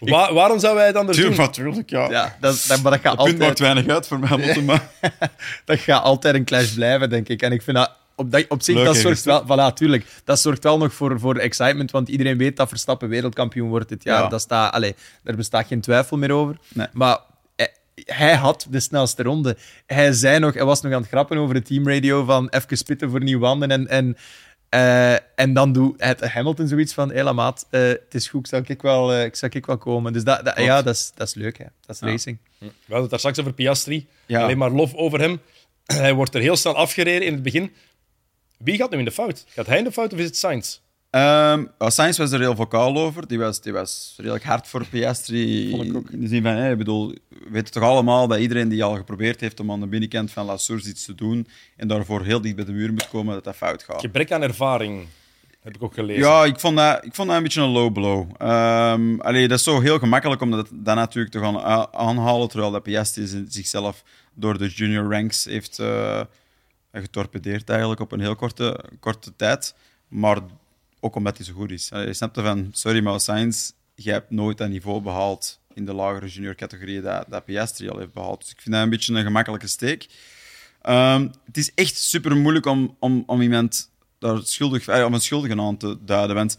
Wa- 0.00 0.32
waarom 0.32 0.58
zou 0.58 0.76
hij 0.76 0.86
het 0.86 0.96
anders 0.96 1.16
doen? 1.18 1.26
Tuurlijk, 1.26 1.48
natuurlijk, 1.48 1.90
ja. 1.90 2.10
Ja, 2.10 2.36
dat, 2.40 2.64
dat, 2.68 2.82
maar 2.82 2.92
dat 2.92 3.00
gaat 3.00 3.16
Het 3.16 3.26
punt 3.26 3.38
maakt 3.38 3.40
altijd... 3.40 3.58
weinig 3.58 3.94
uit 3.94 4.06
voor 4.06 4.18
mij, 4.18 4.28
Hamilton, 4.28 4.64
maar... 4.70 4.90
dat 5.64 5.78
gaat 5.78 6.02
altijd 6.02 6.34
een 6.34 6.44
clash 6.44 6.74
blijven, 6.74 7.10
denk 7.10 7.28
ik. 7.28 7.42
En 7.42 7.52
ik 7.52 7.62
vind 7.62 7.76
dat 7.76 7.96
op, 8.18 8.30
dat, 8.30 8.44
op 8.48 8.62
zich, 8.62 8.74
Leuk, 8.74 8.84
dat 8.84 8.96
zorgt 8.96 9.24
wel, 9.24 9.44
voilà, 9.44 9.74
tuurlijk, 9.74 10.06
dat 10.24 10.40
zorgt 10.40 10.62
wel 10.64 10.78
nog 10.78 10.92
voor, 10.92 11.20
voor 11.20 11.36
excitement, 11.36 11.90
want 11.90 12.08
iedereen 12.08 12.38
weet 12.38 12.56
dat 12.56 12.68
Verstappen 12.68 13.08
wereldkampioen 13.08 13.68
wordt 13.68 13.88
dit 13.88 14.04
jaar. 14.04 14.22
Ja. 14.22 14.28
Dat 14.28 14.40
staat, 14.40 14.72
allee, 14.72 14.94
daar 15.22 15.36
bestaat 15.36 15.66
geen 15.66 15.80
twijfel 15.80 16.16
meer 16.16 16.32
over. 16.32 16.56
Nee. 16.74 16.86
Maar 16.92 17.18
hij, 17.56 17.72
hij 17.94 18.34
had 18.34 18.66
de 18.70 18.80
snelste 18.80 19.22
ronde. 19.22 19.56
Hij 19.86 20.12
zei 20.12 20.38
nog, 20.38 20.54
hij 20.54 20.64
was 20.64 20.82
nog 20.82 20.92
aan 20.92 21.00
het 21.00 21.10
grappen 21.10 21.38
over 21.38 21.54
de 21.54 21.62
teamradio 21.62 22.24
van 22.24 22.48
even 22.48 22.76
spitten 22.76 23.10
voor 23.10 23.22
nieuw 23.22 23.38
wanden 23.38 23.70
en... 23.70 23.88
en 23.88 24.16
eh, 24.68 25.12
en 25.12 25.52
dan 25.52 25.72
doet 25.72 25.94
het 25.96 26.20
Hamilton 26.20 26.68
zoiets 26.68 26.94
van: 26.94 27.12
hé, 27.12 27.22
la 27.22 27.32
maat, 27.32 27.66
eh, 27.70 27.80
het 27.80 28.14
is 28.14 28.28
goed, 28.28 28.40
ik 28.40 28.46
zal 28.46 28.62
ik 28.66 28.82
wel, 28.82 29.12
eh, 29.12 29.24
ik 29.24 29.36
zal 29.36 29.48
ik 29.52 29.66
wel 29.66 29.78
komen. 29.78 30.12
Dus 30.12 30.24
dat, 30.24 30.44
dat, 30.44 30.58
ja, 30.58 30.82
dat 30.82 30.94
is, 30.94 31.12
dat 31.14 31.26
is 31.28 31.34
leuk, 31.34 31.58
hè. 31.58 31.64
dat 31.86 31.94
is 31.94 32.00
Ja. 32.00 32.06
racing. 32.06 32.38
We 32.58 32.66
hadden 32.78 33.00
het 33.00 33.10
daar 33.10 33.18
straks 33.18 33.40
over 33.40 33.52
Piastri. 33.52 34.06
Ja. 34.26 34.42
Alleen 34.42 34.58
maar 34.58 34.70
lof 34.70 34.94
over 34.94 35.20
hem. 35.20 35.40
Hij 35.86 36.14
wordt 36.14 36.34
er 36.34 36.40
heel 36.40 36.56
snel 36.56 36.76
afgereden 36.76 37.26
in 37.26 37.32
het 37.32 37.42
begin. 37.42 37.72
Wie 38.58 38.76
gaat 38.76 38.90
nu 38.90 38.98
in 38.98 39.04
de 39.04 39.10
fout? 39.10 39.44
Gaat 39.48 39.66
hij 39.66 39.78
in 39.78 39.84
de 39.84 39.92
fout 39.92 40.12
of 40.12 40.18
is 40.18 40.24
het 40.24 40.36
Sainz? 40.36 40.78
Ehm 41.10 41.64
uh, 41.78 41.88
Sainz 41.88 42.18
was 42.18 42.32
er 42.32 42.40
heel 42.40 42.56
vocaal 42.56 42.96
over. 42.96 43.28
Die 43.28 43.38
was, 43.38 43.60
die 43.60 43.72
was 43.72 44.14
redelijk 44.16 44.44
hard 44.44 44.68
voor 44.68 44.86
Piastri. 44.86 45.70
Vond 45.70 45.84
ik 45.84 45.96
ook. 45.96 46.10
In 46.10 46.20
de 46.20 46.28
zin 46.28 46.42
van, 46.42 46.52
hey, 46.52 46.70
ik 46.70 46.78
bedoel, 46.78 47.14
we 47.28 47.50
weten 47.50 47.72
toch 47.72 47.82
allemaal 47.82 48.26
dat 48.26 48.38
iedereen 48.38 48.68
die 48.68 48.84
al 48.84 48.96
geprobeerd 48.96 49.40
heeft 49.40 49.60
om 49.60 49.70
aan 49.70 49.80
de 49.80 49.86
binnenkant 49.86 50.30
van 50.30 50.46
La 50.46 50.56
Source 50.56 50.88
iets 50.88 51.04
te 51.04 51.14
doen 51.14 51.46
en 51.76 51.88
daarvoor 51.88 52.24
heel 52.24 52.40
dicht 52.40 52.56
bij 52.56 52.64
de 52.64 52.72
muur 52.72 52.92
moet 52.92 53.08
komen, 53.08 53.34
dat 53.34 53.44
dat 53.44 53.56
fout 53.56 53.82
gaat. 53.82 54.00
Gebrek 54.00 54.32
aan 54.32 54.42
ervaring, 54.42 55.06
heb 55.60 55.74
ik 55.74 55.82
ook 55.82 55.94
gelezen. 55.94 56.22
Ja, 56.22 56.44
ik 56.44 56.60
vond, 56.60 56.76
dat, 56.76 57.04
ik 57.04 57.14
vond 57.14 57.28
dat 57.28 57.36
een 57.36 57.42
beetje 57.42 57.60
een 57.60 57.68
low 57.68 57.92
blow. 57.92 58.30
Ehm 58.38 59.20
allee, 59.20 59.48
dat 59.48 59.58
is 59.58 59.64
zo 59.64 59.80
heel 59.80 59.98
gemakkelijk 59.98 60.40
om 60.40 60.50
dat, 60.50 60.68
dat 60.72 60.96
natuurlijk 60.96 61.34
te 61.34 61.40
gaan 61.40 61.60
aanhalen, 61.94 62.48
terwijl 62.48 62.70
dat 62.70 62.82
Piastri 62.82 63.46
zichzelf 63.48 64.02
door 64.34 64.58
de 64.58 64.68
junior 64.68 65.12
ranks 65.12 65.44
heeft 65.44 65.78
eh, 65.78 66.20
getorpedeerd 67.00 67.68
eigenlijk 67.70 68.00
op 68.00 68.12
een 68.12 68.20
heel 68.20 68.36
korte, 68.36 68.84
korte 69.00 69.36
tijd. 69.36 69.74
Maar 70.08 70.38
ook 71.00 71.14
omdat 71.14 71.36
hij 71.36 71.46
zo 71.46 71.52
goed 71.52 71.70
is. 71.70 71.88
Je 71.88 72.14
snapt 72.14 72.40
van, 72.40 72.68
sorry, 72.72 73.02
maar 73.02 73.20
Sainz, 73.20 73.70
je 73.94 74.10
hebt 74.10 74.30
nooit 74.30 74.58
dat 74.58 74.68
niveau 74.68 75.00
behaald 75.00 75.60
in 75.74 75.84
de 75.84 75.92
lagere 75.92 76.26
junior 76.26 76.54
categorieën 76.54 77.02
dat, 77.02 77.24
dat 77.28 77.44
Piastri 77.44 77.88
al 77.88 77.98
heeft 77.98 78.12
behaald. 78.12 78.40
Dus 78.40 78.50
ik 78.50 78.60
vind 78.60 78.74
dat 78.74 78.84
een 78.84 78.90
beetje 78.90 79.14
een 79.14 79.22
gemakkelijke 79.22 79.66
steek. 79.66 80.06
Ehm, 80.82 81.28
het 81.44 81.56
is 81.56 81.74
echt 81.74 81.96
super 81.96 82.36
moeilijk 82.36 82.66
om, 82.66 82.96
om, 82.98 83.22
om 83.26 83.40
iemand 83.40 83.90
daar 84.18 84.40
schuldig, 84.42 84.86
eh, 84.88 85.04
om 85.04 85.14
een 85.14 85.20
schuldige 85.20 85.60
aan 85.60 85.76
te 85.76 85.98
duiden. 86.04 86.36
Want 86.36 86.58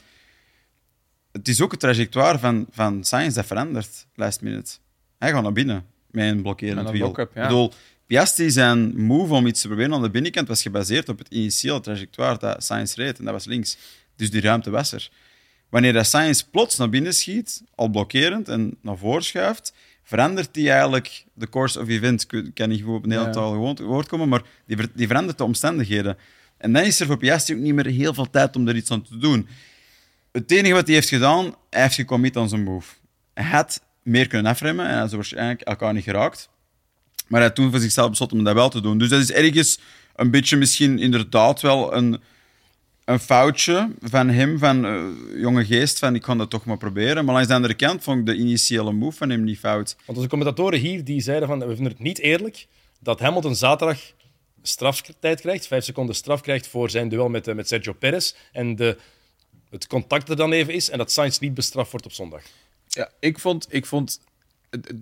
het 1.32 1.48
is 1.48 1.62
ook 1.62 1.72
het 1.72 1.80
trajectoire 1.80 2.40
van, 2.40 2.68
van 2.72 3.04
Sainz 3.04 3.36
dat 3.36 3.46
verandert, 3.46 4.06
last 4.16 4.42
minute. 4.42 4.78
Hij 5.18 5.32
gaat 5.32 5.44
naar 5.44 5.52
binnen 5.52 5.86
met 6.12 6.32
een 6.32 6.42
blokkerend 6.42 6.90
wiel. 6.90 7.14
ja. 7.16 7.24
Ik 7.24 7.34
bedoel, 7.34 7.74
Piastri 8.10 8.50
zijn 8.52 9.02
move 9.02 9.34
om 9.34 9.48
iets 9.48 9.62
te 9.62 9.68
proberen 9.68 9.94
aan 9.94 10.02
de 10.02 10.10
binnenkant 10.10 10.48
was 10.48 10.62
gebaseerd 10.62 11.10
op 11.10 11.18
het 11.18 11.28
initiële 11.30 11.80
trajectoire 11.80 12.38
dat 12.38 12.64
Sainz 12.64 12.96
reed, 12.96 13.20
en 13.20 13.24
dat 13.26 13.34
was 13.34 13.46
links. 13.46 13.78
Dus 14.16 14.32
die 14.32 14.42
ruimte 14.42 14.70
was 14.70 14.92
er. 14.92 15.10
Wanneer 15.70 15.94
dat 15.94 16.08
Sainz 16.08 16.42
plots 16.42 16.78
naar 16.78 16.90
binnen 16.90 17.14
schiet, 17.14 17.64
al 17.76 17.88
blokkerend 17.88 18.48
en 18.50 18.78
naar 18.82 18.98
voren 18.98 19.24
schuift, 19.24 19.74
verandert 20.04 20.54
die 20.54 20.70
eigenlijk 20.72 21.26
de 21.34 21.50
course 21.50 21.80
of 21.80 21.88
event. 21.88 22.26
Ik 22.34 22.52
kan 22.54 22.70
niet 22.70 22.82
goed 22.82 22.96
op 22.96 23.04
een 23.04 23.10
Nederlands 23.10 23.38
Ja. 23.38 23.44
taal 23.44 23.52
gewoon- 23.54 23.82
woord 23.82 24.08
komen, 24.08 24.30
maar 24.30 24.42
die, 24.66 24.78
ver- 24.78 24.92
die 24.96 25.08
verandert 25.08 25.38
de 25.38 25.44
omstandigheden. 25.44 26.18
En 26.58 26.74
dan 26.74 26.84
is 26.84 27.00
er 27.00 27.06
voor 27.06 27.18
Piastri 27.18 27.56
ook 27.56 27.62
niet 27.62 27.74
meer 27.74 27.86
heel 27.86 28.14
veel 28.14 28.30
tijd 28.30 28.56
om 28.56 28.68
er 28.68 28.76
iets 28.76 28.92
aan 28.92 29.04
te 29.04 29.18
doen. 29.18 29.48
Het 30.32 30.52
enige 30.52 30.74
wat 30.74 30.86
hij 30.86 30.96
heeft 30.96 31.10
gedaan, 31.10 31.56
hij 31.70 31.82
heeft 31.82 31.96
gecommit 31.96 32.38
aan 32.38 32.50
zijn 32.50 32.64
move. 32.64 32.94
Hij 33.34 33.44
had 33.46 33.82
meer 34.04 34.28
kunnen 34.28 34.52
afremmen 34.52 34.86
en 34.88 34.96
hij 34.96 35.06
is 35.06 35.12
waarschijnlijk 35.14 35.62
elkaar 35.62 35.94
niet 35.94 36.04
geraakt. 36.04 36.50
Maar 37.30 37.40
hij 37.40 37.48
had 37.50 37.56
toen 37.56 37.72
voor 37.72 37.80
zichzelf 37.80 38.10
besloten 38.10 38.38
om 38.38 38.44
dat 38.44 38.54
wel 38.54 38.70
te 38.70 38.82
doen. 38.82 38.98
Dus 38.98 39.10
dat 39.10 39.22
is 39.22 39.32
ergens 39.32 39.80
een 40.16 40.32
beetje 40.32 40.58
misschien 40.58 41.00
inderdaad 41.00 41.62
wel 41.62 41.94
een, 41.94 42.22
een 43.06 43.20
foutje 43.20 43.90
van 44.02 44.30
hem, 44.30 44.60
van 44.60 44.86
eh, 44.86 45.04
jonge 45.42 45.66
geest, 45.66 46.00
van 46.00 46.16
ik 46.16 46.22
kan 46.22 46.38
dat 46.38 46.50
toch 46.50 46.66
maar 46.66 46.78
proberen. 46.78 47.26
Maar 47.26 47.34
langs 47.34 47.50
de 47.50 47.56
andere 47.56 47.74
kant 47.74 48.04
vond 48.04 48.20
ik 48.20 48.26
de 48.26 48.36
initiële 48.36 48.92
move 48.92 49.18
van 49.18 49.30
hem 49.30 49.44
niet 49.44 49.60
fout. 49.60 49.96
Want 50.06 50.18
onze 50.18 50.30
commentatoren 50.30 50.80
hier 50.80 51.04
die 51.04 51.22
zeiden 51.22 51.48
van, 51.48 51.60
we 51.60 51.66
vinden 51.76 51.92
het 51.92 52.00
niet 52.02 52.20
eerlijk 52.20 52.68
dat 53.00 53.20
Hamilton 53.20 53.56
zaterdag 53.56 54.00
straftijd 54.62 55.42
krijgt, 55.42 55.68
vijf 55.68 55.84
seconden 55.84 56.16
straf 56.16 56.42
krijgt 56.42 56.68
voor 56.68 56.90
zijn 56.90 57.10
duel 57.10 57.30
met, 57.30 57.48
eh, 57.48 57.56
met 57.56 57.68
Sergio 57.68 57.94
Perez. 57.94 58.34
En 58.52 58.76
de, 58.76 58.98
het 59.70 59.88
contact 59.88 60.30
er 60.30 60.36
dan 60.36 60.52
even 60.52 60.74
is 60.74 60.90
en 60.90 60.98
dat 60.98 61.12
Sainz 61.12 61.40
niet 61.40 61.54
bestraft 61.54 61.92
wordt 61.92 62.06
op 62.06 62.12
zondag. 62.12 62.42
Ja, 62.88 63.10
ik 63.20 63.40
vond, 63.40 63.68
ik 63.70 63.86
vond 63.86 64.22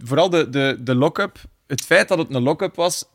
vooral 0.04 0.30
de, 0.30 0.50
de, 0.50 0.78
de 0.80 0.96
lock-up, 0.96 1.40
het 1.68 1.82
feit 1.82 2.08
dat 2.08 2.18
het 2.18 2.34
een 2.36 2.42
lock-up 2.42 2.76
was, 2.76 3.06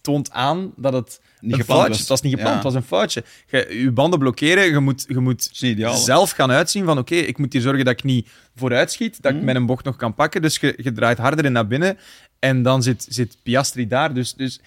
toont 0.00 0.30
aan 0.30 0.72
dat 0.76 0.92
het 0.92 1.20
Niet 1.40 1.58
een 1.58 1.64
foutje 1.64 1.88
was. 1.88 1.98
Het 1.98 2.08
was 2.08 2.20
niet 2.22 2.32
gepland, 2.32 2.50
Ja. 2.50 2.62
het 2.62 2.72
was 2.72 2.82
een 2.82 2.88
foutje. 2.88 3.24
Je, 3.46 3.78
je 3.82 3.90
banden 3.92 4.18
blokkeren, 4.18 4.64
je 4.64 4.78
moet, 4.78 5.04
je 5.08 5.18
moet 5.18 5.48
zelf 5.94 6.30
gaan 6.30 6.50
uitzien 6.50 6.84
van 6.84 6.98
oké, 6.98 7.14
ik 7.14 7.38
moet 7.38 7.52
hier 7.52 7.62
zorgen 7.62 7.84
dat 7.84 7.92
ik 7.94 8.04
niet 8.04 8.28
vooruit 8.56 8.92
schiet, 8.92 9.22
dat 9.22 9.32
Mhm. 9.32 9.40
ik 9.48 9.52
mijn 9.52 9.66
bocht 9.66 9.84
nog 9.84 9.96
kan 9.96 10.14
pakken. 10.14 10.42
Dus 10.42 10.56
je, 10.56 10.74
je 10.82 10.92
draait 10.92 11.18
harder 11.18 11.44
in 11.44 11.52
naar 11.52 11.66
binnen 11.66 11.98
en 12.38 12.62
dan 12.62 12.82
zit, 12.82 13.06
zit 13.08 13.36
Piastri 13.42 13.86
daar. 13.86 14.14
Dus, 14.14 14.34
dus 14.34 14.60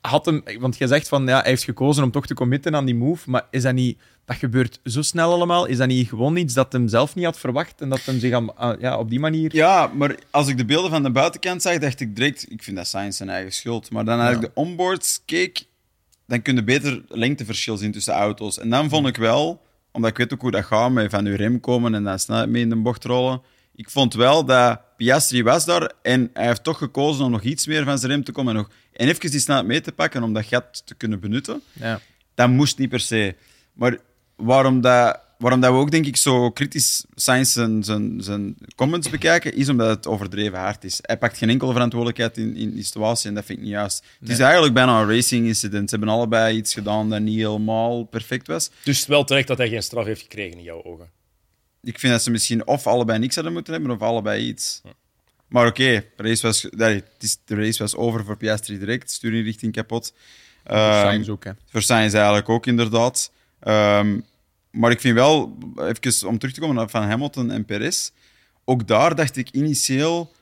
had 0.00 0.26
hem, 0.26 0.42
want 0.58 0.78
je 0.78 0.86
zegt 0.86 1.08
van 1.08 1.26
ja, 1.26 1.40
hij 1.40 1.50
heeft 1.50 1.64
gekozen 1.64 2.04
om 2.04 2.10
toch 2.10 2.26
te 2.26 2.34
committen 2.34 2.76
aan 2.76 2.84
die 2.84 2.94
move, 2.94 3.30
maar 3.30 3.46
is 3.50 3.62
dat 3.62 3.74
niet, 3.74 3.98
dat 4.24 4.36
gebeurt 4.36 4.80
zo 4.84 5.02
snel 5.02 5.32
allemaal? 5.32 5.66
Is 5.66 5.76
dat 5.76 5.88
niet 5.88 6.08
gewoon 6.08 6.36
iets 6.36 6.54
dat 6.54 6.72
hem 6.72 6.88
zelf 6.88 7.14
niet 7.14 7.24
had 7.24 7.38
verwacht 7.38 7.80
en 7.80 7.88
dat 7.88 8.04
hem 8.04 8.18
zich 8.18 8.32
aan, 8.32 8.56
aan- 8.56 8.76
ja, 8.80 8.98
op 8.98 9.10
die 9.10 9.20
manier. 9.20 9.54
Ja, 9.54 9.86
maar 9.86 10.14
als 10.30 10.48
ik 10.48 10.56
de 10.56 10.64
beelden 10.64 10.90
van 10.90 11.02
de 11.02 11.10
buitenkant 11.10 11.62
zag, 11.62 11.78
dacht 11.78 12.00
ik 12.00 12.16
direct, 12.16 12.50
ik 12.50 12.62
vind 12.62 12.76
dat 12.76 12.86
Sainz 12.86 13.16
zijn 13.16 13.28
eigen 13.28 13.52
schuld. 13.52 13.90
Maar 13.90 14.04
dan 14.04 14.20
als 14.20 14.34
ik 14.34 14.40
de 14.40 14.50
onboards 14.54 15.22
keek, 15.24 15.64
dan 16.26 16.42
kun 16.42 16.54
je 16.54 16.64
beter 16.64 17.02
lengteverschil 17.08 17.76
zien 17.76 17.92
tussen 17.92 18.14
auto's. 18.14 18.58
En 18.58 18.70
dan 18.70 18.88
vond 18.88 19.06
ik 19.06 19.16
wel, 19.16 19.62
omdat 19.92 20.10
ik 20.10 20.16
weet 20.16 20.32
ook 20.32 20.40
hoe 20.40 20.50
dat 20.50 20.64
gaat, 20.64 20.90
met 20.90 21.10
van 21.10 21.26
uw 21.26 21.36
rem 21.36 21.60
komen 21.60 21.94
en 21.94 22.04
dan 22.04 22.18
snelheid 22.18 22.48
mee 22.48 22.62
in 22.62 22.68
de 22.68 22.76
bocht 22.76 23.04
rollen. 23.04 23.42
Ik 23.76 23.90
vond 23.90 24.14
wel 24.14 24.44
dat 24.44 24.80
Piastri 24.96 25.42
was 25.42 25.64
daar 25.64 25.92
en 26.02 26.30
hij 26.32 26.46
heeft 26.46 26.64
toch 26.64 26.78
gekozen 26.78 27.24
om 27.24 27.30
nog 27.30 27.42
iets 27.42 27.66
meer 27.66 27.84
van 27.84 27.98
zijn 27.98 28.10
rem 28.12 28.24
te 28.24 28.32
komen 28.32 28.54
en, 28.54 28.58
nog, 28.60 28.70
en 28.92 29.08
even 29.08 29.30
die 29.30 29.40
snelheid 29.40 29.66
mee 29.66 29.80
te 29.80 29.92
pakken 29.92 30.22
om 30.22 30.32
dat 30.32 30.44
gat 30.44 30.82
te 30.86 30.94
kunnen 30.94 31.20
benutten. 31.20 31.62
Ja. 31.72 32.00
Dat 32.34 32.48
moest 32.48 32.78
niet 32.78 32.88
per 32.88 33.00
se. 33.00 33.34
Maar 33.72 33.98
waarom, 34.36 34.80
dat, 34.80 35.20
waarom 35.38 35.60
dat 35.60 35.72
we 35.72 35.78
ook, 35.78 35.90
denk 35.90 36.06
ik, 36.06 36.16
zo 36.16 36.50
kritisch 36.50 37.04
Sainz 37.14 37.52
zijn, 37.52 37.84
zijn, 37.84 38.20
zijn 38.22 38.56
comments 38.76 39.10
bekijken, 39.10 39.54
is 39.54 39.68
omdat 39.68 39.88
het 39.88 40.06
overdreven 40.06 40.58
hard 40.58 40.84
is. 40.84 40.98
Hij 41.02 41.18
pakt 41.18 41.38
geen 41.38 41.50
enkele 41.50 41.72
verantwoordelijkheid 41.72 42.38
in, 42.38 42.56
in 42.56 42.74
die 42.74 42.84
situatie 42.84 43.28
en 43.28 43.34
dat 43.34 43.44
vind 43.44 43.58
ik 43.58 43.64
niet 43.64 43.74
juist. 43.74 44.04
Het 44.20 44.28
is 44.28 44.38
eigenlijk 44.38 44.74
bijna 44.74 45.00
een 45.00 45.08
racing 45.08 45.46
incident. 45.46 45.90
Ze 45.90 45.96
hebben 45.96 46.14
allebei 46.14 46.56
iets 46.56 46.74
gedaan 46.74 47.10
dat 47.10 47.20
niet 47.20 47.38
helemaal 47.38 48.04
perfect 48.04 48.46
was. 48.46 48.70
Dus 48.84 49.06
wel 49.06 49.24
terecht 49.24 49.48
dat 49.48 49.58
hij 49.58 49.68
geen 49.68 49.82
straf 49.82 50.04
heeft 50.04 50.22
gekregen 50.22 50.58
in 50.58 50.64
jouw 50.64 50.82
ogen. 50.82 51.10
Ik 51.82 51.98
vind 51.98 52.12
dat 52.12 52.22
ze 52.22 52.30
misschien 52.30 52.66
of 52.66 52.86
allebei 52.86 53.18
niks 53.18 53.34
hadden 53.34 53.52
moeten 53.52 53.72
hebben, 53.72 53.90
of 53.90 54.00
allebei 54.00 54.46
iets. 54.46 54.82
Maar 55.48 55.66
oké, 55.66 56.04
de 56.16 56.22
race 56.22 56.46
was, 56.46 56.66
nee, 56.70 57.02
de 57.44 57.54
race 57.54 57.82
was 57.82 57.96
over 57.96 58.24
voor 58.24 58.36
Piastri 58.36 58.78
direct. 58.78 59.10
Stuurinrichting 59.10 59.72
kapot. 59.72 60.12
Ehm, 60.64 61.02
Sainz 61.02 61.28
ook, 61.28 61.44
hè. 61.44 61.50
Voor 61.70 61.82
Sainz 61.82 62.14
eigenlijk 62.14 62.48
ook, 62.48 62.66
inderdaad. 62.66 63.32
Ehm, 63.64 64.20
maar 64.70 64.90
ik 64.90 65.00
vind 65.00 65.14
wel, 65.14 65.58
even 65.76 66.28
om 66.28 66.38
terug 66.38 66.54
te 66.54 66.60
komen 66.60 66.90
van 66.90 67.02
Hamilton 67.02 67.50
en 67.50 67.64
Perez, 67.64 68.10
ook 68.64 68.86
daar 68.86 69.14
dacht 69.14 69.36
ik 69.36 69.50
initieel, 69.50 70.32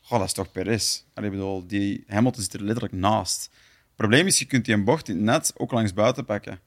goh, 0.00 0.18
dat 0.18 0.26
is 0.28 0.34
toch 0.34 0.52
Perez. 0.52 1.02
Allee, 1.14 1.30
bedoel, 1.30 1.66
die 1.66 2.04
Hamilton 2.06 2.42
zit 2.42 2.54
er 2.54 2.62
letterlijk 2.62 2.94
naast. 2.94 3.50
Het 3.86 3.96
probleem 3.96 4.26
is, 4.26 4.38
je 4.38 4.44
kunt 4.44 4.64
die 4.64 4.74
een 4.74 4.84
bocht 4.84 5.08
net 5.08 5.52
ook 5.56 5.72
langs 5.72 5.94
buiten 5.94 6.24
pakken. 6.24 6.60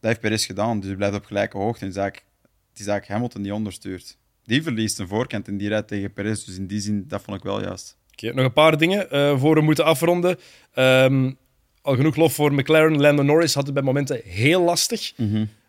Dat 0.00 0.10
heeft 0.10 0.20
Perez 0.20 0.46
gedaan, 0.46 0.78
dus 0.78 0.86
hij 0.86 0.96
blijft 0.96 1.16
op 1.16 1.24
gelijke 1.24 1.56
hoogte. 1.56 1.80
En 1.80 1.86
het 1.86 2.22
is 2.74 2.86
eigenlijk 2.86 3.08
Hamilton 3.08 3.42
die 3.42 3.54
onderstuurt. 3.54 4.18
Die 4.44 4.62
verliest 4.62 4.98
een 4.98 5.08
voorkant 5.08 5.48
en 5.48 5.56
die 5.56 5.68
rijdt 5.68 5.88
tegen 5.88 6.12
Perez, 6.12 6.44
dus 6.44 6.56
in 6.56 6.66
die 6.66 6.80
zin, 6.80 7.04
dat 7.08 7.22
vond 7.22 7.36
ik 7.36 7.42
wel 7.42 7.62
juist. 7.62 7.96
Oké, 8.12 8.32
nog 8.32 8.44
een 8.44 8.52
paar 8.52 8.78
dingen 8.78 9.10
eh, 9.10 9.38
voor 9.38 9.54
we 9.54 9.60
moeten 9.60 9.84
afronden. 9.84 10.38
Ehm, 10.72 11.32
al 11.84 11.96
genoeg 11.96 12.16
lof 12.16 12.34
voor 12.34 12.54
McLaren. 12.54 13.00
Lando 13.00 13.22
Norris 13.22 13.54
had 13.54 13.64
het 13.64 13.74
bij 13.74 13.82
momenten 13.82 14.20
heel 14.24 14.62
lastig. 14.62 15.12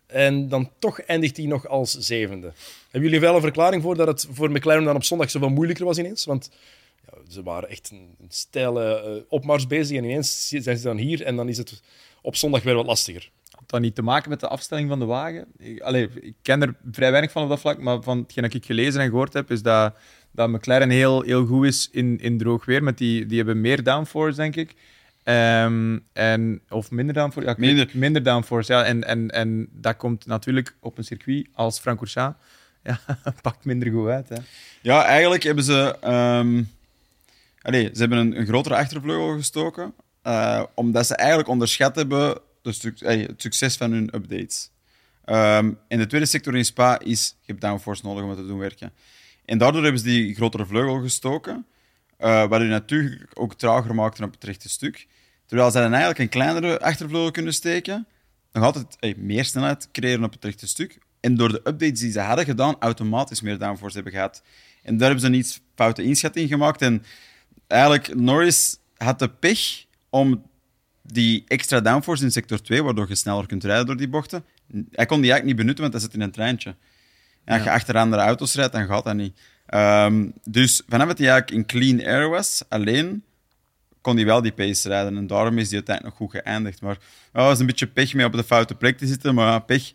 En 0.06 0.48
dan 0.48 0.70
toch 0.78 1.00
eindigt 1.00 1.36
hij 1.36 1.46
nog 1.46 1.68
als 1.68 1.98
zevende. 1.98 2.52
Hebben 2.82 3.10
jullie 3.10 3.20
wel 3.20 3.34
een 3.34 3.40
verklaring 3.40 3.82
voor 3.82 3.96
dat 3.96 4.06
het 4.06 4.26
voor 4.30 4.50
McLaren 4.50 4.84
dan 4.84 4.94
op 4.94 5.04
zondag 5.04 5.30
zoveel 5.30 5.48
moeilijker 5.48 5.84
was 5.84 5.98
ineens? 5.98 6.24
Want 6.24 6.50
ja, 7.06 7.18
ze 7.28 7.42
waren 7.42 7.68
echt 7.68 7.90
een, 7.90 8.14
een 8.20 8.26
steile 8.28 9.00
eh, 9.00 9.22
opmars 9.28 9.66
bezig 9.66 9.96
en 9.96 10.04
ineens 10.04 10.48
zijn 10.48 10.76
ze 10.76 10.82
dan 10.82 10.96
hier 10.96 11.22
en 11.22 11.36
dan 11.36 11.48
is 11.48 11.58
het 11.58 11.82
op 12.22 12.36
zondag 12.36 12.62
weer 12.62 12.74
wat 12.74 12.86
lastiger. 12.86 13.30
Had 13.50 13.70
dat 13.70 13.80
niet 13.80 13.94
te 13.94 14.02
maken 14.02 14.30
met 14.30 14.40
de 14.40 14.48
afstelling 14.48 14.88
van 14.88 14.98
de 14.98 15.04
wagen? 15.04 15.46
Ik, 15.58 15.80
allee, 15.80 16.08
ik 16.20 16.34
ken 16.42 16.62
er 16.62 16.74
vrij 16.92 17.10
weinig 17.10 17.32
van 17.32 17.42
op 17.42 17.48
dat 17.48 17.60
vlak, 17.60 17.78
maar 17.78 18.02
van 18.02 18.18
hetgeen 18.18 18.42
dat 18.42 18.54
ik 18.54 18.64
gelezen 18.64 19.00
en 19.00 19.08
gehoord 19.08 19.32
heb, 19.32 19.50
is 19.50 19.62
dat, 19.62 19.94
dat 20.30 20.48
McLaren 20.48 20.90
heel, 20.90 21.22
heel 21.22 21.46
goed 21.46 21.66
is 21.66 21.88
in, 21.92 22.20
in 22.20 22.38
droog 22.38 22.64
weer. 22.64 22.82
Met 22.82 22.98
die, 22.98 23.26
die 23.26 23.36
hebben 23.36 23.60
meer 23.60 23.82
downforce, 23.82 24.36
denk 24.36 24.56
ik. 24.56 24.74
Ehm, 25.26 25.98
en, 26.12 26.60
of 26.68 26.90
minder 26.90 27.14
downforce? 27.14 27.48
Ja, 27.48 27.54
ik 27.54 27.58
weet- 27.60 27.68
Minder. 27.76 27.90
minder 27.98 28.22
downforce, 28.22 28.72
ja. 28.72 28.84
En, 28.84 29.04
en, 29.04 29.30
en 29.30 29.68
dat 29.72 29.96
komt 29.96 30.26
natuurlijk 30.26 30.76
op 30.80 30.98
een 30.98 31.04
circuit 31.04 31.46
als 31.52 31.78
Francorchamps. 31.78 32.38
Ja, 32.82 33.00
pakt 33.42 33.64
minder 33.64 33.90
goed 33.92 34.08
uit, 34.08 34.28
hè. 34.28 34.36
Ja, 34.82 35.04
eigenlijk 35.04 35.42
hebben 35.42 35.64
ze. 35.64 35.96
ehm, 36.00 36.62
allee, 37.62 37.90
ze 37.92 38.00
hebben 38.00 38.18
een, 38.18 38.38
een 38.38 38.46
grotere 38.46 38.76
achtervleugel 38.76 39.36
gestoken. 39.36 39.94
eh, 40.22 40.62
omdat 40.74 41.06
ze 41.06 41.16
eigenlijk 41.16 41.48
onderschat 41.48 41.96
hebben 41.96 42.38
de 42.62 42.92
het 42.98 43.42
succes 43.42 43.76
van 43.76 43.92
hun 43.92 44.10
updates. 44.14 44.70
Ehm 45.24 45.72
en 45.88 45.98
de 45.98 46.06
tweede 46.06 46.26
sector 46.26 46.56
in 46.56 46.64
Spa 46.64 46.98
is: 46.98 47.28
je 47.40 47.46
hebt 47.52 47.60
downforce 47.60 48.06
nodig 48.06 48.22
om 48.22 48.28
het 48.30 48.38
te 48.38 48.46
doen 48.46 48.58
werken. 48.58 48.92
En 49.44 49.58
daardoor 49.58 49.82
hebben 49.82 50.00
ze 50.00 50.06
die 50.06 50.34
grotere 50.34 50.66
vleugel 50.66 51.00
gestoken. 51.00 51.66
eh 52.18 52.48
wat 52.48 52.60
je 52.60 52.66
natuurlijk 52.66 53.26
ook 53.34 53.54
trager 53.54 53.94
maakte 53.94 54.24
op 54.24 54.32
het 54.32 54.44
rechte 54.44 54.68
stuk. 54.68 55.06
Terwijl 55.46 55.70
ze 55.70 55.78
dan 55.78 55.90
eigenlijk 55.90 56.18
een 56.18 56.28
kleinere 56.28 56.80
achtervleugel 56.80 57.30
kunnen 57.30 57.54
steken. 57.54 58.06
Nog 58.52 58.64
altijd 58.64 58.96
eh, 59.00 59.16
meer 59.16 59.44
snelheid 59.44 59.88
creëren 59.92 60.24
op 60.24 60.32
het 60.32 60.44
rechte 60.44 60.66
stuk. 60.66 60.98
En 61.20 61.34
door 61.34 61.48
de 61.48 61.60
updates 61.64 62.00
die 62.00 62.10
ze 62.10 62.20
hadden 62.20 62.44
gedaan, 62.44 62.76
automatisch 62.78 63.40
meer 63.40 63.58
downforce 63.58 63.94
hebben 63.94 64.12
gehad. 64.12 64.42
En 64.82 64.96
daar 64.96 65.08
hebben 65.08 65.20
ze 65.20 65.26
een 65.26 65.38
iets 65.38 65.60
foute 65.74 66.02
inschatting 66.02 66.48
gemaakt. 66.48 66.82
En 66.82 67.04
eigenlijk, 67.66 68.14
Norris 68.14 68.78
had 68.96 69.18
de 69.18 69.28
pech 69.28 69.84
om 70.10 70.42
die 71.02 71.44
extra 71.48 71.80
downforce 71.80 72.24
in 72.24 72.30
sector 72.30 72.62
2, 72.62 72.82
waardoor 72.82 73.08
je 73.08 73.14
sneller 73.14 73.46
kunt 73.46 73.64
rijden 73.64 73.86
door 73.86 73.96
die 73.96 74.08
bochten, 74.08 74.44
hij 74.90 75.06
kon 75.06 75.20
die 75.20 75.30
eigenlijk 75.30 75.44
niet 75.44 75.56
benutten, 75.56 75.82
want 75.82 75.92
hij 75.92 76.02
zit 76.02 76.14
in 76.14 76.20
een 76.20 76.30
treintje. 76.30 76.76
En 77.44 77.54
als 77.54 77.62
je 77.62 77.70
achter 77.70 77.96
andere 77.96 78.22
auto's 78.22 78.54
rijdt, 78.54 78.72
dan 78.72 78.86
gaat 78.86 79.04
dat 79.04 79.14
niet. 79.14 79.40
Ehm, 79.66 80.28
dus 80.44 80.82
vanaf 80.88 81.06
dat 81.06 81.18
hij 81.18 81.28
eigenlijk 81.28 81.58
in 81.58 81.66
clean 81.66 82.06
air 82.06 82.28
was, 82.28 82.62
alleen, 82.68 83.24
kon 84.06 84.16
hij 84.16 84.24
wel 84.24 84.42
die 84.42 84.52
pace 84.52 84.88
rijden. 84.88 85.16
En 85.16 85.26
daarom 85.26 85.58
is 85.58 85.66
hij 85.66 85.74
uiteindelijk 85.74 86.18
nog 86.18 86.28
goed 86.30 86.40
geëindigd. 86.40 86.80
Maar 86.80 86.98
ja, 87.32 87.42
was 87.44 87.58
een 87.58 87.66
beetje 87.66 87.86
pech 87.86 88.14
mee 88.14 88.26
op 88.26 88.32
de 88.32 88.44
foute 88.44 88.74
plek 88.74 88.98
te 88.98 89.06
zitten. 89.06 89.34
Maar 89.34 89.46
ja, 89.46 89.58
pech. 89.58 89.92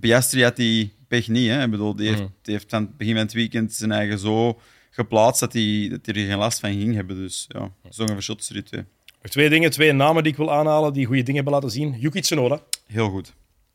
Piastri 0.00 0.42
had 0.42 0.56
die 0.56 0.92
pech 1.08 1.28
niet. 1.28 1.48
Hè. 1.48 1.64
Ik 1.64 1.70
bedoel, 1.70 1.96
die 1.96 2.08
heeft, 2.08 2.20
Mm. 2.20 2.32
die 2.42 2.54
heeft 2.54 2.72
aan 2.72 2.82
het 2.82 2.96
begin 2.96 3.14
van 3.14 3.22
het 3.22 3.32
weekend 3.32 3.72
zijn 3.72 3.92
eigen 3.92 4.18
zo 4.18 4.60
geplaatst 4.90 5.40
dat 5.40 5.52
hij, 5.52 5.86
dat 5.90 6.06
hij 6.06 6.14
er 6.14 6.26
geen 6.28 6.38
last 6.38 6.60
van 6.60 6.70
ging 6.72 6.94
hebben. 6.94 7.16
Dus 7.16 7.44
ja, 7.48 7.70
een 7.96 8.08
verschil 8.08 8.36
tussen 8.36 8.54
die 8.54 8.62
twee. 8.64 8.84
Nog 9.22 9.32
twee 9.32 9.48
dingen, 9.48 9.70
twee 9.70 9.92
namen 9.92 10.22
die 10.22 10.32
ik 10.32 10.38
wil 10.38 10.52
aanhalen 10.52 10.92
die 10.92 11.06
goede 11.06 11.20
dingen 11.22 11.34
hebben 11.34 11.52
laten 11.52 11.70
zien. 11.70 11.94
Yuki 11.98 12.20
Tsunoda, 12.20 12.60
Heel 12.86 13.08
goed. 13.10 13.32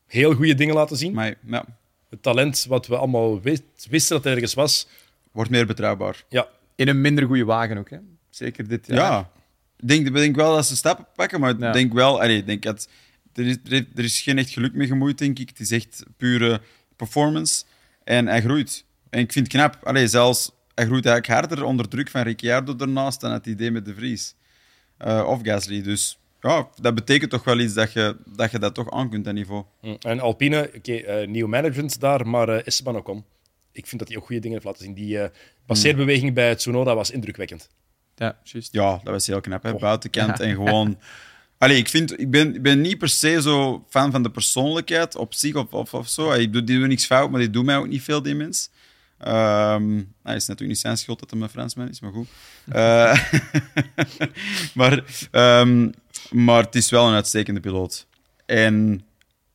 heel 0.07 0.33
goede 0.33 0.55
dingen 0.55 0.75
laten 0.75 0.97
zien. 0.97 1.13
Maar 1.13 1.35
ja, 1.45 1.65
Het 2.09 2.23
talent 2.23 2.65
wat 2.69 2.87
we 2.87 2.97
allemaal 2.97 3.41
wist- 3.41 3.87
wisten 3.89 4.15
dat 4.15 4.25
er 4.25 4.31
ergens 4.31 4.53
was. 4.53 4.87
wordt 5.31 5.49
meer 5.51 5.65
betrouwbaar. 5.65 6.23
Ja, 6.29 6.47
In 6.75 6.87
een 6.87 7.01
minder 7.01 7.25
goede 7.25 7.45
wagen 7.45 7.77
ook, 7.77 7.89
hè. 7.89 7.97
Zeker 8.29 8.67
dit 8.67 8.87
jaar. 8.87 8.97
Ja. 8.97 9.31
Ik 9.81 9.87
denk, 9.87 10.07
ik 10.07 10.13
denk 10.13 10.35
wel 10.35 10.55
dat 10.55 10.65
ze 10.65 10.75
stappen 10.75 11.07
pakken, 11.15 11.39
maar 11.39 11.49
ik 11.49 11.59
Ja. 11.59 11.71
denk 11.71 11.93
wel... 11.93 12.21
Allee, 12.21 12.37
ik 12.37 12.45
denk 12.45 12.63
dat, 12.63 12.87
er, 13.33 13.45
is, 13.47 13.57
er, 13.65 13.71
is- 13.73 13.83
er 13.95 14.03
is 14.03 14.21
geen 14.21 14.37
echt 14.37 14.49
geluk 14.49 14.73
mee 14.73 14.87
gemoeid, 14.87 15.17
denk 15.17 15.39
ik. 15.39 15.49
Het 15.49 15.59
is 15.59 15.71
echt 15.71 16.03
pure 16.17 16.61
performance. 16.95 17.63
En 18.03 18.27
hij 18.27 18.41
groeit. 18.41 18.85
En 19.09 19.19
ik 19.19 19.31
vind 19.31 19.51
het 19.53 19.55
knap. 19.55 19.79
Allee, 19.87 20.07
zelfs, 20.07 20.51
hij 20.75 20.85
groeit 20.85 21.05
eigenlijk 21.05 21.39
harder 21.39 21.65
onder 21.65 21.87
druk 21.87 22.09
van 22.09 22.21
Ricciardo 22.21 22.75
ernaast 22.77 23.21
dan 23.21 23.31
het 23.31 23.45
idee 23.45 23.71
met 23.71 23.85
de 23.85 23.93
Vries. 23.93 24.35
Eh, 24.97 25.23
of 25.27 25.39
Gasly. 25.43 25.81
Dus 25.81 26.17
ja, 26.41 26.69
dat 26.81 26.95
betekent 26.95 27.31
toch 27.31 27.43
wel 27.43 27.59
iets 27.59 27.73
dat 27.73 27.93
je 27.93 28.17
dat, 28.35 28.51
je 28.51 28.59
dat 28.59 28.73
toch 28.73 28.91
aan 28.91 29.09
kunt, 29.09 29.25
dat 29.25 29.33
niveau. 29.33 29.63
Hm. 29.81 29.95
En 29.99 30.19
Alpine, 30.19 30.71
oké, 30.75 30.93
eh, 30.95 31.27
nieuw 31.27 31.47
management 31.47 31.99
daar, 31.99 32.27
maar 32.27 32.49
eh, 32.49 32.67
Esteban 32.67 32.95
Ocon. 32.95 33.25
Ik 33.71 33.87
vind 33.87 33.99
dat 33.99 34.07
hij 34.09 34.17
ook 34.17 34.25
goede 34.25 34.41
dingen 34.41 34.53
heeft 34.57 34.65
laten 34.69 34.83
zien. 34.83 34.93
Die 34.93 35.19
eh 35.19 35.29
passeerbeweging 35.65 36.33
bij 36.33 36.55
Tsunoda 36.55 36.95
was 36.95 37.11
indrukwekkend. 37.11 37.69
Ja, 38.21 38.37
juist. 38.43 38.73
Ja, 38.73 38.99
dat 39.03 39.13
was 39.13 39.27
heel 39.27 39.41
knap. 39.41 39.63
Hè? 39.63 39.71
Och. 39.71 39.79
Buitenkant 39.79 40.39
en 40.39 40.55
gewoon... 40.55 40.97
Allee, 41.57 41.77
ik, 41.77 41.89
vind, 41.89 42.19
ik, 42.19 42.31
ben, 42.31 42.55
ik 42.55 42.61
ben 42.61 42.81
niet 42.81 42.97
per 42.97 43.09
se 43.09 43.41
zo 43.41 43.85
fan 43.89 44.11
van 44.11 44.23
de 44.23 44.31
persoonlijkheid 44.31 45.15
op 45.15 45.33
zich 45.33 45.55
of, 45.55 45.73
of, 45.73 45.93
of 45.93 46.07
zo. 46.07 46.31
Ik 46.31 46.53
doe, 46.53 46.63
die 46.63 46.79
doet 46.79 46.87
niks 46.87 47.05
fout, 47.05 47.29
maar 47.29 47.39
die 47.39 47.49
doet 47.49 47.65
mij 47.65 47.77
ook 47.77 47.87
niet 47.87 48.03
veel, 48.03 48.21
die 48.21 48.35
mens. 48.35 48.69
Ehm 49.17 50.01
hij 50.23 50.35
is 50.35 50.47
natuurlijk 50.47 50.69
niet 50.69 50.79
zijn 50.79 50.97
schuld 50.97 51.19
dat 51.19 51.31
hij 51.31 51.41
een 51.41 51.49
Fransman 51.49 51.89
is, 51.89 51.99
maar 51.99 52.11
goed. 52.11 52.27
Eh, 52.71 53.23
maar, 54.79 55.03
ehm, 55.31 55.89
maar 56.29 56.63
het 56.63 56.75
is 56.75 56.89
wel 56.89 57.07
een 57.07 57.13
uitstekende 57.13 57.59
piloot. 57.59 58.07
En 58.45 59.03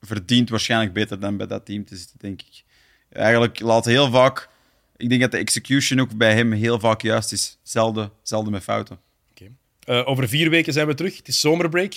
verdient 0.01 0.49
waarschijnlijk 0.49 0.93
beter 0.93 1.21
dan 1.21 1.37
bij 1.37 1.47
dat 1.47 1.67
team 1.67 1.85
te 1.85 1.97
zitten, 1.97 2.17
denk 2.21 2.41
ik. 2.41 2.65
Eigenlijk 3.09 3.61
laat 3.61 3.85
heel 3.85 4.11
vaak... 4.11 4.49
Ik 4.97 5.09
denk 5.09 5.21
dat 5.21 5.31
de 5.31 5.37
execution 5.37 6.01
ook 6.01 6.17
bij 6.17 6.35
hem 6.35 6.53
heel 6.53 6.79
vaak 6.79 7.03
juist 7.03 7.33
is. 7.33 7.59
Zelden, 7.63 8.11
zelden 8.23 8.53
met 8.53 8.63
fouten. 8.63 8.99
Eh, 9.85 10.03
over 10.09 10.29
vier 10.29 10.51
weken 10.51 10.73
zijn 10.73 10.87
we 10.87 10.95
terug. 10.95 11.17
Het 11.17 11.29
is 11.29 11.41
zomerbreak. 11.41 11.93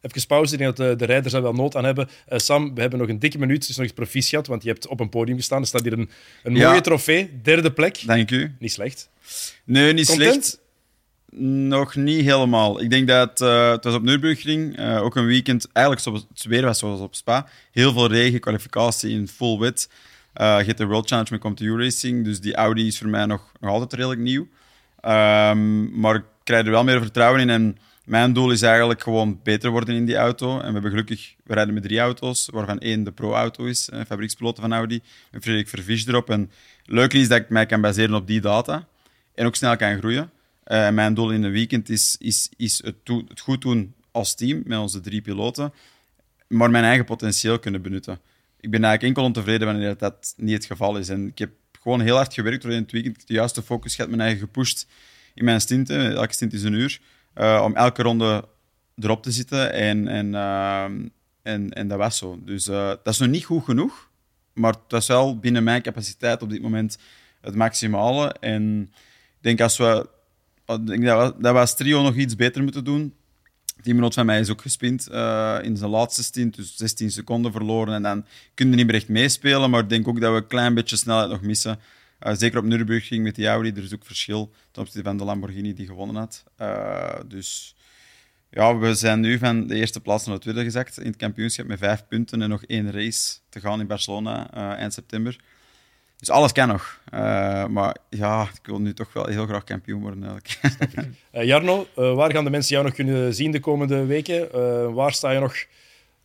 Even 0.00 0.26
pauze. 0.26 0.52
Ik 0.52 0.58
denk 0.58 0.76
dat 0.76 0.88
de, 0.88 0.96
de 0.96 1.04
rijders 1.04 1.32
daar 1.32 1.42
wel 1.42 1.52
nood 1.52 1.76
aan 1.76 1.84
hebben. 1.84 2.08
Eh, 2.26 2.38
Sam, 2.38 2.74
we 2.74 2.80
hebben 2.80 2.98
nog 2.98 3.08
een 3.08 3.18
dikke 3.18 3.38
minuut. 3.38 3.66
Dus 3.66 3.76
nog 3.76 3.84
eens 3.86 3.94
proficiat, 3.94 4.46
want 4.46 4.62
je 4.62 4.68
hebt 4.68 4.86
op 4.86 5.00
een 5.00 5.08
podium 5.08 5.36
gestaan. 5.36 5.60
Er 5.60 5.66
staat 5.66 5.82
hier 5.82 5.92
een, 5.92 6.10
een 6.42 6.56
Ja. 6.56 6.68
mooie 6.68 6.80
trofee. 6.80 7.40
Derde 7.42 7.72
plek. 7.72 8.02
Dank 8.06 8.30
u. 8.30 8.54
Niet 8.58 8.72
slecht. 8.72 9.10
Nee, 9.64 9.92
niet 9.92 10.06
Content? 10.06 10.32
slecht. 10.32 10.58
Nog 11.40 11.94
niet 11.94 12.24
helemaal. 12.24 12.80
Ik 12.80 12.90
denk 12.90 13.08
dat 13.08 13.40
eh, 13.40 13.70
het 13.70 13.84
was 13.84 13.94
op 13.94 14.02
Nürburgring, 14.02 14.76
eh 14.76 15.02
ook 15.02 15.16
een 15.16 15.26
weekend, 15.26 15.68
eigenlijk 15.72 16.04
zoals 16.06 16.26
het 16.28 16.44
weer 16.44 16.64
was 16.64 16.78
zoals 16.78 17.00
op 17.00 17.14
Spa. 17.14 17.48
Heel 17.72 17.92
veel 17.92 18.06
regen, 18.10 18.40
kwalificatie 18.40 19.10
in 19.10 19.28
full 19.28 19.58
wit. 19.58 19.88
Eh 20.34 20.62
je 20.66 20.74
de 20.74 20.84
World 20.84 21.08
Challenge 21.08 21.28
met 21.30 21.40
Compte 21.40 21.76
Racing, 21.76 22.24
dus 22.24 22.40
die 22.40 22.54
Audi 22.54 22.86
is 22.86 22.98
voor 22.98 23.08
mij 23.08 23.26
nog, 23.26 23.52
nog 23.60 23.70
altijd 23.70 23.92
redelijk 23.92 24.20
nieuw. 24.20 24.48
Ehm, 25.00 26.00
maar 26.00 26.14
ik 26.14 26.24
krijg 26.44 26.64
er 26.64 26.70
wel 26.70 26.84
meer 26.84 27.00
vertrouwen 27.00 27.40
in 27.40 27.50
en 27.50 27.78
mijn 28.04 28.32
doel 28.32 28.50
is 28.50 28.62
eigenlijk 28.62 29.02
gewoon 29.02 29.40
beter 29.42 29.70
worden 29.70 29.94
in 29.94 30.04
die 30.04 30.16
auto. 30.16 30.52
En 30.58 30.66
we 30.66 30.72
hebben 30.72 30.90
gelukkig, 30.90 31.34
we 31.44 31.54
rijden 31.54 31.74
met 31.74 31.82
drie 31.82 31.98
auto's, 31.98 32.48
waarvan 32.52 32.78
één 32.78 33.04
de 33.04 33.12
pro-auto 33.12 33.64
is, 33.64 33.88
eh, 33.88 34.00
fabriekspiloten 34.06 34.62
van 34.62 34.72
Audi, 34.72 35.00
met 35.30 35.42
Frederik 35.42 35.68
Vervisch 35.68 36.06
erop. 36.06 36.30
En 36.30 36.40
het 36.40 36.94
leuke 36.94 37.18
is 37.18 37.28
dat 37.28 37.38
ik 37.38 37.48
mij 37.48 37.66
kan 37.66 37.80
baseren 37.80 38.14
op 38.14 38.26
die 38.26 38.40
data 38.40 38.86
en 39.34 39.46
ook 39.46 39.54
snel 39.54 39.76
kan 39.76 39.98
groeien. 39.98 40.30
Eh, 40.64 40.86
en 40.86 40.94
mijn 40.94 41.14
doel 41.14 41.30
in 41.30 41.42
een 41.42 41.52
weekend 41.52 41.88
is, 41.88 42.16
is, 42.18 42.50
is 42.56 42.82
het 42.84 43.40
goed 43.40 43.62
doen 43.62 43.94
als 44.10 44.34
team 44.34 44.62
met 44.64 44.78
onze 44.78 45.00
drie 45.00 45.20
piloten, 45.20 45.72
maar 46.48 46.70
mijn 46.70 46.84
eigen 46.84 47.04
potentieel 47.04 47.58
kunnen 47.58 47.82
benutten. 47.82 48.20
Ik 48.64 48.70
ben 48.70 48.84
eigenlijk 48.84 49.02
enkel 49.02 49.22
ontevreden 49.24 49.66
wanneer 49.66 49.96
dat, 49.98 50.34
niet 50.36 50.54
het 50.54 50.64
geval 50.64 50.98
is. 50.98 51.08
En 51.08 51.26
ik 51.26 51.38
heb 51.38 51.50
gewoon 51.82 52.00
heel 52.00 52.16
hard 52.16 52.34
gewerkt 52.34 52.62
door 52.62 52.72
in 52.72 52.82
het 52.82 52.92
weekend 52.92 53.26
de 53.26 53.34
juiste 53.34 53.62
focus 53.62 53.94
gehad, 53.94 54.10
mijn 54.10 54.22
eigen 54.22 54.40
gepusht 54.40 54.86
in 55.34 55.44
mijn 55.44 55.60
stinten. 55.60 56.14
Elke 56.14 56.32
stint 56.32 56.52
is 56.52 56.62
een 56.62 56.72
uur. 56.72 57.00
eh, 57.34 57.62
om 57.64 57.74
elke 57.74 58.02
ronde 58.02 58.44
erop 58.96 59.22
te 59.22 59.30
zitten. 59.30 59.72
En, 59.72 60.08
en, 60.08 60.34
ehm, 60.34 61.08
en, 61.42 61.70
en 61.70 61.88
dat 61.88 61.98
was 61.98 62.18
zo. 62.18 62.38
Dus 62.44 62.68
eh, 62.68 62.88
dat 62.88 63.08
is 63.08 63.18
nog 63.18 63.28
niet 63.28 63.44
goed 63.44 63.64
genoeg. 63.64 64.10
Maar 64.52 64.74
dat 64.88 65.00
is 65.00 65.08
wel 65.08 65.38
binnen 65.38 65.64
mijn 65.64 65.82
capaciteit 65.82 66.42
op 66.42 66.50
dit 66.50 66.62
moment 66.62 66.98
het 67.40 67.54
maximale. 67.54 68.32
En 68.40 68.82
ik 69.36 69.40
denk 69.40 69.60
als 69.60 69.76
we, 69.76 70.08
ik 70.66 70.86
denk 70.86 71.04
dat 71.04 71.42
dat 71.42 71.52
we 71.52 71.58
als 71.58 71.76
trio 71.76 72.02
nog 72.02 72.14
iets 72.14 72.36
beter 72.36 72.62
moeten 72.62 72.84
doen. 72.84 73.14
Teamgenoot 73.82 74.14
van 74.14 74.26
mij 74.26 74.40
is 74.40 74.50
ook 74.50 74.60
gespind 74.60 75.06
eh, 75.06 75.58
in 75.62 75.76
zijn 75.76 75.90
laatste 75.90 76.22
stint, 76.22 76.56
dus 76.56 76.76
16 76.76 77.10
seconden 77.10 77.52
verloren. 77.52 77.94
En 77.94 78.02
dan 78.02 78.26
kun 78.54 78.70
je 78.70 78.76
niet 78.76 78.86
meer 78.86 78.94
echt 78.94 79.08
meespelen. 79.08 79.70
Maar 79.70 79.80
ik 79.80 79.88
denk 79.88 80.08
ook 80.08 80.20
dat 80.20 80.30
we 80.30 80.36
een 80.36 80.46
klein 80.46 80.74
beetje 80.74 80.96
snelheid 80.96 81.30
nog 81.30 81.40
missen. 81.40 81.78
Eh, 82.18 82.34
zeker 82.36 82.58
op 82.58 82.64
Nürburgring 82.64 83.22
met 83.22 83.34
die 83.34 83.46
Audi, 83.46 83.70
er 83.70 83.82
is 83.82 83.94
ook 83.94 84.06
verschil 84.06 84.52
ten 84.70 84.82
opzichte 84.82 85.08
van 85.08 85.16
de 85.16 85.24
Lamborghini 85.24 85.74
die 85.74 85.86
gewonnen 85.86 86.16
had. 86.16 86.44
Eh, 86.56 87.20
dus 87.26 87.76
ja, 88.50 88.76
we 88.78 88.94
zijn 88.94 89.20
nu 89.20 89.38
van 89.38 89.66
de 89.66 89.74
eerste 89.74 90.00
plaats 90.00 90.26
naar 90.26 90.34
de 90.34 90.40
tweede 90.40 90.62
gezakt 90.62 90.98
in 90.98 91.06
het 91.06 91.16
kampioenschap 91.16 91.66
met 91.66 91.78
vijf 91.78 92.06
punten 92.08 92.42
en 92.42 92.48
nog 92.48 92.64
één 92.64 92.90
race 92.90 93.38
te 93.48 93.60
gaan 93.60 93.80
in 93.80 93.86
Barcelona 93.86 94.50
eind 94.76 94.92
september. 94.92 95.36
Dus 96.24 96.34
alles 96.34 96.52
kan 96.52 96.68
nog. 96.68 96.98
Eh, 97.10 97.66
maar 97.66 97.96
ja, 98.10 98.42
ik 98.42 98.66
wil 98.66 98.80
nu 98.80 98.94
toch 98.94 99.12
wel 99.12 99.26
heel 99.26 99.46
graag 99.46 99.64
kampioen 99.64 100.00
worden 100.00 100.22
eigenlijk. 100.22 100.58
Eh, 101.30 101.44
Jarno, 101.44 101.86
eh, 101.96 102.14
waar 102.14 102.32
gaan 102.32 102.44
de 102.44 102.50
mensen 102.50 102.72
jou 102.72 102.84
nog 102.84 102.94
kunnen 102.94 103.34
zien 103.34 103.50
de 103.50 103.60
komende 103.60 104.04
weken? 104.04 104.52
Eh, 104.52 104.92
waar 104.94 105.12
sta 105.12 105.30
je 105.30 105.38
nog 105.40 105.54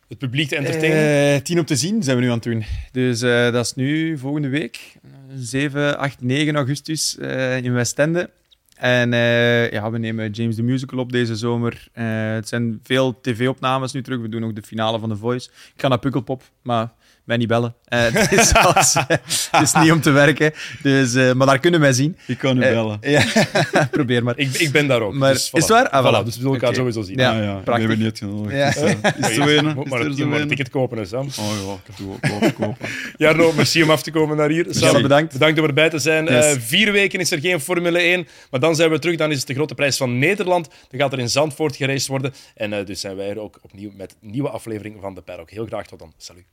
het 0.08 0.18
publiek 0.18 0.48
te 0.48 0.56
entertainen? 0.56 1.34
Eh, 1.34 1.40
tien 1.40 1.58
op 1.58 1.66
te 1.66 1.76
zien 1.76 2.02
zijn 2.02 2.16
we 2.16 2.22
nu 2.22 2.28
aan 2.28 2.34
het 2.34 2.42
doen. 2.42 2.64
Dus 2.92 3.22
eh, 3.22 3.52
dat 3.52 3.64
is 3.64 3.74
nu 3.74 4.18
volgende 4.18 4.48
week, 4.48 4.96
eh, 5.02 5.10
7, 5.34 5.98
8, 5.98 6.22
9 6.22 6.56
augustus 6.56 7.18
eh, 7.18 7.56
in 7.56 7.72
Westende. 7.72 8.30
En 8.76 9.12
eh, 9.12 9.70
ja, 9.70 9.90
we 9.90 9.98
nemen 9.98 10.30
James 10.30 10.54
the 10.54 10.62
Musical 10.62 10.98
op 10.98 11.12
deze 11.12 11.36
zomer. 11.36 11.88
Eh, 11.92 12.04
het 12.32 12.48
zijn 12.48 12.80
veel 12.82 13.20
tv-opnames 13.20 13.92
nu 13.92 14.02
terug. 14.02 14.20
We 14.20 14.28
doen 14.28 14.44
ook 14.44 14.54
de 14.54 14.62
finale 14.62 14.98
van 14.98 15.08
The 15.08 15.16
Voice. 15.16 15.48
Ik 15.74 15.80
ga 15.80 15.88
naar 15.88 15.98
Pukkelpop, 15.98 16.42
maar 16.62 16.92
mij 17.24 17.36
niet 17.36 17.48
bellen. 17.48 17.74
Eh, 17.84 18.00
het, 18.12 18.32
is 18.32 18.52
eh, 18.52 19.06
het 19.50 19.62
is 19.62 19.72
niet 19.72 19.92
om 19.92 20.00
te 20.00 20.10
werken. 20.10 20.52
Dus, 20.82 21.14
eh, 21.14 21.32
maar 21.32 21.46
daar 21.46 21.58
kunnen 21.58 21.80
wij 21.80 21.92
zien. 21.92 22.16
Ik 22.26 22.38
kan 22.38 22.56
u 22.56 22.60
bellen. 22.60 22.98
ja, 23.00 23.24
probeer 23.90 24.24
maar. 24.24 24.38
ik, 24.38 24.54
ik 24.54 24.70
ben 24.70 24.86
daar 24.86 25.00
ook. 25.00 25.14
Maar 25.14 25.32
dus, 25.32 25.50
is 25.52 25.60
het 25.60 25.68
waar? 25.68 25.88
Ah, 25.88 26.04
voilà. 26.04 26.20
voilà. 26.20 26.24
Dus 26.24 26.34
we 26.34 26.40
zullen 26.40 26.60
elkaar 26.60 26.74
sowieso 26.74 27.02
zien. 27.02 27.18
Ja. 27.18 27.32
Ah, 27.32 27.44
ja. 27.44 27.54
prachtig. 27.54 27.90
Ik 27.90 27.96
ben 27.98 28.06
niet 28.06 28.18
genodigd. 28.18 28.56
Ja. 28.56 28.68
Is, 28.68 28.76
eh, 28.76 29.30
is 29.30 29.36
er 29.36 29.74
moet 29.74 29.88
maar, 29.88 30.00
Is 30.00 30.06
je 30.06 30.14
zo 30.14 30.18
moet 30.18 30.28
maar 30.28 30.40
een 30.40 30.48
ticket 30.48 30.68
kopen, 30.68 30.98
hè, 30.98 31.04
Sam. 31.04 31.26
Oh 31.38 31.52
ja, 31.66 31.92
ik 31.92 31.96
doe 31.96 32.12
ook 32.12 32.20
kopen, 32.20 32.54
kopen. 32.54 32.88
Jarno, 33.16 33.52
merci 33.52 33.82
om 33.82 33.90
af 33.90 34.02
te 34.02 34.10
komen 34.10 34.36
naar 34.36 34.48
hier. 34.48 34.66
Sam, 34.70 35.02
bedankt. 35.02 35.32
Bedankt 35.32 35.58
om 35.58 35.64
erbij 35.64 35.90
te 35.90 35.98
zijn. 35.98 36.24
Yes. 36.24 36.44
Eh, 36.44 36.60
vier 36.60 36.92
weken 36.92 37.20
is 37.20 37.30
er 37.30 37.40
geen 37.40 37.60
Formule 37.60 37.98
1, 37.98 38.26
maar 38.50 38.60
dan 38.60 38.76
zijn 38.76 38.90
we 38.90 38.98
terug. 38.98 39.16
Dan 39.16 39.30
is 39.30 39.38
het 39.38 39.46
de 39.46 39.54
grote 39.54 39.74
prijs 39.74 39.96
van 39.96 40.18
Nederland. 40.18 40.68
Dan 40.88 41.00
gaat 41.00 41.12
er 41.12 41.18
in 41.18 41.30
Zandvoort 41.30 41.76
geraced 41.76 42.06
worden. 42.06 42.32
En 42.54 42.72
eh, 42.72 42.86
dus 42.86 43.00
zijn 43.00 43.16
wij 43.16 43.28
er 43.30 43.38
ook 43.38 43.58
opnieuw 43.62 43.90
met 43.96 44.16
een 44.22 44.30
nieuwe 44.30 44.48
aflevering 44.48 44.96
van 45.00 45.14
de 45.14 45.20
Paddock. 45.20 45.50
Heel 45.50 45.66
graag 45.66 45.86
tot 45.86 45.98
dan. 45.98 46.12
Salut. 46.16 46.44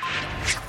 you 0.00 0.67